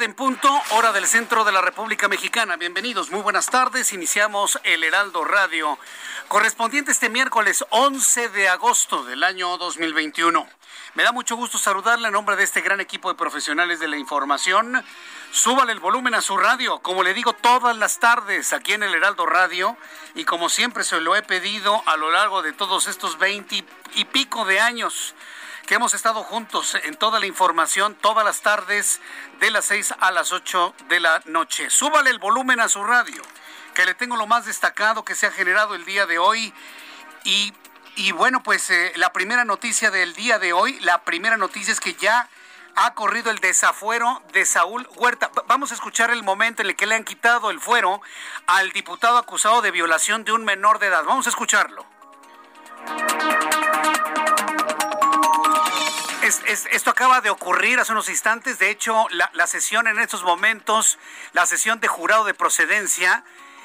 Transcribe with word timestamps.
Tarde 0.00 0.12
en 0.12 0.14
punto, 0.14 0.48
hora 0.70 0.92
del 0.92 1.06
centro 1.06 1.44
de 1.44 1.52
la 1.52 1.60
República 1.60 2.08
Mexicana. 2.08 2.56
Bienvenidos, 2.56 3.10
muy 3.10 3.20
buenas 3.20 3.50
tardes. 3.50 3.92
Iniciamos 3.92 4.58
el 4.64 4.82
Heraldo 4.82 5.24
Radio, 5.24 5.78
correspondiente 6.28 6.90
este 6.90 7.10
miércoles 7.10 7.62
11 7.68 8.30
de 8.30 8.48
agosto 8.48 9.04
del 9.04 9.22
año 9.22 9.58
2021. 9.58 10.48
Me 10.94 11.02
da 11.02 11.12
mucho 11.12 11.36
gusto 11.36 11.58
saludarle 11.58 12.06
en 12.06 12.14
nombre 12.14 12.36
de 12.36 12.44
este 12.44 12.62
gran 12.62 12.80
equipo 12.80 13.10
de 13.10 13.14
profesionales 13.14 13.78
de 13.78 13.88
la 13.88 13.98
información. 13.98 14.82
Súbale 15.32 15.72
el 15.72 15.80
volumen 15.80 16.14
a 16.14 16.22
su 16.22 16.38
radio, 16.38 16.78
como 16.78 17.02
le 17.02 17.12
digo 17.12 17.34
todas 17.34 17.76
las 17.76 17.98
tardes 17.98 18.54
aquí 18.54 18.72
en 18.72 18.82
el 18.82 18.94
Heraldo 18.94 19.26
Radio. 19.26 19.76
Y 20.14 20.24
como 20.24 20.48
siempre 20.48 20.82
se 20.82 20.98
lo 21.00 21.14
he 21.14 21.22
pedido 21.22 21.82
a 21.84 21.98
lo 21.98 22.10
largo 22.10 22.40
de 22.40 22.54
todos 22.54 22.86
estos 22.86 23.18
veinte 23.18 23.66
y 23.94 24.04
pico 24.06 24.46
de 24.46 24.60
años 24.60 25.14
que 25.70 25.76
hemos 25.76 25.94
estado 25.94 26.24
juntos 26.24 26.76
en 26.82 26.96
toda 26.96 27.20
la 27.20 27.26
información 27.26 27.94
todas 27.94 28.24
las 28.24 28.40
tardes 28.40 29.00
de 29.38 29.52
las 29.52 29.66
6 29.66 29.94
a 30.00 30.10
las 30.10 30.32
8 30.32 30.74
de 30.88 30.98
la 30.98 31.22
noche. 31.26 31.70
Súbale 31.70 32.10
el 32.10 32.18
volumen 32.18 32.58
a 32.58 32.68
su 32.68 32.82
radio, 32.82 33.22
que 33.72 33.86
le 33.86 33.94
tengo 33.94 34.16
lo 34.16 34.26
más 34.26 34.46
destacado 34.46 35.04
que 35.04 35.14
se 35.14 35.28
ha 35.28 35.30
generado 35.30 35.76
el 35.76 35.84
día 35.84 36.06
de 36.06 36.18
hoy. 36.18 36.52
Y, 37.22 37.54
y 37.94 38.10
bueno, 38.10 38.42
pues 38.42 38.68
eh, 38.70 38.92
la 38.96 39.12
primera 39.12 39.44
noticia 39.44 39.92
del 39.92 40.12
día 40.14 40.40
de 40.40 40.52
hoy, 40.52 40.80
la 40.80 41.02
primera 41.02 41.36
noticia 41.36 41.72
es 41.72 41.78
que 41.78 41.94
ya 41.94 42.28
ha 42.74 42.94
corrido 42.94 43.30
el 43.30 43.38
desafuero 43.38 44.24
de 44.32 44.46
Saúl 44.46 44.88
Huerta. 44.96 45.30
Vamos 45.46 45.70
a 45.70 45.74
escuchar 45.74 46.10
el 46.10 46.24
momento 46.24 46.62
en 46.62 46.70
el 46.70 46.74
que 46.74 46.86
le 46.86 46.96
han 46.96 47.04
quitado 47.04 47.48
el 47.48 47.60
fuero 47.60 48.02
al 48.48 48.72
diputado 48.72 49.18
acusado 49.18 49.62
de 49.62 49.70
violación 49.70 50.24
de 50.24 50.32
un 50.32 50.44
menor 50.44 50.80
de 50.80 50.88
edad. 50.88 51.04
Vamos 51.04 51.26
a 51.26 51.30
escucharlo. 51.30 51.86
Es, 56.30 56.40
es, 56.46 56.68
esto 56.70 56.90
acaba 56.90 57.20
de 57.20 57.28
ocurrir 57.28 57.80
hace 57.80 57.90
unos 57.90 58.08
instantes. 58.08 58.60
De 58.60 58.70
hecho, 58.70 59.08
la, 59.10 59.32
la, 59.34 59.48
sesión 59.48 59.88
en 59.88 59.98
estos 59.98 60.22
momentos, 60.22 60.96
la 61.32 61.44
sesión 61.44 61.80
de 61.80 61.88
jurado 61.88 62.22
de 62.22 62.34
procedencia, 62.34 63.24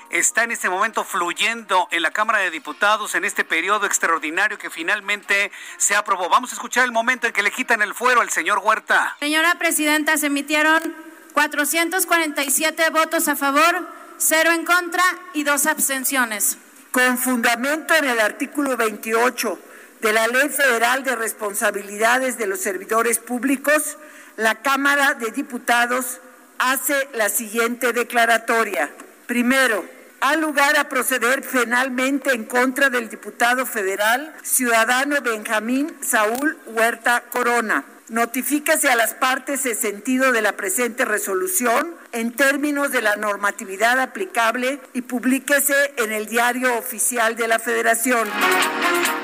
está 0.09 0.45
en 0.45 0.51
este 0.51 0.67
momento 0.67 1.03
fluyendo 1.03 1.87
en 1.91 2.01
la 2.01 2.09
Cámara 2.09 2.39
de 2.39 2.49
Diputados 2.49 3.13
en 3.13 3.23
este 3.23 3.43
periodo 3.43 3.85
extraordinario 3.85 4.57
que 4.57 4.71
finalmente 4.71 5.51
se 5.77 5.95
aprobó. 5.95 6.27
Vamos 6.27 6.53
a 6.53 6.55
escuchar 6.55 6.85
el 6.85 6.91
momento 6.91 7.27
en 7.27 7.33
que 7.33 7.43
le 7.43 7.51
quitan 7.51 7.83
el 7.83 7.93
fuero 7.93 8.21
al 8.21 8.31
señor 8.31 8.57
Huerta. 8.63 9.15
Señora 9.19 9.53
Presidenta, 9.59 10.17
se 10.17 10.25
emitieron 10.25 10.81
447 11.33 12.89
votos 12.89 13.27
a 13.27 13.35
favor, 13.35 13.87
cero 14.17 14.49
en 14.51 14.65
contra 14.65 15.03
y 15.35 15.43
dos 15.43 15.67
abstenciones. 15.67 16.57
Con 16.89 17.19
fundamento 17.19 17.93
en 17.93 18.05
el 18.05 18.19
artículo 18.19 18.75
28 18.75 19.59
de 20.05 20.13
la 20.13 20.27
Ley 20.27 20.49
Federal 20.49 21.03
de 21.03 21.15
Responsabilidades 21.15 22.37
de 22.37 22.45
los 22.45 22.59
Servidores 22.59 23.17
Públicos, 23.17 23.97
la 24.37 24.53
Cámara 24.61 25.15
de 25.15 25.31
Diputados 25.31 26.19
hace 26.59 27.09
la 27.15 27.27
siguiente 27.27 27.91
declaratoria. 27.91 28.91
Primero, 29.25 29.83
ha 30.21 30.35
lugar 30.35 30.77
a 30.77 30.89
proceder 30.89 31.41
penalmente 31.41 32.33
en 32.33 32.45
contra 32.45 32.91
del 32.91 33.09
diputado 33.09 33.65
federal 33.65 34.31
ciudadano 34.43 35.19
Benjamín 35.21 35.91
Saúl 36.01 36.55
Huerta 36.67 37.23
Corona. 37.31 37.83
Notifíquese 38.09 38.91
a 38.91 38.95
las 38.95 39.15
partes 39.15 39.65
el 39.65 39.75
sentido 39.75 40.31
de 40.31 40.43
la 40.43 40.51
presente 40.51 41.05
resolución 41.05 41.95
en 42.11 42.33
términos 42.35 42.91
de 42.91 43.01
la 43.01 43.15
normatividad 43.15 43.99
aplicable 43.99 44.79
y 44.93 45.01
publíquese 45.01 45.95
en 45.97 46.11
el 46.11 46.27
diario 46.27 46.77
oficial 46.77 47.35
de 47.35 47.47
la 47.47 47.57
Federación. 47.57 48.29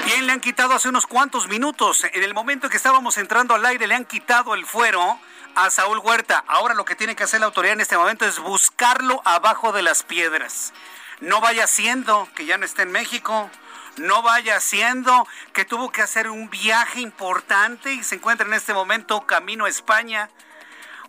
Bien, 0.05 0.25
le 0.25 0.33
han 0.33 0.39
quitado 0.39 0.73
hace 0.73 0.89
unos 0.89 1.05
cuantos 1.05 1.47
minutos. 1.47 2.03
En 2.11 2.23
el 2.23 2.33
momento 2.33 2.65
en 2.65 2.71
que 2.71 2.77
estábamos 2.77 3.19
entrando 3.19 3.53
al 3.53 3.63
aire, 3.67 3.85
le 3.85 3.93
han 3.93 4.05
quitado 4.05 4.55
el 4.55 4.65
fuero 4.65 5.19
a 5.53 5.69
Saúl 5.69 5.99
Huerta. 5.99 6.43
Ahora 6.47 6.73
lo 6.73 6.83
que 6.83 6.95
tiene 6.95 7.15
que 7.15 7.23
hacer 7.23 7.39
la 7.39 7.45
autoridad 7.45 7.73
en 7.73 7.81
este 7.81 7.97
momento 7.97 8.25
es 8.25 8.39
buscarlo 8.39 9.21
abajo 9.25 9.73
de 9.73 9.83
las 9.83 10.01
piedras. 10.01 10.73
No 11.19 11.39
vaya 11.39 11.67
siendo 11.67 12.27
que 12.33 12.47
ya 12.47 12.57
no 12.57 12.65
esté 12.65 12.81
en 12.81 12.91
México. 12.91 13.51
No 13.97 14.21
vaya 14.21 14.59
siendo 14.59 15.27
que 15.53 15.65
tuvo 15.65 15.91
que 15.91 16.01
hacer 16.01 16.29
un 16.29 16.49
viaje 16.49 17.01
importante 17.01 17.93
y 17.93 18.03
se 18.03 18.15
encuentra 18.15 18.47
en 18.47 18.53
este 18.53 18.73
momento 18.73 19.25
camino 19.27 19.65
a 19.65 19.69
España 19.69 20.29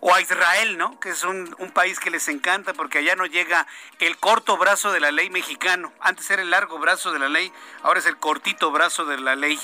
o 0.05 0.13
a 0.13 0.19
Israel, 0.19 0.77
¿no? 0.77 0.99
Que 0.99 1.11
es 1.11 1.23
un, 1.23 1.55
país 1.73 1.97
que 1.97 2.09
les 2.09 2.27
encanta 2.27 2.73
porque 2.73 2.97
allá 2.97 3.15
no 3.15 3.25
llega 3.25 3.65
el 3.99 4.17
corto 4.17 4.57
brazo 4.57 4.91
de 4.91 4.99
la 4.99 5.11
ley 5.11 5.29
mexicano. 5.29 5.93
Antes 6.01 6.29
era 6.29 6.41
el 6.41 6.49
largo 6.49 6.77
brazo 6.77 7.13
de 7.13 7.19
la 7.19 7.29
ley, 7.29 7.53
ahora 7.83 8.01
es 8.01 8.05
el 8.05 8.17
cortito 8.17 8.69
brazo 8.69 9.05
de 9.05 9.17
la 9.17 9.37
ley. 9.37 9.57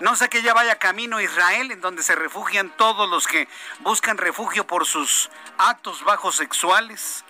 No 0.00 0.14
sé 0.14 0.28
que 0.28 0.40
ella 0.40 0.52
vaya 0.52 0.78
camino 0.78 1.16
a 1.16 1.22
Israel, 1.22 1.70
en 1.70 1.80
donde 1.80 2.02
se 2.02 2.14
refugian 2.14 2.68
todos 2.76 3.08
los 3.08 3.26
que 3.26 3.48
buscan 3.80 4.18
refugio 4.18 4.66
por 4.66 4.84
sus 4.84 5.30
actos 5.56 6.04
bajos 6.04 6.36
sexuales. 6.36 7.24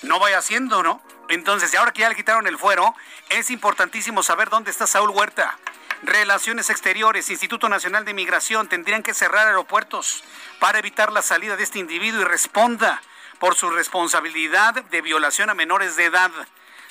No 0.00 0.18
vaya 0.18 0.38
haciendo, 0.38 0.82
¿no? 0.82 1.02
Entonces, 1.28 1.74
ahora 1.74 1.92
que 1.92 2.02
ya 2.02 2.08
le 2.08 2.14
quitaron 2.14 2.46
el 2.46 2.58
fuero, 2.58 2.94
es 3.28 3.50
importantísimo 3.50 4.22
saber 4.22 4.48
dónde 4.48 4.70
está 4.70 4.86
Saúl 4.86 5.10
Huerta. 5.10 5.58
Relaciones 6.02 6.70
Exteriores, 6.70 7.28
Instituto 7.28 7.68
Nacional 7.68 8.04
de 8.04 8.14
Migración 8.14 8.68
tendrían 8.68 9.02
que 9.02 9.14
cerrar 9.14 9.48
aeropuertos 9.48 10.22
para 10.60 10.78
evitar 10.78 11.12
la 11.12 11.22
salida 11.22 11.56
de 11.56 11.64
este 11.64 11.80
individuo 11.80 12.22
y 12.22 12.24
responda 12.24 13.02
por 13.40 13.56
su 13.56 13.68
responsabilidad 13.70 14.74
de 14.74 15.00
violación 15.00 15.50
a 15.50 15.54
menores 15.54 15.96
de 15.96 16.06
edad. 16.06 16.30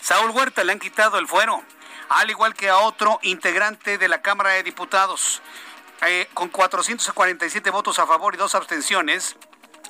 Saúl 0.02 0.32
Huerta 0.32 0.64
le 0.64 0.74
han 0.74 0.80
quitado 0.80 1.18
el 1.18 1.28
fuero, 1.28 1.64
al 2.10 2.30
igual 2.30 2.54
que 2.54 2.70
a 2.70 2.78
otro 2.78 3.20
integrante 3.24 3.98
de 3.98 4.08
la 4.08 4.22
Cámara 4.22 4.52
de 4.52 4.64
Diputados. 4.64 5.42
Eh, 6.06 6.28
con 6.34 6.50
447 6.50 7.70
votos 7.72 7.98
a 7.98 8.06
favor 8.06 8.36
y 8.36 8.38
dos 8.38 8.54
abstenciones, 8.56 9.36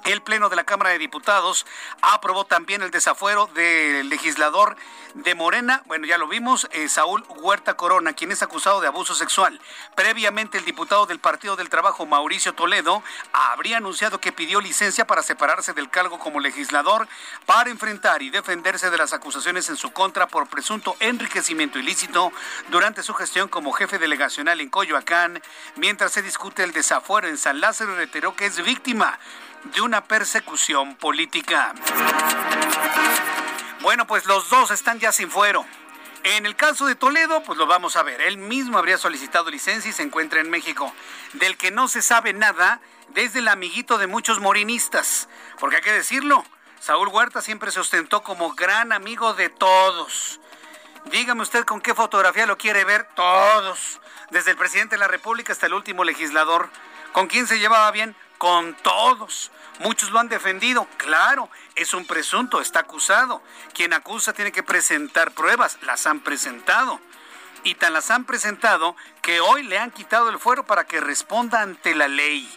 el 0.07 0.21
Pleno 0.21 0.47
de 0.49 0.55
la 0.55 0.63
Cámara 0.63 0.91
de 0.91 0.99
Diputados 0.99 1.65
aprobó 2.01 2.45
también 2.45 2.81
el 2.81 2.91
desafuero 2.91 3.47
del 3.47 4.07
legislador 4.07 4.77
de 5.15 5.35
Morena, 5.35 5.81
bueno, 5.85 6.05
ya 6.05 6.17
lo 6.17 6.27
vimos, 6.27 6.67
eh, 6.71 6.87
Saúl 6.89 7.25
Huerta 7.27 7.75
Corona, 7.75 8.13
quien 8.13 8.31
es 8.31 8.43
acusado 8.43 8.79
de 8.81 8.87
abuso 8.87 9.15
sexual. 9.15 9.59
Previamente, 9.95 10.57
el 10.57 10.65
diputado 10.65 11.07
del 11.07 11.19
Partido 11.19 11.55
del 11.55 11.69
Trabajo, 11.69 12.05
Mauricio 12.05 12.53
Toledo, 12.53 13.03
habría 13.33 13.77
anunciado 13.77 14.19
que 14.19 14.31
pidió 14.31 14.61
licencia 14.61 15.07
para 15.07 15.23
separarse 15.23 15.73
del 15.73 15.89
cargo 15.89 16.19
como 16.19 16.39
legislador 16.39 17.07
para 17.45 17.69
enfrentar 17.69 18.21
y 18.21 18.29
defenderse 18.29 18.89
de 18.89 18.97
las 18.97 19.13
acusaciones 19.13 19.69
en 19.69 19.75
su 19.75 19.91
contra 19.91 20.27
por 20.27 20.47
presunto 20.47 20.95
enriquecimiento 20.99 21.79
ilícito 21.79 22.31
durante 22.69 23.03
su 23.03 23.13
gestión 23.13 23.49
como 23.49 23.73
jefe 23.73 23.97
delegacional 23.97 24.61
en 24.61 24.69
Coyoacán, 24.69 25.41
mientras 25.75 26.11
se 26.11 26.21
discute 26.21 26.63
el 26.63 26.73
desafuero 26.73 27.27
en 27.27 27.37
San 27.37 27.59
Lázaro, 27.59 27.95
reiteró 27.95 28.35
que 28.35 28.45
es 28.45 28.63
víctima 28.63 29.17
de 29.63 29.81
una 29.81 30.03
persecución 30.03 30.95
política. 30.95 31.73
Bueno, 33.81 34.07
pues 34.07 34.25
los 34.25 34.49
dos 34.49 34.71
están 34.71 34.99
ya 34.99 35.11
sin 35.11 35.29
fuero. 35.29 35.65
En 36.23 36.45
el 36.45 36.55
caso 36.55 36.85
de 36.87 36.95
Toledo, 36.95 37.41
pues 37.43 37.57
lo 37.57 37.67
vamos 37.67 37.95
a 37.95 38.03
ver. 38.03 38.19
Él 38.21 38.37
mismo 38.37 38.77
habría 38.77 38.97
solicitado 38.97 39.49
licencia 39.49 39.89
y 39.89 39.93
se 39.93 40.03
encuentra 40.03 40.41
en 40.41 40.49
México. 40.49 40.93
Del 41.33 41.57
que 41.57 41.71
no 41.71 41.87
se 41.87 42.01
sabe 42.01 42.33
nada 42.33 42.81
desde 43.09 43.39
el 43.39 43.47
amiguito 43.47 43.97
de 43.97 44.07
muchos 44.07 44.39
morinistas. 44.39 45.29
Porque 45.59 45.77
hay 45.77 45.81
que 45.81 45.93
decirlo, 45.93 46.43
Saúl 46.79 47.07
Huerta 47.07 47.41
siempre 47.41 47.71
se 47.71 47.79
ostentó 47.79 48.23
como 48.23 48.53
gran 48.55 48.91
amigo 48.91 49.33
de 49.35 49.49
todos. 49.49 50.41
Dígame 51.05 51.43
usted 51.43 51.63
con 51.63 51.79
qué 51.79 51.93
fotografía 51.93 52.45
lo 52.45 52.57
quiere 52.57 52.83
ver. 52.83 53.07
Todos. 53.15 54.01
Desde 54.29 54.51
el 54.51 54.57
presidente 54.57 54.95
de 54.95 54.99
la 54.99 55.07
República 55.07 55.53
hasta 55.53 55.67
el 55.67 55.73
último 55.73 56.03
legislador. 56.03 56.69
¿Con 57.13 57.27
quién 57.27 57.47
se 57.47 57.59
llevaba 57.59 57.89
bien? 57.91 58.15
Con 58.37 58.75
todos. 58.75 59.51
Muchos 59.79 60.11
lo 60.11 60.19
han 60.19 60.29
defendido. 60.29 60.87
Claro, 60.97 61.49
es 61.75 61.93
un 61.93 62.05
presunto, 62.05 62.61
está 62.61 62.81
acusado. 62.81 63.41
Quien 63.73 63.93
acusa 63.93 64.33
tiene 64.33 64.51
que 64.51 64.63
presentar 64.63 65.31
pruebas. 65.31 65.77
Las 65.83 66.07
han 66.07 66.19
presentado. 66.19 66.99
Y 67.63 67.75
tan 67.75 67.93
las 67.93 68.11
han 68.11 68.25
presentado 68.25 68.95
que 69.21 69.39
hoy 69.39 69.63
le 69.63 69.79
han 69.79 69.91
quitado 69.91 70.29
el 70.29 70.39
fuero 70.39 70.65
para 70.65 70.85
que 70.85 71.01
responda 71.01 71.61
ante 71.61 71.95
la 71.95 72.07
ley. 72.07 72.47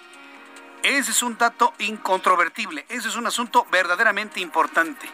Ese 0.82 1.11
es 1.11 1.23
un 1.23 1.37
dato 1.37 1.75
incontrovertible. 1.79 2.87
Ese 2.88 3.09
es 3.09 3.17
un 3.17 3.26
asunto 3.26 3.67
verdaderamente 3.71 4.41
importante. 4.41 5.09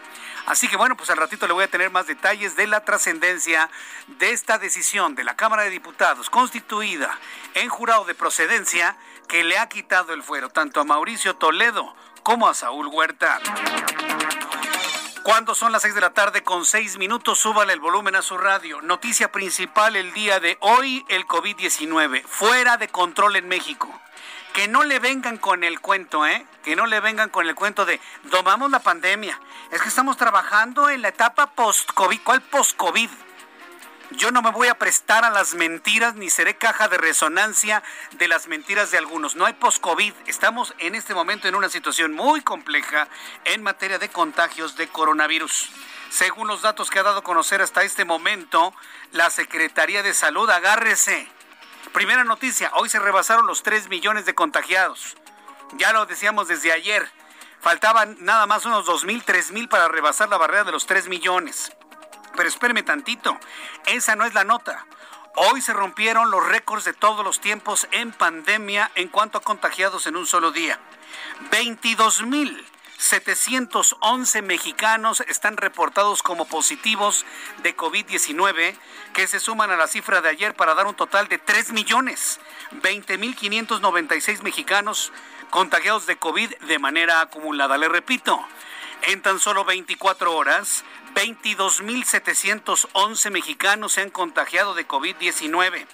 Así 0.47 0.69
que 0.69 0.77
bueno, 0.77 0.95
pues 0.95 1.09
al 1.09 1.17
ratito 1.17 1.45
le 1.45 1.51
voy 1.51 1.65
a 1.65 1.69
tener 1.69 1.91
más 1.91 2.07
detalles 2.07 2.55
de 2.55 2.67
la 2.67 2.85
trascendencia 2.85 3.69
de 4.07 4.31
esta 4.31 4.57
decisión 4.57 5.13
de 5.13 5.25
la 5.25 5.35
Cámara 5.35 5.63
de 5.63 5.69
Diputados 5.69 6.29
constituida 6.29 7.19
en 7.53 7.67
jurado 7.67 8.05
de 8.05 8.15
procedencia 8.15 8.95
que 9.27 9.43
le 9.43 9.57
ha 9.57 9.69
quitado 9.69 10.13
el 10.13 10.23
fuero 10.23 10.49
tanto 10.49 10.79
a 10.79 10.83
Mauricio 10.83 11.35
Toledo 11.35 11.95
como 12.23 12.47
a 12.47 12.53
Saúl 12.53 12.87
Huerta. 12.87 13.39
Cuando 15.23 15.55
son 15.55 15.71
las 15.71 15.81
seis 15.81 15.93
de 15.93 16.01
la 16.01 16.13
tarde 16.13 16.43
con 16.43 16.65
seis 16.65 16.97
minutos, 16.97 17.39
súbale 17.39 17.73
el 17.73 17.81
volumen 17.81 18.15
a 18.15 18.21
su 18.21 18.37
radio. 18.37 18.81
Noticia 18.81 19.31
principal 19.31 19.95
el 19.95 20.13
día 20.13 20.39
de 20.39 20.57
hoy, 20.61 21.05
el 21.09 21.25
COVID-19, 21.25 22.23
fuera 22.25 22.77
de 22.77 22.87
control 22.87 23.35
en 23.35 23.47
México 23.47 23.89
que 24.57 24.67
no 24.67 24.83
le 24.83 24.97
vengan 24.97 25.37
con 25.37 25.63
el 25.63 25.79
cuento, 25.81 26.25
¿eh? 26.25 26.43
Que 26.63 26.75
no 26.75 26.87
le 26.87 26.99
vengan 26.99 27.29
con 27.29 27.47
el 27.47 27.53
cuento 27.53 27.85
de 27.85 28.01
domamos 28.23 28.71
la 28.71 28.79
pandemia. 28.79 29.39
Es 29.69 29.83
que 29.83 29.87
estamos 29.87 30.17
trabajando 30.17 30.89
en 30.89 31.03
la 31.03 31.09
etapa 31.09 31.51
post-COVID. 31.53 32.21
¿Cuál 32.23 32.41
post-COVID? 32.41 33.09
Yo 34.11 34.31
no 34.31 34.41
me 34.41 34.51
voy 34.51 34.67
a 34.69 34.77
prestar 34.77 35.25
a 35.25 35.29
las 35.29 35.53
mentiras 35.53 36.15
ni 36.15 36.29
seré 36.29 36.57
caja 36.57 36.87
de 36.87 36.97
resonancia 36.97 37.83
de 38.13 38.27
las 38.27 38.47
mentiras 38.47 38.91
de 38.91 38.97
algunos. 38.97 39.35
No 39.35 39.45
hay 39.45 39.53
post-COVID. 39.53 40.13
Estamos 40.27 40.73
en 40.79 40.95
este 40.95 41.13
momento 41.13 41.47
en 41.47 41.55
una 41.55 41.69
situación 41.69 42.13
muy 42.13 42.41
compleja 42.41 43.07
en 43.43 43.63
materia 43.63 43.99
de 43.99 44.09
contagios 44.09 44.75
de 44.77 44.87
coronavirus. 44.87 45.69
Según 46.09 46.47
los 46.47 46.61
datos 46.61 46.89
que 46.89 46.99
ha 46.99 47.03
dado 47.03 47.19
a 47.19 47.23
conocer 47.23 47.61
hasta 47.61 47.83
este 47.83 48.05
momento, 48.05 48.73
la 49.11 49.29
Secretaría 49.29 50.03
de 50.03 50.13
Salud, 50.13 50.49
agárrese, 50.49 51.29
Primera 51.93 52.23
noticia, 52.23 52.71
hoy 52.75 52.89
se 52.89 52.99
rebasaron 52.99 53.47
los 53.47 53.63
3 53.63 53.89
millones 53.89 54.25
de 54.25 54.35
contagiados. 54.35 55.15
Ya 55.77 55.93
lo 55.93 56.05
decíamos 56.05 56.47
desde 56.47 56.71
ayer. 56.71 57.09
Faltaban 57.59 58.17
nada 58.19 58.45
más 58.45 58.65
unos 58.65 58.85
2 58.85 59.05
mil, 59.05 59.23
3 59.23 59.51
mil 59.51 59.67
para 59.67 59.87
rebasar 59.87 60.29
la 60.29 60.37
barrera 60.37 60.63
de 60.63 60.71
los 60.71 60.85
3 60.85 61.07
millones. 61.07 61.71
Pero 62.37 62.47
espéreme 62.47 62.83
tantito, 62.83 63.37
esa 63.87 64.15
no 64.15 64.23
es 64.23 64.33
la 64.33 64.45
nota. 64.45 64.85
Hoy 65.35 65.61
se 65.61 65.73
rompieron 65.73 66.31
los 66.31 66.47
récords 66.47 66.85
de 66.85 66.93
todos 66.93 67.25
los 67.25 67.41
tiempos 67.41 67.87
en 67.91 68.11
pandemia 68.11 68.91
en 68.95 69.09
cuanto 69.09 69.39
a 69.39 69.41
contagiados 69.41 70.07
en 70.07 70.15
un 70.15 70.25
solo 70.25 70.51
día. 70.51 70.79
22 71.51 72.23
mil 72.23 72.65
711 72.97 74.41
mexicanos 74.41 75.21
están 75.27 75.57
reportados 75.57 76.23
como 76.23 76.45
positivos 76.45 77.25
de 77.61 77.75
COVID-19, 77.75 78.75
que 79.13 79.27
se 79.27 79.39
suman 79.39 79.71
a 79.71 79.77
la 79.77 79.87
cifra 79.87 80.21
de 80.21 80.29
ayer 80.29 80.55
para 80.55 80.73
dar 80.73 80.87
un 80.87 80.95
total 80.95 81.27
de 81.27 81.37
3 81.37 81.71
millones 81.73 82.39
20 82.71 83.17
mil 83.17 83.35
596 83.35 84.43
mexicanos 84.43 85.11
contagiados 85.49 86.05
de 86.05 86.17
COVID 86.17 86.55
de 86.55 86.79
manera 86.79 87.21
acumulada. 87.21 87.77
Le 87.77 87.89
repito, 87.89 88.43
en 89.03 89.21
tan 89.21 89.39
solo 89.39 89.63
24 89.65 90.35
horas, 90.35 90.83
22.711 91.15 93.31
mexicanos 93.31 93.93
se 93.93 94.01
han 94.01 94.09
contagiado 94.09 94.73
de 94.73 94.87
COVID-19. 94.87 95.85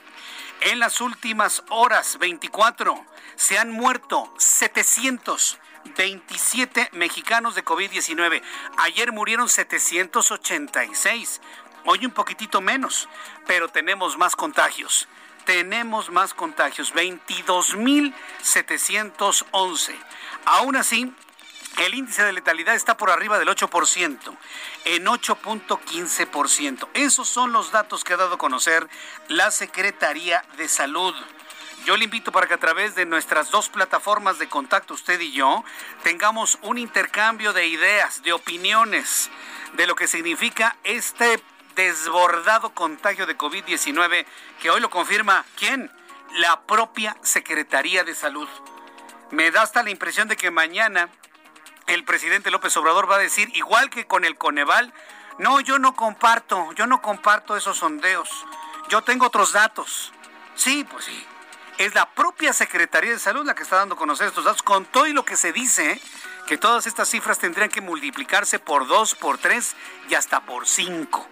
En 0.61 0.79
las 0.79 1.01
últimas 1.01 1.63
horas, 1.69 2.17
24, 2.19 3.05
se 3.35 3.57
han 3.57 3.71
muerto 3.71 4.33
700 4.37 5.59
27 5.97 6.91
mexicanos 6.93 7.55
de 7.55 7.65
COVID-19. 7.65 8.41
Ayer 8.77 9.11
murieron 9.11 9.49
786. 9.49 11.41
Hoy 11.85 12.05
un 12.05 12.11
poquitito 12.11 12.61
menos, 12.61 13.09
pero 13.45 13.67
tenemos 13.67 14.17
más 14.17 14.37
contagios. 14.37 15.09
Tenemos 15.45 16.09
más 16.09 16.33
contagios, 16.33 16.93
22.711. 16.93 19.93
Aún 20.45 20.77
así, 20.77 21.13
el 21.77 21.93
índice 21.93 22.23
de 22.23 22.33
letalidad 22.33 22.75
está 22.75 22.97
por 22.97 23.09
arriba 23.09 23.39
del 23.39 23.49
8%, 23.49 24.37
en 24.85 25.05
8.15%. 25.05 26.87
Esos 26.93 27.27
son 27.27 27.51
los 27.51 27.71
datos 27.71 28.03
que 28.03 28.13
ha 28.13 28.17
dado 28.17 28.35
a 28.35 28.37
conocer 28.37 28.87
la 29.27 29.51
Secretaría 29.51 30.43
de 30.57 30.67
Salud. 30.67 31.15
Yo 31.85 31.97
le 31.97 32.05
invito 32.05 32.31
para 32.31 32.47
que 32.47 32.53
a 32.53 32.59
través 32.59 32.95
de 32.95 33.05
nuestras 33.05 33.51
dos 33.51 33.69
plataformas 33.69 34.39
de 34.39 34.47
contacto, 34.47 34.93
usted 34.93 35.19
y 35.19 35.33
yo, 35.33 35.65
tengamos 36.03 36.57
un 36.61 36.77
intercambio 36.77 37.51
de 37.51 37.67
ideas, 37.67 38.23
de 38.23 38.31
opiniones, 38.31 39.29
de 39.73 39.87
lo 39.87 39.95
que 39.95 40.07
significa 40.07 40.77
este 40.83 41.43
desbordado 41.75 42.73
contagio 42.73 43.25
de 43.25 43.37
COVID-19, 43.37 44.25
que 44.61 44.69
hoy 44.69 44.79
lo 44.79 44.89
confirma, 44.89 45.43
¿quién? 45.57 45.91
La 46.35 46.61
propia 46.61 47.17
Secretaría 47.21 48.03
de 48.03 48.15
Salud. 48.15 48.47
Me 49.31 49.51
da 49.51 49.63
hasta 49.63 49.83
la 49.83 49.89
impresión 49.89 50.27
de 50.27 50.37
que 50.37 50.51
mañana 50.51 51.09
el 51.87 52.03
presidente 52.03 52.51
López 52.51 52.75
Obrador 52.77 53.09
va 53.09 53.15
a 53.15 53.19
decir, 53.19 53.49
igual 53.55 53.89
que 53.89 54.05
con 54.05 54.25
el 54.25 54.37
Coneval, 54.37 54.93
no, 55.39 55.59
yo 55.59 55.79
no 55.79 55.95
comparto, 55.95 56.71
yo 56.73 56.87
no 56.87 57.01
comparto 57.01 57.57
esos 57.57 57.77
sondeos, 57.77 58.29
yo 58.89 59.01
tengo 59.01 59.27
otros 59.27 59.53
datos. 59.53 60.11
Sí, 60.55 60.85
pues 60.89 61.05
sí, 61.05 61.25
es 61.77 61.95
la 61.95 62.09
propia 62.11 62.53
Secretaría 62.53 63.11
de 63.11 63.19
Salud 63.19 63.45
la 63.45 63.55
que 63.55 63.63
está 63.63 63.77
dando 63.77 63.95
a 63.95 63.97
conocer 63.97 64.27
estos 64.27 64.45
datos, 64.45 64.61
con 64.61 64.85
todo 64.85 65.07
y 65.07 65.13
lo 65.13 65.25
que 65.25 65.37
se 65.37 65.51
dice, 65.51 65.99
que 66.47 66.57
todas 66.57 66.85
estas 66.87 67.09
cifras 67.09 67.39
tendrían 67.39 67.69
que 67.69 67.81
multiplicarse 67.81 68.59
por 68.59 68.87
dos, 68.87 69.15
por 69.15 69.37
tres 69.37 69.75
y 70.09 70.15
hasta 70.15 70.41
por 70.41 70.67
cinco. 70.67 71.27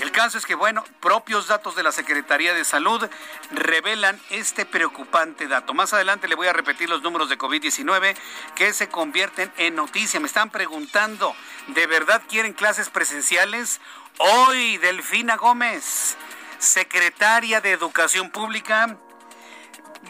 El 0.00 0.10
caso 0.10 0.38
es 0.38 0.46
que, 0.46 0.54
bueno, 0.54 0.84
propios 1.00 1.46
datos 1.46 1.76
de 1.76 1.82
la 1.82 1.92
Secretaría 1.92 2.52
de 2.52 2.64
Salud 2.64 3.08
revelan 3.52 4.20
este 4.30 4.66
preocupante 4.66 5.46
dato. 5.46 5.72
Más 5.72 5.92
adelante 5.92 6.28
le 6.28 6.34
voy 6.34 6.48
a 6.48 6.52
repetir 6.52 6.88
los 6.88 7.02
números 7.02 7.28
de 7.28 7.38
COVID-19 7.38 8.16
que 8.54 8.72
se 8.72 8.88
convierten 8.88 9.52
en 9.56 9.76
noticia. 9.76 10.20
Me 10.20 10.26
están 10.26 10.50
preguntando, 10.50 11.34
¿de 11.68 11.86
verdad 11.86 12.22
quieren 12.28 12.54
clases 12.54 12.90
presenciales? 12.90 13.80
Hoy, 14.18 14.78
Delfina 14.78 15.36
Gómez, 15.36 16.16
secretaria 16.58 17.60
de 17.60 17.72
Educación 17.72 18.30
Pública, 18.30 18.96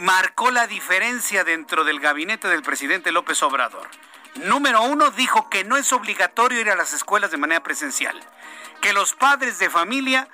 marcó 0.01 0.51
la 0.51 0.67
diferencia 0.67 1.45
dentro 1.45 1.85
del 1.85 2.01
gabinete 2.01 2.49
del 2.49 2.63
presidente 2.63 3.13
López 3.13 3.43
Obrador. 3.43 3.89
Número 4.37 4.83
uno, 4.83 5.11
dijo 5.11 5.49
que 5.49 5.65
no 5.65 5.77
es 5.77 5.93
obligatorio 5.93 6.61
ir 6.61 6.71
a 6.71 6.75
las 6.77 6.93
escuelas 6.93 7.31
de 7.31 7.37
manera 7.37 7.63
presencial, 7.63 8.21
que 8.85 8.93
los 8.93 9.15
padres 9.15 9.59
de 9.59 9.71
familia 9.71 10.29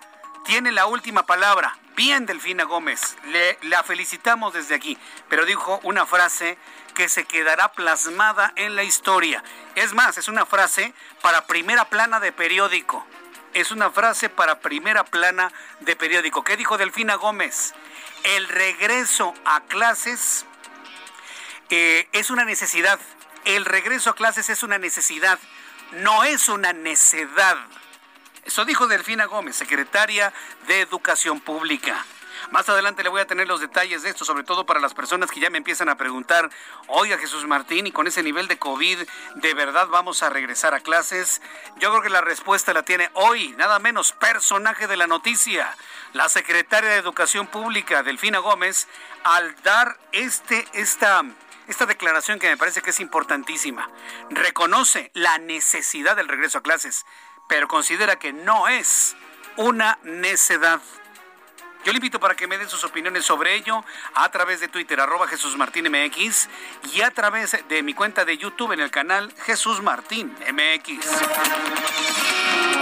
tienen 0.44 0.74
la 0.74 0.86
última 0.86 1.24
palabra. 1.24 1.78
Bien, 1.94 2.26
Delfina 2.26 2.64
Gómez, 2.64 3.16
le, 3.26 3.56
la 3.62 3.84
felicitamos 3.84 4.52
desde 4.52 4.74
aquí, 4.74 4.98
pero 5.28 5.44
dijo 5.44 5.78
una 5.84 6.04
frase 6.04 6.58
que 6.94 7.08
se 7.08 7.26
quedará 7.26 7.70
plasmada 7.70 8.52
en 8.56 8.74
la 8.74 8.82
historia. 8.82 9.44
Es 9.76 9.94
más, 9.94 10.18
es 10.18 10.26
una 10.26 10.46
frase 10.46 10.92
para 11.22 11.46
primera 11.46 11.84
plana 11.84 12.18
de 12.18 12.32
periódico. 12.32 13.06
Es 13.54 13.70
una 13.70 13.92
frase 13.92 14.28
para 14.28 14.58
primera 14.58 15.04
plana 15.04 15.52
de 15.78 15.94
periódico. 15.94 16.42
¿Qué 16.42 16.56
dijo 16.56 16.76
Delfina 16.76 17.14
Gómez? 17.14 17.72
el 18.24 18.48
regreso 18.48 19.32
a 19.44 19.60
clases 19.60 20.44
eh, 21.70 22.08
es 22.10 22.30
una 22.30 22.44
necesidad. 22.44 22.98
El 23.44 23.64
regreso 23.64 24.10
a 24.10 24.16
clases 24.16 24.50
es 24.50 24.64
una 24.64 24.78
necesidad, 24.78 25.38
no 25.92 26.24
es 26.24 26.48
una 26.48 26.72
necedad. 26.72 27.56
Eso 28.50 28.64
dijo 28.64 28.88
Delfina 28.88 29.26
Gómez, 29.26 29.54
secretaria 29.54 30.32
de 30.66 30.80
Educación 30.80 31.38
Pública. 31.38 32.04
Más 32.50 32.68
adelante 32.68 33.04
le 33.04 33.08
voy 33.08 33.20
a 33.20 33.26
tener 33.28 33.46
los 33.46 33.60
detalles 33.60 34.02
de 34.02 34.10
esto, 34.10 34.24
sobre 34.24 34.42
todo 34.42 34.66
para 34.66 34.80
las 34.80 34.92
personas 34.92 35.30
que 35.30 35.38
ya 35.38 35.50
me 35.50 35.58
empiezan 35.58 35.88
a 35.88 35.96
preguntar, 35.96 36.50
oiga 36.88 37.16
Jesús 37.16 37.46
Martín, 37.46 37.86
y 37.86 37.92
con 37.92 38.08
ese 38.08 38.24
nivel 38.24 38.48
de 38.48 38.58
COVID, 38.58 38.98
¿de 39.36 39.54
verdad 39.54 39.86
vamos 39.86 40.24
a 40.24 40.30
regresar 40.30 40.74
a 40.74 40.80
clases? 40.80 41.40
Yo 41.78 41.90
creo 41.90 42.02
que 42.02 42.10
la 42.10 42.22
respuesta 42.22 42.74
la 42.74 42.82
tiene 42.82 43.08
hoy, 43.14 43.50
nada 43.50 43.78
menos 43.78 44.10
personaje 44.14 44.88
de 44.88 44.96
la 44.96 45.06
noticia, 45.06 45.72
la 46.12 46.28
secretaria 46.28 46.90
de 46.90 46.96
Educación 46.96 47.46
Pública, 47.46 48.02
Delfina 48.02 48.40
Gómez, 48.40 48.88
al 49.22 49.54
dar 49.62 49.96
este, 50.10 50.66
esta, 50.72 51.22
esta 51.68 51.86
declaración 51.86 52.40
que 52.40 52.48
me 52.48 52.56
parece 52.56 52.82
que 52.82 52.90
es 52.90 52.98
importantísima. 52.98 53.88
Reconoce 54.28 55.12
la 55.14 55.38
necesidad 55.38 56.16
del 56.16 56.26
regreso 56.26 56.58
a 56.58 56.62
clases, 56.62 57.06
pero 57.50 57.66
considera 57.66 58.16
que 58.16 58.32
no 58.32 58.68
es 58.68 59.16
una 59.56 59.98
necedad. 60.04 60.80
Yo 61.84 61.90
le 61.90 61.96
invito 61.96 62.20
para 62.20 62.36
que 62.36 62.46
me 62.46 62.56
den 62.56 62.68
sus 62.68 62.84
opiniones 62.84 63.24
sobre 63.24 63.56
ello 63.56 63.84
a 64.14 64.30
través 64.30 64.60
de 64.60 64.68
Twitter, 64.68 65.00
arroba 65.00 65.26
Jesús 65.26 65.56
Martín 65.56 65.90
MX, 65.90 66.48
y 66.94 67.00
a 67.00 67.10
través 67.10 67.56
de 67.68 67.82
mi 67.82 67.92
cuenta 67.92 68.24
de 68.24 68.38
YouTube 68.38 68.70
en 68.70 68.78
el 68.78 68.92
canal 68.92 69.34
Jesús 69.44 69.82
Martín 69.82 70.32
MX. 70.52 71.04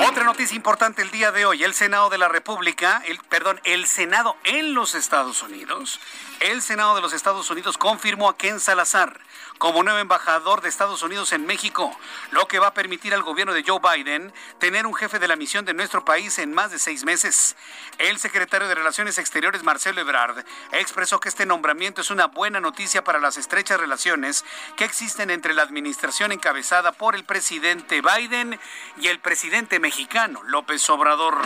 Otra 0.07 0.25
noticia 0.25 0.55
importante 0.55 1.01
el 1.01 1.11
día 1.11 1.33
de 1.33 1.47
hoy, 1.47 1.65
el 1.65 1.73
Senado 1.73 2.11
de 2.11 2.19
la 2.19 2.29
República, 2.29 3.03
perdón, 3.31 3.63
el 3.65 3.87
Senado 3.87 4.37
en 4.45 4.75
los 4.75 4.95
Estados 4.95 5.43
Unidos, 5.43 5.99
el 6.41 6.61
Senado 6.61 6.95
de 6.95 7.01
los 7.01 7.15
Estados 7.15 7.49
Unidos 7.51 7.79
confirmó 7.79 8.29
a 8.29 8.37
Ken 8.37 8.61
Salazar 8.61 9.19
como 9.59 9.83
nuevo 9.83 9.99
embajador 9.99 10.63
de 10.63 10.69
Estados 10.69 11.03
Unidos 11.03 11.33
en 11.33 11.45
México, 11.45 11.95
lo 12.31 12.47
que 12.47 12.59
va 12.59 12.69
a 12.69 12.75
permitir 12.75 13.13
al 13.13 13.23
gobierno 13.23 13.53
de 13.53 13.65
Joe 13.67 13.81
Biden 13.81 14.33
tener 14.59 14.87
un 14.87 14.95
jefe 14.95 15.19
de 15.19 15.29
la 15.29 15.37
misión 15.37 15.65
de 15.65 15.75
nuestro 15.75 16.05
país 16.05 16.39
en 16.39 16.53
más 16.53 16.71
de 16.71 16.79
seis 16.79 17.05
meses. 17.05 17.57
El 17.99 18.19
secretario 18.19 18.69
de 18.69 18.75
Relaciones 18.75 19.19
Exteriores, 19.19 19.65
Marcelo 19.65 20.01
Ebrard, 20.01 20.45
expresó 20.73 21.21
que 21.21 21.29
este 21.29 21.47
nombramiento 21.47 22.01
es 22.01 22.11
una 22.11 22.27
buena 22.27 22.61
noticia 22.61 23.03
para 23.05 23.19
las 23.19 23.37
estrechas 23.37 23.81
relaciones 23.81 24.45
que 24.77 24.85
existen 24.85 25.31
entre 25.31 25.55
la 25.55 25.63
administración 25.63 26.33
encabezada 26.33 26.93
por 26.93 27.15
el 27.15 27.25
presidente 27.25 28.01
Biden 28.01 28.59
y 29.01 29.09
el 29.09 29.19
presidente 29.19 29.81
mexicano, 29.81 30.43
López 30.45 30.89
Obrador. 30.89 31.37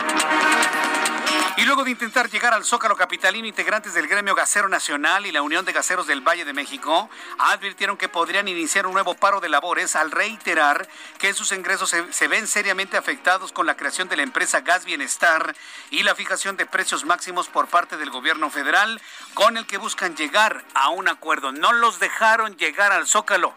Y 1.55 1.65
luego 1.65 1.83
de 1.83 1.91
intentar 1.91 2.31
llegar 2.31 2.51
al 2.55 2.65
Zócalo 2.65 2.95
Capitalino, 2.95 3.47
integrantes 3.47 3.93
del 3.93 4.07
gremio 4.07 4.33
Gasero 4.33 4.67
Nacional 4.69 5.27
y 5.27 5.31
la 5.31 5.43
Unión 5.43 5.65
de 5.65 5.71
Gaseros 5.71 6.07
del 6.07 6.27
Valle 6.27 6.45
de 6.45 6.53
México 6.53 7.11
advirtieron 7.37 7.95
que 7.95 8.09
podrían 8.09 8.47
iniciar 8.47 8.87
un 8.87 8.93
nuevo 8.93 9.13
paro 9.13 9.39
de 9.39 9.49
labores 9.49 9.95
al 9.95 10.09
reiterar 10.09 10.87
que 11.19 11.31
sus 11.35 11.51
ingresos 11.51 11.95
se, 12.09 12.27
ven 12.27 12.47
seriamente 12.47 12.97
afectados 12.97 13.51
con 13.51 13.67
la 13.67 13.77
creación 13.77 14.09
de 14.09 14.17
la 14.17 14.23
empresa 14.23 14.61
Gas 14.61 14.83
Bienestar 14.83 15.55
y 15.91 16.01
la 16.01 16.15
fijación 16.15 16.57
de 16.57 16.65
precios 16.65 17.05
máximos 17.05 17.49
por 17.49 17.67
parte 17.67 17.97
del 17.97 18.09
gobierno 18.09 18.49
federal, 18.49 18.99
con 19.35 19.55
el 19.55 19.67
que 19.67 19.77
buscan 19.77 20.15
llegar 20.15 20.65
a 20.73 20.89
un 20.89 21.07
acuerdo. 21.07 21.51
No 21.51 21.71
los 21.71 21.99
dejaron 21.99 22.57
llegar 22.57 22.91
al 22.91 23.05
Zócalo, 23.05 23.53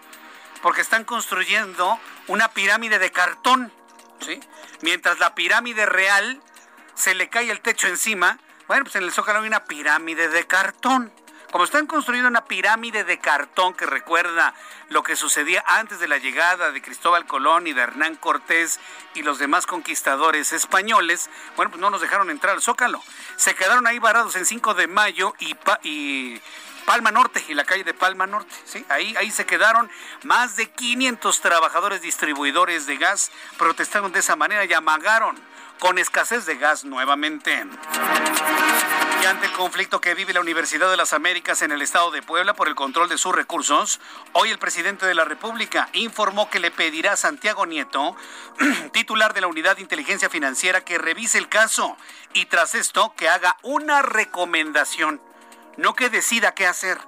porque 0.61 0.83
están 0.83 1.05
construyendo 1.05 1.99
una 2.27 2.49
pirámide 2.49 2.99
de 2.99 3.11
cartón. 3.11 3.73
Mientras 4.83 5.19
la 5.19 5.35
pirámide 5.35 5.87
real 5.87 6.43
se 6.97 7.15
le 7.15 7.29
cae 7.29 7.51
el 7.51 7.61
techo 7.61 7.87
encima, 7.87 8.39
bueno, 8.67 8.85
pues 8.85 8.97
en 8.97 9.05
el 9.05 9.13
Zócalo 9.13 9.41
hay 9.41 9.47
una 9.47 9.65
pirámide 9.65 10.29
de 10.29 10.47
cartón. 10.47 11.13
Como 11.53 11.65
están 11.65 11.87
construyendo 11.87 12.29
una 12.29 12.45
pirámide 12.45 13.05
de 13.05 13.19
cartón 13.19 13.73
que 13.75 13.87
recuerda 13.87 14.53
lo 14.89 15.05
que 15.05 15.15
sucedía 15.15 15.63
antes 15.67 16.01
de 16.01 16.09
la 16.09 16.19
llegada 16.19 16.73
de 16.73 16.83
Cristóbal 16.83 17.27
Colón 17.27 17.69
y 17.69 17.73
de 17.73 17.83
Hernán 17.83 18.17
Cortés 18.17 18.81
y 19.15 19.23
los 19.23 19.39
demás 19.39 19.67
conquistadores 19.67 20.53
españoles, 20.53 21.31
bueno, 21.55 21.71
pues 21.71 21.81
no 21.81 21.91
nos 21.91 22.01
dejaron 22.01 22.31
entrar 22.31 22.55
al 22.55 22.63
Zócalo. 22.63 23.01
Se 23.37 23.55
quedaron 23.55 23.87
ahí 23.87 24.01
varados 24.01 24.35
en 24.35 24.45
5 24.45 24.75
de 24.75 24.89
mayo 24.89 25.35
y, 25.39 25.55
pa 25.55 25.79
y 25.85 26.41
Palma 26.85 27.13
Norte 27.13 27.45
y 27.49 27.55
la 27.55 27.65
calle 27.65 27.85
de 27.85 27.95
Palma 27.95 28.27
Norte. 28.27 28.53
¿sí? 28.65 28.85
Ahí, 28.89 29.15
ahí 29.17 29.31
se 29.31 29.47
quedaron 29.47 29.89
más 30.25 30.57
de 30.57 30.69
500 30.71 31.41
trabajadores 31.41 32.03
distribuidores 32.03 32.87
de 32.87 32.97
gas, 32.97 33.31
protestaron 33.57 34.13
de 34.13 34.19
esa 34.19 34.35
manera 34.35 34.65
y 34.65 34.73
amagaron 34.73 35.41
con 35.79 35.99
escasez 35.99 36.47
de 36.47 36.57
gas 36.57 36.85
nuevamente. 36.85 37.67
Y 39.23 39.27
ante 39.27 39.47
el 39.47 39.53
conflicto 39.53 40.01
que 40.01 40.15
vive 40.15 40.33
la 40.33 40.41
Universidad 40.41 40.91
de 40.91 40.97
las 40.97 41.13
Américas 41.13 41.63
en 41.63 41.73
el 41.73 41.83
estado 41.83 42.11
de 42.11 42.23
Puebla 42.23 42.55
por 42.55 42.69
el 42.69 42.75
control 42.75 43.09
de 43.09 43.19
sus 43.19 43.35
recursos, 43.35 44.01
hoy 44.33 44.51
el 44.51 44.59
presidente 44.59 45.07
de 45.07 45.15
la 45.15 45.25
República 45.25 45.89
informó 45.93 46.51
que 46.51 46.61
le 46.61 46.71
pedirá 46.71 47.13
a 47.13 47.17
Santiago 47.17 47.67
Nieto, 47.67 48.17
titular 48.93 49.35
de 49.35 49.41
la 49.41 49.47
Unidad 49.47 49.77
de 49.77 49.83
Inteligencia 49.83 50.29
Financiera, 50.29 50.83
que 50.83 50.99
revise 50.99 51.39
el 51.39 51.49
caso 51.49 51.97
y 52.35 52.47
tras 52.47 52.75
esto 52.75 53.15
que 53.17 53.29
haga 53.29 53.57
una 53.63 54.03
recomendación, 54.03 55.21
no 55.77 55.95
que 55.95 56.11
decida 56.11 56.55
qué 56.55 56.67
hacer 56.67 56.99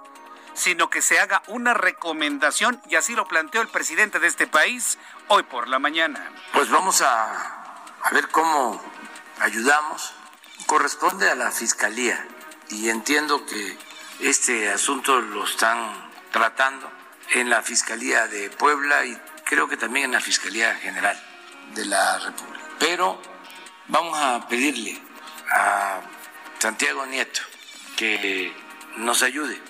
sino 0.58 0.90
que 0.90 1.02
se 1.02 1.20
haga 1.20 1.42
una 1.46 1.72
recomendación 1.72 2.82
y 2.88 2.96
así 2.96 3.14
lo 3.14 3.28
planteó 3.28 3.62
el 3.62 3.68
presidente 3.68 4.18
de 4.18 4.26
este 4.26 4.48
país 4.48 4.98
hoy 5.28 5.44
por 5.44 5.68
la 5.68 5.78
mañana. 5.78 6.32
Pues 6.52 6.68
vamos 6.68 7.00
a 7.00 7.57
a 8.02 8.10
ver 8.10 8.28
cómo 8.28 8.80
ayudamos. 9.40 10.12
Corresponde 10.66 11.30
a 11.30 11.34
la 11.34 11.50
Fiscalía 11.50 12.26
y 12.68 12.88
entiendo 12.90 13.46
que 13.46 13.78
este 14.20 14.70
asunto 14.70 15.20
lo 15.20 15.44
están 15.44 16.10
tratando 16.30 16.90
en 17.30 17.48
la 17.48 17.62
Fiscalía 17.62 18.26
de 18.26 18.50
Puebla 18.50 19.04
y 19.04 19.16
creo 19.44 19.68
que 19.68 19.76
también 19.76 20.06
en 20.06 20.12
la 20.12 20.20
Fiscalía 20.20 20.74
General 20.76 21.18
de 21.74 21.86
la 21.86 22.18
República. 22.18 22.64
Pero 22.78 23.20
vamos 23.88 24.18
a 24.18 24.46
pedirle 24.48 25.00
a 25.50 26.00
Santiago 26.58 27.06
Nieto 27.06 27.40
que 27.96 28.52
nos 28.96 29.22
ayude 29.22 29.60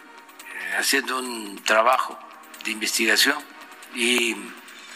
haciendo 0.78 1.18
un 1.18 1.62
trabajo 1.64 2.18
de 2.64 2.72
investigación 2.72 3.38
y 3.94 4.36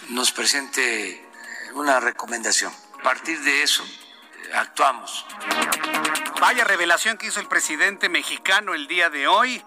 nos 0.08 0.32
presente 0.32 1.24
una 1.74 2.00
recomendación 2.00 2.72
a 3.02 3.04
partir 3.04 3.40
de 3.40 3.64
eso 3.64 3.84
actuamos. 4.54 5.26
Vaya 6.40 6.62
revelación 6.62 7.18
que 7.18 7.26
hizo 7.26 7.40
el 7.40 7.48
presidente 7.48 8.08
mexicano 8.08 8.74
el 8.74 8.86
día 8.86 9.10
de 9.10 9.26
hoy, 9.26 9.60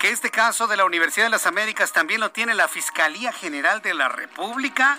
que 0.00 0.10
este 0.10 0.30
caso 0.30 0.66
de 0.66 0.76
la 0.76 0.84
Universidad 0.84 1.26
de 1.26 1.30
las 1.30 1.46
Américas 1.46 1.92
también 1.92 2.18
lo 2.18 2.32
tiene 2.32 2.54
la 2.54 2.66
Fiscalía 2.66 3.32
General 3.32 3.82
de 3.82 3.94
la 3.94 4.08
República. 4.08 4.98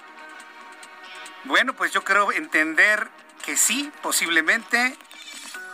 Bueno, 1.44 1.74
pues 1.74 1.92
yo 1.92 2.06
creo 2.06 2.32
entender 2.32 3.10
que 3.46 3.58
sí, 3.58 3.92
posiblemente, 4.02 4.98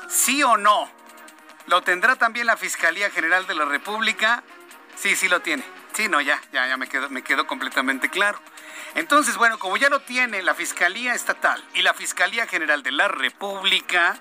sí 0.10 0.42
o 0.42 0.58
no. 0.58 0.90
¿Lo 1.68 1.84
tendrá 1.84 2.16
también 2.16 2.48
la 2.48 2.58
Fiscalía 2.58 3.12
General 3.12 3.46
de 3.46 3.54
la 3.54 3.66
República? 3.66 4.42
Sí, 4.96 5.16
sí 5.16 5.28
lo 5.28 5.42
tiene. 5.42 5.64
Sí, 5.94 6.08
no, 6.08 6.22
ya, 6.22 6.42
ya, 6.52 6.68
ya 6.68 6.76
me 6.76 6.90
quedó, 6.90 7.08
me 7.12 7.22
quedó 7.22 7.46
completamente 7.46 8.10
claro. 8.10 8.42
Entonces, 8.96 9.38
bueno, 9.38 9.60
como 9.60 9.78
ya 9.78 9.90
lo 9.90 10.02
tiene 10.02 10.42
la 10.42 10.54
Fiscalía 10.54 11.14
Estatal 11.14 11.64
y 11.74 11.82
la 11.82 11.94
Fiscalía 11.94 12.48
General 12.48 12.84
de 12.84 12.92
la 12.92 13.08
República, 13.08 14.20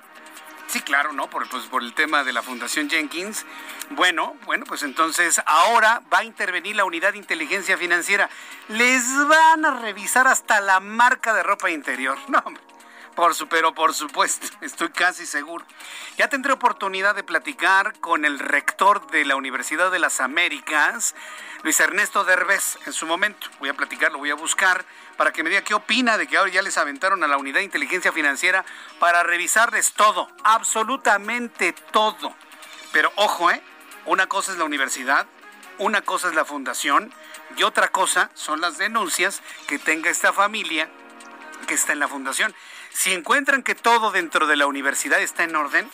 sí, 0.68 0.80
claro, 0.80 1.12
¿no? 1.12 1.28
Por, 1.30 1.48
pues, 1.48 1.64
por 1.64 1.82
el 1.82 1.94
tema 1.94 2.24
de 2.24 2.32
la 2.32 2.42
Fundación 2.42 2.88
Jenkins. 2.88 3.44
Bueno, 3.90 4.36
bueno, 4.44 4.64
pues 4.66 4.82
entonces 4.82 5.40
ahora 5.46 6.02
va 6.12 6.18
a 6.18 6.24
intervenir 6.24 6.76
la 6.76 6.84
Unidad 6.84 7.12
de 7.12 7.18
Inteligencia 7.18 7.78
Financiera. 7.78 8.28
Les 8.68 9.04
van 9.26 9.64
a 9.64 9.80
revisar 9.80 10.26
hasta 10.26 10.60
la 10.60 10.80
marca 10.80 11.34
de 11.34 11.42
ropa 11.42 11.70
interior. 11.70 12.18
No, 12.28 12.42
hombre. 12.44 12.67
Por 13.18 13.34
su, 13.34 13.48
pero 13.48 13.74
por 13.74 13.94
supuesto, 13.94 14.46
estoy 14.60 14.90
casi 14.90 15.26
seguro. 15.26 15.66
Ya 16.18 16.28
tendré 16.28 16.52
oportunidad 16.52 17.16
de 17.16 17.24
platicar 17.24 17.98
con 17.98 18.24
el 18.24 18.38
rector 18.38 19.10
de 19.10 19.24
la 19.24 19.34
Universidad 19.34 19.90
de 19.90 19.98
las 19.98 20.20
Américas, 20.20 21.16
Luis 21.64 21.80
Ernesto 21.80 22.22
Derbez, 22.22 22.78
en 22.86 22.92
su 22.92 23.06
momento. 23.06 23.48
Voy 23.58 23.70
a 23.70 23.74
platicar, 23.74 24.12
lo 24.12 24.18
voy 24.18 24.30
a 24.30 24.36
buscar 24.36 24.84
para 25.16 25.32
que 25.32 25.42
me 25.42 25.50
diga 25.50 25.62
qué 25.62 25.74
opina 25.74 26.16
de 26.16 26.28
que 26.28 26.36
ahora 26.36 26.52
ya 26.52 26.62
les 26.62 26.78
aventaron 26.78 27.24
a 27.24 27.26
la 27.26 27.38
unidad 27.38 27.58
de 27.58 27.64
inteligencia 27.64 28.12
financiera 28.12 28.64
para 29.00 29.24
revisarles 29.24 29.94
todo, 29.94 30.28
absolutamente 30.44 31.72
todo. 31.72 32.36
Pero 32.92 33.12
ojo, 33.16 33.50
¿eh? 33.50 33.60
Una 34.04 34.28
cosa 34.28 34.52
es 34.52 34.58
la 34.58 34.64
universidad, 34.64 35.26
una 35.78 36.02
cosa 36.02 36.28
es 36.28 36.36
la 36.36 36.44
fundación 36.44 37.12
y 37.56 37.64
otra 37.64 37.88
cosa 37.88 38.30
son 38.34 38.60
las 38.60 38.78
denuncias 38.78 39.42
que 39.66 39.80
tenga 39.80 40.08
esta 40.08 40.32
familia 40.32 40.88
que 41.66 41.74
está 41.74 41.92
en 41.92 41.98
la 41.98 42.06
fundación. 42.06 42.54
Si 42.92 43.12
encuentran 43.12 43.62
que 43.62 43.74
todo 43.74 44.10
dentro 44.10 44.46
de 44.46 44.56
la 44.56 44.66
universidad 44.66 45.20
está 45.20 45.44
en 45.44 45.56
orden, 45.56 45.88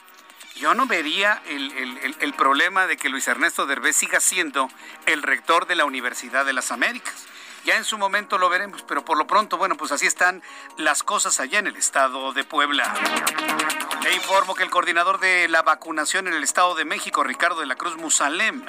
yo 0.57 0.75
no 0.75 0.87
vería 0.87 1.43
el, 1.47 1.73
el, 1.73 2.17
el, 2.21 2.33
problema 2.35 2.87
de 2.87 2.97
que 2.97 3.09
Luis 3.09 3.27
Ernesto 3.27 3.67
Derbez 3.67 3.97
siga 3.97 4.21
siendo 4.21 4.71
el 5.07 5.23
rector 5.23 5.67
de 5.67 5.75
la 5.75 5.85
Universidad 5.85 6.45
de 6.47 6.53
las 6.53 6.71
Américas. 6.71 7.27
Ya 7.65 7.77
en 7.77 7.85
su 7.85 7.97
momento 7.97 8.37
lo 8.37 8.51
veremos, 8.51 8.83
pero 8.83 9.05
por 9.07 9.17
lo 9.17 9.27
pronto, 9.27 9.57
bueno, 9.57 9.77
pues 9.77 9.91
así 9.91 10.07
están 10.07 10.43
las 10.77 11.03
cosas 11.03 11.41
allá 11.41 11.59
en 11.59 11.67
el 11.67 11.77
estado 11.77 12.35
de 12.35 12.45
Puebla. 12.45 12.93
Le 14.03 14.13
informo 14.13 14.55
que 14.55 14.63
el 14.63 14.69
coordinador 14.69 15.19
de 15.19 15.49
la 15.49 15.63
vacunación 15.63 16.29
en 16.29 16.35
el 16.35 16.43
Estado 16.43 16.75
de 16.75 16.85
México, 16.85 17.25
Ricardo 17.25 17.61
de 17.61 17.67
la 17.67 17.75
Cruz 17.75 17.97
Musalem, 17.97 18.63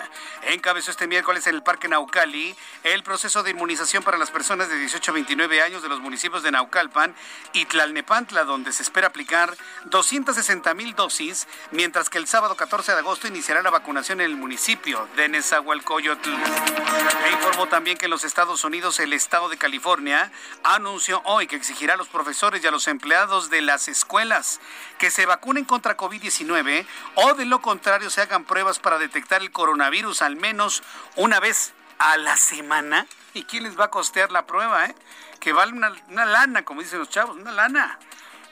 encabezó 0.44 0.92
este 0.92 1.08
miércoles 1.08 1.46
en 1.48 1.56
el 1.56 1.62
Parque 1.62 1.90
Naucali 1.90 2.56
el 2.84 3.04
proceso 3.04 3.44
de 3.44 3.52
inmunización 3.52 4.02
para 4.02 4.18
las 4.18 4.32
personas 4.32 4.70
de 4.70 4.78
18 4.78 5.12
a 5.12 5.14
29 5.14 5.62
años 5.62 5.84
de 5.84 5.90
los 5.90 6.00
municipios 6.00 6.42
de 6.42 6.52
Naucalpan 6.52 7.14
y 7.52 7.66
Tlalnepantla, 7.66 8.46
donde 8.46 8.72
se 8.72 8.82
espera 8.82 9.08
aplicar 9.08 9.58
260 9.86 10.74
mil 10.74 10.96
dosis, 10.96 11.50
mientras 11.72 12.10
que 12.10 12.18
el 12.18 12.28
sábado 12.28 12.56
14 12.56 12.94
de 12.94 13.00
agosto 13.00 13.28
iniciará 13.28 13.62
la 13.62 13.72
vacunación 13.72 14.22
en 14.22 14.28
el 14.28 14.38
municipio 14.38 15.06
de 15.18 15.28
Nezahualcóyotl. 15.28 16.30
Le 16.30 17.32
informó 17.32 17.68
también 17.68 17.98
que 17.98 18.06
en 18.06 18.12
los 18.12 18.24
Estados 18.24 18.64
Unidos 18.64 18.85
el 18.86 19.14
Estado 19.14 19.50
de 19.50 19.58
California 19.58 20.32
anunció 20.64 21.20
hoy 21.26 21.48
que 21.48 21.56
exigirá 21.56 21.96
a 21.96 21.98
los 21.98 22.08
profesores 22.08 22.64
y 22.64 22.68
a 22.68 22.72
los 22.72 22.88
empleados 22.88 23.50
de 23.50 23.62
las 23.62 23.88
escuelas 23.88 24.60
que 25.00 25.10
se 25.10 25.26
vacunen 25.26 25.66
contra 25.66 25.98
COVID-19 25.98 26.86
o 27.16 27.34
de 27.34 27.46
lo 27.46 27.62
contrario 27.64 28.12
se 28.12 28.22
hagan 28.22 28.46
pruebas 28.46 28.78
para 28.78 29.00
detectar 29.00 29.42
el 29.42 29.52
coronavirus 29.52 30.22
al 30.22 30.36
menos 30.36 30.84
una 31.16 31.40
vez 31.40 31.74
a 31.98 32.18
la 32.18 32.38
semana. 32.38 33.08
¿Y 33.34 33.46
quién 33.46 33.64
les 33.64 33.78
va 33.78 33.86
a 33.86 33.90
costear 33.90 34.32
la 34.32 34.46
prueba? 34.46 34.86
Eh? 34.86 34.96
Que 35.40 35.52
vale 35.52 35.74
una, 35.74 35.92
una 36.10 36.26
lana, 36.26 36.64
como 36.64 36.82
dicen 36.82 37.00
los 37.00 37.10
chavos, 37.10 37.36
una 37.36 37.52
lana. 37.52 37.98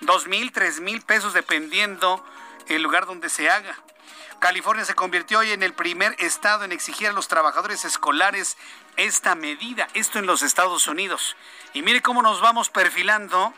dos 0.02 0.25
mil, 0.28 0.52
tres 0.52 0.80
mil 0.80 1.04
pesos 1.04 1.34
dependiendo 1.34 2.25
el 2.68 2.82
lugar 2.82 3.06
donde 3.06 3.30
se 3.30 3.52
haga. 3.52 3.78
California 4.40 4.84
se 4.84 4.94
convirtió 4.94 5.40
hoy 5.40 5.52
en 5.52 5.63
el 5.63 5.74
primer 5.74 6.16
estado 6.20 6.66
en 6.66 6.74
exigir 6.74 7.08
a 7.08 7.13
los 7.13 7.30
trabajadores 7.30 7.86
escolares 7.86 8.58
esta 8.98 9.36
medida, 9.36 9.88
esto 9.94 10.20
en 10.20 10.26
los 10.26 10.42
Estados 10.42 10.88
Unidos. 10.88 11.36
Y 11.74 11.82
mire 11.82 12.02
cómo 12.02 12.22
nos 12.22 12.42
vamos 12.42 12.70
perfilando 12.70 13.54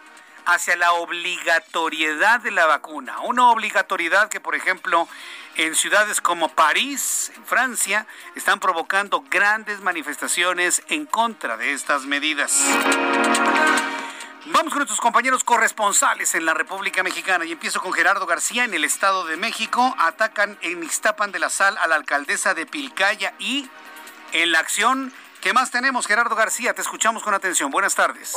hacia 0.45 0.75
la 0.75 0.93
obligatoriedad 0.93 2.39
de 2.39 2.51
la 2.51 2.65
vacuna. 2.65 3.19
Una 3.21 3.49
obligatoriedad 3.49 4.29
que, 4.29 4.39
por 4.39 4.55
ejemplo, 4.55 5.07
en 5.55 5.75
ciudades 5.75 6.21
como 6.21 6.49
París, 6.49 7.31
en 7.35 7.45
Francia, 7.45 8.05
están 8.35 8.59
provocando 8.59 9.23
grandes 9.29 9.81
manifestaciones 9.81 10.83
en 10.89 11.05
contra 11.05 11.57
de 11.57 11.73
estas 11.73 12.03
medidas. 12.03 12.61
Vamos 14.47 14.71
con 14.71 14.77
nuestros 14.77 15.01
compañeros 15.01 15.43
corresponsales 15.43 16.35
en 16.35 16.45
la 16.45 16.53
República 16.53 17.01
Mexicana 17.01 17.45
y 17.45 17.51
empiezo 17.51 17.81
con 17.81 17.91
Gerardo 17.93 18.27
García 18.27 18.63
en 18.63 18.75
el 18.75 18.83
Estado 18.83 19.25
de 19.25 19.37
México. 19.37 19.95
Atacan 19.97 20.59
en 20.61 20.83
Ixtapan 20.83 21.31
de 21.31 21.39
la 21.39 21.49
Sal 21.49 21.75
a 21.79 21.87
la 21.87 21.95
alcaldesa 21.95 22.53
de 22.53 22.67
Pilcaya 22.67 23.33
y 23.39 23.67
en 24.33 24.51
la 24.51 24.59
acción 24.59 25.11
¿Qué 25.45 25.53
más 25.53 25.69
tenemos, 25.69 26.07
Gerardo 26.07 26.35
García? 26.35 26.73
Te 26.73 26.81
escuchamos 26.81 27.21
con 27.21 27.35
atención. 27.35 27.69
Buenas 27.69 27.93
tardes. 27.93 28.33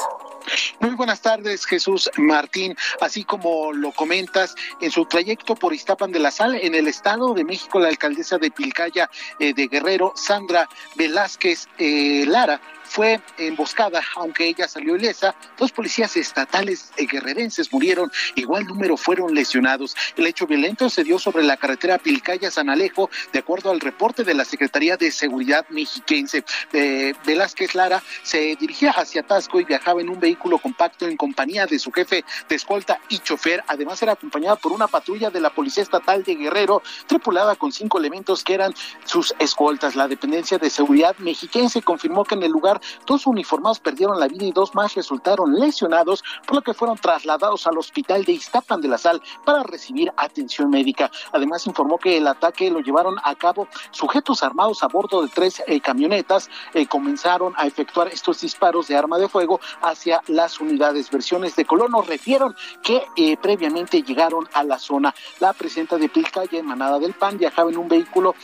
Muy 0.78 0.90
buenas 0.90 1.22
tardes, 1.22 1.64
Jesús 1.64 2.10
Martín. 2.18 2.76
Así 3.00 3.24
como 3.24 3.72
lo 3.72 3.92
comentas, 3.92 4.54
en 4.82 4.90
su 4.90 5.06
trayecto 5.06 5.54
por 5.54 5.72
Iztapan 5.72 6.12
de 6.12 6.18
la 6.18 6.30
Sal, 6.30 6.56
en 6.56 6.74
el 6.74 6.86
Estado 6.86 7.32
de 7.32 7.44
México, 7.44 7.78
la 7.78 7.88
alcaldesa 7.88 8.36
de 8.36 8.50
Pilcaya 8.50 9.08
eh, 9.38 9.54
de 9.54 9.68
Guerrero, 9.68 10.12
Sandra 10.16 10.68
Velázquez 10.96 11.66
eh, 11.78 12.26
Lara, 12.26 12.60
fue 12.88 13.21
emboscada, 13.37 14.02
aunque 14.16 14.49
ella 14.49 14.66
salió 14.66 14.97
ilesa. 14.97 15.35
Dos 15.59 15.73
policías 15.73 16.16
estatales 16.16 16.90
guerrerenses 16.97 17.73
murieron, 17.73 18.11
igual 18.35 18.66
número 18.66 18.97
fueron 18.97 19.35
lesionados. 19.35 19.95
El 20.16 20.26
hecho 20.26 20.47
violento 20.47 20.88
se 20.90 21.04
dio 21.04 21.18
sobre 21.18 21.45
la 21.45 21.57
carretera 21.57 21.99
Pilcaya-San 21.99 22.71
Alejo, 22.71 23.11
de 23.33 23.38
acuerdo 23.38 23.71
al 23.71 23.80
reporte 23.80 24.25
de 24.25 24.35
la 24.35 24.45
Secretaría 24.45 24.97
de 24.97 25.11
Seguridad 25.11 25.66
mexiquense. 25.71 26.45
Eh, 26.73 27.14
Velázquez 27.25 27.75
Lara 27.75 28.02
se 28.23 28.57
dirigía 28.57 28.90
hacia 28.92 29.23
Tasco 29.23 29.61
y 29.61 29.64
viajaba 29.64 30.00
en 30.00 30.09
un 30.09 30.21
vehículo 30.21 30.59
compacto 30.59 31.07
en 31.07 31.16
compañía 31.16 31.66
de 31.66 31.78
su 31.78 31.92
jefe 31.92 32.25
de 32.49 32.57
escolta 32.57 33.00
y 33.09 33.18
chofer. 33.18 33.62
Además, 33.66 34.02
era 34.02 34.12
acompañada 34.12 34.57
por 34.57 34.73
una 34.73 34.88
patrulla 34.88 35.30
de 35.30 35.40
la 35.40 35.50
Policía 35.50 35.83
Estatal 35.83 36.23
de 36.25 36.35
Guerrero, 36.35 36.83
tripulada 37.07 37.57
con 37.57 37.73
cinco 37.73 37.99
elementos 37.99 38.45
que 38.45 38.54
eran 38.54 38.75
sus 39.04 39.35
escoltas. 39.38 39.97
La 39.97 40.09
dependencia 40.09 40.59
de 40.59 40.71
seguridad 40.71 41.16
mexiquense 41.18 41.83
confirmó 41.83 42.25
que 42.25 42.35
en 42.35 42.42
el 42.42 42.50
lugar 42.50 42.77
dos 43.06 43.26
uniformados 43.26 43.80
perdieron 43.80 44.18
la 44.18 44.28
vida 44.28 44.44
y 44.44 44.52
dos 44.52 44.75
más 44.75 44.94
resultaron 44.94 45.54
lesionados, 45.54 46.25
por 46.47 46.56
lo 46.56 46.62
que 46.62 46.75
fueron 46.75 46.97
trasladados 46.97 47.66
al 47.66 47.78
hospital 47.78 48.25
de 48.25 48.32
Iztapan 48.32 48.80
de 48.80 48.88
la 48.88 48.99
Sal 48.99 49.20
para 49.44 49.62
recibir 49.62 50.12
atención 50.16 50.70
médica. 50.70 51.11
Además, 51.32 51.66
informó 51.66 51.99
que 51.99 52.16
el 52.16 52.26
ataque 52.26 52.70
lo 52.70 52.80
llevaron 52.80 53.16
a 53.23 53.35
cabo 53.35 53.68
sujetos 53.90 54.42
armados 54.42 54.82
a 54.82 54.88
bordo 54.88 55.23
de 55.23 55.28
tres 55.28 55.62
eh, 55.66 55.80
camionetas. 55.80 56.50
Eh, 56.75 56.87
comenzaron 56.87 57.54
a 57.56 57.66
efectuar 57.66 58.08
estos 58.08 58.40
disparos 58.40 58.88
de 58.88 58.97
arma 58.97 59.18
de 59.18 59.28
fuego 59.28 59.61
hacia 59.82 60.23
las 60.28 60.61
unidades. 60.61 61.11
Versiones 61.11 61.56
de 61.56 61.64
Colono 61.64 62.02
refieren 62.02 62.54
que 62.82 63.02
eh, 63.16 63.37
previamente 63.37 64.02
llegaron 64.02 64.49
a 64.52 64.64
la 64.64 64.78
zona. 64.78 65.14
La 65.40 65.52
presidenta 65.52 65.97
de 65.97 66.08
Pilcaya, 66.08 66.58
emanada 66.58 66.99
del 66.99 67.14
PAN, 67.14 67.38
viajaba 67.38 67.70
en 67.70 67.78
un 67.78 67.88
vehículo 67.88 68.35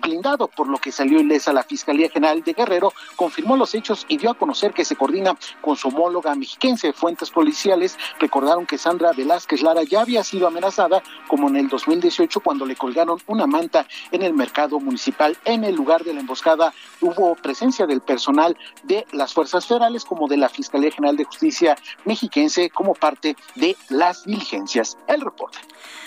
blindado, 0.00 0.48
por 0.48 0.68
lo 0.68 0.78
que 0.78 0.92
salió 0.92 1.20
ilesa 1.20 1.52
la 1.52 1.62
Fiscalía 1.62 2.08
General 2.08 2.42
de 2.42 2.52
Guerrero, 2.52 2.92
confirmó 3.16 3.55
los 3.56 3.74
hechos 3.74 4.06
y 4.08 4.16
dio 4.18 4.30
a 4.30 4.34
conocer 4.34 4.72
que 4.72 4.84
se 4.84 4.96
coordina 4.96 5.36
con 5.60 5.76
su 5.76 5.88
homóloga 5.88 6.34
mexiquense. 6.34 6.92
Fuentes 6.92 7.30
policiales 7.30 7.98
recordaron 8.18 8.66
que 8.66 8.78
Sandra 8.78 9.12
Velázquez 9.12 9.62
Lara 9.62 9.82
ya 9.82 10.02
había 10.02 10.22
sido 10.24 10.46
amenazada 10.46 11.02
como 11.28 11.48
en 11.48 11.56
el 11.56 11.68
2018 11.68 12.40
cuando 12.40 12.66
le 12.66 12.76
colgaron 12.76 13.18
una 13.26 13.46
manta 13.46 13.86
en 14.10 14.22
el 14.22 14.34
mercado 14.34 14.78
municipal. 14.80 15.36
En 15.44 15.64
el 15.64 15.74
lugar 15.74 16.04
de 16.04 16.14
la 16.14 16.20
emboscada 16.20 16.72
hubo 17.00 17.34
presencia 17.36 17.86
del 17.86 18.00
personal 18.00 18.56
de 18.84 19.06
las 19.12 19.32
fuerzas 19.32 19.66
federales 19.66 20.04
como 20.04 20.28
de 20.28 20.36
la 20.36 20.48
Fiscalía 20.48 20.90
General 20.90 21.16
de 21.16 21.24
Justicia 21.24 21.76
mexiquense 22.04 22.70
como 22.70 22.94
parte 22.94 23.36
de 23.54 23.76
las 23.88 24.24
diligencias. 24.24 24.96
El 25.06 25.20
reporte. 25.20 25.58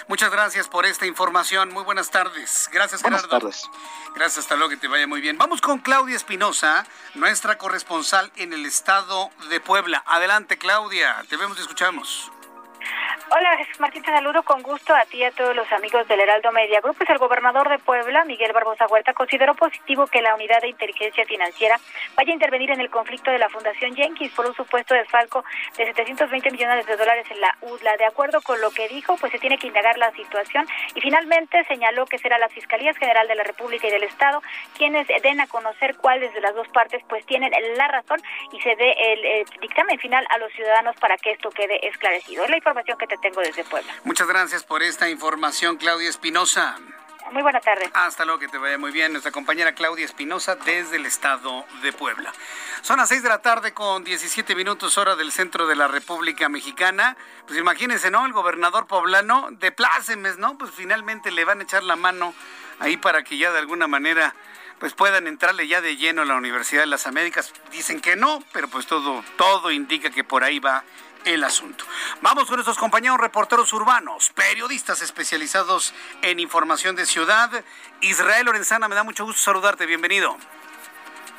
Muchas 0.10 0.32
gracias 0.32 0.68
por 0.68 0.88
esta 0.88 1.06
información. 1.06 1.72
Muy 1.72 1.84
buenas 1.84 2.10
tardes. 2.10 2.68
Gracias, 2.74 3.04
Gerardo. 3.04 3.28
Buenas 3.28 3.62
tardes. 3.62 3.70
Gracias, 4.16 4.40
hasta 4.40 4.56
luego, 4.56 4.72
que 4.72 4.78
te 4.78 4.88
vaya 4.88 5.06
muy 5.06 5.22
bien. 5.22 5.38
Vamos 5.38 5.62
con 5.62 5.78
Claudia 5.78 6.16
Espinosa, 6.16 6.88
nuestra 7.14 7.60
corresponsal 7.60 8.32
en 8.36 8.52
el 8.52 8.66
estado 8.66 9.30
de 9.50 9.60
Puebla. 9.60 10.04
Adelante, 10.08 10.58
Claudia. 10.58 11.24
Te 11.30 11.38
vemos 11.38 11.60
y 11.60 11.62
escuchamos. 11.62 12.32
Hola 13.32 13.58
Martín, 13.78 14.02
te 14.02 14.12
saludo 14.12 14.42
con 14.44 14.64
gusto 14.64 14.96
a 14.96 15.06
ti 15.06 15.18
y 15.18 15.24
a 15.24 15.32
todos 15.32 15.56
los 15.56 15.72
amigos 15.72 16.08
del 16.08 16.20
Heraldo 16.20 16.52
Media 16.52 16.82
Group. 16.82 16.98
Pues 16.98 17.10
el 17.10 17.20
gobernador 17.20 17.70
de 17.70 17.78
Puebla, 17.78 18.26
Miguel 18.26 18.54
Barbosa 18.54 18.88
Huerta, 18.88 19.14
consideró 19.14 19.54
positivo 19.54 20.08
que 20.08 20.22
la 20.22 20.34
unidad 20.34 20.62
de 20.62 20.70
inteligencia 20.70 21.26
financiera 21.26 21.80
vaya 22.16 22.32
a 22.32 22.34
intervenir 22.34 22.72
en 22.72 22.82
el 22.82 22.90
conflicto 22.90 23.30
de 23.30 23.38
la 23.38 23.50
Fundación 23.50 23.96
Jenkins 23.96 24.34
por 24.34 24.48
un 24.48 24.56
supuesto 24.56 24.96
desfalco 24.96 25.44
de 25.78 25.86
720 25.86 26.52
millones 26.52 26.86
de 26.88 26.98
dólares 26.98 27.28
en 27.30 27.40
la 27.40 27.56
UDLA. 27.62 27.98
De 27.98 28.06
acuerdo 28.06 28.42
con 28.42 28.60
lo 28.62 28.72
que 28.72 28.88
dijo, 28.88 29.16
pues 29.18 29.32
se 29.32 29.40
tiene 29.40 29.58
que 29.58 29.68
indagar 29.68 29.98
la 29.98 30.12
situación 30.12 30.66
y 30.96 31.02
finalmente 31.02 31.64
señaló 31.66 32.06
que 32.06 32.18
será 32.18 32.40
la 32.40 32.50
Fiscalía 32.50 32.94
General 32.96 33.28
de 33.28 33.36
la 33.36 33.44
República 33.44 33.88
y 33.88 33.92
del 33.92 34.04
Estado 34.04 34.42
quienes 34.78 35.08
den 35.08 35.40
a 35.40 35.48
conocer 35.48 35.98
cuáles 35.98 36.34
de 36.34 36.42
las 36.42 36.56
dos 36.56 36.68
partes 36.70 37.04
pues 37.08 37.26
tienen 37.26 37.52
la 37.76 37.88
razón 37.88 38.20
y 38.52 38.60
se 38.62 38.76
dé 38.76 38.94
el, 38.98 39.46
dictamen 39.62 40.00
final 40.00 40.26
a 40.30 40.38
los 40.38 40.52
ciudadanos 40.54 40.96
para 40.98 41.18
que 41.18 41.32
esto 41.32 41.50
quede 41.50 41.88
esclarecido. 41.88 42.44
Es 42.44 42.50
la 42.50 42.58
información 42.70 42.98
que 42.98 43.08
te 43.08 43.18
tengo 43.18 43.42
desde 43.42 43.64
Puebla. 43.64 43.92
Muchas 44.04 44.28
gracias 44.28 44.64
por 44.64 44.84
esta 44.84 45.10
información, 45.10 45.78
Claudia 45.78 46.10
Espinosa. 46.10 46.78
Muy 47.32 47.44
buena 47.44 47.60
tarde. 47.60 47.90
Hasta 47.94 48.26
luego, 48.26 48.40
que 48.40 48.48
te 48.48 48.58
vaya 48.58 48.78
muy 48.78 48.92
bien. 48.92 49.12
Nuestra 49.12 49.32
compañera 49.32 49.74
Claudia 49.74 50.06
Espinosa 50.06 50.56
desde 50.56 50.96
el 50.96 51.06
estado 51.06 51.66
de 51.84 51.94
Puebla. 51.94 52.32
Son 52.82 52.98
las 52.98 53.10
6 53.10 53.22
de 53.24 53.30
la 53.30 53.40
tarde 53.40 53.74
con 53.74 54.04
17 54.04 54.56
minutos 54.56 54.98
hora 54.98 55.16
del 55.16 55.32
centro 55.32 55.68
de 55.68 55.76
la 55.76 55.88
República 55.88 56.50
Mexicana. 56.50 57.18
Pues 57.46 57.60
imagínense, 57.60 58.10
¿no? 58.10 58.26
El 58.26 58.34
gobernador 58.34 58.88
poblano 58.88 59.50
de 59.52 59.72
plácemes, 59.72 60.38
¿no? 60.38 60.58
Pues 60.58 60.72
finalmente 60.72 61.30
le 61.32 61.46
van 61.46 61.60
a 61.60 61.64
echar 61.64 61.84
la 61.84 61.96
mano 61.96 62.34
ahí 62.80 62.98
para 62.98 63.24
que 63.24 63.38
ya 63.38 63.52
de 63.52 63.60
alguna 63.60 63.88
manera 63.88 64.34
pues 64.80 64.94
puedan 64.94 65.28
entrarle 65.28 65.68
ya 65.68 65.82
de 65.82 65.98
lleno 65.98 66.22
a 66.22 66.26
la 66.26 66.36
Universidad 66.36 66.84
de 66.84 66.88
las 66.88 67.06
Américas. 67.06 67.54
Dicen 67.70 68.00
que 68.00 68.16
no, 68.16 68.42
pero 68.54 68.70
pues 68.70 68.88
todo, 68.88 69.24
todo 69.38 69.72
indica 69.72 70.10
que 70.10 70.24
por 70.24 70.44
ahí 70.44 70.60
va 70.60 70.84
el 71.26 71.44
asunto. 71.44 71.86
Vamos 72.22 72.46
con 72.46 72.56
nuestros 72.56 72.78
compañeros 72.78 73.20
reporteros 73.20 73.72
urbanos, 73.74 74.32
periodistas 74.32 75.02
especializados 75.02 75.94
en 76.22 76.40
información 76.40 76.96
de 76.96 77.06
ciudad. 77.06 77.64
Israel 78.02 78.46
Lorenzana, 78.46 78.88
me 78.88 78.96
da 78.96 79.04
mucho 79.04 79.26
gusto 79.26 79.42
saludarte, 79.42 79.86
bienvenido. 79.86 80.38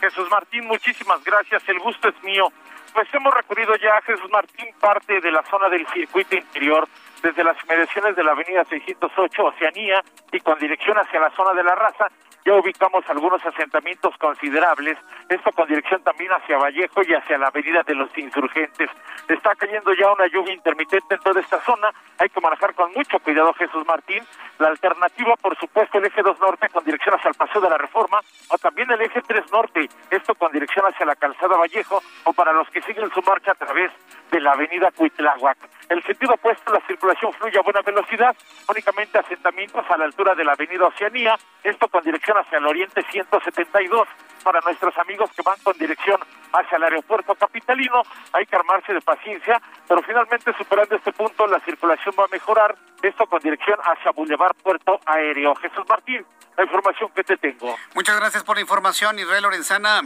Jesús 0.00 0.28
Martín, 0.30 0.66
muchísimas 0.66 1.22
gracias, 1.24 1.62
el 1.68 1.78
gusto 1.78 2.08
es 2.08 2.22
mío. 2.22 2.52
Pues 2.92 3.06
hemos 3.12 3.32
recorrido 3.32 3.76
ya, 3.76 4.00
Jesús 4.02 4.30
Martín, 4.30 4.66
parte 4.80 5.20
de 5.20 5.30
la 5.30 5.42
zona 5.44 5.68
del 5.68 5.86
circuito 5.88 6.34
interior, 6.34 6.88
desde 7.22 7.44
las 7.44 7.56
inmediaciones 7.64 8.16
de 8.16 8.24
la 8.24 8.32
avenida 8.32 8.64
608 8.64 9.44
Oceanía 9.44 10.02
y 10.32 10.40
con 10.40 10.58
dirección 10.58 10.96
hacia 10.98 11.20
la 11.20 11.30
zona 11.36 11.52
de 11.52 11.62
la 11.62 11.74
raza, 11.74 12.08
ya 12.44 12.54
ubicamos 12.54 13.04
algunos 13.08 13.44
asentamientos 13.44 14.16
considerables, 14.18 14.98
esto 15.28 15.52
con 15.52 15.68
dirección 15.68 16.02
también 16.02 16.32
hacia 16.32 16.58
Vallejo 16.58 17.02
y 17.06 17.14
hacia 17.14 17.38
la 17.38 17.48
avenida 17.48 17.82
de 17.86 17.94
los 17.94 18.16
insurgentes. 18.16 18.90
Está 19.28 19.54
cayendo 19.54 19.92
ya 19.94 20.12
una 20.12 20.26
lluvia 20.26 20.54
intermitente 20.54 21.14
en 21.14 21.20
toda 21.20 21.40
esta 21.40 21.60
zona, 21.60 21.90
hay 22.18 22.28
que 22.28 22.40
manejar 22.40 22.74
con 22.74 22.92
mucho 22.92 23.18
cuidado 23.20 23.52
Jesús 23.54 23.86
Martín. 23.86 24.22
La 24.58 24.68
alternativa, 24.68 25.36
por 25.36 25.56
supuesto, 25.58 25.98
el 25.98 26.06
eje 26.06 26.22
2 26.22 26.40
norte 26.40 26.68
con 26.68 26.84
dirección 26.84 27.14
hacia 27.14 27.28
el 27.28 27.34
Paseo 27.34 27.60
de 27.60 27.70
la 27.70 27.78
Reforma, 27.78 28.20
o 28.48 28.58
también 28.58 28.90
el 28.90 29.00
eje 29.00 29.22
3 29.22 29.50
norte, 29.52 29.88
esto 30.10 30.34
con 30.34 30.52
dirección 30.52 30.86
hacia 30.86 31.06
la 31.06 31.16
calzada 31.16 31.56
Vallejo, 31.56 32.02
o 32.24 32.32
para 32.32 32.52
los 32.52 32.68
que 32.70 32.82
siguen 32.82 33.10
su 33.10 33.22
marcha 33.22 33.52
a 33.52 33.54
través 33.54 33.90
de 34.30 34.40
la 34.40 34.52
avenida 34.52 34.90
Cuitláhuac. 34.92 35.58
El 35.88 36.02
sentido 36.04 36.34
opuesto, 36.34 36.72
la 36.72 36.80
circulación 36.86 37.32
fluye 37.32 37.58
a 37.58 37.62
buena 37.62 37.82
velocidad, 37.82 38.36
únicamente 38.68 39.18
asentamientos 39.18 39.84
a 39.90 39.96
la 39.96 40.04
altura 40.04 40.34
de 40.34 40.44
la 40.44 40.52
avenida 40.52 40.86
Oceanía, 40.86 41.36
esto 41.64 41.88
con 41.88 42.04
dirección 42.04 42.38
hacia 42.38 42.58
el 42.58 42.66
oriente 42.66 43.02
172. 43.10 44.08
Para 44.44 44.60
nuestros 44.60 44.96
amigos 44.98 45.30
que 45.34 45.42
van 45.42 45.58
con 45.62 45.76
dirección 45.76 46.20
hacia 46.52 46.76
el 46.76 46.84
aeropuerto 46.84 47.34
capitalino, 47.34 48.02
hay 48.32 48.46
que 48.46 48.56
armarse 48.56 48.94
de 48.94 49.00
paciencia, 49.00 49.60
pero 49.88 50.02
finalmente 50.02 50.52
superando 50.56 50.94
este 50.94 51.12
punto 51.12 51.46
la 51.46 51.60
circulación 51.60 52.14
va 52.18 52.24
a 52.24 52.28
mejorar, 52.28 52.76
esto 53.02 53.26
con 53.26 53.40
dirección 53.40 53.78
hacia 53.82 54.12
Boulevard 54.12 54.56
Puerto 54.62 55.00
Aéreo. 55.06 55.54
Jesús 55.56 55.84
Martín, 55.88 56.24
la 56.56 56.64
información 56.64 57.10
que 57.14 57.24
te 57.24 57.36
tengo. 57.36 57.76
Muchas 57.94 58.16
gracias 58.16 58.44
por 58.44 58.56
la 58.56 58.62
información, 58.62 59.18
Israel 59.18 59.42
Lorenzana. 59.42 60.02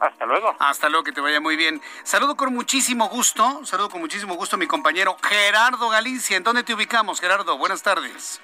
Hasta 0.00 0.26
luego. 0.26 0.56
Hasta 0.58 0.88
luego, 0.88 1.04
que 1.04 1.12
te 1.12 1.20
vaya 1.20 1.40
muy 1.40 1.56
bien. 1.56 1.80
Saludo 2.02 2.36
con 2.36 2.52
muchísimo 2.52 3.08
gusto, 3.08 3.64
saludo 3.64 3.90
con 3.90 4.00
muchísimo 4.00 4.34
gusto 4.34 4.56
a 4.56 4.58
mi 4.58 4.66
compañero 4.66 5.16
Gerardo 5.22 5.88
Galicia. 5.88 6.36
¿En 6.36 6.42
dónde 6.42 6.62
te 6.62 6.74
ubicamos, 6.74 7.20
Gerardo? 7.20 7.56
Buenas 7.58 7.82
tardes. 7.82 8.40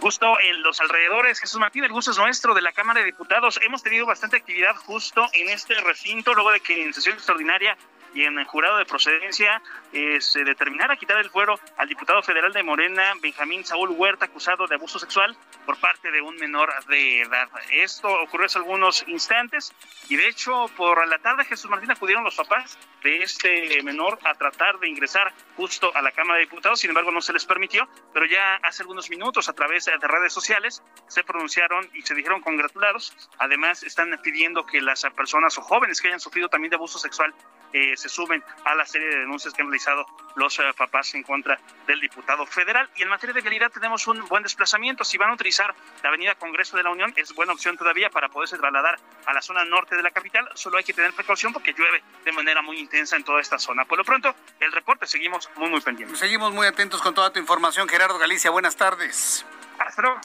Justo 0.00 0.38
en 0.40 0.62
los 0.62 0.80
alrededores, 0.80 1.40
Jesús 1.40 1.58
Martín, 1.58 1.82
el 1.82 1.90
gusto 1.90 2.12
es 2.12 2.18
nuestro 2.18 2.54
de 2.54 2.62
la 2.62 2.72
Cámara 2.72 3.00
de 3.00 3.06
Diputados. 3.06 3.58
Hemos 3.62 3.82
tenido 3.82 4.06
bastante 4.06 4.36
actividad 4.36 4.76
justo 4.76 5.26
en 5.32 5.48
este 5.48 5.74
recinto, 5.80 6.34
luego 6.34 6.52
de 6.52 6.60
que 6.60 6.84
en 6.84 6.94
sesión 6.94 7.16
extraordinaria 7.16 7.76
y 8.14 8.24
en 8.24 8.38
el 8.38 8.44
jurado 8.46 8.78
de 8.78 8.84
procedencia 8.84 9.62
eh, 9.92 10.20
se 10.20 10.44
determinara 10.44 10.96
quitar 10.96 11.18
el 11.18 11.30
fuero 11.30 11.58
al 11.76 11.88
diputado 11.88 12.22
federal 12.22 12.52
de 12.52 12.62
Morena, 12.62 13.12
Benjamín 13.20 13.64
Saúl 13.64 13.90
Huerta, 13.90 14.26
acusado 14.26 14.66
de 14.66 14.74
abuso 14.74 14.98
sexual 14.98 15.36
por 15.64 15.78
parte 15.78 16.10
de 16.10 16.20
un 16.20 16.36
menor 16.36 16.70
de 16.86 17.22
edad. 17.22 17.48
Esto 17.70 18.08
ocurrió 18.22 18.46
hace 18.46 18.58
algunos 18.58 19.04
instantes 19.08 19.72
y 20.08 20.16
de 20.16 20.28
hecho 20.28 20.66
por 20.76 21.06
la 21.06 21.18
tarde 21.18 21.44
Jesús 21.44 21.70
Martín 21.70 21.90
acudieron 21.90 22.24
los 22.24 22.36
papás 22.36 22.78
de 23.02 23.18
este 23.22 23.82
menor 23.82 24.18
a 24.24 24.34
tratar 24.34 24.78
de 24.78 24.88
ingresar 24.88 25.32
justo 25.56 25.90
a 25.94 26.02
la 26.02 26.12
Cámara 26.12 26.38
de 26.38 26.46
Diputados, 26.46 26.80
sin 26.80 26.90
embargo 26.90 27.10
no 27.10 27.20
se 27.20 27.32
les 27.32 27.44
permitió, 27.44 27.88
pero 28.12 28.26
ya 28.26 28.56
hace 28.62 28.82
algunos 28.82 29.10
minutos 29.10 29.48
a 29.48 29.52
través 29.52 29.84
de 29.84 29.96
redes 29.96 30.32
sociales 30.32 30.82
se 31.06 31.22
pronunciaron 31.24 31.88
y 31.94 32.02
se 32.02 32.14
dijeron 32.14 32.40
congratulados. 32.40 33.12
Además 33.38 33.82
están 33.82 34.18
pidiendo 34.22 34.66
que 34.66 34.80
las 34.80 35.02
personas 35.16 35.56
o 35.58 35.62
jóvenes 35.62 36.00
que 36.00 36.08
hayan 36.08 36.20
sufrido 36.20 36.48
también 36.48 36.70
de 36.70 36.76
abuso 36.76 36.98
sexual 36.98 37.34
eh, 37.72 37.96
se 37.96 38.08
suben 38.08 38.42
a 38.64 38.74
la 38.74 38.86
serie 38.86 39.08
de 39.08 39.18
denuncias 39.18 39.52
que 39.52 39.62
han 39.62 39.68
realizado 39.68 40.06
los 40.36 40.58
eh, 40.58 40.62
papás 40.76 41.14
en 41.14 41.22
contra 41.22 41.58
del 41.86 42.00
diputado 42.00 42.46
federal. 42.46 42.88
Y 42.96 43.02
en 43.02 43.08
materia 43.08 43.34
de 43.34 43.40
vialidad 43.40 43.70
tenemos 43.70 44.06
un 44.06 44.26
buen 44.28 44.42
desplazamiento. 44.42 45.04
Si 45.04 45.18
van 45.18 45.30
a 45.30 45.34
utilizar 45.34 45.74
la 46.02 46.08
avenida 46.08 46.34
Congreso 46.36 46.76
de 46.76 46.82
la 46.82 46.90
Unión, 46.90 47.12
es 47.16 47.34
buena 47.34 47.52
opción 47.52 47.76
todavía 47.76 48.10
para 48.10 48.28
poderse 48.28 48.56
trasladar 48.56 48.98
a 49.26 49.32
la 49.32 49.42
zona 49.42 49.64
norte 49.64 49.96
de 49.96 50.02
la 50.02 50.10
capital. 50.10 50.48
Solo 50.54 50.78
hay 50.78 50.84
que 50.84 50.92
tener 50.92 51.12
precaución 51.12 51.52
porque 51.52 51.72
llueve 51.72 52.02
de 52.24 52.32
manera 52.32 52.62
muy 52.62 52.78
intensa 52.78 53.16
en 53.16 53.24
toda 53.24 53.40
esta 53.40 53.58
zona. 53.58 53.84
Por 53.84 53.98
lo 53.98 54.04
pronto, 54.04 54.34
el 54.60 54.72
reporte 54.72 55.06
seguimos 55.06 55.50
muy, 55.56 55.68
muy 55.68 55.80
pendientes. 55.80 56.18
Seguimos 56.18 56.52
muy 56.52 56.66
atentos 56.66 57.02
con 57.02 57.14
toda 57.14 57.32
tu 57.32 57.38
información. 57.38 57.88
Gerardo 57.88 58.18
Galicia, 58.18 58.50
buenas 58.50 58.76
tardes. 58.76 59.44
Hasta 59.78 60.02
luego. 60.02 60.20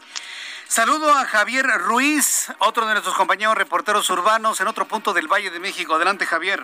Saludo 0.67 1.13
a 1.13 1.25
Javier 1.25 1.67
Ruiz, 1.81 2.51
otro 2.57 2.87
de 2.87 2.93
nuestros 2.93 3.15
compañeros 3.15 3.55
reporteros 3.55 4.09
urbanos 4.09 4.59
en 4.59 4.67
otro 4.67 4.87
punto 4.87 5.13
del 5.13 5.27
Valle 5.27 5.51
de 5.51 5.59
México. 5.59 5.93
Adelante, 5.93 6.25
Javier. 6.25 6.63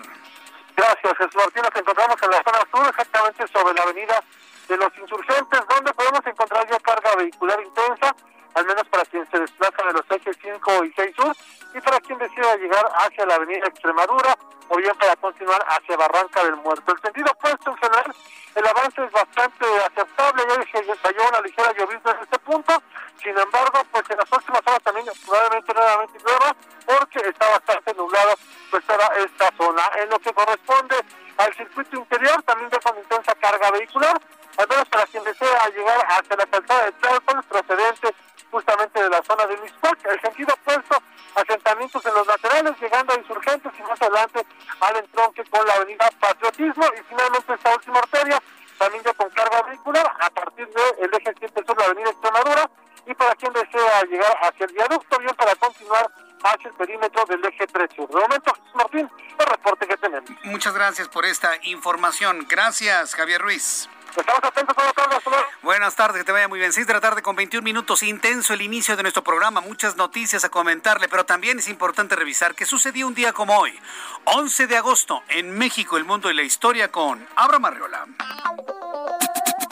Gracias, 0.76 1.18
Jesús 1.18 1.36
Martín. 1.36 1.62
Nos 1.62 1.76
encontramos 1.76 2.22
en 2.22 2.30
la 2.30 2.42
zona 2.42 2.58
sur, 2.70 2.88
exactamente 2.88 3.46
sobre 3.48 3.74
la 3.74 3.82
avenida 3.82 4.22
de 4.68 4.76
los 4.76 4.98
insurgentes, 4.98 5.60
donde 5.68 5.92
podemos 5.94 6.26
encontrar 6.26 6.68
ya 6.70 6.78
carga 6.80 7.16
vehicular 7.16 7.60
intensa, 7.60 8.14
al 8.54 8.66
menos 8.66 8.84
para 8.88 9.04
quien 9.04 9.28
se 9.30 9.38
desplaza 9.38 9.82
de 9.84 9.92
los 9.92 10.10
ejes 10.10 10.36
5 10.42 10.84
y 10.84 10.92
6 10.92 11.16
sur, 11.16 11.36
y 11.74 11.80
para 11.80 12.00
quien 12.00 12.18
decida 12.18 12.56
llegar 12.56 12.86
hacia 12.94 13.26
la 13.26 13.34
avenida 13.36 13.66
Extremadura, 13.66 14.36
o 14.68 14.76
bien 14.76 14.94
para 14.98 15.16
continuar 15.16 15.64
hacia 15.68 15.96
Barranca 15.96 16.44
del 16.44 16.56
Muerto. 16.56 16.92
El 16.92 17.00
sentido 17.00 17.30
opuesto 17.32 17.70
en 17.70 17.76
general, 17.76 18.14
el 18.54 18.66
avance 18.66 19.04
es 19.04 19.12
bastante 19.12 19.66
aceptable, 19.86 20.42
ya 20.48 20.56
dije, 20.56 20.84
cayó 21.02 21.28
una 21.28 21.40
ligera 21.40 21.72
llovizna 21.72 22.10
en 22.12 22.18
este 22.20 22.38
punto, 22.40 22.82
sin 23.22 23.36
embargo, 23.36 23.82
pues 23.90 24.04
en 24.08 24.16
las 24.16 24.32
últimas 24.32 24.62
horas 24.66 24.82
también 24.82 25.06
probablemente 25.26 25.74
nuevamente 25.74 26.18
llueva, 26.24 26.56
porque 26.86 27.28
está 27.28 27.50
bastante 27.50 27.94
nublado 27.94 28.34
pues 28.70 28.84
toda 28.86 29.06
esta 29.18 29.50
zona. 29.56 29.82
En 29.96 30.08
lo 30.08 30.18
que 30.18 30.32
corresponde 30.32 30.96
al 31.36 31.54
circuito 31.54 31.96
interior, 31.96 32.42
también 32.44 32.70
con 32.70 32.96
intensa 32.96 33.34
carga 33.34 33.70
vehicular, 33.72 34.20
al 34.56 34.86
para 34.86 35.06
quien 35.06 35.24
desea 35.24 35.68
llegar 35.68 36.06
hacia 36.08 36.36
la 36.36 36.46
calzada 36.46 36.84
de 36.86 36.92
Tlalpan, 36.92 37.42
procedente 37.44 38.14
justamente 38.50 39.02
de 39.02 39.08
la 39.08 39.22
zona 39.22 39.46
de 39.46 39.56
Mispac, 39.58 39.98
el 40.06 40.20
sentido 40.20 40.54
opuesto, 40.54 41.02
asentamientos 41.34 42.04
en 42.04 42.14
los 42.14 42.26
laterales, 42.26 42.80
llegando 42.80 43.12
a 43.12 43.16
insurgentes 43.16 43.72
y 43.78 43.82
más 43.82 44.02
adelante 44.02 44.44
al 44.80 44.96
entronque 44.96 45.44
con 45.44 45.66
la 45.66 45.74
avenida 45.74 46.10
Patriotismo 46.18 46.84
y 46.98 47.02
finalmente 47.08 47.54
esta 47.54 47.74
última 47.74 47.98
arteria, 47.98 48.42
también 48.78 49.04
ya 49.04 49.14
con 49.14 49.30
carga 49.30 49.62
vehicular, 49.62 50.16
a 50.20 50.30
partir 50.30 50.68
del 50.68 51.14
eje 51.14 51.34
7 51.38 51.62
sur, 51.66 51.78
la 51.78 51.86
avenida 51.86 52.10
Extremadura, 52.10 52.70
y 53.06 53.14
para 53.14 53.34
quien 53.36 53.52
desea 53.52 54.02
llegar 54.02 54.36
hacia 54.42 54.66
el 54.66 54.72
viaducto, 54.72 55.18
bien 55.18 55.34
para 55.36 55.54
continuar 55.56 56.10
hacia 56.42 56.68
el 56.68 56.74
perímetro 56.74 57.24
del 57.26 57.44
eje 57.44 57.66
3 57.66 57.90
sur. 57.94 58.08
De 58.08 58.20
momento, 58.20 58.52
Martín, 58.74 59.10
el 59.38 59.46
reporte 59.46 59.86
que 59.86 59.96
tenemos. 59.96 60.30
Muchas 60.44 60.74
gracias 60.74 61.08
por 61.08 61.24
esta 61.24 61.52
información. 61.62 62.46
Gracias, 62.48 63.14
Javier 63.14 63.40
Ruiz. 63.40 63.88
Estamos 64.16 64.44
atentos 64.44 64.76
a 64.78 64.92
todos. 64.92 65.44
Buenas 65.62 65.94
tardes, 65.94 66.18
que 66.18 66.24
te 66.24 66.32
vaya 66.32 66.48
muy 66.48 66.58
bien. 66.58 66.72
6 66.72 66.86
de 66.86 66.92
la 66.92 67.00
tarde 67.00 67.22
con 67.22 67.36
21 67.36 67.62
minutos. 67.62 68.02
Intenso 68.02 68.54
el 68.54 68.62
inicio 68.62 68.96
de 68.96 69.02
nuestro 69.02 69.22
programa. 69.22 69.60
Muchas 69.60 69.96
noticias 69.96 70.44
a 70.44 70.48
comentarle, 70.48 71.08
pero 71.08 71.24
también 71.24 71.58
es 71.58 71.68
importante 71.68 72.16
revisar 72.16 72.54
qué 72.54 72.66
sucedió 72.66 73.06
un 73.06 73.14
día 73.14 73.32
como 73.32 73.56
hoy, 73.56 73.78
11 74.24 74.66
de 74.66 74.76
agosto, 74.76 75.22
en 75.28 75.56
México, 75.56 75.96
el 75.96 76.04
mundo 76.04 76.30
y 76.30 76.34
la 76.34 76.42
historia 76.42 76.90
con 76.90 77.26
Abraham 77.36 77.66
Arreola. 77.66 78.06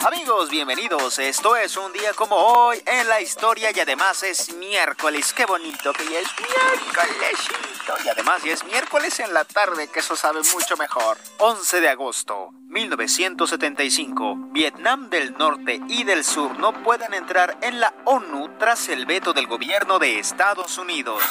Amigos, 0.01 0.49
bienvenidos. 0.49 1.19
Esto 1.19 1.57
es 1.57 1.75
un 1.75 1.91
día 1.91 2.13
como 2.13 2.37
hoy 2.37 2.81
en 2.85 3.05
la 3.09 3.19
historia 3.19 3.69
y 3.75 3.79
además 3.81 4.23
es 4.23 4.55
miércoles. 4.55 5.33
Qué 5.33 5.45
bonito 5.45 5.91
que 5.91 6.05
ya 6.05 6.19
es 6.19 6.29
miércolesito. 6.39 7.93
Y 8.05 8.07
además 8.07 8.41
ya 8.41 8.53
es 8.53 8.63
miércoles 8.63 9.19
en 9.19 9.33
la 9.33 9.43
tarde, 9.43 9.89
que 9.89 9.99
eso 9.99 10.15
sabe 10.15 10.39
mucho 10.53 10.77
mejor. 10.77 11.17
11 11.39 11.81
de 11.81 11.89
agosto, 11.89 12.51
1975. 12.69 14.37
Vietnam 14.51 15.09
del 15.09 15.33
Norte 15.33 15.81
y 15.89 16.05
del 16.05 16.23
Sur 16.23 16.57
no 16.57 16.81
pueden 16.81 17.13
entrar 17.13 17.57
en 17.61 17.81
la 17.81 17.93
ONU 18.05 18.57
tras 18.57 18.87
el 18.87 19.05
veto 19.05 19.33
del 19.33 19.47
gobierno 19.47 19.99
de 19.99 20.17
Estados 20.17 20.77
Unidos. 20.77 21.21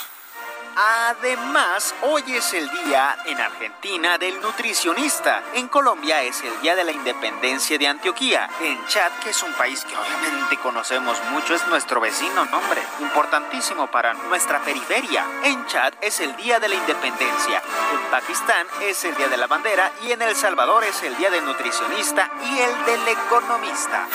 Además, 0.76 1.94
hoy 2.02 2.22
es 2.28 2.54
el 2.54 2.68
día 2.70 3.16
en 3.26 3.40
Argentina 3.40 4.18
del 4.18 4.40
nutricionista. 4.40 5.42
En 5.54 5.68
Colombia 5.68 6.22
es 6.22 6.42
el 6.42 6.60
día 6.60 6.76
de 6.76 6.84
la 6.84 6.92
independencia 6.92 7.78
de 7.78 7.88
Antioquía. 7.88 8.48
En 8.60 8.86
Chad, 8.86 9.10
que 9.22 9.30
es 9.30 9.42
un 9.42 9.52
país 9.54 9.84
que 9.84 9.96
obviamente 9.96 10.56
conocemos 10.58 11.18
mucho, 11.30 11.54
es 11.54 11.66
nuestro 11.66 12.00
vecino, 12.00 12.44
nombre, 12.46 12.82
importantísimo 13.00 13.90
para 13.90 14.14
nuestra 14.14 14.60
periferia. 14.60 15.24
En 15.44 15.66
Chad 15.66 15.94
es 16.00 16.20
el 16.20 16.36
día 16.36 16.60
de 16.60 16.68
la 16.68 16.74
independencia. 16.74 17.62
En 17.92 18.10
Pakistán 18.10 18.66
es 18.82 19.04
el 19.04 19.16
día 19.16 19.28
de 19.28 19.36
la 19.36 19.46
bandera 19.46 19.92
y 20.02 20.12
en 20.12 20.22
El 20.22 20.36
Salvador 20.36 20.84
es 20.84 21.02
el 21.02 21.16
día 21.16 21.30
del 21.30 21.44
nutricionista 21.44 22.30
y 22.44 22.58
el 22.58 22.84
del 22.84 23.08
economista 23.08 24.06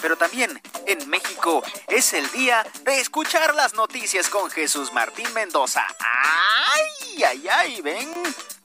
pero 0.00 0.16
también 0.16 0.60
en 0.86 1.08
México 1.08 1.62
es 1.88 2.12
el 2.12 2.30
día 2.32 2.66
de 2.82 3.00
escuchar 3.00 3.54
las 3.54 3.74
noticias 3.74 4.28
con 4.28 4.50
Jesús 4.50 4.92
Martín 4.92 5.32
Mendoza. 5.34 5.86
¡Ay, 5.98 7.22
ay, 7.24 7.48
ay! 7.48 7.80
¿Ven? 7.82 8.10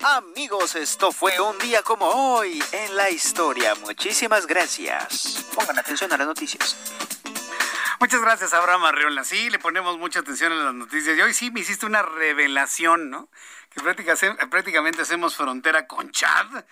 Amigos, 0.01 0.75
esto 0.75 1.11
fue 1.11 1.39
un 1.39 1.57
día 1.59 1.81
como 1.81 2.05
hoy 2.07 2.63
en 2.71 2.95
la 2.95 3.09
historia. 3.09 3.75
Muchísimas 3.75 4.45
gracias. 4.45 5.45
Pongan 5.55 5.79
atención 5.79 6.11
a 6.13 6.17
las 6.17 6.27
noticias. 6.27 6.75
Muchas 7.99 8.21
gracias, 8.21 8.53
Abraham 8.53 8.85
Arreola. 8.85 9.23
Sí, 9.23 9.49
le 9.49 9.57
ponemos 9.57 9.97
mucha 9.97 10.19
atención 10.19 10.51
a 10.51 10.55
las 10.55 10.73
noticias. 10.73 11.17
Y 11.17 11.21
hoy 11.21 11.33
sí 11.33 11.49
me 11.51 11.61
hiciste 11.61 11.85
una 11.85 12.01
revelación, 12.01 13.09
¿no? 13.09 13.29
Que 13.69 13.81
prácticamente 13.81 15.01
hacemos 15.01 15.35
frontera 15.35 15.87
con 15.87 16.11
Chad. 16.11 16.65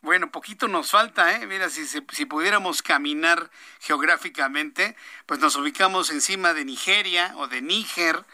Bueno, 0.00 0.30
poquito 0.30 0.68
nos 0.68 0.92
falta, 0.92 1.36
¿eh? 1.36 1.46
Mira, 1.46 1.68
si, 1.70 1.84
si 1.86 2.24
pudiéramos 2.24 2.82
caminar 2.82 3.50
geográficamente, 3.80 4.96
pues 5.26 5.40
nos 5.40 5.56
ubicamos 5.56 6.10
encima 6.10 6.54
de 6.54 6.64
Nigeria 6.64 7.32
o 7.36 7.48
de 7.48 7.60
Níger 7.62 8.24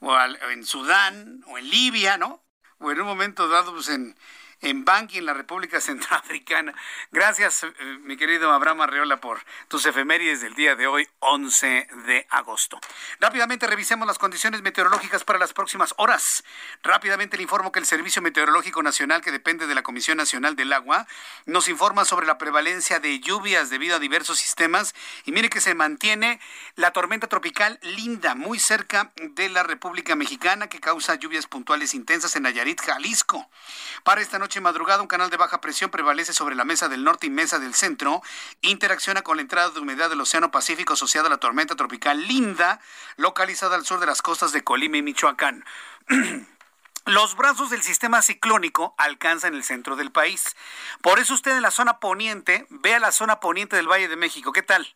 o 0.00 0.14
en 0.50 0.64
Sudán 0.64 1.42
o 1.46 1.56
en 1.56 1.70
Libia, 1.70 2.18
¿no? 2.18 2.44
O 2.78 2.90
en 2.90 3.00
un 3.00 3.06
momento 3.06 3.48
dado, 3.48 3.72
pues 3.72 3.88
en, 3.88 4.14
en 4.60 4.84
Banqui, 4.84 5.18
en 5.18 5.26
la 5.26 5.34
República 5.34 5.80
Centroafricana. 5.80 6.74
Gracias, 7.10 7.64
eh, 7.64 7.72
mi 8.02 8.16
querido 8.16 8.52
Abraham 8.52 8.82
Arreola, 8.82 9.18
por 9.18 9.40
tus 9.68 9.86
efemérides 9.86 10.40
del 10.40 10.54
día 10.54 10.76
de 10.76 10.86
hoy, 10.86 11.08
11 11.20 11.88
de 12.06 12.26
agosto. 12.30 12.80
Rápidamente 13.20 13.66
revisemos 13.66 14.06
las 14.06 14.18
condiciones 14.18 14.62
meteorológicas 14.62 15.24
para 15.24 15.38
las 15.38 15.52
próximas 15.52 15.94
horas. 15.98 16.44
Rápidamente 16.82 17.36
le 17.36 17.42
informo 17.42 17.72
que 17.72 17.80
el 17.80 17.86
Servicio 17.86 18.22
Meteorológico 18.22 18.82
Nacional, 18.82 19.20
que 19.22 19.32
depende 19.32 19.66
de 19.66 19.74
la 19.74 19.82
Comisión 19.82 20.16
Nacional 20.16 20.56
del 20.56 20.72
Agua, 20.72 21.06
nos 21.44 21.68
informa 21.68 22.04
sobre 22.04 22.26
la 22.26 22.38
prevalencia 22.38 23.00
de 23.00 23.20
lluvias 23.20 23.70
debido 23.70 23.96
a 23.96 23.98
diversos 23.98 24.38
sistemas. 24.38 24.94
Y 25.24 25.32
mire 25.32 25.50
que 25.50 25.60
se 25.60 25.74
mantiene 25.74 26.40
la 26.74 26.92
tormenta 26.92 27.26
tropical 27.26 27.78
Linda, 27.82 28.34
muy 28.34 28.58
cerca 28.58 29.12
de 29.16 29.48
la 29.48 29.62
República 29.62 30.16
Mexicana, 30.16 30.68
que 30.68 30.80
causa 30.80 31.14
lluvias 31.14 31.46
puntuales 31.46 31.94
intensas 31.94 32.36
en 32.36 32.44
Nayarit, 32.44 32.80
Jalisco. 32.80 33.48
Para 34.02 34.20
esta 34.20 34.38
noche 34.46 34.60
madrugada, 34.60 35.02
un 35.02 35.08
canal 35.08 35.28
de 35.28 35.36
baja 35.36 35.60
presión 35.60 35.90
prevalece 35.90 36.32
sobre 36.32 36.54
la 36.54 36.64
mesa 36.64 36.88
del 36.88 37.02
norte 37.02 37.26
y 37.26 37.30
mesa 37.30 37.58
del 37.58 37.74
centro. 37.74 38.22
Interacciona 38.60 39.22
con 39.22 39.38
la 39.38 39.42
entrada 39.42 39.70
de 39.70 39.80
humedad 39.80 40.08
del 40.08 40.20
Océano 40.20 40.52
Pacífico 40.52 40.92
asociada 40.92 41.26
a 41.26 41.30
la 41.30 41.38
tormenta 41.38 41.74
tropical 41.74 42.28
Linda, 42.28 42.80
localizada 43.16 43.74
al 43.74 43.84
sur 43.84 43.98
de 43.98 44.06
las 44.06 44.22
costas 44.22 44.52
de 44.52 44.62
Colima 44.62 44.98
y 44.98 45.02
Michoacán. 45.02 45.64
Los 47.06 47.36
brazos 47.36 47.70
del 47.70 47.82
sistema 47.82 48.22
ciclónico 48.22 48.94
alcanzan 48.98 49.54
el 49.54 49.64
centro 49.64 49.96
del 49.96 50.12
país. 50.12 50.54
Por 51.02 51.18
eso 51.18 51.34
usted 51.34 51.56
en 51.56 51.62
la 51.62 51.72
zona 51.72 51.98
poniente, 51.98 52.66
vea 52.70 53.00
la 53.00 53.10
zona 53.10 53.40
poniente 53.40 53.74
del 53.74 53.90
Valle 53.90 54.06
de 54.06 54.16
México. 54.16 54.52
¿Qué 54.52 54.62
tal? 54.62 54.94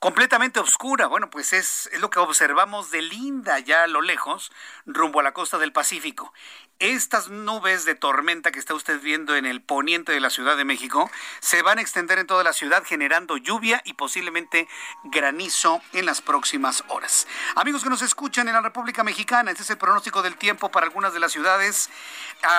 completamente 0.00 0.58
oscura. 0.58 1.06
Bueno, 1.08 1.28
pues 1.28 1.52
es, 1.52 1.88
es, 1.92 2.00
lo 2.00 2.08
que 2.08 2.18
observamos 2.18 2.90
de 2.90 3.02
Linda 3.02 3.58
ya 3.58 3.82
a 3.82 3.86
lo 3.86 4.00
lejos, 4.00 4.50
rumbo 4.86 5.20
a 5.20 5.22
la 5.22 5.32
costa 5.32 5.58
del 5.58 5.72
Pacífico. 5.72 6.32
Estas 6.80 7.28
nubes 7.28 7.84
de 7.84 7.94
tormenta 7.94 8.50
que 8.50 8.58
está 8.58 8.72
usted 8.72 9.00
viendo 9.02 9.36
en 9.36 9.44
el 9.44 9.60
poniente 9.60 10.12
de 10.12 10.20
la 10.20 10.30
Ciudad 10.30 10.56
de 10.56 10.64
México 10.64 11.10
se 11.40 11.60
van 11.60 11.76
a 11.76 11.82
extender 11.82 12.18
en 12.18 12.26
toda 12.26 12.42
la 12.42 12.54
ciudad 12.54 12.82
generando 12.86 13.36
lluvia 13.36 13.82
y 13.84 13.92
posiblemente 13.92 14.66
granizo 15.04 15.82
en 15.92 16.06
las 16.06 16.22
próximas 16.22 16.82
horas. 16.88 17.26
Amigos 17.54 17.84
que 17.84 17.90
nos 17.90 18.00
escuchan 18.00 18.48
en 18.48 18.54
la 18.54 18.62
República 18.62 19.04
Mexicana, 19.04 19.50
este 19.50 19.62
es 19.62 19.68
el 19.68 19.76
pronóstico 19.76 20.22
del 20.22 20.36
tiempo 20.36 20.70
para 20.70 20.86
algunas 20.86 21.12
de 21.12 21.20
las 21.20 21.32
ciudades. 21.32 21.90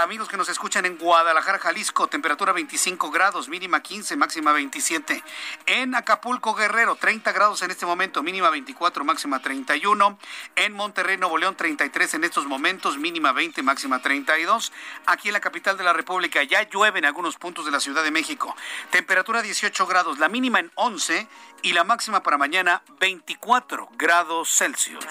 Amigos 0.04 0.30
que 0.30 0.38
nos 0.38 0.50
escuchan 0.50 0.86
en 0.86 1.00
Guadalajara, 1.00 1.58
Jalisco, 1.58 2.06
temperatura 2.06 2.54
25 2.54 3.10
grados, 3.10 3.50
mínima 3.50 3.82
15, 3.82 4.16
máxima 4.18 4.52
27. 4.52 5.24
En 5.66 5.96
Acapulco, 5.96 6.54
Guerrero, 6.54 6.96
30 6.96 7.32
grados 7.32 7.64
en 7.64 7.72
este 7.72 7.88
momento, 7.88 8.22
mínima 8.22 8.52
24, 8.52 9.04
máxima 9.04 9.42
31. 9.42 10.20
En 10.58 10.74
Monterrey, 10.74 11.18
Nuevo 11.18 11.40
León, 11.40 11.56
33 11.56 12.14
en 12.14 12.24
estos 12.24 12.46
momentos, 12.46 13.00
mínima 13.00 13.32
20, 13.32 13.64
máxima 13.64 14.00
30. 14.00 14.11
32. 14.12 14.74
Aquí 15.06 15.30
en 15.30 15.34
la 15.34 15.39
capital 15.39 15.78
de 15.78 15.86
la 15.86 15.93
República 15.93 16.43
ya 16.43 16.67
llueve 16.69 17.00
en 17.00 17.06
algunos 17.06 17.38
puntos 17.38 17.65
de 17.65 17.71
la 17.71 17.80
Ciudad 17.80 18.04
de 18.04 18.12
México. 18.12 18.54
Temperatura 18.89 19.41
18 19.41 19.88
grados, 19.88 20.19
la 20.19 20.28
mínima 20.28 20.60
en 20.60 20.69
11 20.76 21.28
y 21.62 21.71
la 21.71 21.86
máxima 21.86 22.21
para 22.21 22.38
mañana 22.38 22.84
24 23.00 23.89
grados 23.97 24.50
Celsius. 24.50 25.06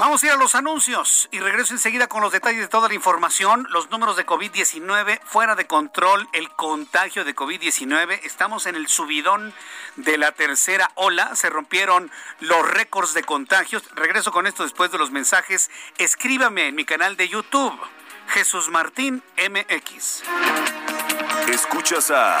Vamos 0.00 0.22
a 0.22 0.26
ir 0.28 0.32
a 0.32 0.36
los 0.36 0.54
anuncios 0.54 1.28
y 1.30 1.40
regreso 1.40 1.74
enseguida 1.74 2.06
con 2.06 2.22
los 2.22 2.32
detalles 2.32 2.62
de 2.62 2.68
toda 2.68 2.88
la 2.88 2.94
información, 2.94 3.66
los 3.68 3.90
números 3.90 4.16
de 4.16 4.24
COVID-19 4.24 5.20
fuera 5.26 5.56
de 5.56 5.66
control, 5.66 6.26
el 6.32 6.48
contagio 6.48 7.22
de 7.22 7.36
COVID-19. 7.36 8.20
Estamos 8.24 8.64
en 8.64 8.76
el 8.76 8.88
subidón 8.88 9.52
de 9.96 10.16
la 10.16 10.32
tercera 10.32 10.90
ola, 10.94 11.36
se 11.36 11.50
rompieron 11.50 12.10
los 12.38 12.66
récords 12.66 13.12
de 13.12 13.24
contagios. 13.24 13.82
Regreso 13.94 14.32
con 14.32 14.46
esto 14.46 14.62
después 14.62 14.90
de 14.90 14.96
los 14.96 15.10
mensajes. 15.10 15.70
Escríbame 15.98 16.68
en 16.68 16.76
mi 16.76 16.86
canal 16.86 17.18
de 17.18 17.28
YouTube, 17.28 17.78
Jesús 18.28 18.70
Martín 18.70 19.22
MX. 19.36 20.22
Escuchas 21.46 22.10
a 22.10 22.40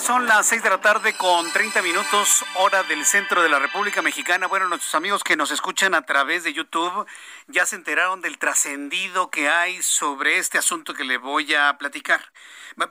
Son 0.00 0.26
las 0.26 0.46
6 0.46 0.62
de 0.62 0.70
la 0.70 0.80
tarde 0.80 1.12
con 1.12 1.52
30 1.52 1.82
minutos, 1.82 2.44
hora 2.54 2.82
del 2.84 3.04
centro 3.04 3.42
de 3.42 3.50
la 3.50 3.58
República 3.58 4.00
Mexicana. 4.00 4.46
Bueno, 4.46 4.66
nuestros 4.66 4.94
amigos 4.94 5.22
que 5.22 5.36
nos 5.36 5.50
escuchan 5.50 5.94
a 5.94 6.02
través 6.02 6.42
de 6.42 6.54
YouTube 6.54 7.06
ya 7.48 7.66
se 7.66 7.76
enteraron 7.76 8.22
del 8.22 8.38
trascendido 8.38 9.30
que 9.30 9.50
hay 9.50 9.82
sobre 9.82 10.38
este 10.38 10.58
asunto 10.58 10.94
que 10.94 11.04
le 11.04 11.18
voy 11.18 11.54
a 11.54 11.76
platicar. 11.76 12.20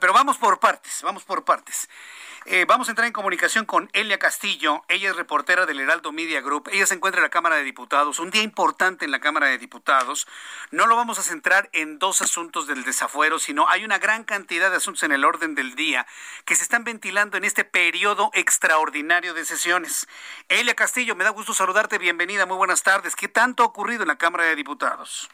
Pero 0.00 0.12
vamos 0.12 0.38
por 0.38 0.60
partes, 0.60 1.02
vamos 1.02 1.24
por 1.24 1.44
partes. 1.44 1.88
Eh, 2.46 2.64
vamos 2.66 2.88
a 2.88 2.92
entrar 2.92 3.06
en 3.06 3.12
comunicación 3.12 3.66
con 3.66 3.90
Elia 3.92 4.18
Castillo. 4.18 4.82
Ella 4.88 5.10
es 5.10 5.16
reportera 5.16 5.66
del 5.66 5.78
Heraldo 5.78 6.10
Media 6.10 6.40
Group. 6.40 6.70
Ella 6.72 6.86
se 6.86 6.94
encuentra 6.94 7.20
en 7.20 7.24
la 7.24 7.30
Cámara 7.30 7.56
de 7.56 7.64
Diputados. 7.64 8.18
Un 8.18 8.30
día 8.30 8.42
importante 8.42 9.04
en 9.04 9.10
la 9.10 9.20
Cámara 9.20 9.48
de 9.48 9.58
Diputados. 9.58 10.26
No 10.70 10.86
lo 10.86 10.96
vamos 10.96 11.18
a 11.18 11.22
centrar 11.22 11.68
en 11.72 11.98
dos 11.98 12.22
asuntos 12.22 12.66
del 12.66 12.82
desafuero, 12.84 13.38
sino 13.38 13.68
hay 13.68 13.84
una 13.84 13.98
gran 13.98 14.24
cantidad 14.24 14.70
de 14.70 14.78
asuntos 14.78 15.02
en 15.02 15.12
el 15.12 15.24
orden 15.24 15.54
del 15.54 15.74
día 15.74 16.06
que 16.46 16.54
se 16.54 16.62
están 16.62 16.82
ventilando 16.82 17.36
en 17.36 17.44
este 17.44 17.64
periodo 17.64 18.30
extraordinario 18.32 19.34
de 19.34 19.44
sesiones. 19.44 20.08
Elia 20.48 20.74
Castillo, 20.74 21.14
me 21.14 21.24
da 21.24 21.30
gusto 21.30 21.52
saludarte. 21.52 21.98
Bienvenida. 21.98 22.46
Muy 22.46 22.56
buenas 22.56 22.82
tardes. 22.82 23.16
¿Qué 23.16 23.28
tanto 23.28 23.64
ha 23.64 23.66
ocurrido 23.66 24.02
en 24.02 24.08
la 24.08 24.16
Cámara 24.16 24.44
de 24.44 24.56
Diputados? 24.56 25.28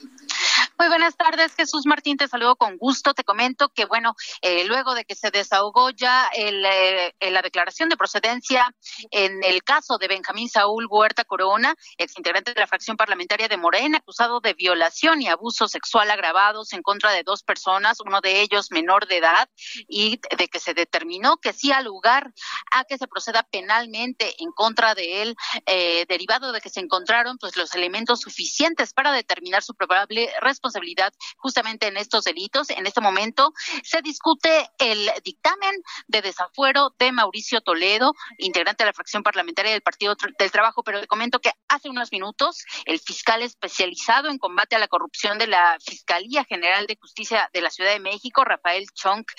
Muy 0.76 0.88
buenas 0.88 1.16
tardes, 1.16 1.54
Jesús 1.54 1.86
Martín. 1.86 2.16
Te 2.16 2.26
saludo 2.26 2.56
con 2.56 2.76
gusto. 2.78 3.14
Te 3.14 3.22
comento 3.22 3.68
que, 3.68 3.84
bueno, 3.84 4.16
eh, 4.42 4.64
luego 4.66 4.94
de 4.94 5.04
que 5.04 5.14
se 5.14 5.30
desahogó 5.30 5.90
ya 5.90 6.26
el. 6.34 6.64
Eh, 6.64 6.95
la 7.20 7.42
declaración 7.42 7.88
de 7.88 7.96
procedencia 7.96 8.74
en 9.10 9.42
el 9.44 9.62
caso 9.62 9.98
de 9.98 10.08
Benjamín 10.08 10.48
Saúl 10.48 10.86
Huerta 10.88 11.24
Corona, 11.24 11.74
exintegrante 11.98 12.54
de 12.54 12.60
la 12.60 12.66
fracción 12.66 12.96
parlamentaria 12.96 13.48
de 13.48 13.56
Morena, 13.56 13.98
acusado 13.98 14.40
de 14.40 14.54
violación 14.54 15.22
y 15.22 15.28
abuso 15.28 15.68
sexual 15.68 16.10
agravados 16.10 16.72
en 16.72 16.82
contra 16.82 17.12
de 17.12 17.22
dos 17.22 17.42
personas, 17.42 18.00
uno 18.00 18.20
de 18.20 18.40
ellos 18.40 18.70
menor 18.70 19.06
de 19.06 19.18
edad, 19.18 19.48
y 19.88 20.20
de 20.36 20.48
que 20.48 20.60
se 20.60 20.74
determinó 20.74 21.36
que 21.38 21.52
sí 21.52 21.72
al 21.72 21.84
lugar 21.84 22.32
a 22.70 22.84
que 22.84 22.98
se 22.98 23.06
proceda 23.06 23.42
penalmente 23.44 24.34
en 24.38 24.50
contra 24.52 24.94
de 24.94 25.22
él, 25.22 25.36
eh, 25.66 26.04
derivado 26.08 26.52
de 26.52 26.60
que 26.60 26.70
se 26.70 26.80
encontraron 26.80 27.38
pues 27.38 27.56
los 27.56 27.74
elementos 27.74 28.20
suficientes 28.20 28.92
para 28.92 29.12
determinar 29.12 29.62
su 29.62 29.74
probable 29.74 30.30
responsabilidad 30.40 31.12
justamente 31.36 31.86
en 31.86 31.96
estos 31.96 32.24
delitos. 32.24 32.70
En 32.70 32.86
este 32.86 33.00
momento 33.00 33.52
se 33.82 34.02
discute 34.02 34.70
el 34.78 35.10
dictamen 35.24 35.82
de 36.06 36.22
desafuero 36.22 36.85
de 36.98 37.12
Mauricio 37.12 37.60
Toledo, 37.60 38.14
integrante 38.38 38.84
de 38.84 38.90
la 38.90 38.94
fracción 38.94 39.22
parlamentaria 39.22 39.72
del 39.72 39.82
Partido 39.82 40.16
del 40.38 40.50
Trabajo, 40.50 40.82
pero 40.82 41.00
le 41.00 41.06
comento 41.06 41.40
que 41.40 41.52
hace 41.68 41.88
unos 41.88 42.12
minutos 42.12 42.64
el 42.84 43.00
fiscal 43.00 43.42
especializado 43.42 44.28
en 44.28 44.38
combate 44.38 44.76
a 44.76 44.78
la 44.78 44.88
corrupción 44.88 45.38
de 45.38 45.46
la 45.46 45.76
Fiscalía 45.84 46.44
General 46.44 46.86
de 46.86 46.96
Justicia 47.00 47.50
de 47.52 47.60
la 47.60 47.70
Ciudad 47.70 47.92
de 47.92 48.00
México, 48.00 48.44
Rafael 48.44 48.86
Chonk, 48.94 49.30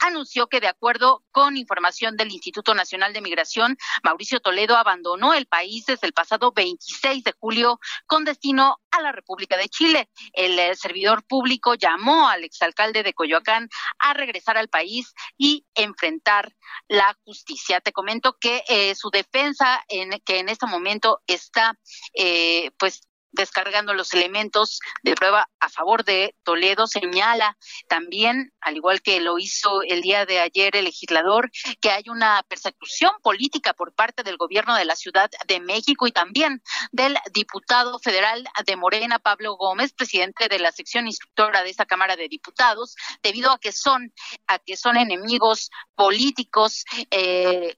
anunció 0.00 0.48
que 0.48 0.60
de 0.60 0.68
acuerdo 0.68 1.24
con 1.30 1.56
información 1.56 2.16
del 2.16 2.32
Instituto 2.32 2.74
Nacional 2.74 3.12
de 3.12 3.20
Migración, 3.20 3.76
Mauricio 4.02 4.40
Toledo 4.40 4.76
abandonó 4.76 5.34
el 5.34 5.46
país 5.46 5.86
desde 5.86 6.06
el 6.06 6.12
pasado 6.12 6.52
26 6.52 7.24
de 7.24 7.34
julio 7.38 7.80
con 8.06 8.24
destino 8.24 8.78
a 8.90 9.00
la 9.02 9.12
República 9.12 9.56
de 9.56 9.68
Chile. 9.68 10.08
El 10.32 10.58
eh, 10.58 10.74
servidor 10.74 11.24
público 11.24 11.74
llamó 11.74 12.28
al 12.28 12.44
exalcalde 12.44 13.02
de 13.02 13.14
Coyoacán 13.14 13.68
a 13.98 14.14
regresar 14.14 14.56
al 14.56 14.68
país 14.68 15.12
y 15.36 15.66
enfrentar 15.74 16.54
la 16.88 17.16
justicia. 17.24 17.80
Te 17.80 17.92
comento 17.92 18.36
que 18.40 18.64
eh, 18.68 18.94
su 18.94 19.10
defensa, 19.10 19.84
en, 19.88 20.20
que 20.24 20.38
en 20.38 20.48
este 20.48 20.66
momento 20.66 21.20
está 21.26 21.78
eh, 22.14 22.70
pues 22.78 23.02
descargando 23.32 23.94
los 23.94 24.12
elementos 24.14 24.80
de 25.02 25.14
prueba 25.14 25.48
a 25.60 25.68
favor 25.68 26.04
de 26.04 26.34
Toledo, 26.42 26.86
señala 26.86 27.56
también, 27.88 28.52
al 28.60 28.76
igual 28.76 29.02
que 29.02 29.20
lo 29.20 29.38
hizo 29.38 29.82
el 29.82 30.02
día 30.02 30.26
de 30.26 30.40
ayer 30.40 30.76
el 30.76 30.84
legislador, 30.84 31.50
que 31.80 31.90
hay 31.90 32.04
una 32.08 32.42
persecución 32.48 33.12
política 33.22 33.74
por 33.74 33.94
parte 33.94 34.22
del 34.22 34.36
gobierno 34.36 34.74
de 34.74 34.84
la 34.84 34.96
Ciudad 34.96 35.30
de 35.46 35.60
México 35.60 36.06
y 36.06 36.12
también 36.12 36.62
del 36.92 37.16
diputado 37.32 37.98
federal 37.98 38.46
de 38.66 38.76
Morena, 38.76 39.18
Pablo 39.18 39.56
Gómez, 39.56 39.92
presidente 39.92 40.48
de 40.48 40.58
la 40.58 40.72
sección 40.72 41.06
instructora 41.06 41.62
de 41.62 41.70
esta 41.70 41.86
Cámara 41.86 42.16
de 42.16 42.28
Diputados, 42.28 42.96
debido 43.22 43.50
a 43.52 43.58
que 43.58 43.72
son, 43.72 44.12
a 44.46 44.58
que 44.58 44.76
son 44.76 44.96
enemigos 44.96 45.70
políticos. 45.94 46.84
Eh, 47.10 47.76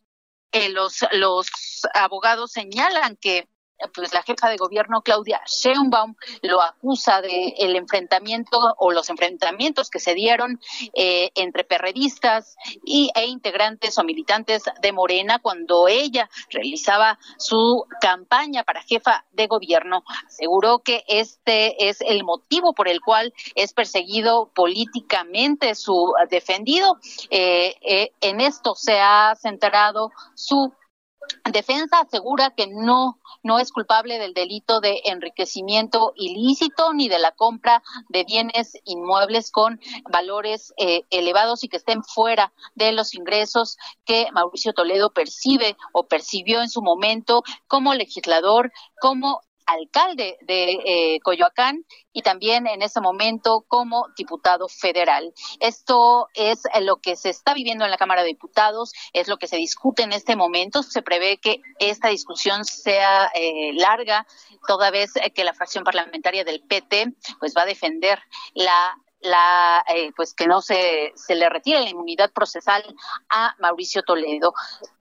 eh, 0.53 0.69
los, 0.71 1.05
los 1.13 1.49
abogados 1.95 2.51
señalan 2.51 3.17
que 3.17 3.49
pues 3.95 4.13
la 4.13 4.23
jefa 4.23 4.49
de 4.49 4.57
gobierno 4.57 5.03
Claudia 5.03 5.41
Sheinbaum 5.47 6.15
lo 6.43 6.63
acusa 6.63 7.21
de 7.21 7.55
el 7.59 7.77
enfrentamiento 7.77 8.59
o 8.79 8.93
los 8.93 9.11
enfrentamientos 9.11 9.91
que 9.91 10.01
se 10.01 10.15
dieron 10.15 10.61
eh, 10.95 11.31
entre 11.35 11.65
perredistas 11.65 12.57
y 12.85 13.11
e 13.15 13.27
integrantes 13.27 13.99
o 13.99 14.05
militantes 14.05 14.65
de 14.81 14.93
Morena 14.93 15.39
cuando 15.39 15.89
ella 15.89 16.29
realizaba 16.51 17.19
su 17.39 17.85
campaña 18.01 18.65
para 18.65 18.83
jefa 18.83 19.25
de 19.33 19.47
gobierno. 19.47 20.05
Aseguró 20.27 20.81
que 20.81 21.05
este 21.09 21.89
es 21.89 22.01
el 22.01 22.25
motivo 22.25 22.73
por 22.75 22.89
el 22.89 23.01
cual 23.01 23.33
es 23.55 23.73
perseguido 23.73 24.51
políticamente 24.55 25.75
su 25.75 26.13
defendido. 26.31 26.99
Eh, 27.31 27.77
eh, 27.83 28.13
en 28.21 28.41
esto 28.41 28.75
se 28.75 29.01
ha 29.01 29.35
centrado 29.37 30.11
su 30.35 30.73
Defensa 31.51 32.01
asegura 32.01 32.51
que 32.51 32.67
no 32.67 33.21
no 33.43 33.59
es 33.59 33.73
culpable 33.73 34.19
del 34.19 34.35
delito 34.35 34.81
de 34.81 35.01
enriquecimiento 35.05 36.13
ilícito 36.17 36.93
ni 36.93 37.09
de 37.09 37.19
la 37.19 37.33
compra 37.33 37.83
de 38.09 38.25
bienes 38.25 38.77
inmuebles 38.85 39.51
con 39.51 39.81
valores 40.11 40.73
eh, 40.77 41.05
elevados 41.11 41.65
y 41.65 41.69
que 41.69 41.79
estén 41.79 42.03
fuera 42.05 42.53
de 42.75 42.93
los 42.93 43.15
ingresos 43.15 43.77
que 44.05 44.29
Mauricio 44.33 44.73
Toledo 44.73 45.11
percibe 45.11 45.77
o 45.93 46.07
percibió 46.07 46.61
en 46.61 46.69
su 46.69 46.83
momento 46.83 47.43
como 47.67 47.95
legislador, 47.95 48.73
como 49.01 49.41
alcalde 49.71 50.37
de 50.43 50.73
eh, 50.85 51.21
Coyoacán 51.23 51.85
y 52.13 52.23
también 52.23 52.67
en 52.67 52.83
ese 52.83 53.01
momento 53.01 53.65
como 53.69 54.07
diputado 54.17 54.69
federal. 54.69 55.33
Esto 55.61 56.29
es 56.35 56.63
lo 56.81 56.97
que 56.97 57.17
se 57.17 57.31
está 57.31 57.55
viviendo 57.55 57.85
en 57.85 57.91
la 57.91 57.97
Cámara 57.97 58.23
de 58.23 58.29
Diputados, 58.29 58.93
es 59.13 59.29
lo 59.29 59.37
que 59.37 59.47
se 59.47 59.57
discute 59.57 60.03
en 60.03 60.13
este 60.13 60.37
momento. 60.37 60.83
Se 60.83 61.03
prevé 61.03 61.39
que 61.39 61.61
esta 61.79 62.09
discusión 62.09 62.65
sea 62.65 63.31
eh, 63.35 63.73
larga, 63.75 64.27
toda 64.67 64.91
vez 64.91 65.13
que 65.35 65.45
la 65.45 65.55
fracción 65.55 65.85
parlamentaria 65.85 66.45
del 66.45 66.63
PT 66.63 67.15
pues 67.39 67.55
va 67.57 67.63
a 67.63 67.67
defender 67.67 68.21
la 68.55 68.97
la 69.21 69.85
eh, 69.95 70.13
pues 70.17 70.35
que 70.35 70.47
no 70.47 70.61
se, 70.61 71.13
se 71.15 71.35
le 71.35 71.49
retire 71.49 71.81
la 71.81 71.91
inmunidad 71.91 72.31
procesal 72.33 72.83
a 73.29 73.55
Mauricio 73.59 74.03
Toledo. 74.03 74.55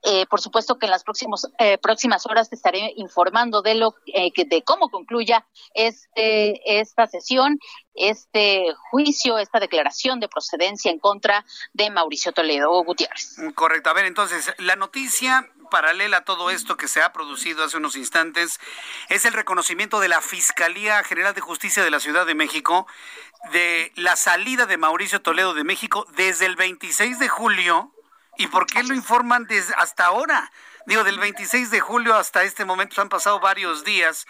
Eh, 0.03 0.25
por 0.27 0.41
supuesto 0.41 0.77
que 0.77 0.85
en 0.85 0.91
las 0.91 1.03
próximos, 1.03 1.47
eh, 1.57 1.77
próximas 1.77 2.25
horas 2.25 2.49
te 2.49 2.55
estaré 2.55 2.93
informando 2.95 3.61
de 3.61 3.75
lo 3.75 3.95
que 4.05 4.45
de 4.45 4.63
cómo 4.63 4.89
concluya 4.89 5.45
este 5.73 6.79
esta 6.79 7.07
sesión, 7.07 7.59
este 7.93 8.65
juicio, 8.91 9.37
esta 9.37 9.59
declaración 9.59 10.19
de 10.19 10.27
procedencia 10.27 10.91
en 10.91 10.99
contra 10.99 11.45
de 11.73 11.89
Mauricio 11.89 12.31
Toledo 12.31 12.83
Gutiérrez. 12.83 13.37
Correcto. 13.55 13.89
A 13.89 13.93
ver, 13.93 14.05
entonces, 14.05 14.53
la 14.57 14.75
noticia 14.75 15.49
paralela 15.69 16.17
a 16.17 16.25
todo 16.25 16.49
esto 16.49 16.77
que 16.77 16.87
se 16.87 17.01
ha 17.01 17.13
producido 17.13 17.63
hace 17.63 17.77
unos 17.77 17.95
instantes 17.95 18.59
es 19.09 19.25
el 19.25 19.33
reconocimiento 19.33 19.99
de 19.99 20.07
la 20.07 20.21
Fiscalía 20.21 21.03
General 21.03 21.33
de 21.33 21.41
Justicia 21.41 21.83
de 21.83 21.91
la 21.91 21.99
Ciudad 21.99 22.25
de 22.25 22.35
México 22.35 22.87
de 23.51 23.91
la 23.95 24.15
salida 24.15 24.65
de 24.65 24.77
Mauricio 24.77 25.21
Toledo 25.21 25.53
de 25.53 25.63
México 25.63 26.05
desde 26.15 26.45
el 26.45 26.55
26 26.55 27.19
de 27.19 27.29
julio. 27.29 27.93
¿Y 28.37 28.47
por 28.47 28.65
qué 28.65 28.83
lo 28.83 28.93
informan 28.93 29.45
desde 29.45 29.73
hasta 29.75 30.05
ahora? 30.05 30.51
Digo, 30.85 31.03
del 31.03 31.19
26 31.19 31.71
de 31.71 31.79
julio 31.79 32.15
hasta 32.15 32.43
este 32.43 32.65
momento 32.65 33.01
han 33.01 33.09
pasado 33.09 33.39
varios 33.39 33.83
días 33.83 34.25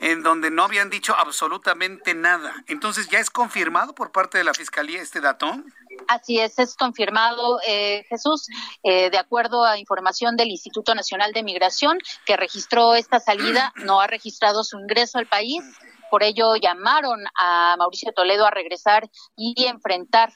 en 0.00 0.22
donde 0.22 0.50
no 0.50 0.64
habían 0.64 0.90
dicho 0.90 1.14
absolutamente 1.16 2.14
nada. 2.14 2.54
Entonces, 2.66 3.08
¿ya 3.08 3.18
es 3.18 3.30
confirmado 3.30 3.94
por 3.94 4.12
parte 4.12 4.38
de 4.38 4.44
la 4.44 4.54
Fiscalía 4.54 5.00
este 5.00 5.20
dato? 5.20 5.62
Así 6.08 6.38
es, 6.38 6.58
es 6.58 6.76
confirmado, 6.76 7.58
eh, 7.66 8.04
Jesús, 8.08 8.48
eh, 8.82 9.10
de 9.10 9.18
acuerdo 9.18 9.64
a 9.64 9.78
información 9.78 10.36
del 10.36 10.48
Instituto 10.48 10.94
Nacional 10.94 11.32
de 11.32 11.42
Migración, 11.42 11.98
que 12.24 12.36
registró 12.36 12.94
esta 12.94 13.20
salida, 13.20 13.72
no 13.84 14.00
ha 14.00 14.06
registrado 14.06 14.62
su 14.62 14.78
ingreso 14.78 15.18
al 15.18 15.26
país, 15.26 15.62
por 16.10 16.22
ello 16.22 16.54
llamaron 16.56 17.24
a 17.34 17.76
Mauricio 17.78 18.12
Toledo 18.12 18.46
a 18.46 18.50
regresar 18.50 19.08
y 19.36 19.66
enfrentar 19.66 20.32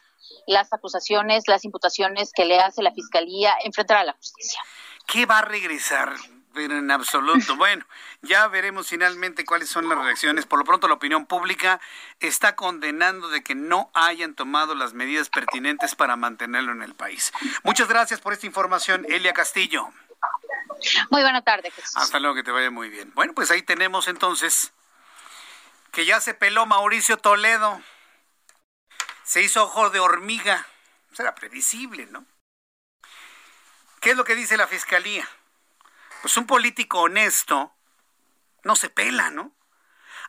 las 0.47 0.73
acusaciones, 0.73 1.45
las 1.47 1.65
imputaciones 1.65 2.33
que 2.33 2.45
le 2.45 2.59
hace 2.59 2.83
la 2.83 2.93
Fiscalía, 2.93 3.55
enfrentar 3.65 3.99
a 3.99 4.05
la 4.05 4.13
justicia. 4.15 4.61
¿Qué 5.07 5.27
va 5.27 5.39
a 5.39 5.43
regresar? 5.43 6.15
Pero 6.53 6.77
en 6.77 6.91
absoluto. 6.91 7.57
Bueno, 7.57 7.85
ya 8.23 8.49
veremos 8.49 8.89
finalmente 8.89 9.45
cuáles 9.45 9.69
son 9.69 9.89
las 9.89 9.99
reacciones. 9.99 10.47
Por 10.47 10.59
lo 10.59 10.65
pronto, 10.65 10.89
la 10.89 10.95
opinión 10.95 11.27
pública 11.27 11.81
está 12.19 12.57
condenando 12.57 13.29
de 13.29 13.43
que 13.43 13.55
no 13.55 13.91
hayan 13.95 14.35
tomado 14.35 14.75
las 14.75 14.93
medidas 14.93 15.29
pertinentes 15.29 15.95
para 15.95 16.17
mantenerlo 16.17 16.73
en 16.73 16.83
el 16.83 16.95
país. 16.95 17.33
Muchas 17.63 17.89
gracias 17.89 18.21
por 18.21 18.33
esta 18.33 18.47
información, 18.47 19.07
Elia 19.09 19.33
Castillo. 19.33 19.91
Muy 21.11 21.23
buena 21.23 21.43
tarde, 21.43 21.71
Jesús. 21.71 21.97
Hasta 21.97 22.19
luego, 22.19 22.35
que 22.35 22.43
te 22.43 22.51
vaya 22.51 22.71
muy 22.71 22.89
bien. 22.89 23.13
Bueno, 23.15 23.33
pues 23.35 23.51
ahí 23.51 23.63
tenemos 23.63 24.09
entonces 24.09 24.73
que 25.93 26.05
ya 26.05 26.21
se 26.21 26.35
peló 26.35 26.67
Mauricio 26.67 27.17
Toledo. 27.17 27.81
Se 29.25 29.43
hizo 29.43 29.65
ojo 29.65 29.91
de 29.91 30.01
hormiga. 30.01 30.67
Será 31.13 31.35
previsible, 31.35 32.07
¿no? 32.07 32.25
¿Qué 34.01 34.11
es 34.11 34.17
lo 34.17 34.25
que 34.25 34.35
dice 34.35 34.57
la 34.57 34.67
fiscalía? 34.67 35.29
Pues 36.23 36.37
un 36.37 36.47
político 36.47 37.01
honesto 37.01 37.75
no 38.65 38.77
se 38.77 38.91
pela, 38.91 39.31
¿no? 39.31 39.53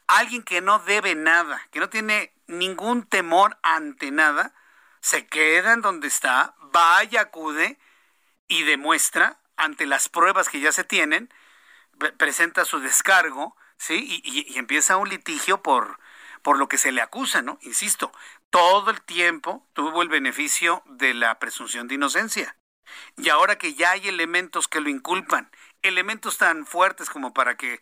Alguien 0.07 0.43
que 0.43 0.61
no 0.61 0.79
debe 0.79 1.15
nada, 1.15 1.61
que 1.71 1.79
no 1.79 1.89
tiene 1.89 2.33
ningún 2.47 3.03
temor 3.03 3.57
ante 3.61 4.11
nada, 4.11 4.53
se 5.01 5.27
queda 5.27 5.73
en 5.73 5.81
donde 5.81 6.07
está, 6.07 6.55
vaya, 6.71 7.21
acude 7.21 7.77
y 8.47 8.63
demuestra 8.63 9.39
ante 9.57 9.85
las 9.85 10.09
pruebas 10.09 10.49
que 10.49 10.59
ya 10.59 10.71
se 10.71 10.83
tienen, 10.83 11.33
presenta 12.17 12.65
su 12.65 12.79
descargo, 12.79 13.55
¿sí? 13.77 14.21
Y, 14.23 14.53
y, 14.53 14.57
empieza 14.57 14.97
un 14.97 15.09
litigio 15.09 15.61
por, 15.61 15.99
por 16.41 16.57
lo 16.57 16.67
que 16.67 16.77
se 16.77 16.91
le 16.91 17.01
acusa, 17.01 17.41
¿no? 17.41 17.59
Insisto, 17.61 18.11
todo 18.49 18.91
el 18.91 19.01
tiempo 19.01 19.67
tuvo 19.73 20.01
el 20.01 20.09
beneficio 20.09 20.83
de 20.85 21.13
la 21.13 21.37
presunción 21.39 21.87
de 21.87 21.95
inocencia. 21.95 22.55
Y 23.17 23.29
ahora 23.29 23.57
que 23.57 23.73
ya 23.73 23.91
hay 23.91 24.07
elementos 24.07 24.67
que 24.67 24.81
lo 24.81 24.89
inculpan 24.89 25.51
elementos 25.81 26.37
tan 26.37 26.65
fuertes 26.65 27.09
como 27.09 27.33
para 27.33 27.55
que 27.57 27.81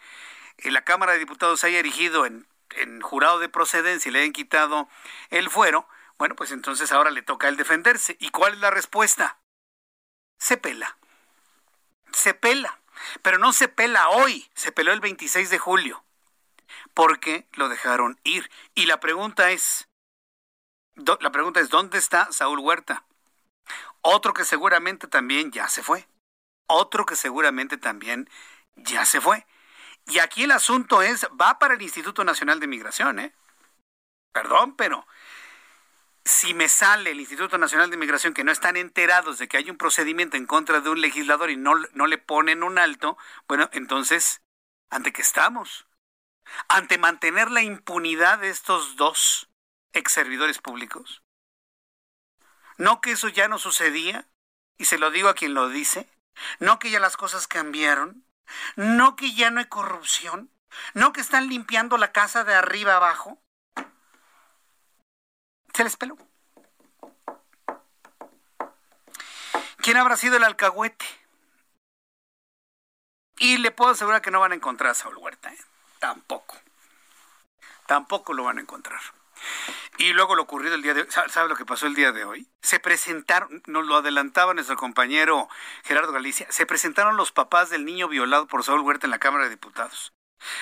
eh, 0.57 0.71
la 0.71 0.83
Cámara 0.83 1.13
de 1.13 1.19
Diputados 1.19 1.63
haya 1.63 1.79
erigido 1.79 2.25
en, 2.25 2.47
en 2.71 3.01
jurado 3.01 3.39
de 3.39 3.49
procedencia 3.49 4.09
y 4.09 4.11
le 4.11 4.19
hayan 4.19 4.33
quitado 4.33 4.89
el 5.29 5.49
fuero, 5.49 5.87
bueno, 6.17 6.35
pues 6.35 6.51
entonces 6.51 6.91
ahora 6.91 7.11
le 7.11 7.21
toca 7.21 7.47
a 7.47 7.49
él 7.49 7.55
defenderse. 7.55 8.17
¿Y 8.19 8.29
cuál 8.29 8.53
es 8.53 8.59
la 8.59 8.71
respuesta? 8.71 9.39
Se 10.37 10.57
pela. 10.57 10.97
Se 12.11 12.33
pela. 12.33 12.77
Pero 13.21 13.37
no 13.37 13.53
se 13.53 13.69
pela 13.69 14.09
hoy, 14.09 14.49
se 14.53 14.73
peló 14.73 14.91
el 14.91 14.99
26 14.99 15.49
de 15.49 15.57
julio. 15.57 16.03
Porque 16.93 17.47
lo 17.53 17.69
dejaron 17.69 18.19
ir. 18.25 18.51
Y 18.75 18.85
la 18.85 18.99
pregunta 18.99 19.51
es, 19.51 19.87
la 20.95 21.31
pregunta 21.31 21.61
es, 21.61 21.69
¿dónde 21.69 21.97
está 21.97 22.29
Saúl 22.33 22.59
Huerta? 22.59 23.05
Otro 24.01 24.33
que 24.33 24.43
seguramente 24.43 25.07
también 25.07 25.51
ya 25.51 25.69
se 25.69 25.83
fue 25.83 26.08
otro 26.69 27.05
que 27.05 27.15
seguramente 27.15 27.77
también 27.77 28.29
ya 28.75 29.05
se 29.05 29.19
fue. 29.19 29.45
Y 30.07 30.19
aquí 30.19 30.43
el 30.43 30.51
asunto 30.51 31.01
es, 31.01 31.27
va 31.39 31.59
para 31.59 31.73
el 31.73 31.81
Instituto 31.81 32.23
Nacional 32.23 32.59
de 32.59 32.67
Migración, 32.67 33.19
¿eh? 33.19 33.33
Perdón, 34.31 34.75
pero 34.75 35.05
si 36.23 36.53
me 36.53 36.69
sale 36.69 37.11
el 37.11 37.19
Instituto 37.19 37.57
Nacional 37.57 37.89
de 37.89 37.97
Migración 37.97 38.33
que 38.33 38.43
no 38.43 38.51
están 38.51 38.77
enterados 38.77 39.39
de 39.39 39.47
que 39.47 39.57
hay 39.57 39.69
un 39.69 39.77
procedimiento 39.77 40.37
en 40.37 40.45
contra 40.45 40.79
de 40.79 40.89
un 40.89 41.01
legislador 41.01 41.49
y 41.49 41.57
no, 41.57 41.75
no 41.93 42.07
le 42.07 42.17
ponen 42.17 42.63
un 42.63 42.77
alto, 42.77 43.17
bueno, 43.47 43.69
entonces, 43.73 44.41
¿ante 44.89 45.11
qué 45.11 45.21
estamos? 45.21 45.87
¿Ante 46.67 46.97
mantener 46.97 47.51
la 47.51 47.63
impunidad 47.63 48.39
de 48.39 48.49
estos 48.49 48.95
dos 48.95 49.49
ex 49.93 50.11
servidores 50.11 50.59
públicos? 50.59 51.23
¿No 52.77 53.01
que 53.01 53.11
eso 53.11 53.27
ya 53.27 53.47
no 53.47 53.57
sucedía? 53.57 54.27
Y 54.77 54.85
se 54.85 54.97
lo 54.97 55.11
digo 55.11 55.29
a 55.29 55.33
quien 55.35 55.53
lo 55.53 55.67
dice. 55.67 56.07
No 56.59 56.79
que 56.79 56.89
ya 56.89 56.99
las 56.99 57.17
cosas 57.17 57.47
cambiaron. 57.47 58.25
No 58.75 59.15
que 59.15 59.33
ya 59.33 59.51
no 59.51 59.59
hay 59.59 59.65
corrupción. 59.65 60.51
No 60.93 61.13
que 61.13 61.21
están 61.21 61.47
limpiando 61.47 61.97
la 61.97 62.11
casa 62.11 62.43
de 62.43 62.53
arriba 62.53 62.95
abajo. 62.95 63.41
Se 65.73 65.83
les 65.83 65.97
peló. 65.97 66.17
¿Quién 69.77 69.97
habrá 69.97 70.17
sido 70.17 70.37
el 70.37 70.43
alcahuete? 70.43 71.05
Y 73.37 73.57
le 73.57 73.71
puedo 73.71 73.91
asegurar 73.91 74.21
que 74.21 74.31
no 74.31 74.41
van 74.41 74.51
a 74.51 74.55
encontrar 74.55 74.91
a 74.91 74.93
Saúl 74.93 75.17
Huerta. 75.17 75.51
¿eh? 75.53 75.57
Tampoco. 75.99 76.57
Tampoco 77.87 78.33
lo 78.33 78.43
van 78.43 78.57
a 78.57 78.61
encontrar. 78.61 79.01
Y 79.97 80.13
luego 80.13 80.35
lo 80.35 80.43
ocurrido 80.43 80.75
el 80.75 80.81
día 80.81 80.93
de 80.93 81.01
hoy, 81.01 81.07
¿sabe 81.29 81.49
lo 81.49 81.55
que 81.55 81.65
pasó 81.65 81.87
el 81.87 81.95
día 81.95 82.11
de 82.11 82.23
hoy? 82.23 82.47
Se 82.61 82.79
presentaron, 82.79 83.61
nos 83.67 83.85
lo 83.85 83.97
adelantaba 83.97 84.53
nuestro 84.53 84.77
compañero 84.77 85.49
Gerardo 85.83 86.13
Galicia, 86.13 86.47
se 86.49 86.65
presentaron 86.65 87.17
los 87.17 87.31
papás 87.31 87.69
del 87.69 87.85
niño 87.85 88.07
violado 88.07 88.47
por 88.47 88.63
Saúl 88.63 88.81
Huerta 88.81 89.07
en 89.07 89.11
la 89.11 89.19
Cámara 89.19 89.43
de 89.45 89.51
Diputados 89.51 90.13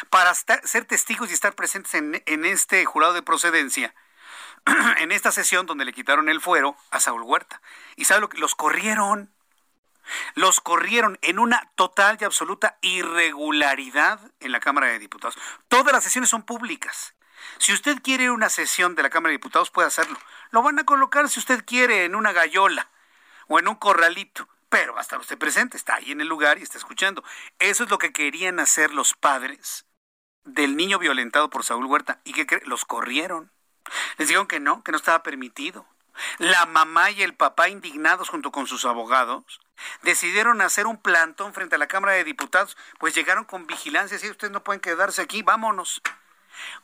para 0.09 0.33
ser 0.33 0.85
testigos 0.85 1.29
y 1.29 1.33
estar 1.33 1.53
presentes 1.55 1.93
en, 1.93 2.23
en 2.25 2.45
este 2.45 2.85
jurado 2.85 3.13
de 3.13 3.21
procedencia, 3.21 3.93
en 4.97 5.11
esta 5.11 5.31
sesión 5.31 5.65
donde 5.65 5.85
le 5.85 5.93
quitaron 5.93 6.29
el 6.29 6.41
fuero 6.41 6.75
a 6.91 6.99
Saúl 6.99 7.23
Huerta. 7.23 7.61
¿Y 7.95 8.05
sabe 8.05 8.21
lo 8.21 8.29
que? 8.29 8.37
Los 8.37 8.55
corrieron. 8.55 9.31
Los 10.35 10.61
corrieron 10.61 11.19
en 11.21 11.37
una 11.37 11.69
total 11.75 12.17
y 12.19 12.23
absoluta 12.23 12.77
irregularidad 12.81 14.19
en 14.39 14.53
la 14.53 14.61
Cámara 14.61 14.87
de 14.87 14.99
Diputados. 14.99 15.37
Todas 15.67 15.91
las 15.91 16.03
sesiones 16.03 16.29
son 16.29 16.43
públicas. 16.43 17.13
Si 17.57 17.73
usted 17.73 18.01
quiere 18.01 18.29
una 18.31 18.49
sesión 18.49 18.95
de 18.95 19.03
la 19.03 19.09
Cámara 19.09 19.29
de 19.29 19.37
Diputados, 19.37 19.71
puede 19.71 19.87
hacerlo. 19.87 20.17
Lo 20.51 20.61
van 20.61 20.79
a 20.79 20.85
colocar 20.85 21.29
si 21.29 21.39
usted 21.39 21.63
quiere 21.65 22.05
en 22.05 22.15
una 22.15 22.31
gallola 22.31 22.89
o 23.47 23.59
en 23.59 23.67
un 23.67 23.75
corralito, 23.75 24.47
pero 24.69 24.93
va 24.93 24.99
a 24.99 25.01
estar 25.01 25.19
usted 25.19 25.37
presente, 25.37 25.77
está 25.77 25.95
ahí 25.95 26.11
en 26.11 26.21
el 26.21 26.27
lugar 26.27 26.57
y 26.57 26.63
está 26.63 26.77
escuchando. 26.77 27.23
Eso 27.59 27.83
es 27.83 27.89
lo 27.89 27.97
que 27.97 28.11
querían 28.11 28.59
hacer 28.59 28.93
los 28.93 29.13
padres 29.13 29.85
del 30.43 30.75
niño 30.75 30.99
violentado 30.99 31.49
por 31.49 31.63
Saúl 31.63 31.85
Huerta 31.85 32.19
y 32.23 32.33
que 32.33 32.61
los 32.65 32.85
corrieron. 32.85 33.51
Les 34.17 34.27
dijeron 34.27 34.47
que 34.47 34.59
no, 34.59 34.83
que 34.83 34.91
no 34.91 34.97
estaba 34.97 35.23
permitido. 35.23 35.85
La 36.39 36.65
mamá 36.65 37.11
y 37.11 37.21
el 37.21 37.35
papá, 37.35 37.69
indignados 37.69 38.29
junto 38.29 38.51
con 38.51 38.67
sus 38.67 38.85
abogados, 38.85 39.59
decidieron 40.01 40.61
hacer 40.61 40.87
un 40.87 40.97
plantón 40.97 41.53
frente 41.53 41.75
a 41.75 41.77
la 41.77 41.87
Cámara 41.87 42.13
de 42.13 42.23
Diputados, 42.23 42.75
pues 42.97 43.13
llegaron 43.13 43.45
con 43.45 43.67
vigilancia, 43.67 44.17
si 44.17 44.29
ustedes 44.29 44.51
no 44.51 44.63
pueden 44.63 44.81
quedarse 44.81 45.21
aquí, 45.21 45.43
vámonos. 45.43 46.01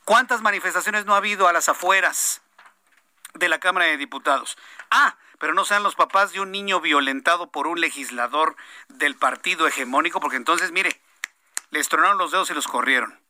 ¿Cuántas 0.04 0.42
manifestaciones 0.42 1.04
no 1.04 1.14
ha 1.14 1.18
habido 1.18 1.48
a 1.48 1.52
las 1.52 1.68
afueras 1.68 2.42
de 3.34 3.48
la 3.48 3.60
Cámara 3.60 3.86
de 3.86 3.96
Diputados? 3.96 4.56
Ah, 4.90 5.16
pero 5.38 5.54
no 5.54 5.64
sean 5.64 5.82
los 5.82 5.94
papás 5.94 6.32
de 6.32 6.40
un 6.40 6.52
niño 6.52 6.80
violentado 6.80 7.50
por 7.50 7.66
un 7.66 7.80
legislador 7.80 8.56
del 8.88 9.16
partido 9.16 9.66
hegemónico, 9.66 10.20
porque 10.20 10.36
entonces, 10.36 10.72
mire, 10.72 11.00
les 11.70 11.88
tronaron 11.88 12.18
los 12.18 12.30
dedos 12.30 12.50
y 12.50 12.54
los 12.54 12.68
corrieron. 12.68 13.20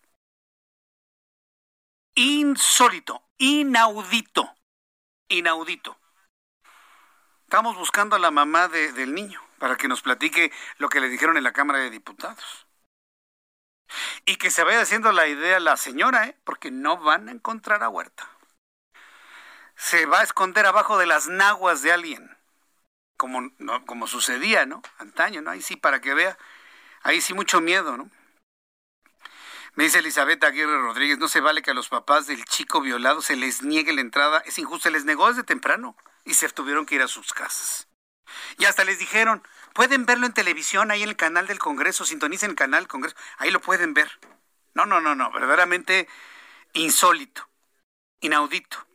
Insólito, 2.14 3.22
inaudito, 3.38 4.54
inaudito. 5.28 5.98
Estamos 7.44 7.76
buscando 7.76 8.16
a 8.16 8.18
la 8.18 8.30
mamá 8.30 8.68
del 8.68 9.14
niño 9.14 9.40
para 9.58 9.76
que 9.76 9.88
nos 9.88 10.02
platique 10.02 10.52
lo 10.78 10.88
que 10.88 11.00
le 11.00 11.08
dijeron 11.08 11.36
en 11.36 11.44
la 11.44 11.52
Cámara 11.52 11.78
de 11.78 11.90
Diputados. 11.90 12.63
Y 14.24 14.36
que 14.36 14.50
se 14.50 14.64
vaya 14.64 14.80
haciendo 14.80 15.12
la 15.12 15.26
idea 15.26 15.60
la 15.60 15.76
señora, 15.76 16.26
¿eh? 16.26 16.36
porque 16.44 16.70
no 16.70 16.96
van 16.98 17.28
a 17.28 17.32
encontrar 17.32 17.82
a 17.82 17.88
Huerta. 17.88 18.28
Se 19.76 20.06
va 20.06 20.20
a 20.20 20.24
esconder 20.24 20.66
abajo 20.66 20.98
de 20.98 21.06
las 21.06 21.28
naguas 21.28 21.82
de 21.82 21.92
alguien, 21.92 22.36
como, 23.16 23.52
como 23.86 24.06
sucedía, 24.06 24.66
¿no? 24.66 24.82
Antaño, 24.98 25.42
¿no? 25.42 25.50
Ahí 25.50 25.62
sí, 25.62 25.76
para 25.76 26.00
que 26.00 26.14
vea, 26.14 26.38
ahí 27.02 27.20
sí 27.20 27.34
mucho 27.34 27.60
miedo, 27.60 27.96
¿no? 27.96 28.10
Me 29.76 29.84
dice 29.84 29.98
Elizabeth 29.98 30.42
Aguirre 30.44 30.78
Rodríguez, 30.78 31.18
no 31.18 31.26
se 31.26 31.40
vale 31.40 31.60
que 31.60 31.72
a 31.72 31.74
los 31.74 31.88
papás 31.88 32.28
del 32.28 32.44
chico 32.44 32.80
violado 32.80 33.22
se 33.22 33.34
les 33.34 33.62
niegue 33.62 33.92
la 33.92 34.02
entrada, 34.02 34.38
es 34.46 34.56
injusto, 34.58 34.84
se 34.84 34.92
les 34.92 35.04
negó 35.04 35.28
desde 35.28 35.42
temprano 35.42 35.96
y 36.24 36.34
se 36.34 36.48
tuvieron 36.48 36.86
que 36.86 36.94
ir 36.94 37.02
a 37.02 37.08
sus 37.08 37.32
casas. 37.32 37.88
Y 38.58 38.66
hasta 38.66 38.84
les 38.84 39.00
dijeron, 39.00 39.42
pueden 39.74 40.06
verlo 40.06 40.24
en 40.24 40.32
televisión, 40.32 40.90
ahí 40.90 41.02
en 41.02 41.10
el 41.10 41.16
canal 41.16 41.46
del 41.46 41.58
Congreso, 41.58 42.06
sintonicen 42.06 42.50
el 42.50 42.56
canal 42.56 42.84
del 42.84 42.88
Congreso, 42.88 43.16
ahí 43.36 43.50
lo 43.50 43.60
pueden 43.60 43.92
ver. 43.92 44.10
No, 44.72 44.86
no, 44.86 45.02
no, 45.02 45.14
no, 45.14 45.30
verdaderamente 45.30 46.08
insólito, 46.72 47.46
inaudito. 48.20 48.86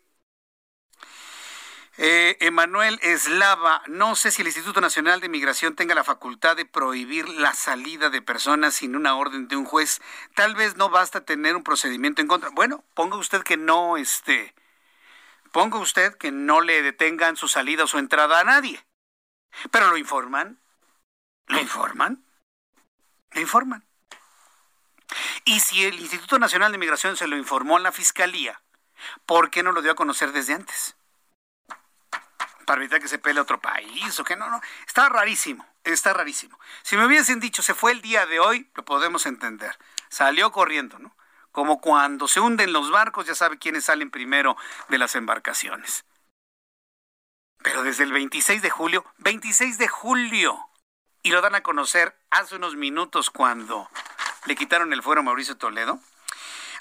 Eh, 2.01 2.37
Emanuel 2.39 2.97
Eslava, 3.01 3.81
no 3.87 4.15
sé 4.15 4.31
si 4.31 4.41
el 4.41 4.47
Instituto 4.47 4.79
Nacional 4.79 5.19
de 5.19 5.27
Migración 5.27 5.75
tenga 5.75 5.93
la 5.93 6.05
facultad 6.05 6.55
de 6.55 6.65
prohibir 6.65 7.27
la 7.27 7.53
salida 7.53 8.09
de 8.09 8.21
personas 8.21 8.75
sin 8.75 8.95
una 8.95 9.15
orden 9.15 9.49
de 9.49 9.57
un 9.57 9.65
juez. 9.65 9.99
Tal 10.33 10.55
vez 10.55 10.77
no 10.77 10.89
basta 10.89 11.25
tener 11.25 11.57
un 11.57 11.63
procedimiento 11.63 12.21
en 12.21 12.29
contra. 12.29 12.51
Bueno, 12.51 12.85
ponga 12.93 13.17
usted 13.17 13.43
que 13.43 13.57
no, 13.57 13.97
este, 13.97 14.55
ponga 15.51 15.77
usted 15.77 16.15
que 16.15 16.31
no 16.31 16.61
le 16.61 16.81
detengan 16.83 17.35
su 17.35 17.49
salida 17.49 17.83
o 17.83 17.87
su 17.87 17.97
entrada 17.97 18.39
a 18.39 18.45
nadie. 18.45 18.81
Pero 19.69 19.89
lo 19.89 19.97
informan, 19.97 20.57
lo 21.49 21.59
informan, 21.59 22.23
lo 23.31 23.41
informan. 23.41 23.83
Y 25.45 25.59
si 25.59 25.83
el 25.83 25.99
Instituto 25.99 26.39
Nacional 26.39 26.71
de 26.71 26.77
Migración 26.77 27.17
se 27.17 27.27
lo 27.27 27.37
informó 27.37 27.77
a 27.77 27.81
la 27.81 27.91
Fiscalía, 27.91 28.61
¿por 29.25 29.49
qué 29.49 29.63
no 29.63 29.71
lo 29.71 29.81
dio 29.81 29.91
a 29.91 29.95
conocer 29.95 30.31
desde 30.31 30.53
antes? 30.53 30.95
para 32.69 32.81
evitar 32.81 33.01
que 33.01 33.07
se 33.07 33.17
pele 33.17 33.39
otro 33.39 33.59
país 33.59 34.19
o 34.19 34.23
que 34.23 34.35
no, 34.35 34.47
no. 34.47 34.61
Está 34.85 35.09
rarísimo, 35.09 35.65
está 35.83 36.13
rarísimo. 36.13 36.59
Si 36.83 36.97
me 36.97 37.07
hubiesen 37.07 37.39
dicho 37.39 37.63
se 37.63 37.73
fue 37.73 37.91
el 37.91 38.01
día 38.03 38.27
de 38.27 38.39
hoy, 38.39 38.69
lo 38.75 38.85
podemos 38.85 39.25
entender. 39.25 39.75
Salió 40.07 40.51
corriendo, 40.51 40.99
¿no? 40.99 41.17
Como 41.51 41.81
cuando 41.81 42.27
se 42.27 42.39
hunden 42.39 42.71
los 42.71 42.91
barcos, 42.91 43.25
ya 43.25 43.33
sabe 43.33 43.57
quiénes 43.57 43.85
salen 43.85 44.11
primero 44.11 44.55
de 44.87 44.99
las 44.99 45.15
embarcaciones. 45.15 46.05
Pero 47.63 47.81
desde 47.81 48.03
el 48.03 48.11
26 48.11 48.61
de 48.61 48.69
julio, 48.69 49.03
26 49.17 49.79
de 49.79 49.87
julio, 49.87 50.68
y 51.29 51.31
lo 51.31 51.41
dan 51.41 51.53
a 51.53 51.61
conocer 51.61 52.15
hace 52.31 52.55
unos 52.55 52.75
minutos 52.75 53.29
cuando 53.29 53.87
le 54.47 54.55
quitaron 54.55 54.93
el 54.93 55.03
fuero 55.03 55.21
a 55.21 55.23
Mauricio 55.23 55.55
Toledo. 55.57 55.99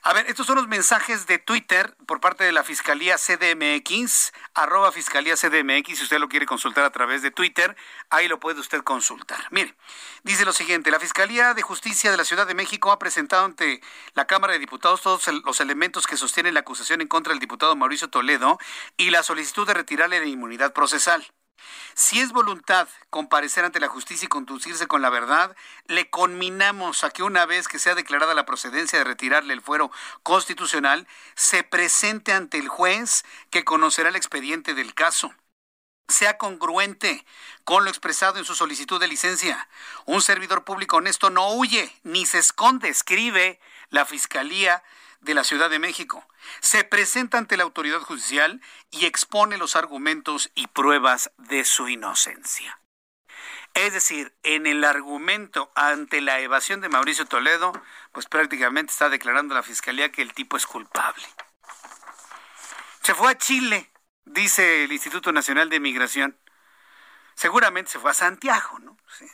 A 0.01 0.15
ver, 0.15 0.25
estos 0.27 0.47
son 0.47 0.57
los 0.57 0.69
mensajes 0.69 1.27
de 1.27 1.39
Twitter 1.39 1.95
por 2.07 2.19
parte 2.23 2.45
de 2.45 2.53
la 2.53 2.65
Fiscalía 2.65 3.17
CDMX, 3.19 4.33
arroba 4.55 4.91
Fiscalía 4.91 5.37
CDMX, 5.37 5.99
si 5.99 6.05
usted 6.05 6.19
lo 6.19 6.31
quiere 6.31 6.47
consultar 6.47 6.85
a 6.85 6.91
través 6.91 7.21
de 7.21 7.31
Twitter, 7.31 7.77
ahí 8.09 8.27
lo 8.27 8.41
puede 8.41 8.61
usted 8.61 8.83
consultar. 8.85 9.39
Mire, 9.51 9.75
dice 10.23 10.47
lo 10.47 10.55
siguiente, 10.55 10.91
la 10.91 10.99
Fiscalía 10.99 11.53
de 11.53 11.61
Justicia 11.61 12.11
de 12.11 12.17
la 12.17 12.25
Ciudad 12.25 12.47
de 12.47 12.55
México 12.55 12.91
ha 12.91 12.99
presentado 12.99 13.45
ante 13.45 13.83
la 14.15 14.27
Cámara 14.27 14.55
de 14.55 14.61
Diputados 14.61 15.03
todos 15.03 15.29
los 15.45 15.61
elementos 15.61 16.07
que 16.07 16.17
sostienen 16.17 16.55
la 16.55 16.61
acusación 16.61 17.03
en 17.03 17.09
contra 17.09 17.35
del 17.35 17.41
diputado 17.41 17.77
Mauricio 17.77 18.09
Toledo 18.09 18.59
y 18.97 19.11
la 19.11 19.23
solicitud 19.23 19.67
de 19.67 19.75
retirarle 19.75 20.21
de 20.21 20.29
inmunidad 20.29 20.73
procesal. 20.73 21.31
Si 21.95 22.21
es 22.21 22.33
voluntad 22.33 22.89
comparecer 23.11 23.65
ante 23.65 23.81
la 23.81 23.89
justicia 23.89 24.27
y 24.27 24.29
conducirse 24.29 24.87
con 24.87 25.03
la 25.03 25.11
verdad, 25.11 25.57
le 25.87 26.11
conminamos 26.11 27.05
a 27.05 27.11
que 27.11 27.23
una 27.23 27.47
vez 27.47 27.69
que 27.69 27.79
sea 27.79 27.95
declarada 27.95 28.35
la 28.35 28.47
procedencia 28.47 28.99
de 28.99 29.05
retirarle 29.05 29.53
el 29.55 29.63
fuero 29.63 29.91
constitucional, 30.23 31.07
se 31.35 31.65
presente 31.65 32.33
ante 32.33 32.59
el 32.59 32.69
juez 32.69 33.25
que 33.51 33.65
conocerá 33.65 34.09
el 34.09 34.17
expediente 34.17 34.75
del 34.75 34.95
caso 34.95 35.35
sea 36.09 36.39
congruente 36.39 37.25
con 37.65 37.85
lo 37.85 37.91
expresado 37.91 38.39
en 38.39 38.45
su 38.47 38.55
solicitud 38.55 38.99
de 38.99 39.09
licencia. 39.09 39.69
Un 40.07 40.23
servidor 40.23 40.65
público 40.65 40.97
honesto 40.97 41.29
no 41.29 41.53
huye 41.53 41.95
ni 42.03 42.25
se 42.25 42.39
esconde, 42.39 42.89
escribe 42.89 43.61
la 43.91 44.07
Fiscalía 44.07 44.83
de 45.21 45.35
la 45.35 45.45
Ciudad 45.45 45.69
de 45.69 45.79
México. 45.79 46.27
Se 46.61 46.85
presenta 46.85 47.39
ante 47.39 47.57
la 47.57 47.65
autoridad 47.65 48.01
judicial 48.01 48.61
y 48.91 49.07
expone 49.07 49.59
los 49.59 49.77
argumentos 49.77 50.51
y 50.55 50.67
pruebas 50.69 51.31
de 51.39 51.65
su 51.65 51.89
inocencia. 51.89 52.81
Es 53.75 53.93
decir, 53.93 54.35
en 54.43 54.67
el 54.67 54.85
argumento 54.85 55.71
ante 55.75 56.21
la 56.21 56.41
evasión 56.41 56.81
de 56.81 56.89
Mauricio 56.89 57.27
Toledo, 57.27 57.73
pues 58.13 58.27
prácticamente 58.27 58.91
está 58.91 59.09
declarando 59.09 59.55
la 59.55 59.63
Fiscalía 59.63 60.11
que 60.11 60.23
el 60.23 60.33
tipo 60.33 60.57
es 60.57 60.67
culpable. 60.67 61.27
Se 63.03 63.15
fue 63.15 63.31
a 63.31 63.39
Chile, 63.39 63.91
dice 64.25 64.85
el 64.85 64.93
Instituto 64.93 65.33
Nacional 65.33 65.69
de 65.71 65.81
Migración. 65.81 66.39
Seguramente 67.35 67.93
se 67.93 67.99
fue 67.99 68.11
a 68.11 68.15
Santiago, 68.15 68.79
¿no? 68.81 68.97
Sí 69.17 69.27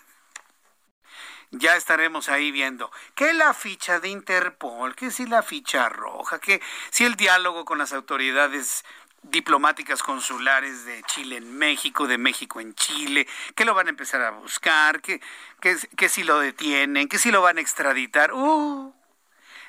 ya 1.58 1.76
estaremos 1.76 2.28
ahí 2.28 2.50
viendo 2.50 2.90
que 3.14 3.32
la 3.32 3.54
ficha 3.54 4.00
de 4.00 4.08
Interpol, 4.08 4.94
que 4.94 5.10
si 5.10 5.26
la 5.26 5.42
ficha 5.42 5.88
roja, 5.88 6.38
que 6.38 6.60
si 6.90 7.04
el 7.04 7.16
diálogo 7.16 7.64
con 7.64 7.78
las 7.78 7.92
autoridades 7.92 8.84
diplomáticas 9.22 10.02
consulares 10.02 10.84
de 10.84 11.02
Chile 11.04 11.36
en 11.36 11.56
México, 11.56 12.06
de 12.06 12.18
México 12.18 12.60
en 12.60 12.74
Chile, 12.74 13.26
que 13.54 13.64
lo 13.64 13.74
van 13.74 13.86
a 13.86 13.90
empezar 13.90 14.20
a 14.22 14.30
buscar, 14.30 15.00
que, 15.00 15.20
si 16.08 16.24
lo 16.24 16.38
detienen, 16.38 17.08
que 17.08 17.18
si 17.18 17.30
lo 17.30 17.40
van 17.40 17.58
a 17.58 17.60
extraditar. 17.60 18.32
Uh, 18.32 18.94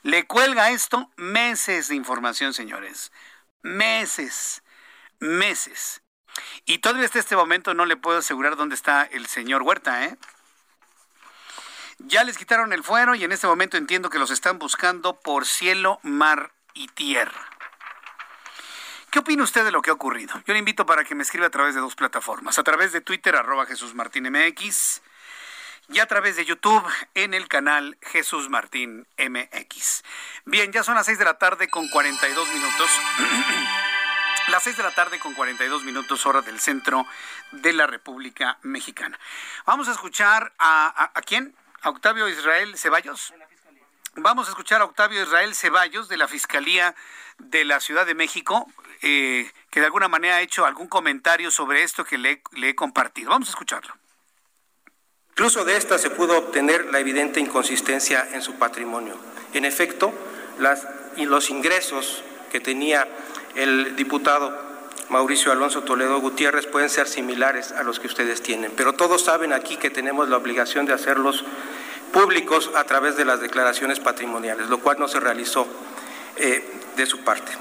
le 0.04 0.28
cuelga 0.28 0.72
esto 0.72 1.10
meses 1.16 1.88
de 1.88 1.96
información, 1.96 2.54
señores. 2.54 3.12
Meses, 3.62 4.62
meses. 5.20 6.02
Y 6.66 6.80
todavía 6.80 7.06
hasta 7.06 7.20
este 7.20 7.36
momento 7.36 7.74
no 7.74 7.86
le 7.86 7.96
puedo 7.96 8.20
asegurar 8.20 8.58
dónde 8.58 8.76
está 8.76 9.04
el 9.04 9.26
señor 9.28 9.64
Huerta, 9.64 10.04
¿eh? 10.06 10.18
Ya 12.00 12.24
les 12.24 12.38
quitaron 12.38 12.74
el 12.74 12.84
fuero 12.84 13.16
y 13.16 13.24
en 13.24 13.32
este 13.32 13.48
momento 13.48 13.78
entiendo 13.78 14.10
que 14.10 14.20
los 14.20 14.32
están 14.32 14.60
buscando 14.60 15.20
por 15.20 15.46
cielo, 15.46 16.00
mar 16.04 16.52
y 16.74 16.88
tierra. 16.90 17.50
¿Qué 19.10 19.20
opina 19.20 19.44
usted 19.44 19.64
de 19.64 19.72
lo 19.72 19.82
que 19.82 19.92
ha 19.92 19.94
ocurrido? 19.94 20.34
Yo 20.46 20.54
le 20.54 20.60
invito 20.60 20.86
para 20.86 21.06
que 21.06 21.16
me 21.16 21.24
escriba 21.24 21.48
a 21.48 21.50
través 21.50 21.74
de 21.74 21.80
dos 21.80 21.96
plataformas. 21.96 22.60
A 22.60 22.64
través 22.64 22.92
de 22.92 23.00
Twitter, 23.00 23.36
arroba 23.36 23.66
Jesús 23.66 23.96
Martín 23.96 24.28
y 25.88 26.00
a 26.00 26.06
través 26.08 26.36
de 26.36 26.44
YouTube 26.46 26.84
en 27.14 27.34
el 27.34 27.48
canal 27.48 27.98
Jesús 28.02 28.50
Martín 28.50 29.08
MX. 29.18 30.04
Bien, 30.46 30.72
ya 30.74 30.84
son 30.84 30.96
las 30.96 31.06
6 31.06 31.20
de 31.20 31.26
la 31.26 31.38
tarde 31.38 31.70
con 31.70 31.88
42 31.88 32.54
minutos. 32.54 32.90
las 34.50 34.64
6 34.64 34.78
de 34.78 34.84
la 34.84 34.92
tarde 34.94 35.20
con 35.20 35.34
42 35.34 35.84
minutos 35.84 36.26
hora 36.26 36.42
del 36.42 36.60
centro 36.60 37.06
de 37.52 37.72
la 37.72 37.88
República 37.88 38.58
Mexicana. 38.64 39.18
Vamos 39.66 39.88
a 39.88 39.92
escuchar 39.92 40.54
a 40.58 41.22
quién? 41.26 41.56
Octavio 41.90 42.28
Israel 42.28 42.78
Ceballos. 42.78 43.34
Vamos 44.16 44.48
a 44.48 44.52
escuchar 44.52 44.82
a 44.82 44.86
Octavio 44.86 45.22
Israel 45.22 45.54
Ceballos 45.54 46.10
de 46.10 46.18
la 46.18 46.28
Fiscalía 46.28 46.96
de 47.38 47.64
la 47.64 47.80
Ciudad 47.80 48.08
de 48.08 48.16
México, 48.16 48.66
eh, 49.04 49.52
que 49.70 49.82
de 49.82 49.86
alguna 49.86 50.08
manera 50.08 50.38
ha 50.38 50.42
hecho 50.42 50.66
algún 50.66 50.88
comentario 50.88 51.52
sobre 51.52 51.84
esto 51.84 52.04
que 52.04 52.18
le, 52.18 52.42
he 52.64 52.76
compartido. 52.76 53.30
Vamos 53.30 53.50
a 53.50 53.52
escucharlo. 53.52 53.94
Incluso 55.30 55.64
de 55.64 55.78
esta 55.78 56.00
se 56.00 56.10
pudo 56.10 56.38
obtener 56.38 56.86
la 56.86 57.00
evidente 57.00 57.40
inconsistencia 57.40 58.30
en 58.32 58.42
su 58.42 58.56
patrimonio. 58.56 59.20
En 59.54 59.66
efecto, 59.66 60.12
los 61.18 61.50
ingresos 61.52 62.24
que 62.52 62.62
tenía 62.62 63.08
el 63.54 63.96
diputado 63.96 64.65
Mauricio 65.10 65.52
Alonso 65.52 65.84
Toledo 65.84 66.20
Gutiérrez 66.20 66.66
pueden 66.66 66.90
ser 66.90 67.08
similares 67.08 67.72
a 67.72 67.84
los 67.84 68.00
que 68.00 68.08
ustedes 68.08 68.42
tienen, 68.42 68.72
pero 68.76 68.94
todos 68.94 69.24
saben 69.24 69.54
aquí 69.54 69.78
que 69.78 69.90
tenemos 69.90 70.30
la 70.30 70.38
obligación 70.38 70.86
de 70.86 70.94
hacerlos 70.94 71.46
públicos 72.12 72.72
a 72.76 72.84
través 72.86 73.16
de 73.18 73.26
las 73.26 73.40
declaraciones 73.40 74.00
patrimoniales, 74.00 74.70
lo 74.70 74.80
cual 74.80 74.98
no 75.00 75.08
se 75.08 75.20
realizó 75.20 75.68
eh, 76.38 76.64
de 76.96 77.06
su 77.06 77.24
parte. 77.24 77.52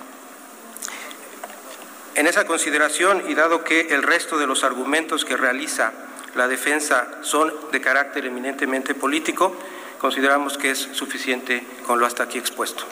En 2.14 2.26
esa 2.28 2.46
consideración 2.46 3.24
y 3.28 3.34
dado 3.34 3.64
que 3.64 3.92
el 3.94 4.02
resto 4.02 4.38
de 4.38 4.46
los 4.46 4.62
argumentos 4.62 5.24
que 5.24 5.36
realiza 5.36 5.92
la 6.34 6.48
defensa 6.48 7.08
son 7.22 7.52
de 7.72 7.80
carácter 7.80 8.26
eminentemente 8.26 8.94
político, 8.94 9.56
consideramos 9.98 10.56
que 10.56 10.70
es 10.70 10.78
suficiente 10.92 11.66
con 11.86 11.98
lo 11.98 12.06
hasta 12.06 12.22
aquí 12.22 12.38
expuesto. 12.38 12.84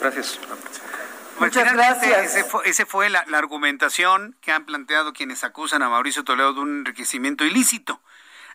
Gracias. 0.00 0.38
Muchas 1.40 1.72
gracias. 1.72 2.34
Esa 2.34 2.44
fue, 2.44 2.68
ese 2.68 2.86
fue 2.86 3.10
la, 3.10 3.24
la, 3.28 3.38
argumentación 3.38 4.36
que 4.40 4.52
han 4.52 4.64
planteado 4.66 5.12
quienes 5.12 5.44
acusan 5.44 5.82
a 5.82 5.88
Mauricio 5.88 6.24
Toledo 6.24 6.52
de 6.52 6.60
un 6.60 6.78
enriquecimiento 6.80 7.44
ilícito. 7.44 8.00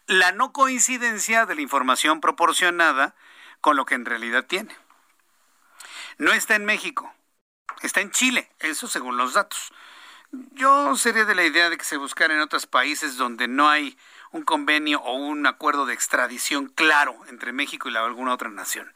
La 0.05 0.31
no 0.31 0.51
coincidencia 0.51 1.45
de 1.45 1.55
la 1.55 1.61
información 1.61 2.19
proporcionada 2.19 3.15
con 3.61 3.77
lo 3.77 3.85
que 3.85 3.95
en 3.95 4.05
realidad 4.05 4.45
tiene. 4.45 4.75
No 6.17 6.33
está 6.33 6.55
en 6.55 6.65
México, 6.65 7.13
está 7.81 8.01
en 8.01 8.11
Chile, 8.11 8.51
eso 8.59 8.87
según 8.87 9.17
los 9.17 9.33
datos. 9.33 9.71
Yo 10.53 10.95
sería 10.95 11.25
de 11.25 11.35
la 11.35 11.45
idea 11.45 11.69
de 11.69 11.77
que 11.77 11.85
se 11.85 11.97
buscara 11.97 12.33
en 12.33 12.41
otros 12.41 12.65
países 12.65 13.17
donde 13.17 13.47
no 13.47 13.69
hay 13.69 13.97
un 14.31 14.43
convenio 14.43 14.99
o 15.01 15.13
un 15.13 15.45
acuerdo 15.45 15.85
de 15.85 15.93
extradición 15.93 16.67
claro 16.67 17.15
entre 17.29 17.53
México 17.53 17.87
y 17.87 17.91
la, 17.91 18.03
alguna 18.03 18.33
otra 18.33 18.49
nación. 18.49 18.91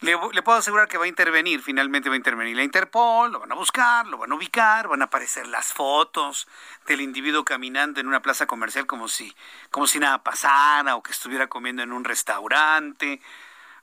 Le, 0.00 0.16
puedo 0.42 0.58
asegurar 0.58 0.88
que 0.88 0.96
va 0.96 1.04
a 1.04 1.08
intervenir, 1.08 1.60
finalmente 1.60 2.08
va 2.08 2.14
a 2.14 2.16
intervenir 2.16 2.56
la 2.56 2.62
Interpol, 2.62 3.32
lo 3.32 3.40
van 3.40 3.52
a 3.52 3.54
buscar, 3.54 4.06
lo 4.06 4.16
van 4.16 4.32
a 4.32 4.34
ubicar, 4.34 4.88
van 4.88 5.02
a 5.02 5.06
aparecer 5.06 5.46
las 5.46 5.74
fotos 5.74 6.48
del 6.86 7.02
individuo 7.02 7.44
caminando 7.44 8.00
en 8.00 8.08
una 8.08 8.22
plaza 8.22 8.46
comercial 8.46 8.86
como 8.86 9.08
si, 9.08 9.36
como 9.70 9.86
si 9.86 9.98
nada 9.98 10.22
pasara 10.22 10.96
o 10.96 11.02
que 11.02 11.12
estuviera 11.12 11.48
comiendo 11.48 11.82
en 11.82 11.92
un 11.92 12.04
restaurante. 12.04 13.20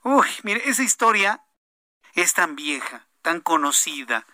Uy, 0.02 0.26
mire, 0.42 0.68
esa 0.68 0.82
historia 0.82 1.40
es 2.14 2.34
tan 2.34 2.56
vieja, 2.56 3.06
tan 3.22 3.40
conocida, 3.40 4.26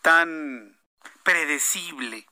tan 0.00 0.78
predecible, 1.22 2.26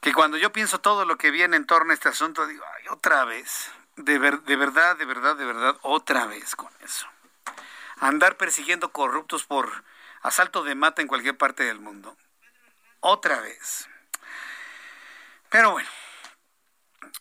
que 0.00 0.12
cuando 0.12 0.36
yo 0.36 0.50
pienso 0.50 0.80
todo 0.80 1.04
lo 1.04 1.16
que 1.16 1.30
viene 1.30 1.56
en 1.56 1.66
torno 1.66 1.92
a 1.92 1.94
este 1.94 2.08
asunto, 2.08 2.48
digo, 2.48 2.64
ay, 2.76 2.88
otra 2.88 3.24
vez, 3.24 3.70
de, 3.94 4.18
ver, 4.18 4.42
de 4.42 4.56
verdad, 4.56 4.96
de 4.96 5.04
verdad, 5.04 5.36
de 5.36 5.44
verdad, 5.44 5.76
otra 5.82 6.26
vez 6.26 6.56
con 6.56 6.70
eso. 6.80 7.06
Andar 7.98 8.36
persiguiendo 8.36 8.92
corruptos 8.92 9.44
por 9.44 9.84
asalto 10.22 10.64
de 10.64 10.74
mata 10.74 11.02
en 11.02 11.08
cualquier 11.08 11.36
parte 11.36 11.64
del 11.64 11.80
mundo. 11.80 12.16
Otra 13.00 13.40
vez. 13.40 13.88
Pero 15.50 15.72
bueno, 15.72 15.88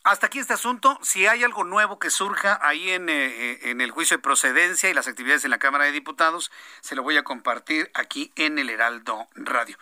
hasta 0.03 0.27
aquí 0.27 0.39
este 0.39 0.53
asunto. 0.53 0.97
Si 1.03 1.27
hay 1.27 1.43
algo 1.43 1.63
nuevo 1.63 1.99
que 1.99 2.09
surja 2.09 2.59
ahí 2.61 2.91
en, 2.91 3.09
eh, 3.09 3.69
en, 3.69 3.81
el 3.81 3.91
juicio 3.91 4.17
de 4.17 4.23
procedencia 4.23 4.89
y 4.89 4.93
las 4.93 5.07
actividades 5.07 5.43
en 5.45 5.51
la 5.51 5.59
Cámara 5.59 5.85
de 5.85 5.91
Diputados, 5.91 6.51
se 6.81 6.95
lo 6.95 7.03
voy 7.03 7.17
a 7.17 7.23
compartir 7.23 7.91
aquí 7.93 8.31
en 8.35 8.57
el 8.57 8.69
Heraldo 8.69 9.27
Radio. 9.35 9.77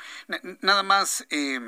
nada 0.62 0.84
más. 0.84 1.26
Eh, 1.30 1.60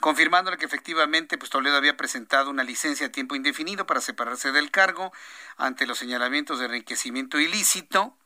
confirmándole 0.00 0.58
que 0.58 0.66
efectivamente 0.66 1.38
pues, 1.38 1.50
Toledo 1.50 1.76
había 1.76 1.96
presentado 1.96 2.50
una 2.50 2.64
licencia 2.64 3.06
a 3.06 3.12
tiempo 3.12 3.36
indefinido 3.36 3.86
para 3.86 4.00
separarse 4.00 4.50
del 4.50 4.72
cargo 4.72 5.12
ante 5.56 5.86
los 5.86 5.96
señalamientos 5.96 6.58
de 6.58 6.64
enriquecimiento 6.66 7.38
ilícito, 7.38 8.18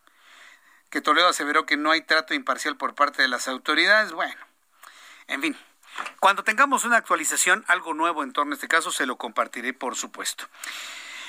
que 0.91 1.01
Toledo 1.01 1.29
aseveró 1.29 1.67
que 1.67 1.77
no 1.77 1.91
hay 1.91 2.03
trato 2.03 2.35
imparcial 2.35 2.77
por 2.77 2.95
parte 2.95 3.23
de 3.23 3.29
las 3.29 3.49
autoridades. 3.49 4.13
Bueno, 4.13 4.41
en 5.27 5.43
fin, 5.43 5.57
cuando 6.21 6.45
tengamos 6.45 6.85
una 6.85 6.97
actualización, 6.97 7.65
algo 7.69 7.95
nuevo 7.95 8.23
en 8.23 8.33
torno 8.33 8.53
a 8.53 8.55
este 8.55 8.69
caso, 8.69 8.91
se 8.91 9.07
lo 9.07 9.17
compartiré, 9.17 9.73
por 9.73 9.97
supuesto. 9.97 10.49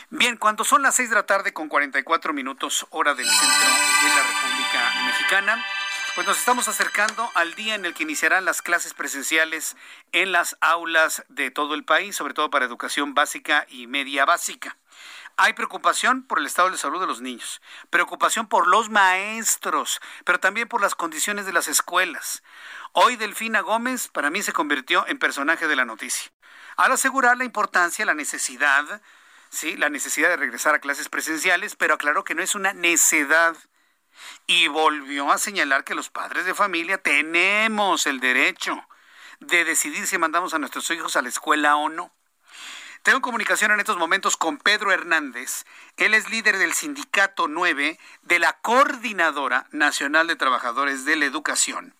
Bien, 0.09 0.37
cuando 0.37 0.63
son 0.63 0.83
las 0.83 0.95
6 0.95 1.09
de 1.09 1.15
la 1.15 1.25
tarde 1.25 1.51
con 1.53 1.67
44 1.67 2.31
minutos 2.31 2.87
hora 2.91 3.13
del 3.13 3.27
centro 3.27 3.67
de 3.67 4.15
la 4.15 4.23
República 4.23 4.93
Mexicana, 5.05 5.65
pues 6.15 6.25
nos 6.25 6.39
estamos 6.39 6.67
acercando 6.67 7.29
al 7.35 7.53
día 7.55 7.75
en 7.75 7.85
el 7.85 7.93
que 7.93 8.03
iniciarán 8.03 8.45
las 8.45 8.61
clases 8.61 8.93
presenciales 8.93 9.75
en 10.13 10.31
las 10.31 10.57
aulas 10.61 11.23
de 11.27 11.51
todo 11.51 11.75
el 11.75 11.83
país, 11.83 12.15
sobre 12.15 12.33
todo 12.33 12.49
para 12.49 12.65
educación 12.65 13.13
básica 13.13 13.67
y 13.69 13.87
media 13.87 14.25
básica. 14.25 14.77
Hay 15.39 15.53
preocupación 15.53 16.23
por 16.23 16.39
el 16.39 16.47
estado 16.47 16.71
de 16.71 16.77
salud 16.77 16.99
de 16.99 17.05
los 17.05 17.21
niños, 17.21 17.61
preocupación 17.91 18.47
por 18.47 18.65
los 18.67 18.89
maestros, 18.89 20.01
pero 20.25 20.39
también 20.39 20.67
por 20.67 20.81
las 20.81 20.95
condiciones 20.95 21.45
de 21.45 21.53
las 21.53 21.67
escuelas. 21.67 22.41
Hoy 22.93 23.17
Delfina 23.17 23.61
Gómez 23.61 24.07
para 24.07 24.31
mí 24.31 24.41
se 24.41 24.51
convirtió 24.51 25.05
en 25.07 25.19
personaje 25.19 25.67
de 25.67 25.75
la 25.75 25.85
noticia. 25.85 26.31
Al 26.75 26.91
asegurar 26.91 27.37
la 27.37 27.43
importancia, 27.43 28.03
la 28.03 28.15
necesidad, 28.15 28.99
sí, 29.49 29.77
la 29.77 29.91
necesidad 29.91 30.29
de 30.29 30.37
regresar 30.37 30.73
a 30.73 30.79
clases 30.79 31.07
presenciales, 31.07 31.75
pero 31.75 31.93
aclaró 31.93 32.23
que 32.23 32.33
no 32.33 32.41
es 32.41 32.55
una 32.55 32.73
necedad. 32.73 33.55
Y 34.47 34.67
volvió 34.69 35.31
a 35.31 35.37
señalar 35.37 35.83
que 35.83 35.93
los 35.93 36.09
padres 36.09 36.45
de 36.45 36.55
familia 36.55 36.97
tenemos 36.97 38.07
el 38.07 38.19
derecho 38.19 38.87
de 39.39 39.65
decidir 39.65 40.07
si 40.07 40.17
mandamos 40.17 40.55
a 40.55 40.59
nuestros 40.59 40.89
hijos 40.89 41.15
a 41.15 41.21
la 41.21 41.29
escuela 41.29 41.75
o 41.75 41.89
no. 41.89 42.16
Tengo 43.03 43.21
comunicación 43.21 43.71
en 43.71 43.79
estos 43.79 43.97
momentos 43.97 44.37
con 44.37 44.57
Pedro 44.57 44.91
Hernández. 44.91 45.65
Él 45.97 46.13
es 46.13 46.29
líder 46.29 46.57
del 46.57 46.73
Sindicato 46.73 47.47
9 47.47 47.97
de 48.23 48.39
la 48.39 48.53
Coordinadora 48.53 49.67
Nacional 49.71 50.27
de 50.27 50.35
Trabajadores 50.35 51.05
de 51.05 51.15
la 51.15 51.25
Educación. 51.25 51.93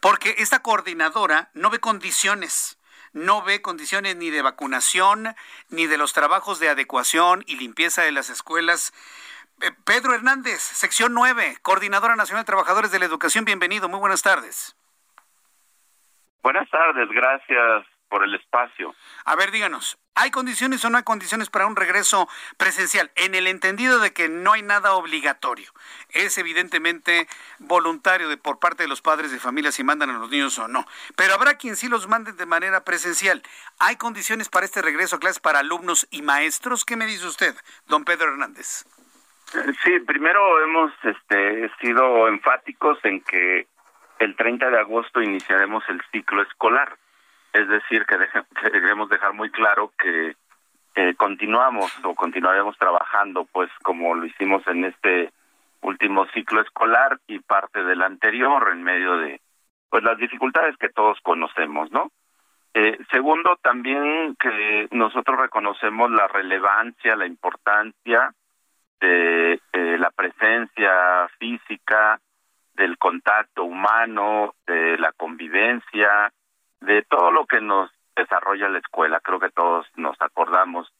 Porque 0.00 0.36
esta 0.38 0.60
coordinadora 0.60 1.50
no 1.54 1.70
ve 1.70 1.80
condiciones, 1.80 2.78
no 3.12 3.42
ve 3.42 3.60
condiciones 3.60 4.16
ni 4.16 4.30
de 4.30 4.42
vacunación, 4.42 5.34
ni 5.68 5.86
de 5.86 5.98
los 5.98 6.12
trabajos 6.12 6.60
de 6.60 6.68
adecuación 6.68 7.42
y 7.46 7.56
limpieza 7.56 8.02
de 8.02 8.12
las 8.12 8.30
escuelas. 8.30 8.92
Eh, 9.62 9.72
Pedro 9.84 10.14
Hernández, 10.14 10.60
sección 10.60 11.14
9, 11.14 11.58
Coordinadora 11.62 12.14
Nacional 12.14 12.44
de 12.44 12.46
Trabajadores 12.46 12.92
de 12.92 13.00
la 13.00 13.06
Educación, 13.06 13.44
bienvenido, 13.44 13.88
muy 13.88 13.98
buenas 13.98 14.22
tardes. 14.22 14.76
Buenas 16.42 16.70
tardes, 16.70 17.08
gracias 17.08 17.97
por 18.08 18.24
el 18.24 18.34
espacio. 18.34 18.94
A 19.24 19.36
ver, 19.36 19.50
díganos, 19.50 19.98
¿hay 20.14 20.30
condiciones 20.30 20.84
o 20.84 20.90
no 20.90 20.98
hay 20.98 21.04
condiciones 21.04 21.50
para 21.50 21.66
un 21.66 21.76
regreso 21.76 22.28
presencial? 22.56 23.10
En 23.14 23.34
el 23.34 23.46
entendido 23.46 24.00
de 24.00 24.12
que 24.12 24.28
no 24.28 24.52
hay 24.52 24.62
nada 24.62 24.94
obligatorio. 24.94 25.70
Es 26.10 26.38
evidentemente 26.38 27.28
voluntario 27.58 28.28
de, 28.28 28.36
por 28.36 28.58
parte 28.58 28.82
de 28.82 28.88
los 28.88 29.02
padres 29.02 29.30
de 29.30 29.38
familia 29.38 29.72
si 29.72 29.84
mandan 29.84 30.10
a 30.10 30.18
los 30.18 30.30
niños 30.30 30.58
o 30.58 30.68
no. 30.68 30.84
Pero 31.16 31.34
habrá 31.34 31.54
quien 31.54 31.76
sí 31.76 31.88
los 31.88 32.08
mande 32.08 32.32
de 32.32 32.46
manera 32.46 32.84
presencial. 32.84 33.42
¿Hay 33.78 33.96
condiciones 33.96 34.48
para 34.48 34.66
este 34.66 34.82
regreso 34.82 35.16
a 35.16 35.20
clases 35.20 35.40
para 35.40 35.60
alumnos 35.60 36.06
y 36.10 36.22
maestros? 36.22 36.84
¿Qué 36.84 36.96
me 36.96 37.06
dice 37.06 37.26
usted, 37.26 37.54
don 37.86 38.04
Pedro 38.04 38.28
Hernández? 38.28 38.84
Sí, 39.82 39.98
primero 40.06 40.62
hemos 40.62 40.92
este, 41.04 41.70
sido 41.80 42.28
enfáticos 42.28 42.98
en 43.04 43.22
que 43.22 43.66
el 44.18 44.36
30 44.36 44.70
de 44.70 44.78
agosto 44.78 45.22
iniciaremos 45.22 45.82
el 45.88 46.02
ciclo 46.12 46.42
escolar 46.42 46.98
es 47.52 47.68
decir, 47.68 48.04
que, 48.06 48.16
queremos 48.70 49.08
dejar 49.08 49.32
muy 49.34 49.50
claro 49.50 49.92
que 49.98 50.34
continuamos 51.16 51.92
o 52.02 52.14
continuaremos 52.16 52.76
trabajando, 52.76 53.44
pues 53.52 53.70
como 53.84 54.16
lo 54.16 54.26
hicimos 54.26 54.66
en 54.66 54.84
este 54.84 55.32
último 55.80 56.26
ciclo 56.34 56.60
escolar 56.60 57.20
y 57.28 57.38
parte 57.38 57.84
del 57.84 58.02
anterior, 58.02 58.68
en 58.72 58.82
medio 58.82 59.16
de 59.18 59.40
pues 59.90 60.02
las 60.02 60.18
dificultades 60.18 60.76
que 60.76 60.88
todos 60.88 61.18
conocemos, 61.22 61.90
¿no? 61.92 62.10
Eh, 62.74 62.98
segundo, 63.10 63.56
también 63.62 64.36
que 64.36 64.88
nosotros 64.90 65.38
reconocemos 65.38 66.10
la 66.10 66.26
relevancia, 66.26 67.16
la 67.16 67.26
importancia 67.26 68.34
de 69.00 69.60
la 69.72 70.10
presencia 70.10 71.28
física, 71.38 72.20
del 72.74 72.98
contacto 72.98 73.64
humano, 73.64 74.54
de 74.66 74.98
la 74.98 75.12
convivencia, 75.12 76.32
de 76.80 77.02
todo 77.02 77.30
lo 77.30 77.46
que 77.46 77.60
nos 77.60 77.90
desarrolla 78.16 78.68
la 78.68 78.78
escuela. 78.78 79.20
Creo 79.20 79.40
que 79.40 79.50
todos 79.50 79.86
nos 79.96 80.20
acordamos 80.20 80.92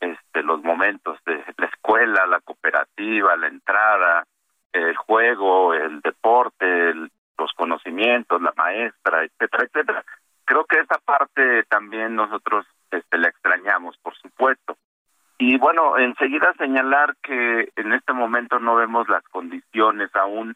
este, 0.00 0.42
los 0.42 0.62
momentos 0.62 1.18
de 1.24 1.44
la 1.58 1.66
escuela, 1.66 2.26
la 2.26 2.40
cooperativa, 2.40 3.36
la 3.36 3.48
entrada, 3.48 4.26
el 4.72 4.96
juego, 4.96 5.74
el 5.74 6.00
deporte, 6.00 6.94
los 7.38 7.52
conocimientos, 7.56 8.40
la 8.40 8.52
maestra, 8.56 9.24
etcétera, 9.24 9.64
etcétera. 9.64 10.04
Creo 10.44 10.64
que 10.64 10.80
esa 10.80 10.98
parte 10.98 11.64
también 11.64 12.16
nosotros 12.16 12.66
este, 12.90 13.18
la 13.18 13.28
extrañamos, 13.28 13.96
por 13.98 14.14
supuesto. 14.16 14.76
Y 15.38 15.58
bueno, 15.58 15.98
enseguida 15.98 16.52
señalar 16.58 17.16
que 17.22 17.72
en 17.76 17.92
este 17.92 18.12
momento 18.12 18.58
no 18.60 18.76
vemos 18.76 19.08
las 19.08 19.24
condiciones 19.24 20.14
aún 20.14 20.54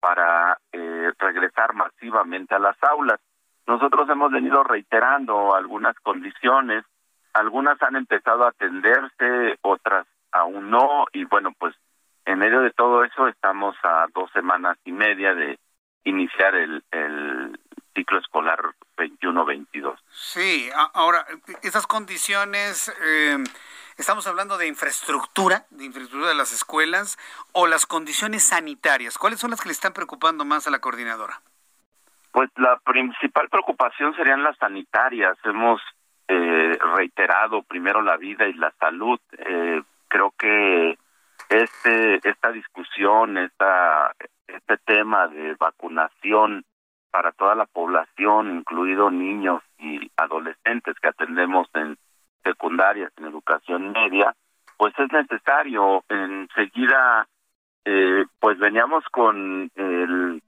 para 0.00 0.58
eh, 0.72 1.10
regresar 1.18 1.74
masivamente 1.74 2.54
a 2.54 2.58
las 2.58 2.76
aulas. 2.82 3.20
Nosotros 3.68 4.08
hemos 4.08 4.32
venido 4.32 4.64
reiterando 4.64 5.54
algunas 5.54 5.94
condiciones, 6.00 6.86
algunas 7.34 7.80
han 7.82 7.96
empezado 7.96 8.44
a 8.44 8.48
atenderse, 8.48 9.58
otras 9.60 10.06
aún 10.32 10.70
no, 10.70 11.04
y 11.12 11.24
bueno, 11.24 11.52
pues 11.58 11.74
en 12.24 12.38
medio 12.38 12.62
de 12.62 12.70
todo 12.70 13.04
eso 13.04 13.28
estamos 13.28 13.76
a 13.82 14.06
dos 14.14 14.30
semanas 14.32 14.78
y 14.86 14.92
media 14.92 15.34
de 15.34 15.58
iniciar 16.04 16.54
el, 16.54 16.82
el 16.90 17.60
ciclo 17.94 18.18
escolar 18.18 18.58
21-22. 18.96 19.98
Sí, 20.12 20.70
ahora, 20.94 21.26
esas 21.62 21.86
condiciones, 21.86 22.90
eh, 23.04 23.36
estamos 23.98 24.26
hablando 24.26 24.56
de 24.56 24.66
infraestructura, 24.66 25.66
de 25.68 25.84
infraestructura 25.84 26.30
de 26.30 26.36
las 26.36 26.54
escuelas, 26.54 27.18
o 27.52 27.66
las 27.66 27.84
condiciones 27.84 28.44
sanitarias. 28.44 29.18
¿Cuáles 29.18 29.40
son 29.40 29.50
las 29.50 29.60
que 29.60 29.68
le 29.68 29.74
están 29.74 29.92
preocupando 29.92 30.46
más 30.46 30.66
a 30.66 30.70
la 30.70 30.78
coordinadora? 30.78 31.42
Pues 32.32 32.50
la 32.56 32.78
principal 32.78 33.48
preocupación 33.48 34.14
serían 34.14 34.42
las 34.42 34.56
sanitarias. 34.58 35.36
Hemos 35.44 35.80
eh, 36.28 36.78
reiterado 36.96 37.62
primero 37.62 38.02
la 38.02 38.16
vida 38.16 38.46
y 38.46 38.54
la 38.54 38.72
salud. 38.78 39.18
Eh, 39.38 39.82
creo 40.08 40.32
que 40.38 40.98
este 41.48 42.20
esta 42.28 42.52
discusión, 42.52 43.38
esta 43.38 44.12
este 44.46 44.76
tema 44.78 45.28
de 45.28 45.54
vacunación 45.54 46.64
para 47.10 47.32
toda 47.32 47.54
la 47.54 47.66
población, 47.66 48.58
incluido 48.58 49.10
niños 49.10 49.62
y 49.78 50.10
adolescentes 50.16 50.94
que 51.00 51.08
atendemos 51.08 51.68
en 51.74 51.96
secundarias, 52.44 53.12
en 53.16 53.26
educación 53.26 53.92
media, 53.92 54.34
pues 54.76 54.94
es 54.98 55.10
necesario. 55.12 56.04
Enseguida, 56.08 57.26
eh, 57.84 58.24
pues 58.40 58.58
veníamos 58.58 59.04
con 59.10 59.70
el, 59.74 60.42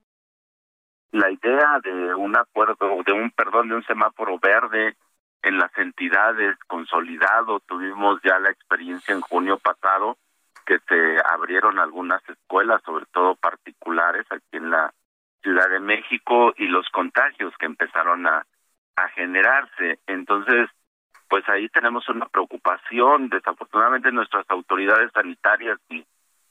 la 1.12 1.30
idea 1.30 1.80
de 1.82 2.14
un 2.14 2.36
acuerdo, 2.36 3.02
de 3.04 3.12
un 3.12 3.30
perdón, 3.30 3.68
de 3.68 3.76
un 3.76 3.84
semáforo 3.84 4.38
verde 4.38 4.96
en 5.42 5.58
las 5.58 5.76
entidades 5.78 6.56
consolidado. 6.66 7.60
Tuvimos 7.60 8.20
ya 8.22 8.38
la 8.38 8.50
experiencia 8.50 9.14
en 9.14 9.20
junio 9.20 9.58
pasado 9.58 10.16
que 10.66 10.78
se 10.88 11.16
abrieron 11.24 11.78
algunas 11.78 12.22
escuelas, 12.28 12.82
sobre 12.84 13.06
todo 13.06 13.34
particulares, 13.34 14.26
aquí 14.30 14.56
en 14.56 14.70
la 14.70 14.92
Ciudad 15.42 15.68
de 15.68 15.80
México 15.80 16.52
y 16.56 16.66
los 16.66 16.88
contagios 16.90 17.52
que 17.58 17.66
empezaron 17.66 18.26
a, 18.26 18.44
a 18.96 19.08
generarse. 19.08 19.98
Entonces, 20.06 20.68
pues 21.28 21.48
ahí 21.48 21.68
tenemos 21.70 22.08
una 22.08 22.26
preocupación. 22.26 23.30
Desafortunadamente 23.30 24.12
nuestras 24.12 24.44
autoridades 24.50 25.10
sanitarias 25.12 25.78
y 25.88 26.04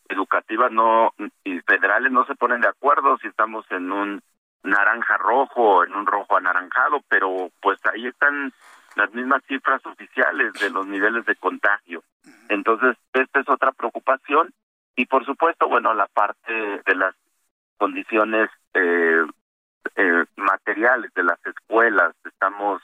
educativas 0.10 0.72
no 0.72 1.14
y 1.44 1.60
federales 1.62 2.12
no 2.12 2.26
se 2.26 2.36
ponen 2.36 2.62
de 2.62 2.68
acuerdo 2.68 3.18
si 3.20 3.28
estamos 3.28 3.66
en 3.70 3.92
un 3.92 4.24
naranja 4.64 5.18
rojo 5.18 5.84
en 5.84 5.96
un 5.96 6.06
rojo 6.06 6.38
anaranjado, 6.38 7.02
pero 7.08 7.50
pues 7.62 7.80
ahí 7.86 8.08
están 8.08 8.54
las 8.96 9.14
mismas 9.14 9.44
cifras 9.48 9.86
oficiales 9.86 10.54
de 10.54 10.70
los 10.70 10.86
niveles 10.88 11.26
de 11.26 11.36
contagio. 11.36 12.04
Entonces, 12.50 12.98
esta 13.14 13.40
es 13.40 13.50
otra 13.50 13.72
preocupación 13.72 14.54
y 14.96 15.06
por 15.06 15.26
supuesto, 15.26 15.68
bueno, 15.68 15.94
la 15.94 16.08
parte 16.08 16.54
de 16.86 16.96
las 16.96 17.16
condiciones 17.78 18.50
eh, 18.74 19.24
eh, 19.96 20.26
materiales 20.36 21.14
de 21.14 21.24
las 21.24 21.40
escuelas. 21.46 22.14
Estamos 22.26 22.82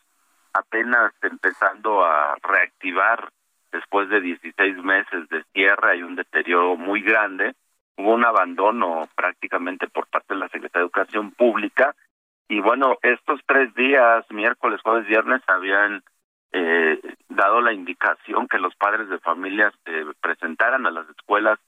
apenas 0.53 1.13
empezando 1.21 2.05
a 2.05 2.35
reactivar 2.41 3.29
después 3.71 4.07
de 4.09 4.21
16 4.21 4.77
meses 4.77 5.27
de 5.29 5.43
cierre 5.53 5.97
y 5.97 6.03
un 6.03 6.15
deterioro 6.15 6.77
muy 6.77 7.01
grande. 7.01 7.53
Hubo 7.97 8.13
un 8.13 8.25
abandono 8.25 9.07
prácticamente 9.15 9.87
por 9.87 10.07
parte 10.07 10.33
de 10.33 10.39
la 10.39 10.49
Secretaría 10.49 10.81
de 10.81 10.85
Educación 10.85 11.31
Pública 11.31 11.95
y 12.47 12.59
bueno, 12.59 12.97
estos 13.01 13.41
tres 13.45 13.73
días, 13.73 14.25
miércoles, 14.29 14.81
jueves, 14.81 15.07
viernes, 15.07 15.41
habían 15.47 16.03
eh, 16.51 16.99
dado 17.27 17.59
la 17.61 17.73
indicación 17.73 18.47
que 18.47 18.59
los 18.59 18.75
padres 18.75 19.09
de 19.09 19.19
familias 19.19 19.73
se 19.83 20.05
presentaran 20.21 20.85
a 20.85 20.91
las 20.91 21.09
escuelas 21.09 21.59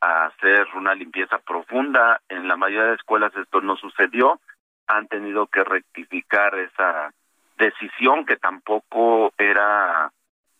a 0.00 0.26
hacer 0.26 0.66
una 0.74 0.94
limpieza 0.94 1.38
profunda. 1.38 2.20
En 2.28 2.48
la 2.48 2.56
mayoría 2.56 2.88
de 2.88 2.94
escuelas 2.94 3.34
esto 3.36 3.60
no 3.60 3.76
sucedió. 3.76 4.40
Han 4.86 5.06
tenido 5.08 5.46
que 5.46 5.62
rectificar 5.64 6.58
esa 6.58 7.12
decisión 7.58 8.24
que 8.24 8.36
tampoco 8.36 9.32
era 9.36 10.10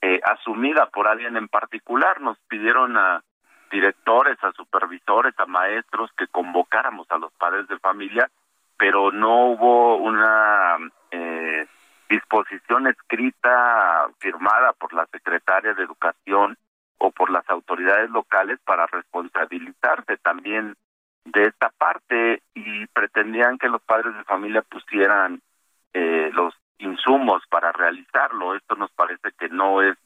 eh, 0.03 0.21
asumida 0.23 0.87
por 0.91 1.09
alguien 1.09 1.37
en 1.39 1.49
particular. 1.49 2.21
Nos 2.21 2.39
pidieron 2.47 2.99
a 2.99 3.23
directores, 3.73 4.39
a 4.45 4.53
supervisores, 4.53 5.35
a 5.39 5.47
maestros 5.47 6.11
que 6.17 6.29
convocáramos 6.29 7.11
a 7.11 7.19
los 7.19 7.33
padres 7.33 7.67
de 7.67 7.79
familia, 7.79 8.31
pero 8.79 9.11
no 9.11 9.47
hubo 9.47 9.97
una 9.97 10.77
eh, 11.11 11.67
disposición 12.09 12.87
escrita 12.87 14.07
firmada 14.19 14.73
por 14.75 14.93
la 14.93 15.07
secretaria 15.07 15.75
de 15.75 15.83
Educación 15.83 16.57
o 16.99 17.11
por 17.11 17.31
las 17.31 17.49
autoridades 17.49 18.11
locales 18.11 18.61
para 18.65 18.87
responsabilizarse 18.87 20.19
también 20.19 20.77
de 21.25 21.45
esta 21.45 21.71
parte 21.71 22.43
y 22.55 22.87
pretendían 22.89 23.59
que 23.59 23.69
los 23.69 23.83
padres 23.83 24.15
de 24.17 24.25
familia 24.25 24.63
pusieran 24.63 25.41
eh, 25.95 26.31
los 26.35 26.55
insumos 26.79 27.43
para 27.49 27.73
realizarlo. 27.73 28.55
Esto 28.55 28.77
nos 28.77 28.91
parece 28.93 29.33
que 29.39 29.49
no 29.49 29.83
es 29.83 29.97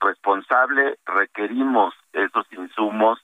responsable. 0.00 0.98
Requerimos 1.04 1.94
esos 2.12 2.46
insumos 2.52 3.18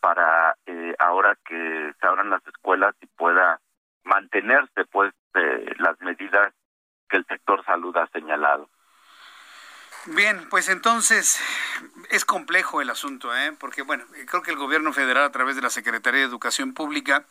para 0.00 0.56
eh, 0.66 0.94
ahora 0.98 1.36
que 1.44 1.92
se 1.98 2.06
abran 2.06 2.30
las 2.30 2.46
escuelas 2.46 2.94
y 3.00 3.06
pueda 3.06 3.60
mantenerse 4.04 4.84
pues 4.90 5.12
eh, 5.34 5.74
las 5.78 5.98
medidas 6.00 6.52
que 7.08 7.16
el 7.16 7.26
sector 7.26 7.64
salud 7.64 7.96
ha 7.96 8.06
señalado. 8.08 8.68
Bien, 10.06 10.46
pues 10.50 10.68
entonces 10.68 11.40
es 12.10 12.26
complejo 12.26 12.82
el 12.82 12.90
asunto, 12.90 13.34
¿eh? 13.34 13.56
porque 13.58 13.80
bueno, 13.80 14.04
creo 14.26 14.42
que 14.42 14.50
el 14.50 14.58
gobierno 14.58 14.92
federal 14.92 15.24
a 15.24 15.32
través 15.32 15.56
de 15.56 15.62
la 15.62 15.70
Secretaría 15.70 16.20
de 16.20 16.26
Educación 16.26 16.74
Pública 16.74 17.24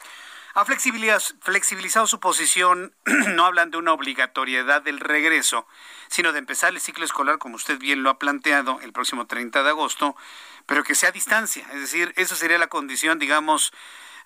ha 0.54 0.66
flexibilizado 0.66 2.08
su 2.08 2.20
posición, 2.20 2.94
no 3.36 3.46
hablan 3.46 3.72
de 3.72 3.78
una 3.78 3.94
obligatoriedad 3.94 4.82
del 4.82 5.00
regreso, 5.00 5.68
sino 6.08 6.32
de 6.32 6.40
empezar 6.40 6.72
el 6.74 6.80
ciclo 6.80 7.06
escolar, 7.06 7.40
como 7.40 7.56
usted 7.56 7.80
bien 7.80 8.04
lo 8.04 8.10
ha 8.10 8.20
planteado, 8.20 8.80
el 8.82 8.94
próximo 8.94 9.26
30 9.26 9.64
de 9.64 9.70
agosto, 9.70 10.16
pero 10.68 10.84
que 10.84 10.96
sea 10.96 11.10
a 11.10 11.14
distancia. 11.14 11.66
Es 11.74 11.82
decir, 11.82 12.14
eso 12.16 12.36
sería 12.36 12.58
la 12.58 12.68
condición, 12.68 13.20
digamos, 13.20 13.74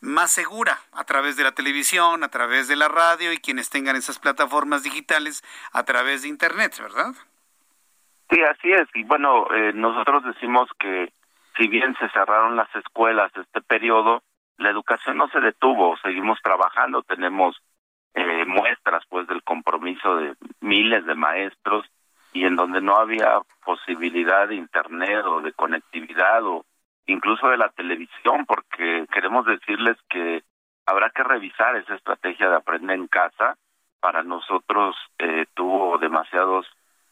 más 0.01 0.31
segura 0.31 0.79
a 0.91 1.05
través 1.05 1.37
de 1.37 1.43
la 1.43 1.53
televisión, 1.53 2.23
a 2.23 2.29
través 2.29 2.67
de 2.67 2.75
la 2.75 2.87
radio 2.87 3.31
y 3.31 3.37
quienes 3.37 3.69
tengan 3.69 3.95
esas 3.95 4.19
plataformas 4.19 4.83
digitales 4.83 5.43
a 5.71 5.83
través 5.83 6.21
de 6.21 6.27
Internet, 6.27 6.77
¿verdad? 6.79 7.13
Sí, 8.29 8.41
así 8.41 8.71
es. 8.71 8.87
Y 8.93 9.03
bueno, 9.03 9.47
eh, 9.53 9.71
nosotros 9.73 10.23
decimos 10.25 10.69
que 10.79 11.11
si 11.57 11.67
bien 11.67 11.95
se 11.99 12.09
cerraron 12.09 12.55
las 12.55 12.73
escuelas 12.75 13.31
este 13.35 13.61
periodo, 13.61 14.21
la 14.57 14.69
educación 14.69 15.17
no 15.17 15.27
se 15.29 15.39
detuvo, 15.39 15.97
seguimos 15.97 16.39
trabajando, 16.41 17.03
tenemos 17.03 17.55
eh, 18.13 18.45
muestras 18.45 19.03
pues 19.09 19.27
del 19.27 19.43
compromiso 19.43 20.15
de 20.15 20.35
miles 20.61 21.05
de 21.05 21.15
maestros 21.15 21.85
y 22.33 22.45
en 22.45 22.55
donde 22.55 22.81
no 22.81 22.97
había 22.97 23.39
posibilidad 23.63 24.47
de 24.47 24.55
internet 24.55 25.23
o 25.25 25.41
de 25.41 25.53
conectividad 25.53 26.43
o 26.43 26.65
incluso 27.05 27.47
de 27.49 27.57
la 27.57 27.69
televisión, 27.69 28.45
porque 28.45 29.05
queremos 29.11 29.45
decirles 29.45 29.97
que 30.09 30.43
habrá 30.85 31.09
que 31.09 31.23
revisar 31.23 31.75
esa 31.75 31.95
estrategia 31.95 32.49
de 32.49 32.55
aprender 32.55 32.97
en 32.97 33.07
casa. 33.07 33.55
Para 33.99 34.23
nosotros 34.23 34.95
eh, 35.19 35.45
tuvo 35.53 35.97
demasiados 35.97 36.67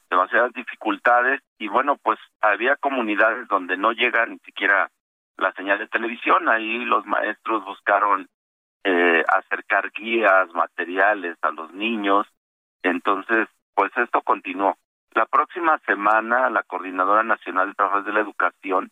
demasiadas 0.09 0.53
dificultades 0.53 1.41
y 1.57 1.67
bueno, 1.67 1.97
pues 1.97 2.19
había 2.41 2.75
comunidades 2.75 3.47
donde 3.47 3.75
no 3.75 3.91
llega 3.91 4.25
ni 4.25 4.37
siquiera 4.39 4.89
la 5.37 5.51
señal 5.53 5.79
de 5.79 5.87
televisión, 5.87 6.47
ahí 6.49 6.85
los 6.85 7.05
maestros 7.05 7.63
buscaron 7.65 8.27
eh, 8.83 9.23
acercar 9.27 9.91
guías, 9.91 10.53
materiales 10.53 11.37
a 11.41 11.51
los 11.51 11.73
niños, 11.73 12.27
entonces 12.83 13.47
pues 13.73 13.91
esto 13.97 14.21
continuó. 14.21 14.77
La 15.13 15.25
próxima 15.25 15.77
semana 15.85 16.49
la 16.49 16.63
Coordinadora 16.63 17.23
Nacional 17.23 17.69
de 17.69 17.75
Trabajadores 17.75 18.07
de 18.07 18.13
la 18.13 18.19
Educación 18.21 18.91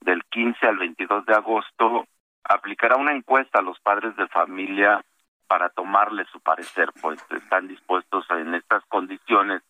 del 0.00 0.24
15 0.24 0.66
al 0.66 0.78
22 0.78 1.26
de 1.26 1.34
agosto 1.34 2.06
aplicará 2.44 2.96
una 2.96 3.14
encuesta 3.14 3.58
a 3.58 3.62
los 3.62 3.78
padres 3.80 4.16
de 4.16 4.28
familia 4.28 5.04
para 5.46 5.68
tomarle 5.70 6.24
su 6.26 6.40
parecer, 6.40 6.90
pues 7.00 7.18
están 7.30 7.68
dispuestos 7.68 8.24
en 8.30 8.54
estas 8.54 8.84
condiciones 8.86 9.62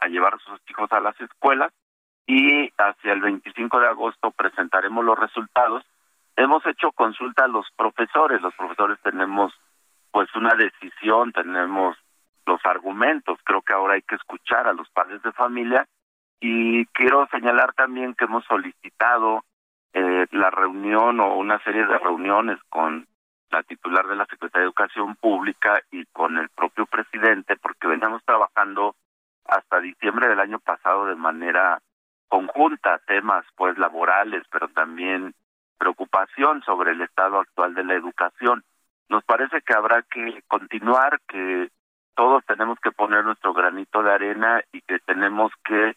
a 0.00 0.08
llevar 0.08 0.34
a 0.34 0.38
sus 0.38 0.60
hijos 0.68 0.90
a 0.92 1.00
las 1.00 1.18
escuelas 1.20 1.72
y 2.26 2.72
hacia 2.78 3.12
el 3.12 3.20
25 3.20 3.80
de 3.80 3.88
agosto 3.88 4.30
presentaremos 4.30 5.04
los 5.04 5.18
resultados. 5.18 5.84
Hemos 6.36 6.64
hecho 6.66 6.90
consulta 6.92 7.44
a 7.44 7.48
los 7.48 7.66
profesores, 7.76 8.40
los 8.40 8.54
profesores 8.54 8.98
tenemos 9.02 9.52
pues 10.10 10.28
una 10.34 10.54
decisión, 10.54 11.32
tenemos 11.32 11.96
los 12.46 12.64
argumentos, 12.64 13.38
creo 13.44 13.62
que 13.62 13.72
ahora 13.72 13.94
hay 13.94 14.02
que 14.02 14.14
escuchar 14.14 14.66
a 14.66 14.72
los 14.72 14.88
padres 14.90 15.22
de 15.22 15.32
familia. 15.32 15.86
Y 16.40 16.86
quiero 16.86 17.26
señalar 17.30 17.72
también 17.74 18.14
que 18.14 18.24
hemos 18.24 18.44
solicitado 18.44 19.44
eh, 19.92 20.26
la 20.32 20.50
reunión 20.50 21.20
o 21.20 21.36
una 21.36 21.58
serie 21.62 21.86
de 21.86 21.98
reuniones 21.98 22.58
con 22.68 23.06
la 23.50 23.62
titular 23.62 24.06
de 24.06 24.16
la 24.16 24.26
Secretaría 24.26 24.62
de 24.62 24.66
Educación 24.66 25.14
Pública 25.16 25.80
y 25.92 26.04
con 26.06 26.36
el 26.38 26.48
propio 26.48 26.86
presidente 26.86 27.56
porque 27.56 27.86
veníamos 27.86 28.24
trabajando 28.24 28.96
hasta 29.44 29.80
diciembre 29.80 30.28
del 30.28 30.40
año 30.40 30.58
pasado 30.58 31.06
de 31.06 31.14
manera 31.14 31.80
conjunta 32.28 33.00
temas 33.06 33.44
pues 33.56 33.78
laborales, 33.78 34.42
pero 34.50 34.68
también 34.68 35.34
preocupación 35.78 36.62
sobre 36.62 36.92
el 36.92 37.00
estado 37.02 37.40
actual 37.40 37.74
de 37.74 37.84
la 37.84 37.94
educación. 37.94 38.64
Nos 39.08 39.24
parece 39.24 39.60
que 39.62 39.74
habrá 39.74 40.02
que 40.02 40.42
continuar, 40.48 41.20
que 41.28 41.70
todos 42.14 42.44
tenemos 42.46 42.78
que 42.80 42.92
poner 42.92 43.24
nuestro 43.24 43.52
granito 43.52 44.02
de 44.02 44.12
arena 44.12 44.62
y 44.72 44.80
que 44.82 44.98
tenemos 45.00 45.52
que 45.64 45.96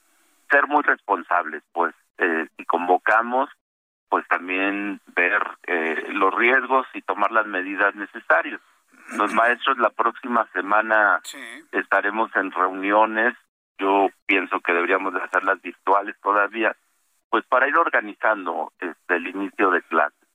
ser 0.50 0.68
muy 0.68 0.84
responsables, 0.84 1.64
pues 1.72 1.94
eh, 2.18 2.48
si 2.58 2.66
convocamos, 2.66 3.50
pues 4.10 4.28
también 4.28 5.02
ver 5.16 5.42
eh, 5.68 6.08
los 6.10 6.34
riesgos 6.34 6.88
y 6.94 7.02
tomar 7.02 7.32
las 7.32 7.46
medidas 7.46 7.94
necesarias. 7.96 8.62
Los 9.16 9.34
maestros 9.34 9.78
la 9.78 9.90
próxima 9.90 10.48
semana 10.54 11.22
estaremos 11.72 12.30
en 12.36 12.52
reuniones. 12.52 13.36
Yo 13.80 14.10
pienso 14.26 14.60
que 14.60 14.74
deberíamos 14.74 15.14
de 15.14 15.22
hacerlas 15.22 15.62
virtuales 15.62 16.16
todavía, 16.22 16.76
pues 17.30 17.46
para 17.46 17.68
ir 17.68 17.78
organizando 17.78 18.74
este, 18.80 19.16
el 19.16 19.28
inicio 19.28 19.72
de 19.72 19.82
clases 19.84 20.28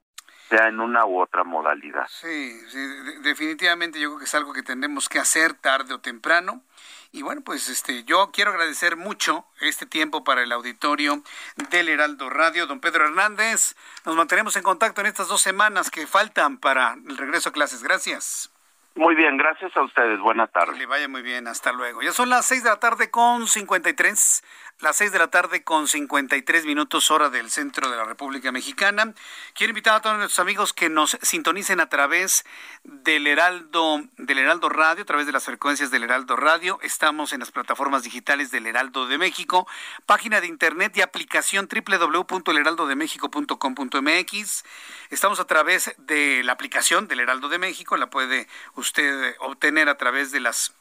sea 0.48 0.68
en 0.68 0.80
una 0.80 1.06
u 1.06 1.20
otra 1.20 1.44
modalidad. 1.44 2.06
Sí, 2.08 2.60
sí, 2.68 2.78
definitivamente 3.22 3.98
yo 3.98 4.10
creo 4.10 4.18
que 4.18 4.24
es 4.24 4.34
algo 4.34 4.52
que 4.52 4.62
tenemos 4.62 5.08
que 5.08 5.18
hacer 5.18 5.54
tarde 5.54 5.94
o 5.94 6.00
temprano. 6.00 6.62
Y 7.10 7.22
bueno, 7.22 7.42
pues 7.42 7.68
este, 7.68 8.04
yo 8.04 8.30
quiero 8.32 8.50
agradecer 8.50 8.96
mucho 8.96 9.46
este 9.60 9.86
tiempo 9.86 10.24
para 10.24 10.42
el 10.42 10.52
auditorio 10.52 11.22
del 11.70 11.88
Heraldo 11.88 12.30
Radio. 12.30 12.66
Don 12.66 12.80
Pedro 12.80 13.04
Hernández, 13.04 13.76
nos 14.04 14.16
mantenemos 14.16 14.56
en 14.56 14.62
contacto 14.62 15.00
en 15.00 15.06
estas 15.06 15.28
dos 15.28 15.40
semanas 15.40 15.90
que 15.90 16.06
faltan 16.06 16.58
para 16.58 16.96
el 17.08 17.16
regreso 17.16 17.50
a 17.50 17.52
clases. 17.52 17.82
Gracias. 17.82 18.50
Muy 18.94 19.14
bien, 19.14 19.36
gracias 19.36 19.74
a 19.76 19.82
ustedes. 19.82 20.20
Buenas 20.20 20.50
tardes. 20.52 20.74
Que 20.74 20.80
le 20.80 20.86
vaya 20.86 21.08
muy 21.08 21.22
bien, 21.22 21.48
hasta 21.48 21.72
luego. 21.72 22.02
Ya 22.02 22.12
son 22.12 22.28
las 22.28 22.46
seis 22.46 22.62
de 22.62 22.70
la 22.70 22.78
tarde 22.78 23.10
con 23.10 23.46
53 23.46 24.44
las 24.82 24.96
seis 24.96 25.12
de 25.12 25.20
la 25.20 25.28
tarde 25.28 25.62
con 25.62 25.86
53 25.86 26.66
minutos 26.66 27.12
hora 27.12 27.30
del 27.30 27.50
centro 27.50 27.88
de 27.88 27.96
la 27.96 28.04
República 28.04 28.50
Mexicana. 28.50 29.14
Quiero 29.54 29.70
invitar 29.70 29.94
a 29.94 30.00
todos 30.00 30.18
nuestros 30.18 30.40
amigos 30.40 30.72
que 30.72 30.88
nos 30.88 31.16
sintonicen 31.22 31.78
a 31.78 31.88
través 31.88 32.44
del 32.82 33.28
Heraldo, 33.28 34.02
del 34.16 34.38
Heraldo 34.38 34.68
Radio, 34.68 35.04
a 35.04 35.06
través 35.06 35.26
de 35.26 35.32
las 35.32 35.44
frecuencias 35.44 35.92
del 35.92 36.02
Heraldo 36.02 36.34
Radio. 36.34 36.80
Estamos 36.82 37.32
en 37.32 37.38
las 37.38 37.52
plataformas 37.52 38.02
digitales 38.02 38.50
del 38.50 38.66
Heraldo 38.66 39.06
de 39.06 39.18
México, 39.18 39.68
página 40.04 40.40
de 40.40 40.48
internet 40.48 40.96
y 40.96 41.00
aplicación 41.00 41.68
www.elheraldodemexico.com.mx. 41.70 44.64
Estamos 45.10 45.38
a 45.38 45.44
través 45.44 45.94
de 45.98 46.42
la 46.42 46.54
aplicación 46.54 47.06
del 47.06 47.20
Heraldo 47.20 47.48
de 47.48 47.58
México, 47.58 47.96
la 47.96 48.10
puede 48.10 48.48
usted 48.74 49.36
obtener 49.38 49.88
a 49.88 49.96
través 49.96 50.32
de 50.32 50.40
las 50.40 50.74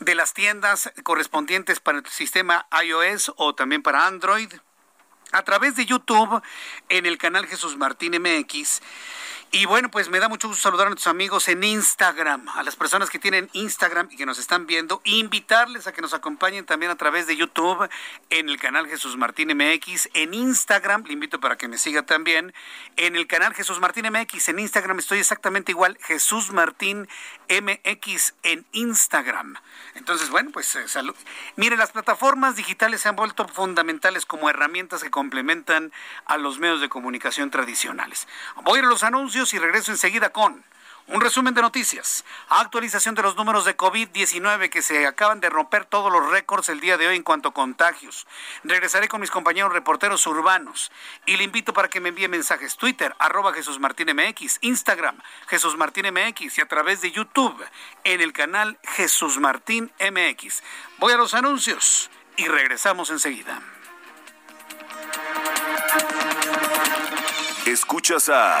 de 0.00 0.14
las 0.14 0.34
tiendas 0.34 0.92
correspondientes 1.02 1.80
para 1.80 1.98
el 1.98 2.06
sistema 2.06 2.66
iOS 2.82 3.32
o 3.36 3.54
también 3.54 3.82
para 3.82 4.06
Android. 4.06 4.52
A 5.32 5.42
través 5.42 5.74
de 5.76 5.86
YouTube 5.86 6.40
en 6.88 7.06
el 7.06 7.18
canal 7.18 7.46
Jesús 7.46 7.76
Martín 7.76 8.12
MX 8.20 8.80
y 9.52 9.64
bueno, 9.64 9.90
pues 9.90 10.08
me 10.08 10.18
da 10.18 10.28
mucho 10.28 10.48
gusto 10.48 10.62
saludar 10.64 10.88
a 10.88 10.90
nuestros 10.90 11.10
amigos 11.10 11.48
en 11.48 11.62
Instagram, 11.62 12.48
a 12.48 12.62
las 12.64 12.74
personas 12.74 13.10
que 13.10 13.18
tienen 13.18 13.48
Instagram 13.52 14.08
y 14.10 14.16
que 14.16 14.26
nos 14.26 14.38
están 14.38 14.66
viendo, 14.66 15.00
invitarles 15.04 15.86
a 15.86 15.92
que 15.92 16.02
nos 16.02 16.14
acompañen 16.14 16.66
también 16.66 16.90
a 16.90 16.96
través 16.96 17.26
de 17.26 17.36
YouTube 17.36 17.88
en 18.28 18.48
el 18.48 18.58
canal 18.58 18.88
Jesús 18.88 19.16
Martín 19.16 19.56
MX, 19.56 20.10
en 20.14 20.34
Instagram, 20.34 21.04
le 21.06 21.12
invito 21.12 21.38
para 21.40 21.56
que 21.56 21.68
me 21.68 21.78
siga 21.78 22.02
también, 22.02 22.52
en 22.96 23.14
el 23.14 23.26
canal 23.28 23.54
Jesús 23.54 23.78
Martín 23.78 24.06
MX, 24.10 24.48
en 24.48 24.58
Instagram 24.58 24.98
estoy 24.98 25.20
exactamente 25.20 25.72
igual, 25.72 25.96
Jesús 26.02 26.50
Martín 26.50 27.08
MX 27.48 28.34
en 28.42 28.66
Instagram. 28.72 29.56
Entonces, 29.94 30.30
bueno, 30.30 30.50
pues 30.52 30.74
eh, 30.76 30.88
salud. 30.88 31.14
Mire, 31.56 31.76
las 31.76 31.92
plataformas 31.92 32.56
digitales 32.56 33.00
se 33.02 33.08
han 33.08 33.16
vuelto 33.16 33.46
fundamentales 33.48 34.26
como 34.26 34.50
herramientas 34.50 35.02
que 35.02 35.10
complementan 35.10 35.92
a 36.26 36.36
los 36.36 36.58
medios 36.58 36.80
de 36.80 36.88
comunicación 36.88 37.50
tradicionales. 37.50 38.28
Voy 38.64 38.80
a 38.80 38.82
los 38.82 39.02
anuncios 39.02 39.54
y 39.54 39.58
regreso 39.58 39.92
enseguida 39.92 40.30
con 40.30 40.64
un 41.08 41.20
resumen 41.20 41.54
de 41.54 41.62
noticias. 41.62 42.24
Actualización 42.48 43.14
de 43.14 43.22
los 43.22 43.36
números 43.36 43.64
de 43.64 43.76
COVID-19 43.76 44.70
que 44.70 44.82
se 44.82 45.06
acaban 45.06 45.40
de 45.40 45.50
romper 45.50 45.84
todos 45.84 46.12
los 46.12 46.30
récords 46.30 46.68
el 46.68 46.80
día 46.80 46.96
de 46.96 47.06
hoy 47.06 47.16
en 47.16 47.22
cuanto 47.22 47.50
a 47.50 47.54
contagios. 47.54 48.26
Regresaré 48.64 49.08
con 49.08 49.20
mis 49.20 49.30
compañeros 49.30 49.72
reporteros 49.72 50.26
urbanos 50.26 50.90
y 51.24 51.36
le 51.36 51.44
invito 51.44 51.72
para 51.72 51.88
que 51.88 52.00
me 52.00 52.08
envíe 52.08 52.28
mensajes. 52.28 52.76
Twitter, 52.76 53.14
arroba 53.18 53.52
Jesús 53.52 53.78
Martín 53.78 54.08
Instagram, 54.60 55.20
Jesús 55.46 55.76
Martín 55.76 56.06
MX 56.12 56.58
y 56.58 56.60
a 56.60 56.66
través 56.66 57.00
de 57.00 57.12
YouTube 57.12 57.64
en 58.04 58.20
el 58.20 58.32
canal 58.32 58.78
Jesús 58.82 59.38
Martín. 59.38 59.92
Voy 60.98 61.12
a 61.12 61.16
los 61.16 61.34
anuncios 61.34 62.10
y 62.36 62.48
regresamos 62.48 63.10
enseguida. 63.10 63.60
Escuchas 67.66 68.28
a 68.28 68.60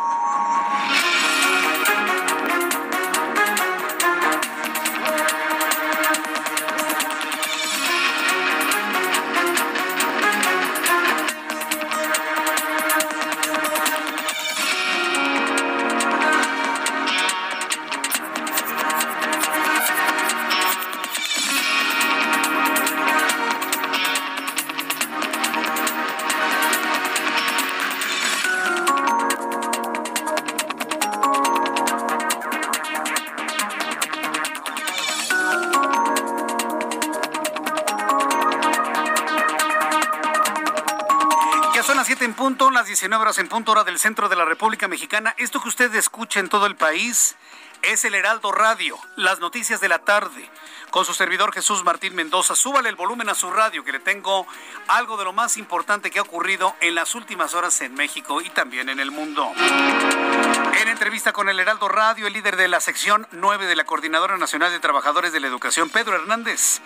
19 43.01 43.19
horas 43.19 43.39
en 43.39 43.49
punto 43.49 43.71
hora 43.71 43.83
del 43.83 43.97
centro 43.97 44.29
de 44.29 44.35
la 44.35 44.45
República 44.45 44.87
Mexicana. 44.87 45.33
Esto 45.39 45.59
que 45.59 45.69
usted 45.69 45.95
escucha 45.95 46.39
en 46.39 46.49
todo 46.49 46.67
el 46.67 46.75
país 46.75 47.35
es 47.81 48.05
el 48.05 48.13
Heraldo 48.13 48.51
Radio, 48.51 48.95
las 49.15 49.39
noticias 49.39 49.81
de 49.81 49.89
la 49.89 49.97
tarde, 50.05 50.47
con 50.91 51.03
su 51.03 51.15
servidor 51.15 51.51
Jesús 51.51 51.83
Martín 51.83 52.13
Mendoza. 52.13 52.53
Súbale 52.53 52.89
el 52.89 52.95
volumen 52.95 53.27
a 53.29 53.33
su 53.33 53.49
radio, 53.49 53.83
que 53.83 53.93
le 53.93 53.99
tengo 53.99 54.45
algo 54.91 55.15
de 55.15 55.23
lo 55.23 55.31
más 55.31 55.55
importante 55.55 56.11
que 56.11 56.19
ha 56.19 56.21
ocurrido 56.21 56.75
en 56.81 56.95
las 56.95 57.15
últimas 57.15 57.53
horas 57.53 57.79
en 57.81 57.93
México 57.93 58.41
y 58.41 58.49
también 58.49 58.89
en 58.89 58.99
el 58.99 59.09
mundo. 59.09 59.49
En 59.57 60.87
entrevista 60.87 61.31
con 61.31 61.47
el 61.47 61.59
Heraldo 61.59 61.87
Radio, 61.87 62.27
el 62.27 62.33
líder 62.33 62.57
de 62.57 62.67
la 62.67 62.81
sección 62.81 63.27
9 63.31 63.67
de 63.67 63.75
la 63.75 63.85
Coordinadora 63.85 64.37
Nacional 64.37 64.71
de 64.71 64.79
Trabajadores 64.79 65.31
de 65.31 65.39
la 65.39 65.47
Educación, 65.47 65.89
Pedro 65.89 66.15
Hernández, 66.15 66.81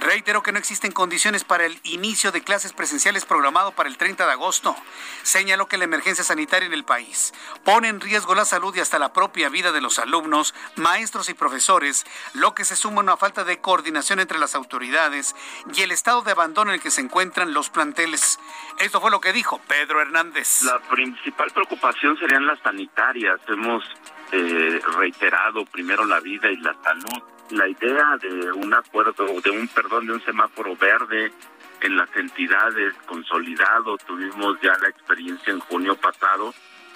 reiteró 0.00 0.42
que 0.42 0.52
no 0.52 0.58
existen 0.58 0.92
condiciones 0.92 1.44
para 1.44 1.64
el 1.64 1.80
inicio 1.84 2.32
de 2.32 2.42
clases 2.42 2.72
presenciales 2.72 3.24
programado 3.24 3.72
para 3.72 3.88
el 3.88 3.96
30 3.96 4.26
de 4.26 4.32
agosto. 4.32 4.76
Señaló 5.22 5.66
que 5.66 5.78
la 5.78 5.84
emergencia 5.84 6.24
sanitaria 6.24 6.66
en 6.66 6.72
el 6.72 6.84
país 6.84 7.32
pone 7.64 7.88
en 7.88 8.00
riesgo 8.00 8.34
la 8.34 8.44
salud 8.44 8.74
y 8.74 8.80
hasta 8.80 8.98
la 8.98 9.12
propia 9.12 9.48
vida 9.48 9.72
de 9.72 9.80
los 9.80 9.98
alumnos, 9.98 10.54
maestros 10.74 11.28
y 11.28 11.34
profesores, 11.34 12.04
lo 12.34 12.54
que 12.54 12.64
se 12.64 12.76
suma 12.76 12.98
a 12.98 13.04
una 13.04 13.16
falta 13.16 13.44
de 13.44 13.60
coordinación 13.60 14.20
entre 14.20 14.38
las 14.38 14.54
autoridades 14.54 15.34
y 15.74 15.82
el 15.82 15.92
estado 15.92 16.22
de 16.22 16.32
abandono 16.32 16.70
en 16.70 16.76
el 16.76 16.82
que 16.82 16.90
se 16.90 17.00
encuentran 17.00 17.45
los 17.52 17.70
planteles. 17.70 18.38
Esto 18.78 19.00
fue 19.00 19.10
lo 19.10 19.20
que 19.20 19.32
dijo 19.32 19.60
Pedro 19.66 20.00
Hernández. 20.00 20.62
La 20.62 20.78
principal 20.80 21.50
preocupación 21.50 22.18
serían 22.18 22.46
las 22.46 22.58
sanitarias. 22.60 23.40
Hemos 23.48 23.84
eh, 24.32 24.80
reiterado 24.98 25.64
primero 25.66 26.04
la 26.04 26.20
vida 26.20 26.50
y 26.50 26.56
la 26.56 26.74
salud. 26.82 27.22
La 27.50 27.68
idea 27.68 28.16
de 28.20 28.52
un 28.52 28.74
acuerdo, 28.74 29.26
de 29.40 29.50
un 29.50 29.68
perdón, 29.68 30.06
de 30.06 30.14
un 30.14 30.24
semáforo 30.24 30.76
verde 30.76 31.32
en 31.80 31.96
las 31.96 32.14
entidades 32.16 32.94
consolidado. 33.06 33.96
Tuvimos 33.98 34.60
ya 34.60 34.72
la 34.80 34.88
experiencia 34.88 35.52
en 35.52 35.60
junio 35.60 35.96
pasado 35.96 36.52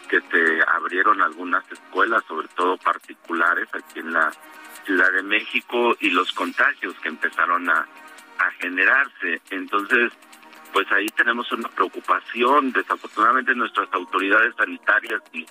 que 0.08 0.20
se 0.22 0.62
abrieron 0.66 1.22
algunas 1.22 1.64
escuelas, 1.70 2.24
sobre 2.26 2.48
todo 2.48 2.76
particulares, 2.78 3.68
aquí 3.72 4.00
en 4.00 4.12
la 4.12 4.32
Ciudad 4.84 5.12
de 5.12 5.22
México 5.22 5.94
y 6.00 6.10
los 6.10 6.32
contagios 6.32 6.94
que 7.00 7.08
empezaron 7.08 7.70
a, 7.70 7.86
a 8.38 8.50
generarse. 8.58 9.40
Entonces, 9.50 10.12
pues 10.72 10.90
ahí 10.92 11.06
tenemos 11.08 11.50
una 11.52 11.68
preocupación. 11.68 12.72
Desafortunadamente 12.72 13.54
nuestras 13.54 13.88
autoridades 13.92 14.54
sanitarias 14.56 15.22
y 15.32 15.46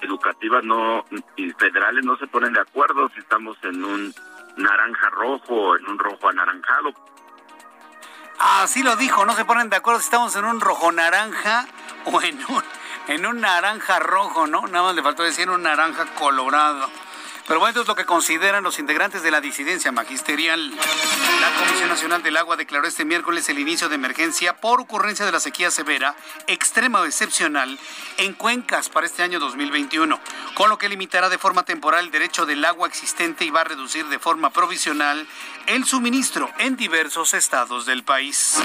educativas 0.00 0.64
no 0.64 1.04
y 1.36 1.50
federales 1.52 2.04
no 2.04 2.16
se 2.16 2.26
ponen 2.26 2.52
de 2.52 2.60
acuerdo 2.60 3.08
si 3.14 3.20
estamos 3.20 3.56
en 3.62 3.84
un 3.84 4.14
naranja 4.56 5.10
rojo 5.10 5.54
o 5.54 5.76
en 5.76 5.88
un 5.88 5.98
rojo 5.98 6.28
anaranjado. 6.28 6.92
Así 8.38 8.82
lo 8.82 8.94
dijo, 8.96 9.26
no 9.26 9.34
se 9.34 9.44
ponen 9.44 9.68
de 9.68 9.76
acuerdo 9.76 10.00
si 10.00 10.06
estamos 10.06 10.36
en 10.36 10.44
un 10.44 10.60
rojo 10.60 10.92
naranja 10.92 11.66
o 12.04 12.22
en 12.22 12.38
un 12.48 12.62
en 13.08 13.24
un 13.24 13.40
naranja 13.40 13.98
rojo, 13.98 14.46
¿no? 14.46 14.66
Nada 14.66 14.84
más 14.84 14.94
le 14.94 15.02
faltó 15.02 15.22
decir 15.22 15.48
un 15.48 15.62
naranja 15.62 16.04
colorado. 16.14 16.88
Pero 17.48 17.60
bueno, 17.60 17.70
esto 17.70 17.80
es 17.80 17.88
lo 17.88 17.94
que 17.94 18.04
consideran 18.04 18.62
los 18.62 18.78
integrantes 18.78 19.22
de 19.22 19.30
la 19.30 19.40
disidencia 19.40 19.90
magisterial. 19.90 20.70
La 21.40 21.64
Comisión 21.64 21.88
Nacional 21.88 22.22
del 22.22 22.36
Agua 22.36 22.56
declaró 22.56 22.86
este 22.86 23.06
miércoles 23.06 23.48
el 23.48 23.58
inicio 23.58 23.88
de 23.88 23.94
emergencia 23.94 24.54
por 24.54 24.82
ocurrencia 24.82 25.24
de 25.24 25.32
la 25.32 25.40
sequía 25.40 25.70
severa, 25.70 26.14
extrema 26.46 27.00
o 27.00 27.06
excepcional, 27.06 27.78
en 28.18 28.34
cuencas 28.34 28.90
para 28.90 29.06
este 29.06 29.22
año 29.22 29.40
2021, 29.40 30.20
con 30.52 30.68
lo 30.68 30.76
que 30.76 30.90
limitará 30.90 31.30
de 31.30 31.38
forma 31.38 31.62
temporal 31.62 32.04
el 32.04 32.10
derecho 32.10 32.44
del 32.44 32.62
agua 32.66 32.86
existente 32.86 33.46
y 33.46 33.50
va 33.50 33.62
a 33.62 33.64
reducir 33.64 34.06
de 34.08 34.18
forma 34.18 34.50
provisional 34.50 35.26
el 35.66 35.86
suministro 35.86 36.50
en 36.58 36.76
diversos 36.76 37.32
estados 37.32 37.86
del 37.86 38.04
país. 38.04 38.58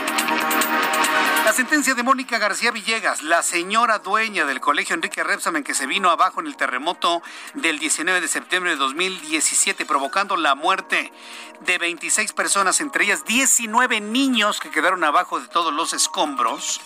La 1.43 1.51
sentencia 1.51 1.93
de 1.93 2.03
Mónica 2.03 2.37
García 2.37 2.71
Villegas, 2.71 3.21
la 3.21 3.43
señora 3.43 3.99
dueña 3.99 4.45
del 4.45 4.61
colegio 4.61 4.95
Enrique 4.95 5.25
Repsamen 5.25 5.65
que 5.65 5.73
se 5.73 5.85
vino 5.85 6.09
abajo 6.09 6.39
en 6.39 6.47
el 6.47 6.55
terremoto 6.55 7.21
del 7.53 7.79
19 7.79 8.21
de 8.21 8.29
septiembre 8.29 8.71
de 8.71 8.77
2017, 8.77 9.85
provocando 9.85 10.37
la 10.37 10.55
muerte 10.55 11.11
de 11.59 11.77
26 11.77 12.31
personas, 12.31 12.79
entre 12.79 13.03
ellas 13.03 13.25
19 13.25 13.99
niños 13.99 14.61
que 14.61 14.71
quedaron 14.71 15.03
abajo 15.03 15.41
de 15.41 15.49
todos 15.49 15.73
los 15.73 15.91
escombros, 15.91 16.79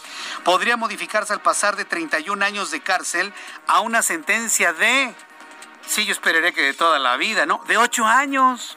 podría 0.44 0.76
modificarse 0.76 1.34
al 1.34 1.42
pasar 1.42 1.76
de 1.76 1.86
31 1.86 2.44
años 2.44 2.72
de 2.72 2.82
cárcel 2.82 3.32
a 3.68 3.82
una 3.82 4.02
sentencia 4.02 4.74
de, 4.74 5.14
sí, 5.86 6.06
yo 6.06 6.14
esperaría 6.14 6.52
que 6.52 6.64
de 6.64 6.74
toda 6.74 6.98
la 6.98 7.16
vida, 7.16 7.46
¿no? 7.46 7.62
De 7.68 7.78
8 7.78 8.06
años. 8.06 8.76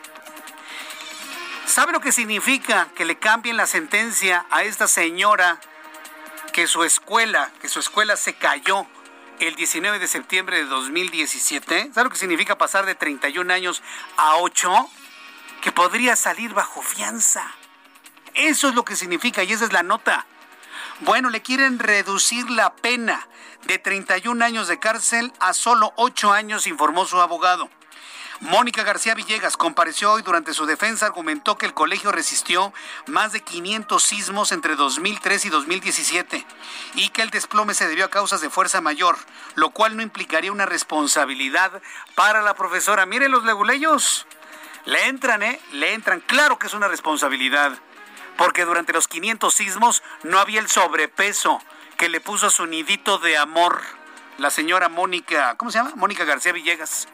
¿Sabe 1.65 1.93
lo 1.93 2.01
que 2.01 2.13
significa 2.13 2.89
que 2.95 3.07
le 3.07 3.19
cambien 3.19 3.57
la 3.57 3.67
sentencia 3.67 4.45
a 4.51 4.65
esta 4.65 4.87
señora 4.87 5.59
que 6.51 6.67
su 6.67 6.85
escuela, 6.85 7.53
que 7.61 7.69
su 7.69 7.81
escuela 7.81 8.17
se 8.17 8.35
cayó 8.35 8.87
el 9.39 9.55
19 9.55 9.99
de 9.99 10.09
septiembre 10.09 10.59
de 10.59 10.65
2017? 10.65 11.93
¿Sabe 11.93 12.05
lo 12.05 12.11
que 12.11 12.19
significa 12.19 12.59
pasar 12.59 12.87
de 12.87 12.95
31 12.95 13.53
años 13.53 13.83
a 14.17 14.37
8? 14.37 14.71
Que 15.63 15.73
podría 15.73 16.17
salir 16.17 16.53
bajo 16.53 16.83
fianza. 16.83 17.55
Eso 18.35 18.69
es 18.69 18.75
lo 18.75 18.85
que 18.85 18.97
significa 18.97 19.43
y 19.43 19.53
esa 19.53 19.65
es 19.65 19.73
la 19.73 19.83
nota. 19.83 20.27
Bueno, 21.01 21.31
le 21.31 21.43
quieren 21.43 21.79
reducir 21.79 22.49
la 22.51 22.75
pena 22.75 23.27
de 23.67 23.79
31 23.79 24.45
años 24.45 24.69
de 24.69 24.79
cárcel 24.79 25.33
a 25.41 25.53
solo 25.53 25.93
8 25.97 26.33
años, 26.33 26.67
informó 26.67 27.07
su 27.07 27.21
abogado. 27.21 27.71
Mónica 28.41 28.85
García 28.85 29.15
Villegas 29.15 29.59
compareció 29.59 30.13
hoy 30.13 30.23
durante 30.23 30.55
su 30.55 30.65
defensa, 30.65 31.05
argumentó 31.05 31.59
que 31.59 31.67
el 31.67 31.75
colegio 31.75 32.11
resistió 32.11 32.73
más 33.07 33.33
de 33.33 33.43
500 33.43 34.03
sismos 34.03 34.53
entre 34.53 34.77
2003 34.77 35.45
y 35.45 35.49
2017 35.51 36.47
y 36.95 37.11
que 37.11 37.21
el 37.21 37.29
desplome 37.29 37.75
se 37.75 37.87
debió 37.87 38.07
a 38.07 38.11
causas 38.11 38.41
de 38.41 38.49
fuerza 38.49 38.81
mayor, 38.81 39.19
lo 39.57 39.71
cual 39.71 39.95
no 39.95 40.03
implicaría 40.03 40.53
una 40.53 40.65
responsabilidad 40.65 41.83
para 42.15 42.41
la 42.41 42.55
profesora. 42.55 43.05
Miren 43.05 43.31
los 43.31 43.45
leguleyos, 43.45 44.27
le 44.87 45.07
entran, 45.09 45.43
¿eh? 45.43 45.61
Le 45.73 45.93
entran, 45.93 46.21
claro 46.21 46.59
que 46.59 46.67
es 46.67 46.73
una 46.73 46.89
responsabilidad, 46.89 47.79
porque 48.39 48.65
durante 48.65 48.95
los 48.95 49.07
500 49.07 49.53
sismos 49.53 50.03
no 50.23 50.39
había 50.39 50.61
el 50.61 50.71
sobrepeso 50.71 51.63
que 51.99 52.09
le 52.09 52.23
puso 52.23 52.47
a 52.47 52.51
su 52.51 52.65
nidito 52.65 53.19
de 53.19 53.37
amor 53.37 53.83
la 54.39 54.49
señora 54.49 54.89
Mónica, 54.89 55.57
¿cómo 55.59 55.71
se 55.71 55.77
llama? 55.77 55.93
Mónica 55.97 56.25
García 56.25 56.53
Villegas. 56.53 57.07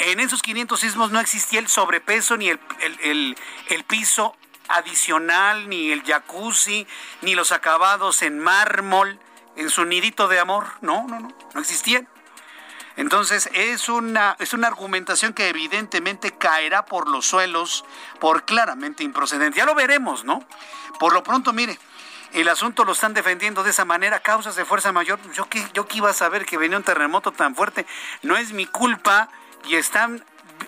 En 0.00 0.18
esos 0.18 0.40
500 0.40 0.80
sismos 0.80 1.10
no 1.10 1.20
existía 1.20 1.60
el 1.60 1.68
sobrepeso 1.68 2.36
ni 2.38 2.48
el, 2.48 2.58
el, 3.02 3.36
el, 3.68 3.84
piso 3.84 4.34
adicional, 4.68 5.68
ni 5.68 5.92
el 5.92 6.02
jacuzzi, 6.02 6.86
ni 7.20 7.34
los 7.34 7.52
acabados 7.52 8.22
en 8.22 8.38
mármol, 8.38 9.18
en 9.56 9.68
su 9.68 9.84
nidito 9.84 10.26
de 10.26 10.38
amor. 10.38 10.66
No, 10.80 11.06
no, 11.06 11.20
no, 11.20 11.28
no 11.52 11.60
existían. 11.60 12.08
Entonces 12.96 13.50
es 13.52 13.90
una, 13.90 14.36
es 14.38 14.54
una 14.54 14.68
argumentación 14.68 15.34
que 15.34 15.48
evidentemente 15.48 16.32
caerá 16.32 16.86
por 16.86 17.06
los 17.06 17.26
suelos 17.26 17.84
por 18.20 18.46
claramente 18.46 19.04
improcedente. 19.04 19.58
Ya 19.58 19.66
lo 19.66 19.74
veremos, 19.74 20.24
¿no? 20.24 20.42
Por 20.98 21.12
lo 21.12 21.22
pronto, 21.22 21.52
mire, 21.52 21.78
el 22.32 22.48
asunto 22.48 22.84
lo 22.86 22.92
están 22.92 23.12
defendiendo 23.12 23.62
de 23.62 23.70
esa 23.70 23.84
manera, 23.84 24.20
causas 24.20 24.56
de 24.56 24.64
fuerza 24.64 24.92
mayor. 24.92 25.18
Yo 25.32 25.48
qué, 25.48 25.62
yo 25.74 25.86
qué 25.86 25.98
iba 25.98 26.10
a 26.10 26.14
saber 26.14 26.46
que 26.46 26.56
venía 26.56 26.78
un 26.78 26.84
terremoto 26.84 27.32
tan 27.32 27.54
fuerte. 27.54 27.86
No 28.22 28.36
es 28.36 28.52
mi 28.52 28.66
culpa 28.66 29.28
y 29.68 29.76
están 29.76 30.24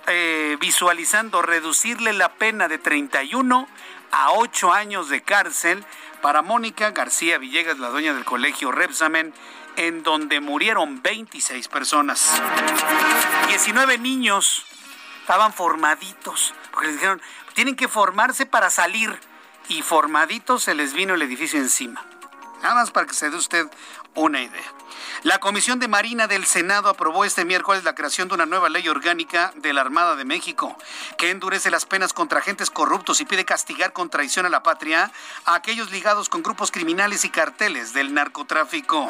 eh, 0.07 0.57
visualizando 0.61 1.43
reducirle 1.43 2.13
la 2.13 2.35
pena 2.35 2.69
de 2.69 2.79
31 2.79 3.69
a 4.11 4.33
8 4.33 4.73
años 4.73 5.09
de 5.09 5.23
cárcel 5.23 5.85
para 6.21 6.43
Mónica 6.43 6.91
García 6.91 7.39
Villegas, 7.39 7.79
la 7.79 7.89
dueña 7.89 8.15
del 8.15 8.25
colegio 8.25 8.71
Repsamen, 8.73 9.35
en 9.77 10.03
donde 10.03 10.41
murieron 10.41 11.03
26 11.03 11.69
personas. 11.69 12.41
19 13.49 13.99
niños 13.99 14.65
estaban 15.21 15.53
formaditos, 15.53 16.55
porque 16.71 16.89
les 16.89 16.97
dijeron, 16.97 17.23
tienen 17.55 17.77
que 17.77 17.89
formarse 17.89 18.47
para 18.47 18.71
salir, 18.71 19.19
y 19.69 19.83
formaditos 19.83 20.65
se 20.65 20.75
les 20.75 20.93
vino 20.93 21.15
el 21.15 21.23
edificio 21.23 21.59
encima. 21.59 22.05
Nada 22.63 22.75
más 22.75 22.91
para 22.91 23.07
que 23.07 23.15
se 23.15 23.31
dé 23.31 23.37
usted 23.37 23.67
una 24.15 24.43
idea. 24.43 24.73
La 25.25 25.39
Comisión 25.39 25.79
de 25.79 25.87
Marina 25.87 26.27
del 26.27 26.47
Senado 26.47 26.89
aprobó 26.89 27.25
este 27.25 27.45
miércoles 27.45 27.85
la 27.85 27.95
creación 27.95 28.27
de 28.27 28.35
una 28.35 28.45
nueva 28.45 28.69
ley 28.69 28.89
orgánica 28.89 29.53
de 29.55 29.73
la 29.73 29.81
Armada 29.81 30.17
de 30.17 30.25
México, 30.25 30.77
que 31.17 31.31
endurece 31.31 31.71
las 31.71 31.87
penas 31.87 32.13
contra 32.13 32.41
agentes 32.41 32.71
corruptos 32.71 33.21
y 33.21 33.25
pide 33.25 33.45
castigar 33.45 33.93
con 33.93 34.11
traición 34.11 34.47
a 34.47 34.49
la 34.49 34.65
patria 34.65 35.13
a 35.45 35.55
aquellos 35.55 35.93
ligados 35.93 36.29
con 36.29 36.43
grupos 36.43 36.73
criminales 36.73 37.25
y 37.25 37.31
carteles 37.31 37.93
del 37.93 38.15
narcotráfico. 38.15 39.09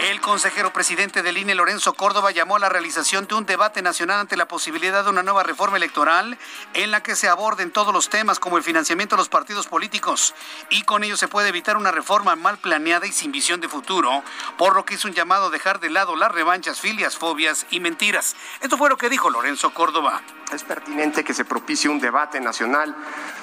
El 0.00 0.20
consejero 0.20 0.72
presidente 0.72 1.22
del 1.22 1.38
INE, 1.38 1.54
Lorenzo 1.54 1.94
Córdoba, 1.94 2.32
llamó 2.32 2.56
a 2.56 2.58
la 2.58 2.68
realización 2.68 3.28
de 3.28 3.36
un 3.36 3.46
debate 3.46 3.80
nacional 3.80 4.18
ante 4.18 4.36
la 4.36 4.48
posibilidad 4.48 5.04
de 5.04 5.10
una 5.10 5.22
nueva 5.22 5.44
reforma 5.44 5.76
electoral 5.76 6.36
en 6.74 6.90
la 6.90 7.04
que 7.04 7.14
se 7.14 7.28
aborden 7.28 7.70
todos 7.70 7.94
los 7.94 8.08
temas 8.08 8.40
como 8.40 8.56
el 8.56 8.64
financiamiento 8.64 9.14
de 9.14 9.20
los 9.20 9.28
partidos 9.28 9.68
políticos 9.68 10.34
y 10.70 10.82
con 10.82 11.04
ello 11.04 11.16
se 11.16 11.28
puede 11.28 11.50
evitar 11.50 11.76
una 11.76 11.92
reforma 11.92 12.34
mal 12.34 12.58
planeada 12.58 13.06
y 13.06 13.12
sin 13.12 13.30
visión 13.30 13.60
de 13.60 13.68
futuro, 13.68 14.24
por 14.58 14.74
lo 14.74 14.84
que 14.84 14.94
hizo 14.94 15.06
un 15.06 15.11
llamado 15.14 15.46
a 15.46 15.50
dejar 15.50 15.80
de 15.80 15.90
lado 15.90 16.16
las 16.16 16.32
revanchas, 16.32 16.80
filias, 16.80 17.16
fobias 17.16 17.66
y 17.70 17.80
mentiras. 17.80 18.36
Esto 18.60 18.76
fue 18.76 18.88
lo 18.88 18.96
que 18.96 19.08
dijo 19.08 19.30
Lorenzo 19.30 19.72
Córdoba. 19.74 20.22
Es 20.52 20.64
pertinente 20.64 21.24
que 21.24 21.34
se 21.34 21.44
propicie 21.44 21.90
un 21.90 22.00
debate 22.00 22.40
nacional 22.40 22.94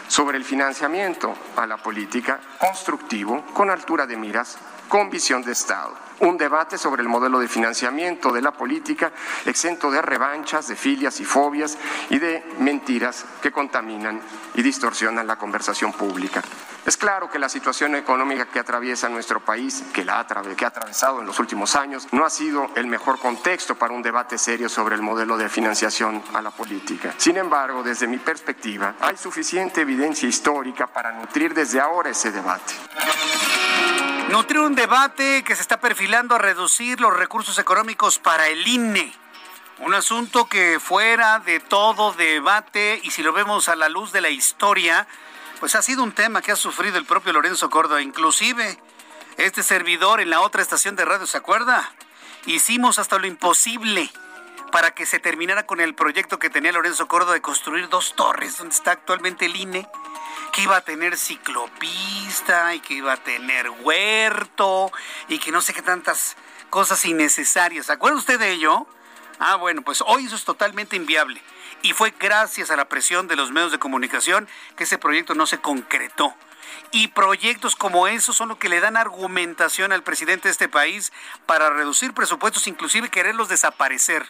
sobre 0.07 0.37
el 0.37 0.45
financiamiento 0.45 1.35
a 1.55 1.65
la 1.65 1.77
política 1.77 2.39
constructivo, 2.59 3.45
con 3.53 3.69
altura 3.69 4.05
de 4.05 4.17
miras, 4.17 4.57
con 4.89 5.09
visión 5.09 5.43
de 5.43 5.53
Estado. 5.53 5.93
Un 6.19 6.37
debate 6.37 6.77
sobre 6.77 7.01
el 7.01 7.07
modelo 7.07 7.39
de 7.39 7.47
financiamiento 7.47 8.33
de 8.33 8.41
la 8.41 8.51
política 8.51 9.13
exento 9.45 9.89
de 9.89 10.01
revanchas, 10.01 10.67
de 10.67 10.75
filias 10.75 11.21
y 11.21 11.25
fobias 11.25 11.77
y 12.09 12.19
de 12.19 12.43
mentiras 12.59 13.23
que 13.41 13.53
contaminan 13.53 14.19
y 14.55 14.61
distorsionan 14.61 15.25
la 15.25 15.37
conversación 15.37 15.93
pública. 15.93 16.41
Es 16.85 16.97
claro 16.97 17.29
que 17.29 17.39
la 17.39 17.47
situación 17.47 17.95
económica 17.95 18.47
que 18.47 18.59
atraviesa 18.59 19.07
nuestro 19.07 19.39
país, 19.39 19.83
que, 19.93 20.03
la 20.03 20.25
que 20.57 20.65
ha 20.65 20.69
atravesado 20.69 21.21
en 21.21 21.27
los 21.27 21.39
últimos 21.39 21.75
años, 21.75 22.07
no 22.11 22.25
ha 22.25 22.29
sido 22.29 22.69
el 22.75 22.87
mejor 22.87 23.19
contexto 23.19 23.75
para 23.75 23.93
un 23.93 24.01
debate 24.01 24.37
serio 24.37 24.67
sobre 24.67 24.95
el 24.95 25.01
modelo 25.01 25.37
de 25.37 25.47
financiación 25.47 26.21
a 26.33 26.41
la 26.41 26.51
política. 26.51 27.13
Sin 27.15 27.37
embargo, 27.37 27.83
desde 27.83 28.07
mi 28.07 28.17
perspectiva, 28.17 28.95
hay 28.99 29.15
suficiente 29.15 29.81
evidencia 29.81 30.27
histórica 30.27 30.87
para 30.87 31.11
nutrir 31.13 31.53
desde 31.53 31.79
ahora 31.79 32.09
ese 32.09 32.31
debate. 32.31 32.73
Nutrir 34.29 34.59
un 34.59 34.75
debate 34.75 35.43
que 35.43 35.55
se 35.55 35.63
está 35.63 35.79
perfilando 35.79 36.35
a 36.35 36.37
reducir 36.37 37.01
los 37.01 37.17
recursos 37.17 37.57
económicos 37.57 38.19
para 38.19 38.47
el 38.47 38.67
INE. 38.67 39.11
Un 39.79 39.95
asunto 39.95 40.47
que 40.47 40.79
fuera 40.79 41.39
de 41.39 41.59
todo 41.59 42.13
debate 42.13 43.01
y 43.01 43.09
si 43.09 43.23
lo 43.23 43.33
vemos 43.33 43.69
a 43.69 43.75
la 43.75 43.89
luz 43.89 44.11
de 44.11 44.21
la 44.21 44.29
historia, 44.29 45.07
pues 45.59 45.73
ha 45.73 45.81
sido 45.81 46.03
un 46.03 46.11
tema 46.11 46.43
que 46.43 46.51
ha 46.51 46.55
sufrido 46.55 46.99
el 46.99 47.05
propio 47.05 47.33
Lorenzo 47.33 47.71
Córdoba. 47.71 48.03
Inclusive, 48.03 48.77
este 49.37 49.63
servidor 49.63 50.21
en 50.21 50.29
la 50.29 50.41
otra 50.41 50.61
estación 50.61 50.95
de 50.95 51.05
radio, 51.05 51.25
¿se 51.25 51.37
acuerda? 51.37 51.91
Hicimos 52.45 52.99
hasta 52.99 53.17
lo 53.17 53.25
imposible 53.25 54.11
para 54.71 54.91
que 54.91 55.07
se 55.07 55.17
terminara 55.17 55.65
con 55.65 55.79
el 55.79 55.95
proyecto 55.95 56.37
que 56.37 56.51
tenía 56.51 56.71
Lorenzo 56.71 57.07
Córdoba 57.07 57.33
de 57.33 57.41
construir 57.41 57.89
dos 57.89 58.15
torres 58.15 58.59
donde 58.59 58.75
está 58.75 58.91
actualmente 58.91 59.47
el 59.47 59.55
INE, 59.55 59.89
que 60.49 60.61
iba 60.61 60.77
a 60.77 60.81
tener 60.81 61.17
ciclopista 61.17 62.73
y 62.75 62.79
que 62.79 62.95
iba 62.95 63.13
a 63.13 63.17
tener 63.17 63.69
huerto 63.69 64.91
y 65.27 65.39
que 65.39 65.51
no 65.51 65.61
sé 65.61 65.73
qué 65.73 65.81
tantas 65.81 66.35
cosas 66.69 67.03
innecesarias. 67.05 67.87
¿Se 67.87 67.93
acuerda 67.93 68.17
usted 68.17 68.39
de 68.39 68.51
ello? 68.51 68.87
Ah, 69.39 69.55
bueno, 69.55 69.81
pues 69.81 70.03
hoy 70.05 70.25
eso 70.25 70.35
es 70.35 70.43
totalmente 70.43 70.95
inviable. 70.95 71.41
Y 71.81 71.93
fue 71.93 72.13
gracias 72.19 72.71
a 72.71 72.75
la 72.75 72.89
presión 72.89 73.27
de 73.27 73.35
los 73.35 73.51
medios 73.51 73.71
de 73.71 73.79
comunicación 73.79 74.47
que 74.75 74.83
ese 74.83 74.97
proyecto 74.97 75.33
no 75.33 75.47
se 75.47 75.59
concretó. 75.59 76.33
Y 76.91 77.09
proyectos 77.09 77.75
como 77.75 78.07
esos 78.07 78.35
son 78.35 78.49
los 78.49 78.57
que 78.57 78.69
le 78.69 78.79
dan 78.79 78.97
argumentación 78.97 79.91
al 79.91 80.03
presidente 80.03 80.47
de 80.47 80.51
este 80.51 80.67
país 80.67 81.13
para 81.45 81.69
reducir 81.69 82.13
presupuestos, 82.13 82.67
inclusive 82.67 83.09
quererlos 83.09 83.47
desaparecer. 83.47 84.27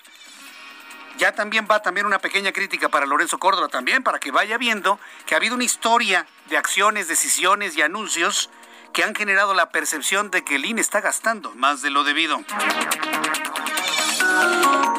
Ya 1.20 1.34
también 1.34 1.68
va 1.70 1.82
también 1.82 2.06
una 2.06 2.20
pequeña 2.20 2.54
crítica 2.54 2.88
para 2.88 3.06
Lorenzo 3.06 3.40
Córdoba 3.40 3.68
también, 3.68 4.04
para 4.04 4.20
que 4.20 4.32
vaya 4.32 4.58
viendo 4.58 4.98
que 5.26 5.36
ha 5.36 5.38
habido 5.38 5.54
una 5.54 5.66
historia 5.66 6.26
de 6.50 6.56
acciones, 6.56 7.10
decisiones 7.10 7.76
y 7.76 7.82
anuncios 7.82 8.50
que 8.94 9.04
han 9.04 9.14
generado 9.14 9.54
la 9.54 9.70
percepción 9.70 10.32
de 10.32 10.46
que 10.46 10.56
el 10.56 10.66
INE 10.66 10.80
está 10.80 11.02
gastando 11.02 11.52
más 11.56 11.82
de 11.82 11.90
lo 11.90 12.06
debido. 12.06 12.42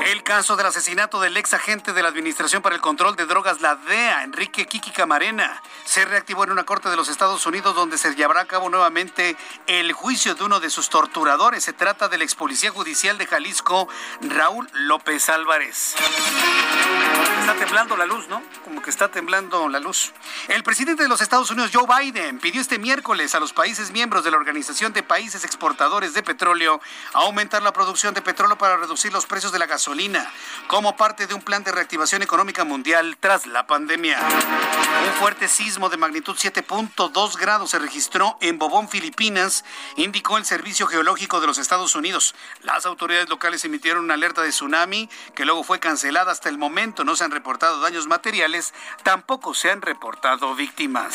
El 0.07 0.22
caso 0.24 0.57
del 0.57 0.66
asesinato 0.66 1.20
del 1.20 1.36
ex 1.36 1.55
agente 1.55 1.93
de 1.93 2.03
la 2.03 2.09
Administración 2.09 2.62
para 2.62 2.74
el 2.74 2.80
Control 2.80 3.16
de 3.16 3.26
Drogas, 3.26 3.61
la 3.61 3.76
DEA, 3.76 4.24
Enrique 4.24 4.66
Kiki 4.66 4.91
Camarena, 4.91 5.62
se 5.84 6.05
reactivó 6.05 6.45
en 6.45 6.51
una 6.51 6.64
corte 6.64 6.88
de 6.88 6.97
los 6.97 7.09
Estados 7.09 7.47
Unidos 7.47 7.74
donde 7.74 7.99
se 7.99 8.14
llevará 8.14 8.41
a 8.41 8.45
cabo 8.47 8.68
nuevamente 8.70 9.36
el 9.66 9.93
juicio 9.93 10.34
de 10.34 10.45
uno 10.45 10.59
de 10.59 10.70
sus 10.70 10.88
torturadores. 10.88 11.62
Se 11.62 11.72
trata 11.72 12.09
del 12.09 12.22
ex 12.22 12.34
policía 12.34 12.70
judicial 12.70 13.18
de 13.18 13.26
Jalisco, 13.26 13.88
Raúl 14.22 14.68
López 14.72 15.28
Álvarez. 15.28 15.95
Está 17.41 17.55
temblando 17.55 17.97
la 17.97 18.07
luz, 18.07 18.28
¿no? 18.28 18.43
Como 18.64 18.82
que 18.82 18.91
está 18.91 19.11
temblando 19.11 19.68
la 19.68 19.80
luz. 19.80 20.12
El 20.49 20.62
presidente 20.62 21.03
de 21.03 21.09
los 21.09 21.20
Estados 21.20 21.51
Unidos, 21.51 21.70
Joe 21.72 21.86
Biden, 21.86 22.38
pidió 22.38 22.61
este 22.61 22.78
miércoles 22.78 23.34
a 23.34 23.41
los 23.41 23.53
países 23.53 23.91
miembros 23.91 24.24
de 24.24 24.30
la 24.30 24.36
Organización 24.36 24.93
de 24.93 25.03
Países 25.03 25.45
Exportadores 25.45 26.14
de 26.14 26.22
Petróleo 26.22 26.80
aumentar 27.12 27.62
la 27.62 27.72
producción 27.72 28.14
de 28.14 28.22
petróleo 28.22 28.57
para 28.57 28.76
reducir 28.76 29.12
los 29.12 29.26
precios 29.31 29.53
de 29.53 29.61
la 29.61 29.66
gasolina, 29.66 30.28
como 30.66 30.97
parte 30.97 31.26
de 31.28 31.35
un 31.35 31.41
plan 31.41 31.62
de 31.62 31.70
reactivación 31.70 32.20
económica 32.20 32.64
mundial 32.64 33.16
tras 33.20 33.47
la 33.47 33.66
pandemia. 33.66 34.18
Un 34.18 35.12
fuerte 35.20 35.47
sismo 35.47 35.89
de 35.89 35.97
magnitud 35.97 36.37
7.2 36.37 37.39
grados 37.39 37.70
se 37.70 37.78
registró 37.78 38.37
en 38.41 38.59
Bobón, 38.59 38.89
Filipinas, 38.89 39.64
indicó 39.97 40.37
el 40.37 40.45
Servicio 40.45 40.89
Geológico 40.89 41.41
de 41.41 41.47
los 41.47 41.59
Estados 41.59 41.95
Unidos. 41.95 42.35
Las 42.62 42.87
autoridades 42.87 43.28
locales 43.28 43.64
emitieron 43.64 44.05
una 44.05 44.14
alerta 44.14 44.43
de 44.43 44.51
tsunami 44.51 45.09
que 45.35 45.45
luego 45.45 45.62
fue 45.62 45.78
cancelada 45.78 46.33
hasta 46.33 46.49
el 46.49 46.59
momento. 46.59 47.05
No 47.05 47.14
se 47.14 47.22
han 47.22 47.31
reportado 47.31 47.81
daños 47.81 48.09
materiales, 48.09 48.74
tampoco 49.05 49.55
se 49.55 49.70
han 49.70 49.81
reportado 49.81 50.57
víctimas. 50.57 51.14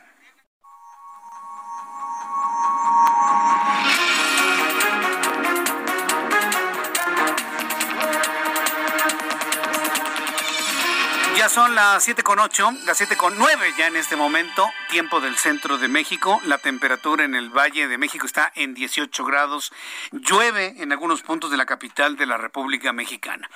Son 11.51 11.75
las 11.75 12.01
siete 12.01 12.23
con 12.23 12.39
ocho, 12.39 12.69
las 12.85 12.97
siete 12.97 13.17
con 13.17 13.37
nueve 13.37 13.73
ya 13.77 13.87
en 13.87 13.97
este 13.97 14.15
momento, 14.15 14.63
tiempo 14.89 15.19
del 15.19 15.35
centro 15.35 15.77
de 15.77 15.89
México. 15.89 16.39
La 16.45 16.57
temperatura 16.57 17.25
en 17.25 17.35
el 17.35 17.49
Valle 17.49 17.89
de 17.89 17.97
México 17.97 18.25
está 18.25 18.53
en 18.55 18.73
18 18.73 19.25
grados. 19.25 19.73
Llueve 20.13 20.81
en 20.81 20.93
algunos 20.93 21.23
puntos 21.23 21.51
de 21.51 21.57
la 21.57 21.65
capital 21.65 22.15
de 22.15 22.25
la 22.25 22.37
República 22.37 22.93
Mexicana. 22.93 23.49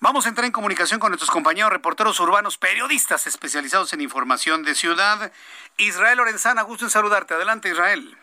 Vamos 0.00 0.26
a 0.26 0.28
entrar 0.28 0.44
en 0.44 0.52
comunicación 0.52 1.00
con 1.00 1.12
nuestros 1.12 1.30
compañeros 1.30 1.72
reporteros 1.72 2.20
urbanos, 2.20 2.58
periodistas 2.58 3.26
especializados 3.26 3.94
en 3.94 4.02
información 4.02 4.62
de 4.62 4.74
ciudad. 4.74 5.32
Israel 5.78 6.18
Lorenzana, 6.18 6.60
gusto 6.60 6.84
en 6.84 6.90
saludarte. 6.90 7.32
Adelante, 7.32 7.70
Israel. 7.70 8.18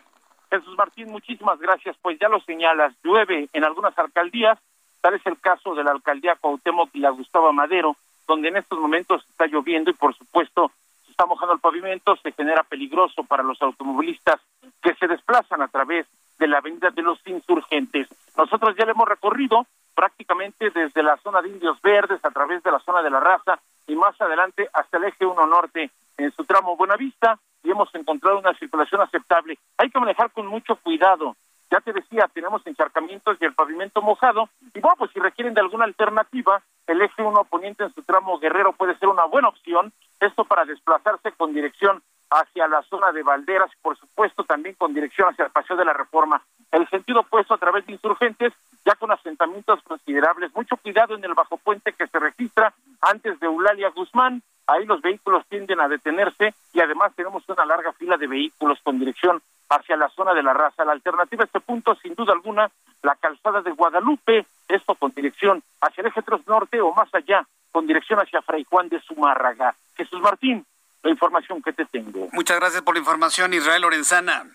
Jesús 0.51 0.77
Martín, 0.77 1.09
muchísimas 1.09 1.57
gracias. 1.57 1.95
Pues 2.03 2.19
ya 2.19 2.29
lo 2.29 2.39
señalas, 2.41 2.93
llueve 3.03 3.49
en 3.51 3.63
algunas 3.63 3.97
alcaldías. 3.97 4.59
Tal 5.01 5.15
es 5.15 5.25
el 5.25 5.39
caso 5.39 5.73
de 5.73 5.83
la 5.83 5.89
alcaldía 5.89 6.35
Cuauhtémoc 6.35 6.91
y 6.93 6.99
la 6.99 7.09
Gustavo 7.09 7.51
Madero 7.51 7.97
donde 8.27 8.49
en 8.49 8.57
estos 8.57 8.79
momentos 8.79 9.25
está 9.29 9.47
lloviendo 9.47 9.89
y 9.89 9.93
por 9.93 10.15
supuesto 10.15 10.71
se 11.05 11.11
está 11.11 11.25
mojando 11.25 11.53
el 11.53 11.59
pavimento, 11.59 12.15
se 12.17 12.31
genera 12.33 12.63
peligroso 12.63 13.23
para 13.23 13.43
los 13.43 13.61
automovilistas 13.61 14.41
que 14.81 14.93
se 14.95 15.07
desplazan 15.07 15.61
a 15.61 15.67
través 15.67 16.05
de 16.37 16.47
la 16.47 16.59
avenida 16.59 16.89
de 16.89 17.01
los 17.01 17.19
insurgentes. 17.25 18.07
Nosotros 18.37 18.75
ya 18.77 18.85
le 18.85 18.91
hemos 18.91 19.07
recorrido 19.07 19.65
prácticamente 19.95 20.69
desde 20.69 21.01
la 21.01 21.17
zona 21.17 21.41
de 21.41 21.49
Indios 21.49 21.81
Verdes 21.81 22.23
a 22.23 22.29
través 22.29 22.61
de 22.61 22.71
la 22.71 22.79
zona 22.79 23.01
de 23.01 23.09
la 23.09 23.19
raza 23.19 23.59
y 23.87 23.95
más 23.95 24.19
adelante 24.21 24.69
hasta 24.73 24.97
el 24.97 25.05
eje 25.05 25.25
1 25.25 25.47
norte 25.47 25.89
en 26.17 26.31
su 26.33 26.45
tramo 26.45 26.75
Buenavista 26.75 27.39
y 27.63 27.71
hemos 27.71 27.93
encontrado 27.95 28.37
una 28.37 28.53
circulación 28.53 29.01
aceptable. 29.01 29.57
Hay 29.77 29.89
que 29.89 29.99
manejar 29.99 30.31
con 30.31 30.45
mucho 30.45 30.75
cuidado. 30.75 31.35
Ya 31.71 31.81
te 31.81 31.91
decía, 31.91 32.29
tenemos 32.33 32.65
encharcamientos 32.65 33.37
y 33.41 33.45
el 33.45 33.53
pavimento 33.53 34.01
mojado. 34.01 34.49
Y 34.73 34.79
bueno, 34.79 34.95
pues 34.97 35.11
si 35.11 35.19
requieren 35.19 35.53
de 35.53 35.61
alguna 35.61 35.85
alternativa, 35.85 36.61
el 36.87 37.01
eje 37.01 37.21
1 37.21 37.43
poniente 37.45 37.83
en 37.83 37.93
su 37.93 38.01
tramo 38.03 38.39
Guerrero 38.39 38.71
puede 38.73 38.97
ser 38.97 39.09
una 39.09 39.25
buena 39.25 39.49
opción. 39.49 39.91
Esto 40.19 40.45
para 40.45 40.65
desplazarse 40.65 41.31
con 41.33 41.53
dirección 41.53 42.01
hacia 42.29 42.67
la 42.67 42.81
zona 42.83 43.11
de 43.11 43.23
Valderas 43.23 43.69
y 43.73 43.81
por 43.81 43.97
supuesto 43.97 44.43
también 44.43 44.75
con 44.75 44.93
dirección 44.93 45.29
hacia 45.29 45.45
el 45.45 45.51
Paseo 45.51 45.75
de 45.75 45.85
la 45.85 45.93
Reforma. 45.93 46.41
El 46.71 46.87
sentido 46.89 47.21
opuesto 47.21 47.53
a 47.53 47.57
través 47.57 47.85
de 47.85 47.93
insurgentes, 47.93 48.53
ya 48.85 48.95
con 48.95 49.11
asentamientos 49.11 49.81
considerables. 49.83 50.53
Mucho 50.55 50.77
cuidado 50.77 51.15
en 51.15 51.23
el 51.23 51.33
bajo 51.33 51.57
puente 51.57 51.93
que 51.93 52.07
se 52.07 52.19
registra 52.19 52.73
antes 53.01 53.39
de 53.39 53.47
Eulalia 53.47 53.89
Guzmán. 53.89 54.41
Ahí 54.65 54.85
los 54.85 55.01
vehículos 55.01 55.45
tienden 55.47 55.79
a 55.79 55.87
detenerse 55.87 56.53
y 56.73 56.81
además 56.81 57.13
tenemos 57.15 57.47
una 57.47 57.65
larga 57.65 57.93
fila 57.93 58.17
de 58.17 58.27
vehículos 58.27 58.79
con 58.83 58.99
dirección 58.99 59.41
hacia 59.69 59.95
la 59.97 60.09
zona 60.09 60.33
de 60.33 60.43
la 60.43 60.53
raza. 60.53 60.85
La 60.85 60.91
alternativa 60.93 61.43
a 61.43 61.45
este 61.45 61.59
punto, 61.61 61.95
sin 61.95 62.15
duda 62.15 62.33
alguna, 62.33 62.69
la 63.01 63.15
calzada 63.15 63.61
de 63.61 63.71
Guadalupe, 63.71 64.45
esto 64.67 64.95
con 64.95 65.11
dirección 65.11 65.63
hacia 65.81 66.01
el 66.01 66.07
eje 66.07 66.21
3 66.21 66.47
norte 66.47 66.81
o 66.81 66.93
más 66.93 67.13
allá, 67.13 67.45
con 67.71 67.87
dirección 67.87 68.19
hacia 68.19 68.41
Fray 68.41 68.63
Juan 68.63 68.89
de 68.89 68.99
Zumárraga. 69.01 69.75
Jesús 69.95 70.19
Martín, 70.21 70.65
la 71.03 71.11
información 71.11 71.61
que 71.61 71.73
te 71.73 71.85
tengo. 71.85 72.27
Muchas 72.31 72.59
gracias 72.59 72.81
por 72.81 72.95
la 72.95 72.99
información, 72.99 73.53
Israel 73.53 73.81
Lorenzana. 73.81 74.45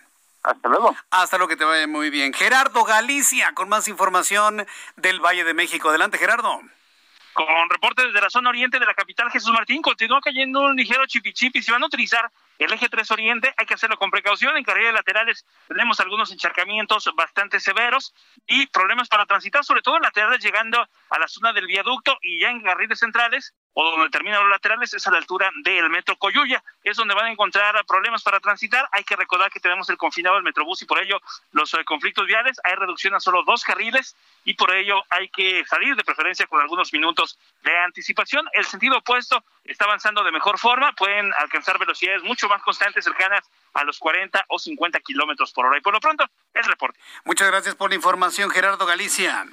Hasta 0.42 0.68
luego. 0.68 0.96
Hasta 1.10 1.38
luego, 1.38 1.48
que 1.48 1.56
te 1.56 1.64
vaya 1.64 1.86
muy 1.86 2.10
bien. 2.10 2.32
Gerardo 2.32 2.82
Galicia, 2.84 3.52
con 3.54 3.68
más 3.68 3.86
información 3.86 4.66
del 4.96 5.20
Valle 5.20 5.44
de 5.44 5.54
México. 5.54 5.88
Adelante, 5.88 6.18
Gerardo. 6.18 6.60
Con 7.32 7.70
reportes 7.70 8.06
desde 8.06 8.20
la 8.20 8.28
zona 8.28 8.50
oriente 8.50 8.78
de 8.78 8.84
la 8.84 8.94
capital, 8.94 9.30
Jesús 9.30 9.52
Martín, 9.52 9.80
continúa 9.80 10.20
cayendo 10.20 10.60
un 10.60 10.76
ligero 10.76 11.06
chipichipi. 11.06 11.62
Si 11.62 11.70
van 11.70 11.82
a 11.82 11.86
utilizar 11.86 12.30
el 12.62 12.72
eje 12.72 12.88
3 12.88 13.10
Oriente, 13.10 13.54
hay 13.56 13.66
que 13.66 13.74
hacerlo 13.74 13.96
con 13.96 14.10
precaución. 14.10 14.56
En 14.56 14.64
carriles 14.64 14.92
laterales 14.92 15.46
tenemos 15.68 16.00
algunos 16.00 16.30
encharcamientos 16.32 17.10
bastante 17.14 17.60
severos 17.60 18.14
y 18.46 18.66
problemas 18.66 19.08
para 19.08 19.26
transitar, 19.26 19.64
sobre 19.64 19.82
todo 19.82 19.96
en 19.96 20.02
laterales 20.02 20.42
llegando 20.42 20.86
a 21.10 21.18
la 21.18 21.28
zona 21.28 21.52
del 21.52 21.66
viaducto 21.66 22.18
y 22.22 22.40
ya 22.40 22.50
en 22.50 22.62
carriles 22.62 22.98
centrales 22.98 23.54
o 23.74 23.90
donde 23.90 24.10
terminan 24.10 24.42
los 24.42 24.50
laterales 24.50 24.92
es 24.92 25.06
a 25.06 25.10
la 25.10 25.18
altura 25.18 25.50
del 25.64 25.88
metro 25.88 26.16
Coyuya, 26.16 26.62
es 26.84 26.96
donde 26.96 27.14
van 27.14 27.26
a 27.26 27.32
encontrar 27.32 27.82
problemas 27.86 28.22
para 28.22 28.38
transitar. 28.40 28.86
Hay 28.92 29.04
que 29.04 29.16
recordar 29.16 29.50
que 29.50 29.60
tenemos 29.60 29.88
el 29.88 29.96
confinado 29.96 30.34
del 30.36 30.44
Metrobús 30.44 30.82
y 30.82 30.84
por 30.84 30.98
ello 30.98 31.20
los 31.52 31.72
eh, 31.74 31.84
conflictos 31.84 32.26
viales, 32.26 32.60
hay 32.64 32.74
reducción 32.74 33.14
a 33.14 33.20
solo 33.20 33.42
dos 33.44 33.64
carriles 33.64 34.14
y 34.44 34.54
por 34.54 34.74
ello 34.74 35.02
hay 35.08 35.28
que 35.28 35.64
salir 35.64 35.96
de 35.96 36.04
preferencia 36.04 36.46
con 36.46 36.60
algunos 36.60 36.92
minutos 36.92 37.38
de 37.62 37.76
anticipación. 37.78 38.46
El 38.52 38.64
sentido 38.64 38.98
opuesto 38.98 39.42
está 39.64 39.84
avanzando 39.84 40.22
de 40.22 40.32
mejor 40.32 40.58
forma, 40.58 40.92
pueden 40.92 41.32
alcanzar 41.34 41.78
velocidades 41.78 42.22
mucho 42.22 42.48
más 42.48 42.51
constantes, 42.60 43.04
cercanas 43.04 43.48
a 43.74 43.84
los 43.84 43.98
40 43.98 44.44
o 44.48 44.58
50 44.58 45.00
kilómetros 45.00 45.52
por 45.52 45.66
hora. 45.66 45.78
Y 45.78 45.80
por 45.80 45.94
lo 45.94 46.00
pronto, 46.00 46.26
el 46.52 46.64
reporte. 46.64 46.98
Muchas 47.24 47.48
gracias 47.48 47.74
por 47.74 47.90
la 47.90 47.96
información, 47.96 48.50
Gerardo 48.50 48.84
Galicia. 48.84 49.46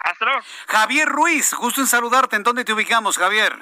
Hasta 0.00 0.24
luego. 0.24 0.40
Javier 0.66 1.08
Ruiz, 1.08 1.54
gusto 1.54 1.80
en 1.80 1.86
saludarte. 1.86 2.36
¿En 2.36 2.42
dónde 2.42 2.64
te 2.64 2.72
ubicamos, 2.72 3.16
Javier? 3.16 3.56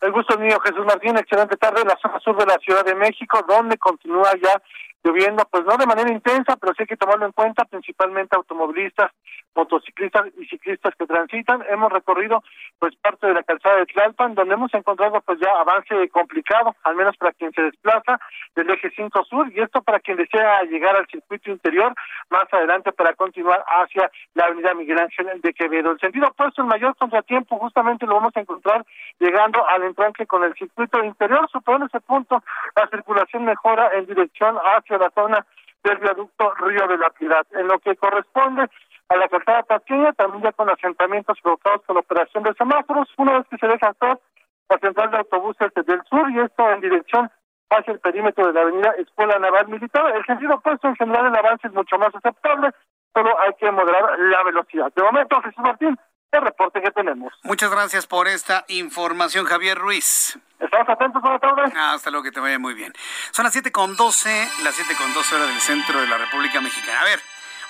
El 0.00 0.12
gusto 0.12 0.34
es 0.34 0.40
mío, 0.40 0.60
Jesús 0.60 0.84
Martín. 0.84 1.16
Excelente 1.16 1.56
tarde 1.56 1.80
en 1.80 1.88
la 1.88 1.96
zona 2.02 2.20
sur 2.20 2.36
de 2.36 2.46
la 2.46 2.58
Ciudad 2.58 2.84
de 2.84 2.94
México, 2.94 3.42
donde 3.48 3.78
continúa 3.78 4.32
ya 4.42 4.60
lloviendo, 5.06 5.46
pues 5.50 5.64
no 5.64 5.76
de 5.76 5.86
manera 5.86 6.10
intensa, 6.10 6.56
pero 6.56 6.74
sí 6.74 6.82
hay 6.82 6.86
que 6.86 6.96
tomarlo 6.96 7.26
en 7.26 7.32
cuenta, 7.32 7.64
principalmente 7.64 8.34
automovilistas, 8.34 9.12
motociclistas 9.54 10.26
y 10.36 10.46
ciclistas 10.46 10.94
que 10.96 11.06
transitan. 11.06 11.64
Hemos 11.70 11.92
recorrido 11.92 12.42
pues 12.80 12.94
parte 12.96 13.28
de 13.28 13.34
la 13.34 13.44
calzada 13.44 13.76
de 13.76 13.86
Tlalpan, 13.86 14.34
donde 14.34 14.54
hemos 14.54 14.74
encontrado 14.74 15.20
pues 15.20 15.38
ya 15.38 15.50
avance 15.60 16.08
complicado, 16.08 16.74
al 16.82 16.96
menos 16.96 17.16
para 17.16 17.32
quien 17.32 17.52
se 17.52 17.62
desplaza 17.62 18.18
del 18.56 18.68
eje 18.70 18.90
5 18.96 19.24
sur, 19.24 19.50
y 19.54 19.60
esto 19.60 19.80
para 19.82 20.00
quien 20.00 20.16
desea 20.16 20.62
llegar 20.64 20.96
al 20.96 21.06
circuito 21.06 21.50
interior, 21.52 21.94
más 22.30 22.52
adelante 22.52 22.92
para 22.92 23.14
continuar 23.14 23.64
hacia 23.66 24.10
la 24.34 24.46
avenida 24.46 24.74
Miguel 24.74 24.98
Ángel 24.98 25.40
de 25.40 25.54
Quevedo. 25.54 25.92
El 25.92 26.00
sentido 26.00 26.26
opuesto, 26.28 26.62
el 26.62 26.68
mayor 26.68 26.96
contratiempo, 26.96 27.58
justamente 27.58 28.06
lo 28.06 28.14
vamos 28.14 28.32
a 28.36 28.40
encontrar 28.40 28.84
llegando 29.20 29.66
al 29.68 29.84
entronque 29.84 30.26
con 30.26 30.42
el 30.42 30.54
circuito 30.54 31.02
interior, 31.04 31.48
superando 31.52 31.86
ese 31.86 32.00
punto, 32.00 32.42
la 32.74 32.88
circulación 32.88 33.44
mejora 33.44 33.90
en 33.94 34.06
dirección 34.06 34.56
hacia 34.56 34.95
la 34.98 35.10
zona 35.10 35.46
del 35.84 35.98
viaducto 35.98 36.54
Río 36.54 36.86
de 36.88 36.98
la 36.98 37.10
Piedad. 37.10 37.46
En 37.52 37.68
lo 37.68 37.78
que 37.78 37.96
corresponde 37.96 38.68
a 39.08 39.16
la 39.16 39.28
calzada 39.28 39.62
pequeña, 39.62 40.12
también 40.12 40.42
ya 40.42 40.52
con 40.52 40.68
asentamientos 40.68 41.38
provocados 41.40 41.82
con 41.86 41.94
la 41.94 42.00
operación 42.00 42.42
de 42.42 42.54
semáforos, 42.54 43.08
una 43.16 43.38
vez 43.38 43.46
que 43.48 43.58
se 43.58 43.68
deja 43.68 43.88
atrás 43.88 44.18
la 44.68 44.78
central 44.78 45.10
de 45.10 45.18
autobuses 45.18 45.72
del 45.74 46.02
sur 46.04 46.28
y 46.30 46.40
esto 46.40 46.70
en 46.70 46.80
dirección 46.80 47.30
hacia 47.70 47.92
el 47.92 48.00
perímetro 48.00 48.46
de 48.46 48.52
la 48.52 48.62
avenida 48.62 48.90
Escuela 48.98 49.38
Naval 49.38 49.68
Militar. 49.68 50.16
El 50.16 50.24
sentido 50.24 50.54
opuesto 50.56 50.88
en 50.88 50.96
general 50.96 51.26
el 51.26 51.36
avance 51.36 51.66
es 51.68 51.72
mucho 51.72 51.98
más 51.98 52.14
aceptable, 52.14 52.70
solo 53.14 53.40
hay 53.40 53.54
que 53.54 53.70
moderar 53.70 54.18
la 54.18 54.42
velocidad. 54.44 54.92
De 54.94 55.02
momento, 55.02 55.40
Jesús 55.42 55.64
Martín, 55.64 55.96
el 56.32 56.42
reporte 56.42 56.80
que 56.82 56.90
tenemos. 56.90 57.32
Muchas 57.42 57.70
gracias 57.70 58.06
por 58.06 58.28
esta 58.28 58.64
información, 58.68 59.46
Javier 59.46 59.78
Ruiz. 59.78 60.38
Estamos 60.58 60.88
atentos, 60.88 61.22
buenas 61.22 61.40
tardes. 61.40 61.72
hasta 61.74 62.10
luego, 62.10 62.24
que 62.24 62.32
te 62.32 62.40
vaya 62.40 62.58
muy 62.58 62.74
bien. 62.74 62.92
Son 63.30 63.44
las 63.44 63.52
siete 63.52 63.72
con 63.72 63.96
doce, 63.96 64.48
las 64.62 64.74
siete 64.74 64.94
con 64.96 65.12
doce 65.14 65.34
horas 65.34 65.48
del 65.48 65.60
centro 65.60 66.00
de 66.00 66.06
la 66.06 66.18
República 66.18 66.60
Mexicana. 66.60 67.00
A 67.00 67.04
ver, 67.04 67.20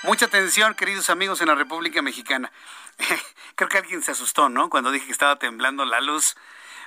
mucha 0.05 0.27
atención, 0.27 0.75
queridos 0.75 1.11
amigos 1.11 1.41
en 1.41 1.49
la 1.49 1.55
República 1.55 2.03
Mexicana. 2.03 2.51
creo 3.57 3.69
que 3.69 3.79
alguien 3.79 4.03
se 4.03 4.13
asustó, 4.13 4.49
¿no? 4.49 4.71
Cuando 4.71 4.91
dije 4.91 5.07
que 5.07 5.13
estaba 5.13 5.37
temblando 5.37 5.85
la 5.85 6.01
luz. 6.01 6.37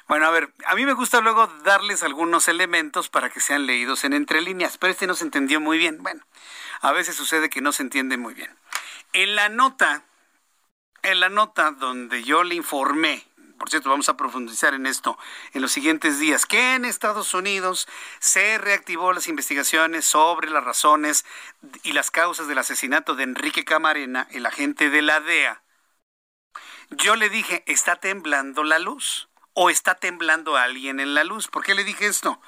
Bueno, 0.07 0.25
a 0.25 0.31
ver, 0.31 0.49
a 0.65 0.73
mí 0.73 0.85
me 0.85 0.93
gusta 0.93 1.21
luego 1.21 1.47
darles 1.63 2.01
algunos 2.01 2.47
elementos 2.47 3.09
para 3.09 3.29
que 3.29 3.39
sean 3.39 3.67
leídos 3.67 4.03
en 4.03 4.13
entre 4.13 4.41
líneas, 4.41 4.77
pero 4.77 4.91
este 4.91 5.05
no 5.05 5.13
se 5.13 5.23
entendió 5.23 5.59
muy 5.59 5.77
bien. 5.77 6.01
Bueno, 6.01 6.23
a 6.81 6.91
veces 6.91 7.15
sucede 7.15 7.49
que 7.49 7.61
no 7.61 7.71
se 7.71 7.83
entiende 7.83 8.17
muy 8.17 8.33
bien. 8.33 8.49
En 9.13 9.35
la 9.35 9.49
nota, 9.49 10.03
en 11.03 11.19
la 11.19 11.29
nota 11.29 11.71
donde 11.71 12.23
yo 12.23 12.43
le 12.43 12.55
informé 12.55 13.29
por 13.59 13.69
cierto, 13.69 13.89
vamos 13.89 14.07
a 14.07 14.15
profundizar 14.15 14.73
en 14.73 14.85
esto 14.85 15.17
en 15.53 15.61
los 15.61 15.73
siguientes 15.73 16.17
días, 16.17 16.45
que 16.45 16.75
en 16.75 16.85
Estados 16.85 17.33
Unidos 17.33 17.89
se 18.19 18.57
reactivó 18.57 19.11
las 19.11 19.27
investigaciones 19.27 20.05
sobre 20.05 20.49
las 20.49 20.63
razones 20.63 21.25
y 21.83 21.91
las 21.91 22.09
causas 22.09 22.47
del 22.47 22.57
asesinato 22.57 23.15
de 23.15 23.23
Enrique 23.23 23.65
Camarena, 23.65 24.27
el 24.31 24.45
agente 24.45 24.89
de 24.89 25.01
la 25.01 25.19
DEA. 25.19 25.61
Yo 26.89 27.17
le 27.17 27.29
dije, 27.29 27.63
¿está 27.67 27.97
temblando 27.97 28.63
la 28.63 28.79
luz? 28.79 29.27
¿O 29.53 29.69
está 29.69 29.95
temblando 29.95 30.55
alguien 30.55 31.01
en 31.01 31.13
la 31.13 31.25
luz? 31.25 31.49
¿Por 31.49 31.63
qué 31.63 31.75
le 31.75 31.83
dije 31.83 32.07
esto? 32.07 32.41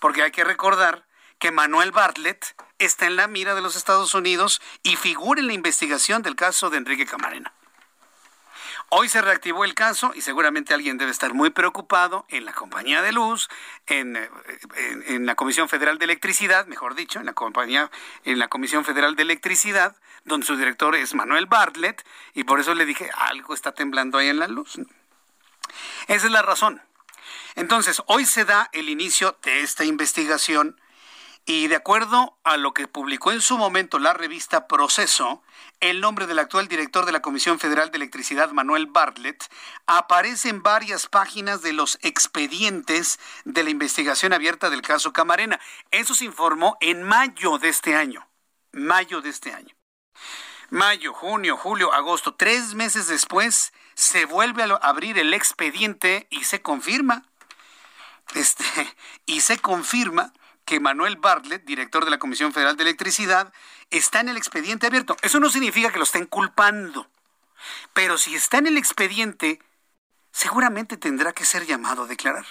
Porque 0.00 0.22
hay 0.22 0.32
que 0.32 0.42
recordar 0.42 1.06
que 1.38 1.52
Manuel 1.52 1.92
Bartlett 1.92 2.56
está 2.78 3.06
en 3.06 3.14
la 3.14 3.28
mira 3.28 3.54
de 3.54 3.62
los 3.62 3.76
Estados 3.76 4.14
Unidos 4.14 4.60
y 4.82 4.96
figura 4.96 5.40
en 5.40 5.46
la 5.46 5.52
investigación 5.52 6.22
del 6.22 6.34
caso 6.34 6.70
de 6.70 6.78
Enrique 6.78 7.06
Camarena. 7.06 7.55
Hoy 8.88 9.08
se 9.08 9.20
reactivó 9.20 9.64
el 9.64 9.74
caso 9.74 10.12
y 10.14 10.20
seguramente 10.20 10.72
alguien 10.72 10.96
debe 10.96 11.10
estar 11.10 11.34
muy 11.34 11.50
preocupado 11.50 12.24
en 12.28 12.44
la 12.44 12.52
compañía 12.52 13.02
de 13.02 13.10
luz, 13.10 13.48
en, 13.86 14.16
la 15.26 15.34
Comisión 15.34 15.68
Federal 15.68 15.98
de 15.98 16.04
Electricidad, 16.04 16.66
mejor 16.66 16.94
dicho, 16.94 17.18
en 17.18 17.26
la 17.26 17.32
compañía, 17.32 17.90
en 18.24 18.38
la 18.38 18.46
Comisión 18.46 18.84
Federal 18.84 19.16
de 19.16 19.22
Electricidad, 19.22 19.96
donde 20.24 20.46
su 20.46 20.56
director 20.56 20.94
es 20.94 21.14
Manuel 21.14 21.46
Bartlett, 21.46 22.06
y 22.32 22.44
por 22.44 22.60
eso 22.60 22.74
le 22.74 22.86
dije, 22.86 23.10
algo 23.16 23.54
está 23.54 23.72
temblando 23.72 24.18
ahí 24.18 24.28
en 24.28 24.38
la 24.38 24.46
luz. 24.46 24.78
Esa 26.06 26.26
es 26.26 26.30
la 26.30 26.42
razón. 26.42 26.80
Entonces, 27.56 28.02
hoy 28.06 28.24
se 28.24 28.44
da 28.44 28.70
el 28.72 28.88
inicio 28.88 29.36
de 29.42 29.62
esta 29.62 29.84
investigación 29.84 30.80
y 31.48 31.68
de 31.68 31.76
acuerdo 31.76 32.36
a 32.42 32.56
lo 32.56 32.74
que 32.74 32.88
publicó 32.88 33.30
en 33.30 33.40
su 33.40 33.56
momento 33.56 34.00
la 34.00 34.12
revista 34.12 34.66
Proceso, 34.66 35.44
el 35.78 36.00
nombre 36.00 36.26
del 36.26 36.40
actual 36.40 36.66
director 36.66 37.06
de 37.06 37.12
la 37.12 37.22
Comisión 37.22 37.60
Federal 37.60 37.92
de 37.92 37.98
Electricidad, 37.98 38.50
Manuel 38.50 38.86
Bartlett, 38.86 39.48
aparece 39.86 40.48
en 40.48 40.64
varias 40.64 41.06
páginas 41.06 41.62
de 41.62 41.72
los 41.72 42.00
expedientes 42.02 43.20
de 43.44 43.62
la 43.62 43.70
investigación 43.70 44.32
abierta 44.32 44.70
del 44.70 44.82
caso 44.82 45.12
Camarena. 45.12 45.60
Eso 45.92 46.16
se 46.16 46.24
informó 46.24 46.76
en 46.80 47.04
mayo 47.04 47.58
de 47.58 47.68
este 47.68 47.94
año. 47.94 48.26
Mayo 48.72 49.20
de 49.20 49.30
este 49.30 49.52
año. 49.52 49.76
Mayo, 50.70 51.14
junio, 51.14 51.56
julio, 51.56 51.92
agosto, 51.92 52.34
tres 52.34 52.74
meses 52.74 53.06
después, 53.06 53.72
se 53.94 54.24
vuelve 54.24 54.64
a 54.64 54.74
abrir 54.74 55.16
el 55.16 55.32
expediente 55.32 56.26
y 56.28 56.42
se 56.42 56.60
confirma. 56.60 57.22
Este, 58.34 58.64
y 59.26 59.42
se 59.42 59.58
confirma 59.58 60.32
que 60.66 60.80
Manuel 60.80 61.16
Bartlett, 61.16 61.64
director 61.64 62.04
de 62.04 62.10
la 62.10 62.18
Comisión 62.18 62.52
Federal 62.52 62.76
de 62.76 62.82
Electricidad, 62.82 63.52
está 63.90 64.20
en 64.20 64.28
el 64.28 64.36
expediente 64.36 64.86
abierto. 64.86 65.16
Eso 65.22 65.40
no 65.40 65.48
significa 65.48 65.90
que 65.90 65.98
lo 65.98 66.04
estén 66.04 66.26
culpando. 66.26 67.08
Pero 67.94 68.18
si 68.18 68.34
está 68.34 68.58
en 68.58 68.66
el 68.66 68.76
expediente, 68.76 69.60
seguramente 70.32 70.96
tendrá 70.96 71.32
que 71.32 71.44
ser 71.44 71.64
llamado 71.64 72.02
a 72.02 72.06
declarar. 72.06 72.44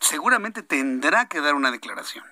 Seguramente 0.00 0.62
tendrá 0.62 1.28
que 1.28 1.40
dar 1.40 1.54
una 1.54 1.70
declaración. 1.70 2.24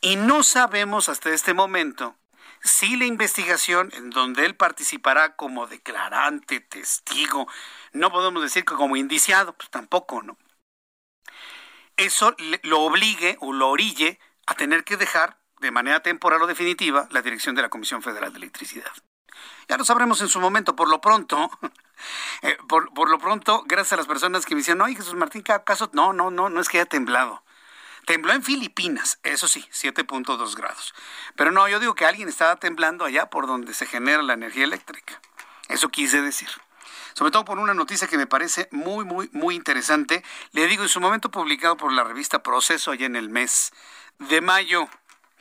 Y 0.00 0.16
no 0.16 0.42
sabemos 0.42 1.08
hasta 1.08 1.30
este 1.30 1.54
momento 1.54 2.16
si 2.62 2.96
la 2.96 3.06
investigación 3.06 3.90
en 3.94 4.10
donde 4.10 4.44
él 4.44 4.56
participará 4.56 5.36
como 5.36 5.66
declarante, 5.66 6.60
testigo, 6.60 7.48
no 7.92 8.10
podemos 8.10 8.42
decir 8.42 8.64
que 8.64 8.74
como 8.74 8.96
indiciado, 8.96 9.54
pues 9.54 9.70
tampoco, 9.70 10.22
¿no? 10.22 10.36
Eso 11.96 12.34
lo 12.62 12.80
obligue 12.80 13.36
o 13.40 13.52
lo 13.52 13.68
orille 13.68 14.18
a 14.46 14.54
tener 14.54 14.84
que 14.84 14.96
dejar 14.96 15.38
de 15.60 15.70
manera 15.70 16.00
temporal 16.00 16.42
o 16.42 16.46
definitiva 16.46 17.08
la 17.10 17.22
dirección 17.22 17.54
de 17.54 17.62
la 17.62 17.68
Comisión 17.68 18.02
Federal 18.02 18.32
de 18.32 18.38
Electricidad. 18.38 18.92
Ya 19.68 19.76
lo 19.76 19.84
sabremos 19.84 20.20
en 20.20 20.28
su 20.28 20.40
momento, 20.40 20.76
por 20.76 20.88
lo 20.88 21.00
pronto, 21.00 21.50
eh, 22.42 22.56
por, 22.68 23.10
lo 23.10 23.18
pronto, 23.18 23.64
gracias 23.66 23.94
a 23.94 23.96
las 23.96 24.06
personas 24.06 24.46
que 24.46 24.54
me 24.54 24.60
decían, 24.60 24.78
no, 24.78 24.86
Jesús 24.86 25.14
Martín, 25.14 25.42
¿qué 25.42 25.52
acaso? 25.52 25.90
No, 25.92 26.12
no, 26.12 26.30
no, 26.30 26.48
no 26.48 26.60
es 26.60 26.68
que 26.68 26.78
haya 26.78 26.86
temblado. 26.86 27.42
Tembló 28.06 28.32
en 28.32 28.42
Filipinas, 28.44 29.18
eso 29.24 29.48
sí, 29.48 29.66
7.2 29.72 30.54
grados. 30.54 30.94
Pero 31.34 31.50
no, 31.50 31.66
yo 31.66 31.80
digo 31.80 31.94
que 31.94 32.06
alguien 32.06 32.28
estaba 32.28 32.56
temblando 32.56 33.04
allá 33.04 33.30
por 33.30 33.48
donde 33.48 33.74
se 33.74 33.86
genera 33.86 34.22
la 34.22 34.34
energía 34.34 34.64
eléctrica. 34.64 35.20
Eso 35.68 35.88
quise 35.88 36.22
decir 36.22 36.48
sobre 37.16 37.32
todo 37.32 37.46
por 37.46 37.58
una 37.58 37.72
noticia 37.72 38.06
que 38.06 38.18
me 38.18 38.26
parece 38.26 38.68
muy, 38.72 39.06
muy, 39.06 39.30
muy 39.32 39.54
interesante. 39.54 40.22
Le 40.52 40.66
digo, 40.66 40.82
en 40.82 40.90
su 40.90 41.00
momento 41.00 41.30
publicado 41.30 41.74
por 41.78 41.90
la 41.90 42.04
revista 42.04 42.42
Proceso 42.42 42.90
allá 42.90 43.06
en 43.06 43.16
el 43.16 43.30
mes 43.30 43.72
de 44.18 44.42
mayo. 44.42 44.86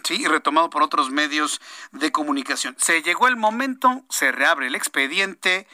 Sí, 0.05 0.21
y 0.21 0.25
retomado 0.25 0.69
por 0.69 0.83
otros 0.83 1.09
medios 1.09 1.59
de 1.91 2.13
comunicación. 2.13 2.77
Se 2.79 3.01
llegó 3.01 3.27
el 3.27 3.35
momento, 3.35 4.05
se 4.09 4.31
reabre 4.31 4.67
el 4.67 4.75
expediente 4.75 5.67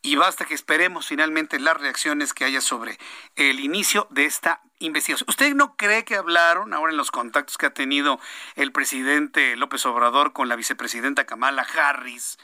y 0.00 0.16
basta 0.16 0.46
que 0.46 0.54
esperemos 0.54 1.08
finalmente 1.08 1.60
las 1.60 1.76
reacciones 1.76 2.32
que 2.32 2.46
haya 2.46 2.62
sobre 2.62 2.98
el 3.36 3.60
inicio 3.60 4.06
de 4.08 4.24
esta 4.24 4.62
investigación. 4.78 5.28
¿Usted 5.28 5.54
no 5.54 5.76
cree 5.76 6.06
que 6.06 6.16
hablaron 6.16 6.72
ahora 6.72 6.92
en 6.92 6.96
los 6.96 7.10
contactos 7.10 7.58
que 7.58 7.66
ha 7.66 7.74
tenido 7.74 8.18
el 8.54 8.72
presidente 8.72 9.56
López 9.56 9.84
Obrador 9.84 10.32
con 10.32 10.48
la 10.48 10.56
vicepresidenta 10.56 11.26
Kamala 11.26 11.66
Harris? 11.74 12.38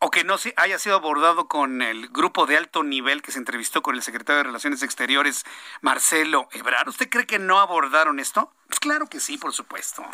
O 0.00 0.10
que 0.10 0.24
no 0.24 0.36
haya 0.56 0.78
sido 0.78 0.96
abordado 0.96 1.48
con 1.48 1.82
el 1.82 2.08
grupo 2.08 2.46
de 2.46 2.56
alto 2.56 2.84
nivel 2.84 3.22
que 3.22 3.32
se 3.32 3.38
entrevistó 3.38 3.82
con 3.82 3.96
el 3.96 4.02
secretario 4.02 4.38
de 4.38 4.44
Relaciones 4.44 4.82
Exteriores, 4.82 5.44
Marcelo 5.80 6.48
Ebrard. 6.52 6.88
¿Usted 6.88 7.08
cree 7.08 7.26
que 7.26 7.38
no 7.38 7.58
abordaron 7.58 8.20
esto? 8.20 8.52
Pues 8.68 8.78
claro 8.78 9.08
que 9.08 9.18
sí, 9.18 9.38
por 9.38 9.52
supuesto. 9.52 10.04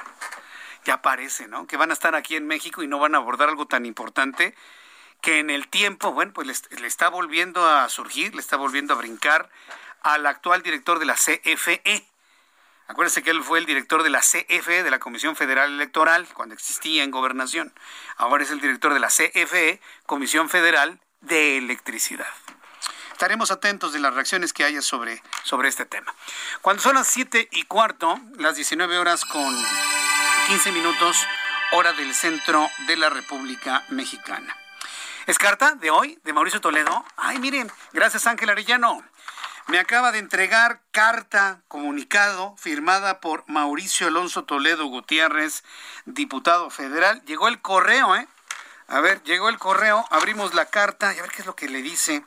Ya 0.85 1.03
parece, 1.03 1.49
¿no? 1.49 1.67
Que 1.67 1.77
van 1.77 1.91
a 1.91 1.95
estar 1.95 2.15
aquí 2.15 2.37
en 2.37 2.47
México 2.47 2.83
y 2.83 2.87
no 2.87 2.99
van 2.99 3.15
a 3.15 3.19
abordar 3.19 3.49
algo 3.49 3.67
tan 3.67 3.85
importante 3.85 4.55
que 5.21 5.39
en 5.39 5.51
el 5.51 5.69
tiempo, 5.69 6.13
bueno, 6.13 6.33
pues 6.33 6.69
le, 6.71 6.87
está 6.87 7.09
volviendo 7.09 7.67
a 7.67 7.89
surgir, 7.89 8.35
le 8.35 8.41
está 8.41 8.57
volviendo 8.57 8.95
a 8.95 8.99
brincar 8.99 9.51
al 10.03 10.27
actual 10.27 10.63
director 10.63 10.99
de 10.99 11.07
la 11.07 11.15
CFE. 11.15 12.07
Acuérdense 12.87 13.23
que 13.23 13.31
él 13.31 13.43
fue 13.43 13.59
el 13.59 13.67
director 13.67 14.03
de 14.03 14.11
la 14.11 14.21
CFE, 14.21 14.83
de 14.83 14.91
la 14.91 14.99
Comisión 14.99 15.37
Federal 15.37 15.73
Electoral, 15.73 16.27
cuando 16.35 16.55
existía 16.55 17.03
en 17.03 17.11
gobernación. 17.11 17.73
Ahora 18.17 18.45
es 18.45 18.51
el 18.51 18.61
director 18.61 18.93
de 18.93 19.01
la 19.01 19.09
CFE, 19.09 19.81
Comisión 20.05 20.51
Federal 20.51 21.01
de 21.23 21.57
Electricidad. 21.57 22.29
Estaremos 23.13 23.51
atentos 23.51 23.95
de 23.95 24.01
las 24.01 24.13
reacciones 24.13 24.53
que 24.53 24.65
haya 24.65 24.83
sobre, 24.83 25.23
sobre 25.45 25.69
este 25.69 25.87
tema. 25.87 26.15
Cuando 26.61 26.83
son 26.83 26.97
las 26.97 27.07
7 27.07 27.49
y 27.53 27.63
cuarto, 27.63 28.21
las 28.37 28.57
19 28.57 28.99
horas 28.99 29.25
con 29.25 29.55
15 30.49 30.73
minutos, 30.73 31.17
hora 31.73 31.95
del 31.95 32.15
centro 32.15 32.69
de 32.87 32.97
la 32.99 33.09
República 33.09 33.85
Mexicana. 33.89 34.55
Es 35.27 35.39
carta 35.39 35.75
de 35.75 35.91
hoy, 35.91 36.19
de 36.23 36.35
Mauricio 36.35 36.61
Toledo. 36.61 37.03
Ay, 37.17 37.39
miren, 37.39 37.73
gracias 37.95 38.27
Ángel 38.27 38.51
Arellano 38.51 39.03
me 39.67 39.79
acaba 39.79 40.13
de 40.13 40.19
entregar 40.19 40.83
carta, 40.91 41.63
comunicado, 41.69 42.55
firmada 42.59 43.21
por 43.21 43.45
Mauricio 43.49 44.09
Alonso 44.09 44.45
Toledo 44.45 44.87
Gutiérrez, 44.87 45.65
diputado 46.05 46.69
federal. 46.69 47.23
Llegó 47.25 47.49
el 47.49 47.61
correo, 47.61 48.15
¿eh? 48.15 48.29
A 48.89 49.01
ver, 49.01 49.23
llegó 49.23 49.49
el 49.49 49.59
correo, 49.59 50.05
abrimos 50.11 50.55
la 50.55 50.67
carta 50.67 51.15
y 51.15 51.19
a 51.19 51.23
ver 51.23 51.31
qué 51.31 51.41
es 51.41 51.47
lo 51.47 51.57
que 51.57 51.69
le 51.69 51.81
dice. 51.81 52.25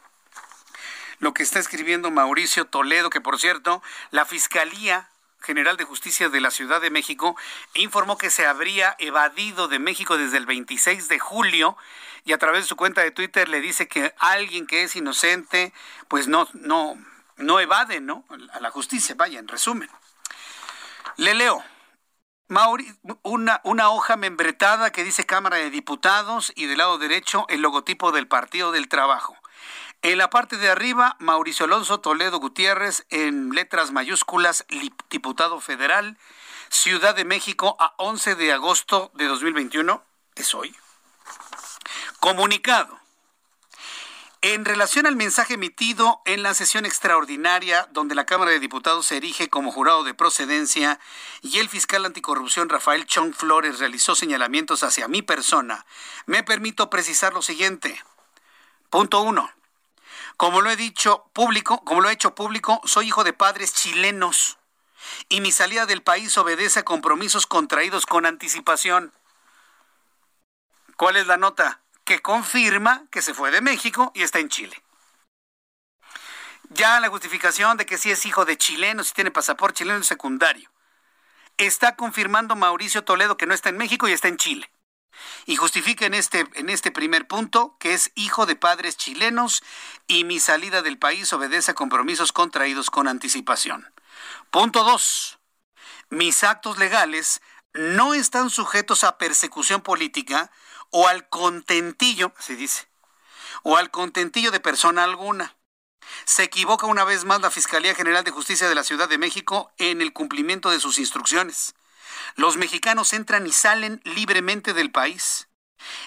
Lo 1.20 1.34
que 1.34 1.44
está 1.44 1.60
escribiendo 1.60 2.10
Mauricio 2.10 2.66
Toledo, 2.66 3.12
que 3.12 3.22
por 3.22 3.40
cierto, 3.40 3.84
la 4.10 4.26
Fiscalía 4.26 5.10
General 5.40 5.78
de 5.78 5.84
Justicia 5.84 6.30
de 6.30 6.42
la 6.42 6.50
Ciudad 6.50 6.82
de 6.82 6.90
México 6.90 7.36
informó 7.76 8.18
que 8.18 8.32
se 8.32 8.48
habría 8.48 8.96
evadido 8.98 9.68
de 9.68 9.78
México 9.78 10.18
desde 10.18 10.38
el 10.38 10.48
26 10.48 11.08
de 11.08 11.20
julio 11.20 11.78
y 12.26 12.34
a 12.34 12.38
través 12.40 12.64
de 12.64 12.68
su 12.68 12.76
cuenta 12.76 13.02
de 13.02 13.12
Twitter 13.12 13.48
le 13.48 13.62
dice 13.62 13.88
que 13.88 14.14
alguien 14.18 14.66
que 14.66 14.84
es 14.84 14.96
inocente, 14.96 15.72
pues 16.08 16.28
no, 16.28 16.48
no, 16.54 16.98
no 17.38 17.60
evade 17.60 18.02
¿no? 18.02 18.26
a 18.52 18.60
la 18.60 18.72
justicia. 18.72 19.16
Vaya, 19.16 19.40
en 19.40 19.48
resumen. 19.48 19.90
Le 21.18 21.34
leo. 21.34 21.64
una, 23.24 23.62
una 23.64 23.90
hoja 23.90 24.16
membretada 24.16 24.92
que 24.92 25.04
dice 25.04 25.26
Cámara 25.26 25.58
de 25.58 25.70
Diputados 25.70 26.52
y 26.56 26.66
del 26.66 26.80
lado 26.80 26.98
derecho 26.98 27.46
el 27.50 27.62
logotipo 27.62 28.12
del 28.12 28.28
Partido 28.28 28.72
del 28.72 28.88
Trabajo. 28.88 29.36
En 30.04 30.20
la 30.20 30.30
parte 30.30 30.58
de 30.58 30.70
arriba, 30.70 31.16
Mauricio 31.20 31.66
Alonso 31.66 32.00
Toledo 32.00 32.40
Gutiérrez 32.40 33.06
en 33.10 33.50
letras 33.50 33.92
mayúsculas, 33.92 34.66
diputado 35.10 35.60
federal, 35.60 36.18
Ciudad 36.70 37.16
de 37.16 37.26
México 37.26 37.78
a 37.80 37.94
11 37.98 38.36
de 38.36 38.54
agosto 38.54 39.12
de 39.16 39.26
2021, 39.26 40.04
es 40.36 40.54
hoy. 40.54 40.76
Comunicado. 42.20 43.00
En 44.42 44.66
relación 44.66 45.08
al 45.08 45.16
mensaje 45.16 45.56
emitido 45.56 46.22
en 46.26 46.44
la 46.44 46.54
sesión 46.54 46.86
extraordinaria 46.86 47.88
donde 47.92 48.14
la 48.14 48.28
Cámara 48.28 48.52
de 48.52 48.60
Diputados 48.60 49.08
se 49.08 49.18
erige 49.18 49.50
como 49.50 49.72
jurado 49.72 50.04
de 50.04 50.14
procedencia 50.14 51.00
y 51.42 51.58
el 51.58 51.70
fiscal 51.70 52.06
anticorrupción 52.06 52.70
Rafael 52.70 53.08
Chong 53.08 53.34
Flores 53.34 53.80
realizó 53.80 54.14
señalamientos 54.14 54.84
hacia 54.84 55.08
mi 55.08 55.24
persona, 55.24 55.88
me 56.28 56.44
permito 56.44 56.92
precisar 56.92 57.34
lo 57.34 57.42
siguiente. 57.42 58.00
Punto 58.92 59.22
uno. 59.22 59.52
Como 60.38 60.62
lo 60.62 60.70
he 60.70 60.76
dicho 60.76 61.26
público, 61.34 61.84
como 61.84 62.02
lo 62.02 62.10
he 62.10 62.14
hecho 62.14 62.36
público, 62.36 62.80
soy 62.86 63.08
hijo 63.08 63.24
de 63.24 63.34
padres 63.34 63.74
chilenos 63.74 64.60
y 65.30 65.42
mi 65.42 65.52
salida 65.52 65.88
del 65.88 66.04
país 66.04 66.38
obedece 66.38 66.82
a 66.82 66.86
compromisos 66.86 67.48
contraídos 67.48 68.06
con 68.06 68.28
anticipación. 68.28 69.12
¿Cuál 70.96 71.18
es 71.18 71.26
la 71.26 71.38
nota? 71.38 71.82
Que 72.08 72.22
confirma 72.22 73.04
que 73.12 73.22
se 73.22 73.34
fue 73.34 73.52
de 73.52 73.60
México 73.60 74.14
y 74.16 74.24
está 74.24 74.40
en 74.40 74.48
Chile. 74.48 74.82
Ya 76.70 77.02
la 77.02 77.10
justificación 77.10 77.76
de 77.76 77.86
que 77.86 77.98
sí 77.98 78.10
es 78.10 78.26
hijo 78.26 78.46
de 78.46 78.58
chilenos 78.58 79.10
y 79.10 79.14
tiene 79.14 79.30
pasaporte 79.30 79.80
chileno 79.80 80.02
secundario. 80.04 80.72
Está 81.58 81.98
confirmando 81.98 82.56
Mauricio 82.56 83.04
Toledo 83.04 83.36
que 83.36 83.46
no 83.46 83.54
está 83.54 83.68
en 83.68 83.78
México 83.78 84.08
y 84.08 84.14
está 84.14 84.30
en 84.30 84.38
Chile. 84.38 84.72
Y 85.48 85.58
justifica 85.58 86.06
en 86.06 86.14
este, 86.14 86.48
en 86.54 86.70
este 86.70 86.92
primer 86.92 87.28
punto 87.28 87.76
que 87.78 87.94
es 87.94 88.14
hijo 88.16 88.46
de 88.46 88.56
padres 88.56 88.96
chilenos 88.96 89.62
y 90.08 90.24
mi 90.24 90.40
salida 90.40 90.82
del 90.82 90.98
país 90.98 91.34
obedece 91.34 91.72
a 91.72 91.76
compromisos 91.76 92.32
contraídos 92.32 92.90
con 92.90 93.10
anticipación. 93.10 93.94
Punto 94.50 94.86
dos. 94.86 95.40
Mis 96.10 96.46
actos 96.46 96.78
legales 96.78 97.42
no 97.74 98.14
están 98.14 98.50
sujetos 98.50 99.04
a 99.04 99.18
persecución 99.18 99.82
política 99.82 100.50
o 100.92 101.08
al 101.08 101.30
contentillo, 101.30 102.34
se 102.40 102.56
dice, 102.56 102.88
o 103.64 103.78
al 103.78 103.92
contentillo 103.92 104.52
de 104.52 104.60
persona 104.60 105.04
alguna. 105.04 105.56
Se 106.26 106.44
equivoca 106.44 106.86
una 106.86 107.04
vez 107.04 107.26
más 107.26 107.42
la 107.42 107.52
Fiscalía 107.52 107.96
General 107.96 108.24
de 108.24 108.32
Justicia 108.32 108.70
de 108.70 108.76
la 108.76 108.84
Ciudad 108.84 109.10
de 109.10 109.18
México 109.18 109.72
en 109.78 110.02
el 110.02 110.14
cumplimiento 110.14 110.70
de 110.70 110.80
sus 110.80 111.00
instrucciones. 111.00 111.76
Los 112.36 112.58
mexicanos 112.58 113.14
entran 113.14 113.46
y 113.46 113.52
salen 113.52 114.02
libremente 114.04 114.74
del 114.74 114.92
país. 114.92 115.48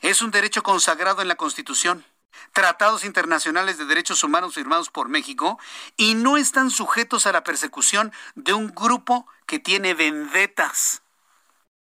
Es 0.03 0.23
un 0.23 0.31
derecho 0.31 0.63
consagrado 0.63 1.23
en 1.23 1.29
la 1.29 1.37
Constitución, 1.37 2.05
tratados 2.53 3.05
internacionales 3.05 3.79
de 3.79 3.85
derechos 3.85 4.25
humanos 4.25 4.55
firmados 4.55 4.91
por 4.91 5.09
México 5.09 5.59
y 5.97 6.15
no 6.15 6.37
están 6.37 6.71
sujetos 6.71 7.27
a 7.27 7.33
la 7.33 7.45
persecución 7.45 8.13
de 8.35 8.53
un 8.53 8.69
grupo 8.69 9.27
que 9.47 9.59
tiene 9.59 9.95
vendetas. 9.95 11.03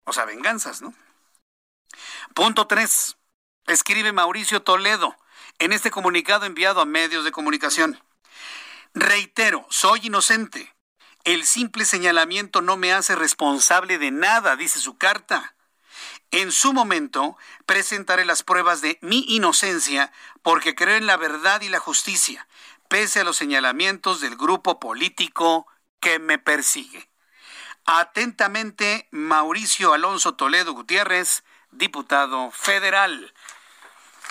O 0.04 0.12
sea, 0.12 0.24
venganzas, 0.24 0.82
¿no? 0.82 0.94
Punto 2.34 2.66
3. 2.66 3.18
Escribe 3.66 4.10
Mauricio 4.12 4.62
Toledo 4.62 5.14
en 5.58 5.72
este 5.72 5.90
comunicado 5.90 6.46
enviado 6.46 6.80
a 6.80 6.86
medios 6.86 7.24
de 7.24 7.32
comunicación. 7.32 8.02
Reitero, 8.94 9.66
soy 9.68 10.00
inocente. 10.04 10.74
El 11.24 11.44
simple 11.44 11.84
señalamiento 11.84 12.62
no 12.62 12.78
me 12.78 12.94
hace 12.94 13.16
responsable 13.16 13.98
de 13.98 14.10
nada, 14.12 14.56
dice 14.56 14.80
su 14.80 14.96
carta. 14.96 15.54
En 16.30 16.52
su 16.52 16.72
momento 16.72 17.36
presentaré 17.66 18.24
las 18.24 18.42
pruebas 18.42 18.80
de 18.80 18.98
mi 19.02 19.26
inocencia 19.28 20.10
porque 20.40 20.74
creo 20.74 20.96
en 20.96 21.06
la 21.06 21.18
verdad 21.18 21.60
y 21.60 21.68
la 21.68 21.80
justicia, 21.80 22.48
pese 22.88 23.20
a 23.20 23.24
los 23.24 23.36
señalamientos 23.36 24.22
del 24.22 24.36
grupo 24.36 24.80
político 24.80 25.66
que 26.00 26.18
me 26.18 26.38
persigue. 26.38 27.10
Atentamente, 27.84 29.06
Mauricio 29.10 29.92
Alonso 29.92 30.34
Toledo 30.34 30.72
Gutiérrez, 30.72 31.44
diputado 31.72 32.50
federal. 32.50 33.32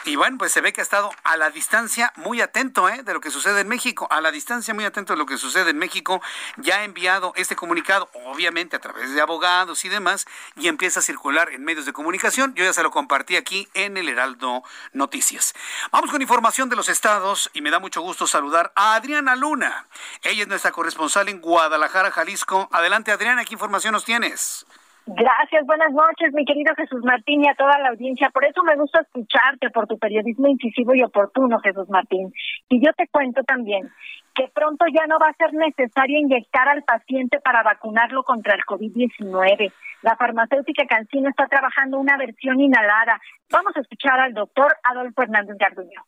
Y 0.04 0.16
bueno, 0.16 0.40
pues 0.40 0.52
se 0.52 0.62
ve 0.62 0.74
que 0.74 0.82
ha 0.82 0.84
estado 0.84 1.12
a 1.24 1.38
la 1.38 1.52
distancia 1.52 2.12
muy 2.16 2.42
atento 2.42 2.90
¿eh? 2.90 3.04
de 3.04 3.14
lo 3.14 3.22
que 3.22 3.30
sucede 3.30 3.62
en 3.62 3.68
México, 3.68 4.08
a 4.10 4.20
la 4.20 4.32
distancia 4.32 4.74
muy 4.74 4.84
atento 4.84 5.14
de 5.14 5.18
lo 5.18 5.28
que 5.28 5.38
sucede 5.38 5.70
en 5.70 5.78
México. 5.78 6.22
Ya 6.58 6.78
ha 6.78 6.84
enviado 6.84 7.34
este 7.36 7.56
comunicado, 7.56 8.10
obviamente 8.26 8.76
a 8.76 8.80
través 8.80 9.14
de 9.14 9.22
abogados 9.22 9.86
y 9.86 9.90
demás, 9.90 10.26
y 10.56 10.70
empieza 10.70 11.02
a 11.02 11.04
circular 11.04 11.52
en 11.52 11.64
medios 11.64 11.86
de 11.86 11.94
comunicación. 11.94 12.56
Yo 12.56 12.64
ya 12.64 12.74
se 12.74 12.82
lo 12.82 12.90
compartí 12.90 13.36
aquí 13.36 13.68
en 13.76 13.96
el 13.96 14.10
Heraldo 14.10 14.64
Noticias. 14.94 15.54
Vamos 15.92 16.10
con 16.10 16.20
información 16.20 16.68
de 16.70 16.78
los 16.78 16.90
estados 16.90 17.52
y 17.54 17.62
me 17.62 17.70
da 17.70 17.78
mucho 17.78 18.02
gusto 18.02 18.26
saludar 18.26 18.74
a 18.76 18.96
Adriana 18.96 19.36
Luna. 19.36 19.86
Ella 20.24 20.42
es 20.42 20.48
nuestra 20.48 20.72
corresponsal 20.72 21.30
en 21.30 21.42
Guadalajara, 21.42 22.10
Jalisco. 22.10 22.70
Adelante, 22.72 23.12
Adriana, 23.12 23.46
¿qué 23.46 23.54
información 23.54 23.92
nos 23.92 24.06
tienes? 24.06 24.66
Gracias, 25.08 25.66
buenas 25.66 25.92
noches, 25.92 26.32
mi 26.34 26.46
querido 26.46 26.76
Jesús 26.76 27.04
Martín 27.04 27.44
y 27.44 27.50
a 27.50 27.56
toda 27.56 27.80
la 27.80 27.90
audiencia. 27.90 28.30
Por 28.30 28.46
eso 28.46 28.62
me 28.64 28.76
gusta 28.76 29.02
escucharte 29.02 29.72
por 29.72 29.88
tu 29.88 29.98
periodismo 29.98 30.48
incisivo 30.48 30.94
y 30.94 31.04
oportuno, 31.04 31.60
Jesús 31.60 31.90
Martín. 31.90 32.32
Y 32.70 32.86
yo 32.86 32.94
te 32.94 33.08
cuento 33.08 33.44
también 33.44 33.92
que 34.36 34.48
pronto 34.54 34.86
ya 34.94 35.08
no 35.08 35.18
va 35.18 35.30
a 35.30 35.34
ser 35.34 35.54
necesario 35.54 36.20
inyectar 36.20 36.70
al 36.70 36.84
paciente 36.84 37.40
para 37.40 37.64
vacunarlo 37.64 38.24
contra 38.24 38.54
el 38.54 38.62
COVID-19. 38.62 39.74
La 40.04 40.16
farmacéutica 40.16 40.86
Cancino 40.86 41.30
está 41.30 41.48
trabajando 41.48 41.98
una 41.98 42.16
versión 42.18 42.62
inhalada. 42.62 43.20
Vamos 43.50 43.76
a 43.76 43.82
escuchar 43.82 44.20
al 44.20 44.34
doctor 44.34 44.78
Adolfo 44.84 45.24
Hernández 45.24 45.58
Garduño. 45.58 46.06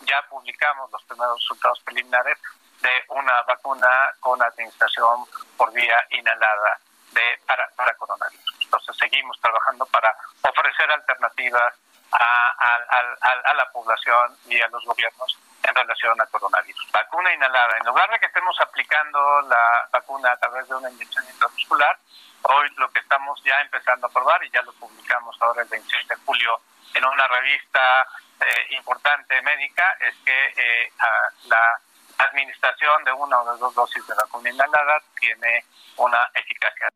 Ya 0.00 0.16
publicamos 0.28 0.90
los 0.90 1.04
primeros 1.04 1.38
resultados 1.38 1.80
preliminares 1.84 2.38
de 2.82 2.90
una 3.08 3.32
vacuna 3.46 3.88
con 4.20 4.42
administración 4.42 5.20
por 5.56 5.72
vía 5.72 5.96
inhalada 6.10 6.78
de, 7.12 7.40
para, 7.46 7.68
para 7.76 7.94
coronavirus. 7.94 8.58
Entonces 8.62 8.96
seguimos 8.96 9.38
trabajando 9.40 9.86
para 9.86 10.14
ofrecer 10.42 10.90
alternativas 10.90 11.74
a, 12.12 13.54
la 13.54 13.70
población 13.72 14.36
y 14.46 14.60
a 14.60 14.68
los 14.68 14.84
gobiernos 14.84 15.38
en 15.62 15.74
relación 15.74 16.20
a 16.20 16.26
coronavirus. 16.26 16.90
Vacuna 16.92 17.32
inhalada. 17.32 17.76
En 17.78 17.86
lugar 17.86 18.10
de 18.10 18.18
que 18.18 18.26
estemos 18.26 18.58
aplicando 18.60 19.42
la 19.42 19.88
vacuna 19.92 20.32
a 20.32 20.36
través 20.36 20.68
de 20.68 20.74
una 20.74 20.90
inyección 20.90 21.24
intramuscular, 21.28 21.98
hoy 22.42 22.68
lo 22.76 22.90
que 22.90 23.00
estamos 23.00 23.42
ya 23.44 23.60
empezando 23.60 24.06
a 24.06 24.10
probar, 24.10 24.42
y 24.44 24.50
ya 24.50 24.62
lo 24.62 24.72
publicamos 24.74 25.36
ahora 25.40 25.62
el 25.62 25.68
26 25.68 26.08
de 26.08 26.16
julio 26.26 26.60
en 26.94 27.04
una 27.04 27.28
revista 27.28 28.06
eh, 28.40 28.66
importante 28.70 29.40
médica, 29.42 29.96
es 30.00 30.14
que 30.24 30.46
eh, 30.56 30.92
la 31.44 31.80
administración 32.18 33.04
de 33.04 33.12
una 33.12 33.40
o 33.40 33.52
de 33.52 33.58
dos 33.58 33.74
dosis 33.74 34.06
de 34.06 34.14
vacuna 34.14 34.50
inhalada 34.50 35.00
tiene 35.18 35.64
una 35.96 36.30
eficacia 36.34 36.88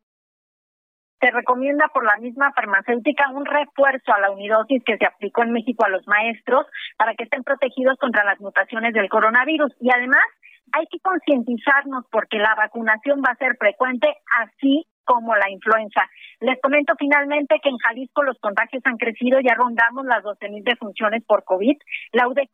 se 1.21 1.31
recomienda 1.31 1.89
por 1.93 2.05
la 2.05 2.17
misma 2.19 2.53
farmacéutica 2.53 3.31
un 3.31 3.47
refuerzo 3.47 4.13
a 4.13 4.21
la 4.21 4.31
unidosis 4.31 4.83
que 4.85 4.97
se 4.97 5.07
aplicó 5.07 5.43
en 5.43 5.53
México 5.53 5.85
a 5.85 5.89
los 5.89 6.07
maestros 6.07 6.67
para 6.97 7.15
que 7.15 7.25
estén 7.25 7.43
protegidos 7.43 7.97
contra 7.99 8.25
las 8.25 8.41
mutaciones 8.41 8.93
del 8.93 9.09
coronavirus. 9.09 9.73
Y 9.81 9.91
además 9.91 10.25
hay 10.73 10.87
que 10.87 11.01
concientizarnos 11.01 12.05
porque 12.11 12.39
la 12.39 12.55
vacunación 12.55 13.23
va 13.25 13.33
a 13.33 13.37
ser 13.37 13.57
frecuente 13.57 14.09
así 14.43 14.87
como 15.05 15.35
la 15.37 15.49
influenza. 15.49 16.03
Les 16.41 16.61
comento 16.61 16.95
finalmente 16.99 17.61
que 17.63 17.69
en 17.69 17.79
Jalisco 17.79 18.23
los 18.23 18.39
contagios 18.41 18.83
han 18.85 18.97
crecido, 18.97 19.39
ya 19.41 19.55
rondamos 19.55 20.05
las 20.05 20.23
12.000 20.23 20.65
defunciones 20.65 21.25
por 21.25 21.45
COVID. 21.45 21.77
La 22.13 22.29
UDG 22.29 22.51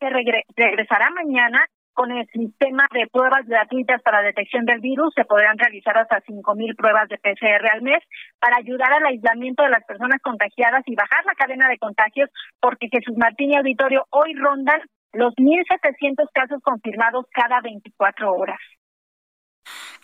regresará 0.55 1.11
mañana 1.11 1.67
con 1.94 2.10
el 2.10 2.27
sistema 2.28 2.86
de 2.93 3.06
pruebas 3.12 3.47
gratuitas 3.47 4.02
para 4.02 4.23
detección 4.23 4.64
del 4.64 4.81
virus 4.81 5.12
se 5.14 5.24
podrán 5.24 5.59
realizar 5.59 5.97
hasta 5.98 6.23
5.000 6.23 6.77
pruebas 6.77 7.09
de 7.09 7.19
PCR 7.19 7.70
al 7.70 7.82
mes 7.82 8.02
para 8.39 8.56
ayudar 8.56 8.93
al 8.93 9.06
aislamiento 9.06 9.62
de 9.62 9.70
las 9.70 9.85
personas 9.85 10.20
contagiadas 10.23 10.82
y 10.86 10.94
bajar 10.94 11.24
la 11.24 11.35
cadena 11.35 11.69
de 11.69 11.78
contagios, 11.78 12.31
porque 12.60 12.89
Jesús 12.90 13.16
Martín 13.16 13.52
y 13.52 13.56
Auditorio 13.56 14.06
hoy 14.10 14.35
rondan 14.35 14.81
los 15.12 15.35
1.700 15.35 16.27
casos 16.32 16.60
confirmados 16.62 17.27
cada 17.32 17.60
24 17.60 18.32
horas. 18.32 18.60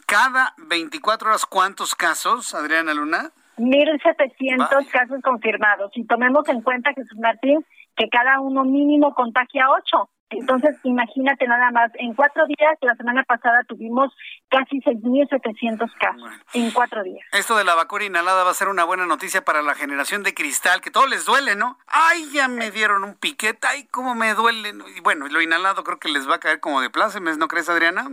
¿Cada 0.06 0.54
24 0.68 1.28
horas 1.28 1.46
cuántos 1.46 1.94
casos, 1.94 2.54
Adriana 2.54 2.94
Luna? 2.94 3.30
1.700 3.58 4.88
casos 4.90 5.20
confirmados. 5.22 5.90
Y 5.94 6.06
tomemos 6.06 6.48
en 6.48 6.62
cuenta, 6.62 6.92
Jesús 6.94 7.18
Martín, 7.18 7.64
que 7.96 8.08
cada 8.08 8.40
uno 8.40 8.64
mínimo 8.64 9.14
contagia 9.14 9.68
8. 9.70 10.10
Entonces, 10.30 10.76
imagínate 10.82 11.46
nada 11.46 11.70
más, 11.70 11.90
en 11.94 12.14
cuatro 12.14 12.46
días, 12.46 12.76
la 12.82 12.94
semana 12.96 13.22
pasada 13.24 13.64
tuvimos 13.66 14.12
casi 14.50 14.78
6.700 14.80 15.90
casos, 15.98 16.30
en 16.52 16.70
cuatro 16.70 17.02
días. 17.02 17.24
Esto 17.32 17.56
de 17.56 17.64
la 17.64 17.74
vacuna 17.74 18.04
inhalada 18.04 18.44
va 18.44 18.50
a 18.50 18.54
ser 18.54 18.68
una 18.68 18.84
buena 18.84 19.06
noticia 19.06 19.42
para 19.42 19.62
la 19.62 19.74
generación 19.74 20.22
de 20.22 20.34
cristal, 20.34 20.82
que 20.82 20.90
todo 20.90 21.06
les 21.06 21.24
duele, 21.24 21.56
¿no? 21.56 21.78
Ay, 21.86 22.28
ya 22.32 22.46
me 22.48 22.70
dieron 22.70 23.04
un 23.04 23.14
piquete, 23.14 23.66
ay, 23.66 23.86
cómo 23.90 24.14
me 24.14 24.34
duele. 24.34 24.74
Y 24.96 25.00
bueno, 25.00 25.28
lo 25.28 25.40
inhalado 25.40 25.82
creo 25.82 25.98
que 25.98 26.10
les 26.10 26.28
va 26.28 26.36
a 26.36 26.40
caer 26.40 26.60
como 26.60 26.82
de 26.82 26.90
plácemes, 26.90 27.38
¿no 27.38 27.48
crees, 27.48 27.70
Adriana? 27.70 28.10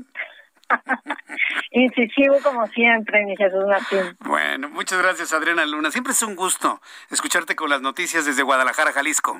Incisivo 1.71 2.37
como 2.43 2.65
siempre, 2.67 3.25
mi 3.25 3.35
Jesús 3.35 3.65
Martín. 3.67 4.17
Bueno, 4.19 4.69
muchas 4.69 5.01
gracias, 5.01 5.33
Adriana 5.33 5.65
Luna. 5.65 5.91
Siempre 5.91 6.13
es 6.13 6.23
un 6.23 6.35
gusto 6.35 6.81
escucharte 7.11 7.55
con 7.55 7.69
las 7.69 7.81
noticias 7.81 8.25
desde 8.25 8.43
Guadalajara, 8.43 8.93
Jalisco. 8.93 9.37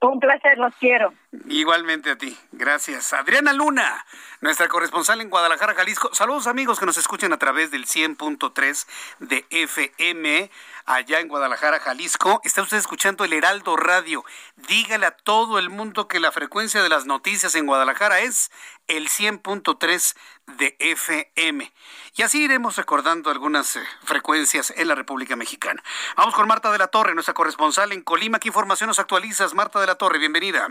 Un 0.00 0.20
placer, 0.20 0.58
los 0.58 0.74
quiero. 0.76 1.14
Igualmente 1.48 2.10
a 2.10 2.18
ti, 2.18 2.36
gracias. 2.52 3.14
Adriana 3.14 3.54
Luna, 3.54 4.04
nuestra 4.42 4.68
corresponsal 4.68 5.22
en 5.22 5.30
Guadalajara, 5.30 5.74
Jalisco. 5.74 6.10
Saludos 6.12 6.46
amigos 6.46 6.78
que 6.78 6.84
nos 6.84 6.98
escuchan 6.98 7.32
a 7.32 7.38
través 7.38 7.70
del 7.70 7.86
100.3 7.86 8.86
de 9.20 9.46
FM 9.48 10.50
allá 10.86 11.20
en 11.20 11.28
Guadalajara, 11.28 11.80
Jalisco. 11.80 12.40
Está 12.44 12.62
usted 12.62 12.78
escuchando 12.78 13.24
el 13.24 13.32
Heraldo 13.32 13.76
Radio. 13.76 14.24
Dígale 14.56 15.06
a 15.06 15.10
todo 15.10 15.58
el 15.58 15.68
mundo 15.68 16.08
que 16.08 16.20
la 16.20 16.32
frecuencia 16.32 16.82
de 16.82 16.88
las 16.88 17.04
noticias 17.04 17.54
en 17.54 17.66
Guadalajara 17.66 18.20
es 18.20 18.50
el 18.86 19.08
100.3 19.08 20.16
de 20.58 20.76
FM. 20.78 21.72
Y 22.14 22.22
así 22.22 22.44
iremos 22.44 22.76
recordando 22.76 23.30
algunas 23.30 23.76
eh, 23.76 23.82
frecuencias 24.04 24.72
en 24.76 24.88
la 24.88 24.94
República 24.94 25.36
Mexicana. 25.36 25.82
Vamos 26.16 26.34
con 26.34 26.48
Marta 26.48 26.70
de 26.70 26.78
la 26.78 26.88
Torre, 26.88 27.14
nuestra 27.14 27.34
corresponsal 27.34 27.92
en 27.92 28.02
Colima. 28.02 28.38
¿Qué 28.38 28.48
información 28.48 28.88
nos 28.88 28.98
actualizas, 28.98 29.54
Marta 29.54 29.80
de 29.80 29.88
la 29.88 29.96
Torre? 29.96 30.18
Bienvenida. 30.18 30.68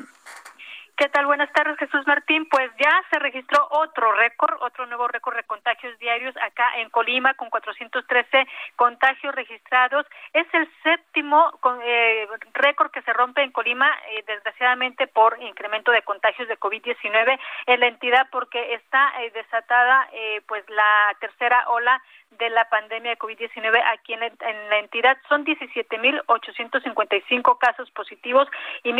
¿Qué 0.97 1.09
tal? 1.09 1.25
Buenas 1.25 1.51
tardes, 1.51 1.77
Jesús 1.77 2.07
Martín. 2.07 2.47
Pues 2.49 2.71
ya 2.79 3.03
se 3.11 3.19
registró 3.19 3.67
otro 3.69 4.13
récord, 4.13 4.55
otro 4.61 4.85
nuevo 4.85 5.09
récord 5.09 5.35
de 5.35 5.43
contagios 5.43 5.99
diarios 5.99 6.33
acá 6.37 6.77
en 6.77 6.89
Colima 6.89 7.33
con 7.33 7.49
413 7.49 8.47
contagios 8.77 9.35
registrados. 9.35 10.05
Es 10.31 10.47
el 10.53 10.71
séptimo 10.83 11.51
eh, 11.83 12.29
récord 12.53 12.91
que 12.91 13.01
se 13.01 13.11
rompe 13.11 13.43
en 13.43 13.51
Colima, 13.51 13.91
eh, 14.09 14.23
desgraciadamente 14.25 15.07
por 15.07 15.37
incremento 15.41 15.91
de 15.91 16.01
contagios 16.03 16.47
de 16.47 16.57
COVID-19 16.57 17.39
en 17.65 17.79
la 17.81 17.87
entidad 17.87 18.29
porque 18.31 18.75
está 18.75 19.21
eh, 19.21 19.31
desatada 19.31 20.07
pues 20.47 20.63
la 20.69 21.13
tercera 21.19 21.67
ola 21.69 22.01
de 22.31 22.49
la 22.49 22.67
pandemia 22.69 23.11
de 23.11 23.17
COVID-19 23.17 23.83
aquí 23.93 24.13
en 24.13 24.21
la, 24.21 24.27
en 24.27 24.69
la 24.69 24.79
entidad. 24.79 25.17
Son 25.27 25.43
17.855 25.45 27.57
casos 27.57 27.91
positivos 27.91 28.47
y 28.83 28.93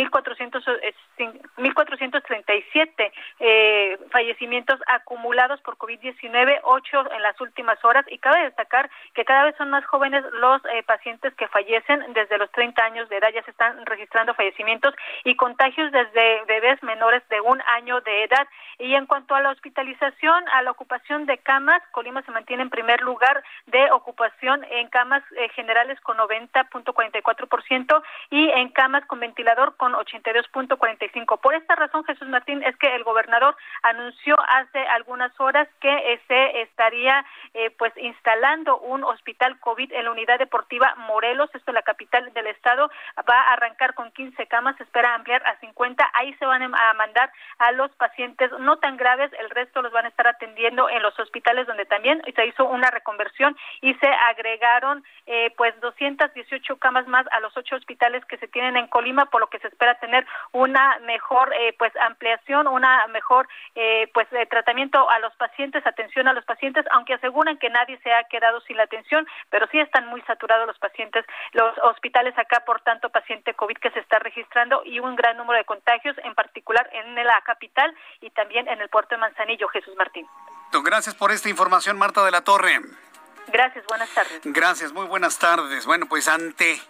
1.437 1.86 3.12
eh, 3.40 3.98
fallecimientos 4.10 4.80
acumulados 4.86 5.60
por 5.60 5.76
COVID-19, 5.76 6.60
8 6.62 7.12
en 7.12 7.22
las 7.22 7.40
últimas 7.40 7.82
horas. 7.84 8.04
Y 8.08 8.18
cabe 8.18 8.44
destacar 8.44 8.90
que 9.14 9.24
cada 9.24 9.44
vez 9.44 9.56
son 9.56 9.70
más 9.70 9.84
jóvenes 9.86 10.24
los 10.32 10.62
eh, 10.66 10.82
pacientes 10.84 11.34
que 11.34 11.48
fallecen 11.48 12.12
desde 12.12 12.38
los 12.38 12.50
30 12.52 12.82
años 12.84 13.08
de 13.08 13.16
edad. 13.16 13.28
Ya 13.34 13.42
se 13.42 13.50
están 13.50 13.84
registrando 13.86 14.34
fallecimientos 14.34 14.94
y 15.24 15.36
contagios 15.36 15.92
desde 15.92 16.44
bebés 16.46 16.82
menores 16.82 17.22
de 17.28 17.40
un 17.40 17.60
año 17.62 18.00
de 18.00 18.24
edad. 18.24 18.46
Y 18.78 18.94
en 18.94 19.06
cuanto 19.06 19.34
a 19.34 19.40
la 19.40 19.50
hospitalización, 19.50 20.44
a 20.52 20.62
la 20.62 20.70
ocupación 20.70 21.26
de 21.26 21.38
camas, 21.38 21.82
Colima 21.92 22.22
se 22.22 22.30
mantiene 22.30 22.62
en 22.62 22.70
primer 22.70 23.00
lugar 23.00 23.42
de 23.66 23.90
ocupación 23.92 24.64
en 24.70 24.88
camas 24.88 25.22
eh, 25.36 25.48
generales 25.50 26.00
con 26.00 26.16
90.44% 26.18 28.02
y 28.30 28.50
en 28.50 28.68
camas 28.70 29.04
con 29.06 29.20
ventilador 29.20 29.76
con 29.76 29.92
82.45%. 29.92 31.40
Por 31.40 31.54
esta 31.54 31.75
razón, 31.76 32.04
Jesús 32.04 32.28
Martín, 32.28 32.62
es 32.62 32.76
que 32.76 32.94
el 32.94 33.04
gobernador 33.04 33.56
anunció 33.82 34.36
hace 34.48 34.78
algunas 34.88 35.32
horas 35.40 35.68
que 35.80 36.20
se 36.26 36.62
estaría 36.62 37.24
eh, 37.54 37.70
pues 37.78 37.92
instalando 37.96 38.78
un 38.78 39.04
hospital 39.04 39.58
COVID 39.60 39.92
en 39.92 40.04
la 40.04 40.10
unidad 40.10 40.38
deportiva 40.38 40.94
Morelos, 40.96 41.50
esto 41.54 41.70
es 41.70 41.74
la 41.74 41.82
capital 41.82 42.32
del 42.32 42.46
estado, 42.48 42.90
va 43.28 43.40
a 43.40 43.52
arrancar 43.54 43.94
con 43.94 44.10
15 44.12 44.46
camas, 44.46 44.76
se 44.76 44.82
espera 44.82 45.14
ampliar 45.14 45.46
a 45.46 45.58
50, 45.60 46.10
ahí 46.14 46.34
se 46.34 46.46
van 46.46 46.62
a 46.62 46.94
mandar 46.94 47.30
a 47.58 47.72
los 47.72 47.90
pacientes 47.96 48.50
no 48.58 48.78
tan 48.78 48.96
graves, 48.96 49.30
el 49.38 49.50
resto 49.50 49.82
los 49.82 49.92
van 49.92 50.06
a 50.06 50.08
estar 50.08 50.26
atendiendo 50.26 50.88
en 50.88 51.02
los 51.02 51.18
hospitales 51.18 51.66
donde 51.66 51.86
también 51.86 52.22
se 52.34 52.46
hizo 52.46 52.64
una 52.66 52.90
conversión 53.02 53.56
y 53.80 53.94
se 53.94 54.08
agregaron 54.08 55.04
eh, 55.26 55.52
pues 55.56 55.78
218 55.80 56.76
camas 56.76 57.06
más 57.06 57.26
a 57.32 57.40
los 57.40 57.56
ocho 57.56 57.76
hospitales 57.76 58.24
que 58.26 58.38
se 58.38 58.48
tienen 58.48 58.76
en 58.76 58.88
Colima, 58.88 59.26
por 59.26 59.40
lo 59.40 59.48
que 59.48 59.58
se 59.58 59.68
espera 59.68 59.98
tener 59.98 60.26
una 60.52 60.98
mejor 61.00 61.52
eh, 61.54 61.65
pues 61.72 61.92
ampliación, 61.96 62.66
una 62.66 63.06
mejor 63.08 63.48
eh, 63.74 64.10
pues 64.12 64.26
tratamiento 64.50 65.08
a 65.10 65.18
los 65.18 65.34
pacientes, 65.36 65.86
atención 65.86 66.28
a 66.28 66.32
los 66.32 66.44
pacientes, 66.44 66.84
aunque 66.92 67.14
aseguran 67.14 67.58
que 67.58 67.70
nadie 67.70 67.98
se 68.02 68.12
ha 68.12 68.24
quedado 68.24 68.60
sin 68.62 68.76
la 68.76 68.84
atención, 68.84 69.26
pero 69.50 69.66
sí 69.68 69.80
están 69.80 70.06
muy 70.08 70.22
saturados 70.22 70.66
los 70.66 70.78
pacientes, 70.78 71.24
los 71.52 71.76
hospitales 71.78 72.36
acá 72.38 72.62
por 72.64 72.80
tanto 72.80 73.10
paciente 73.10 73.54
COVID 73.54 73.76
que 73.78 73.90
se 73.90 74.00
está 74.00 74.18
registrando 74.18 74.82
y 74.84 75.00
un 75.00 75.16
gran 75.16 75.36
número 75.36 75.58
de 75.58 75.64
contagios, 75.64 76.16
en 76.24 76.34
particular 76.34 76.88
en 76.92 77.14
la 77.14 77.40
capital 77.42 77.94
y 78.20 78.30
también 78.30 78.68
en 78.68 78.80
el 78.80 78.88
puerto 78.88 79.14
de 79.14 79.20
Manzanillo, 79.20 79.68
Jesús 79.68 79.94
Martín. 79.96 80.26
Gracias 80.84 81.14
por 81.14 81.30
esta 81.32 81.48
información, 81.48 81.98
Marta 81.98 82.24
de 82.24 82.30
la 82.30 82.42
Torre. 82.42 82.80
Gracias, 83.48 83.84
buenas 83.86 84.10
tardes. 84.10 84.40
Gracias, 84.44 84.92
muy 84.92 85.06
buenas 85.06 85.38
tardes. 85.38 85.86
Bueno, 85.86 86.06
pues 86.06 86.28
ante, 86.28 86.80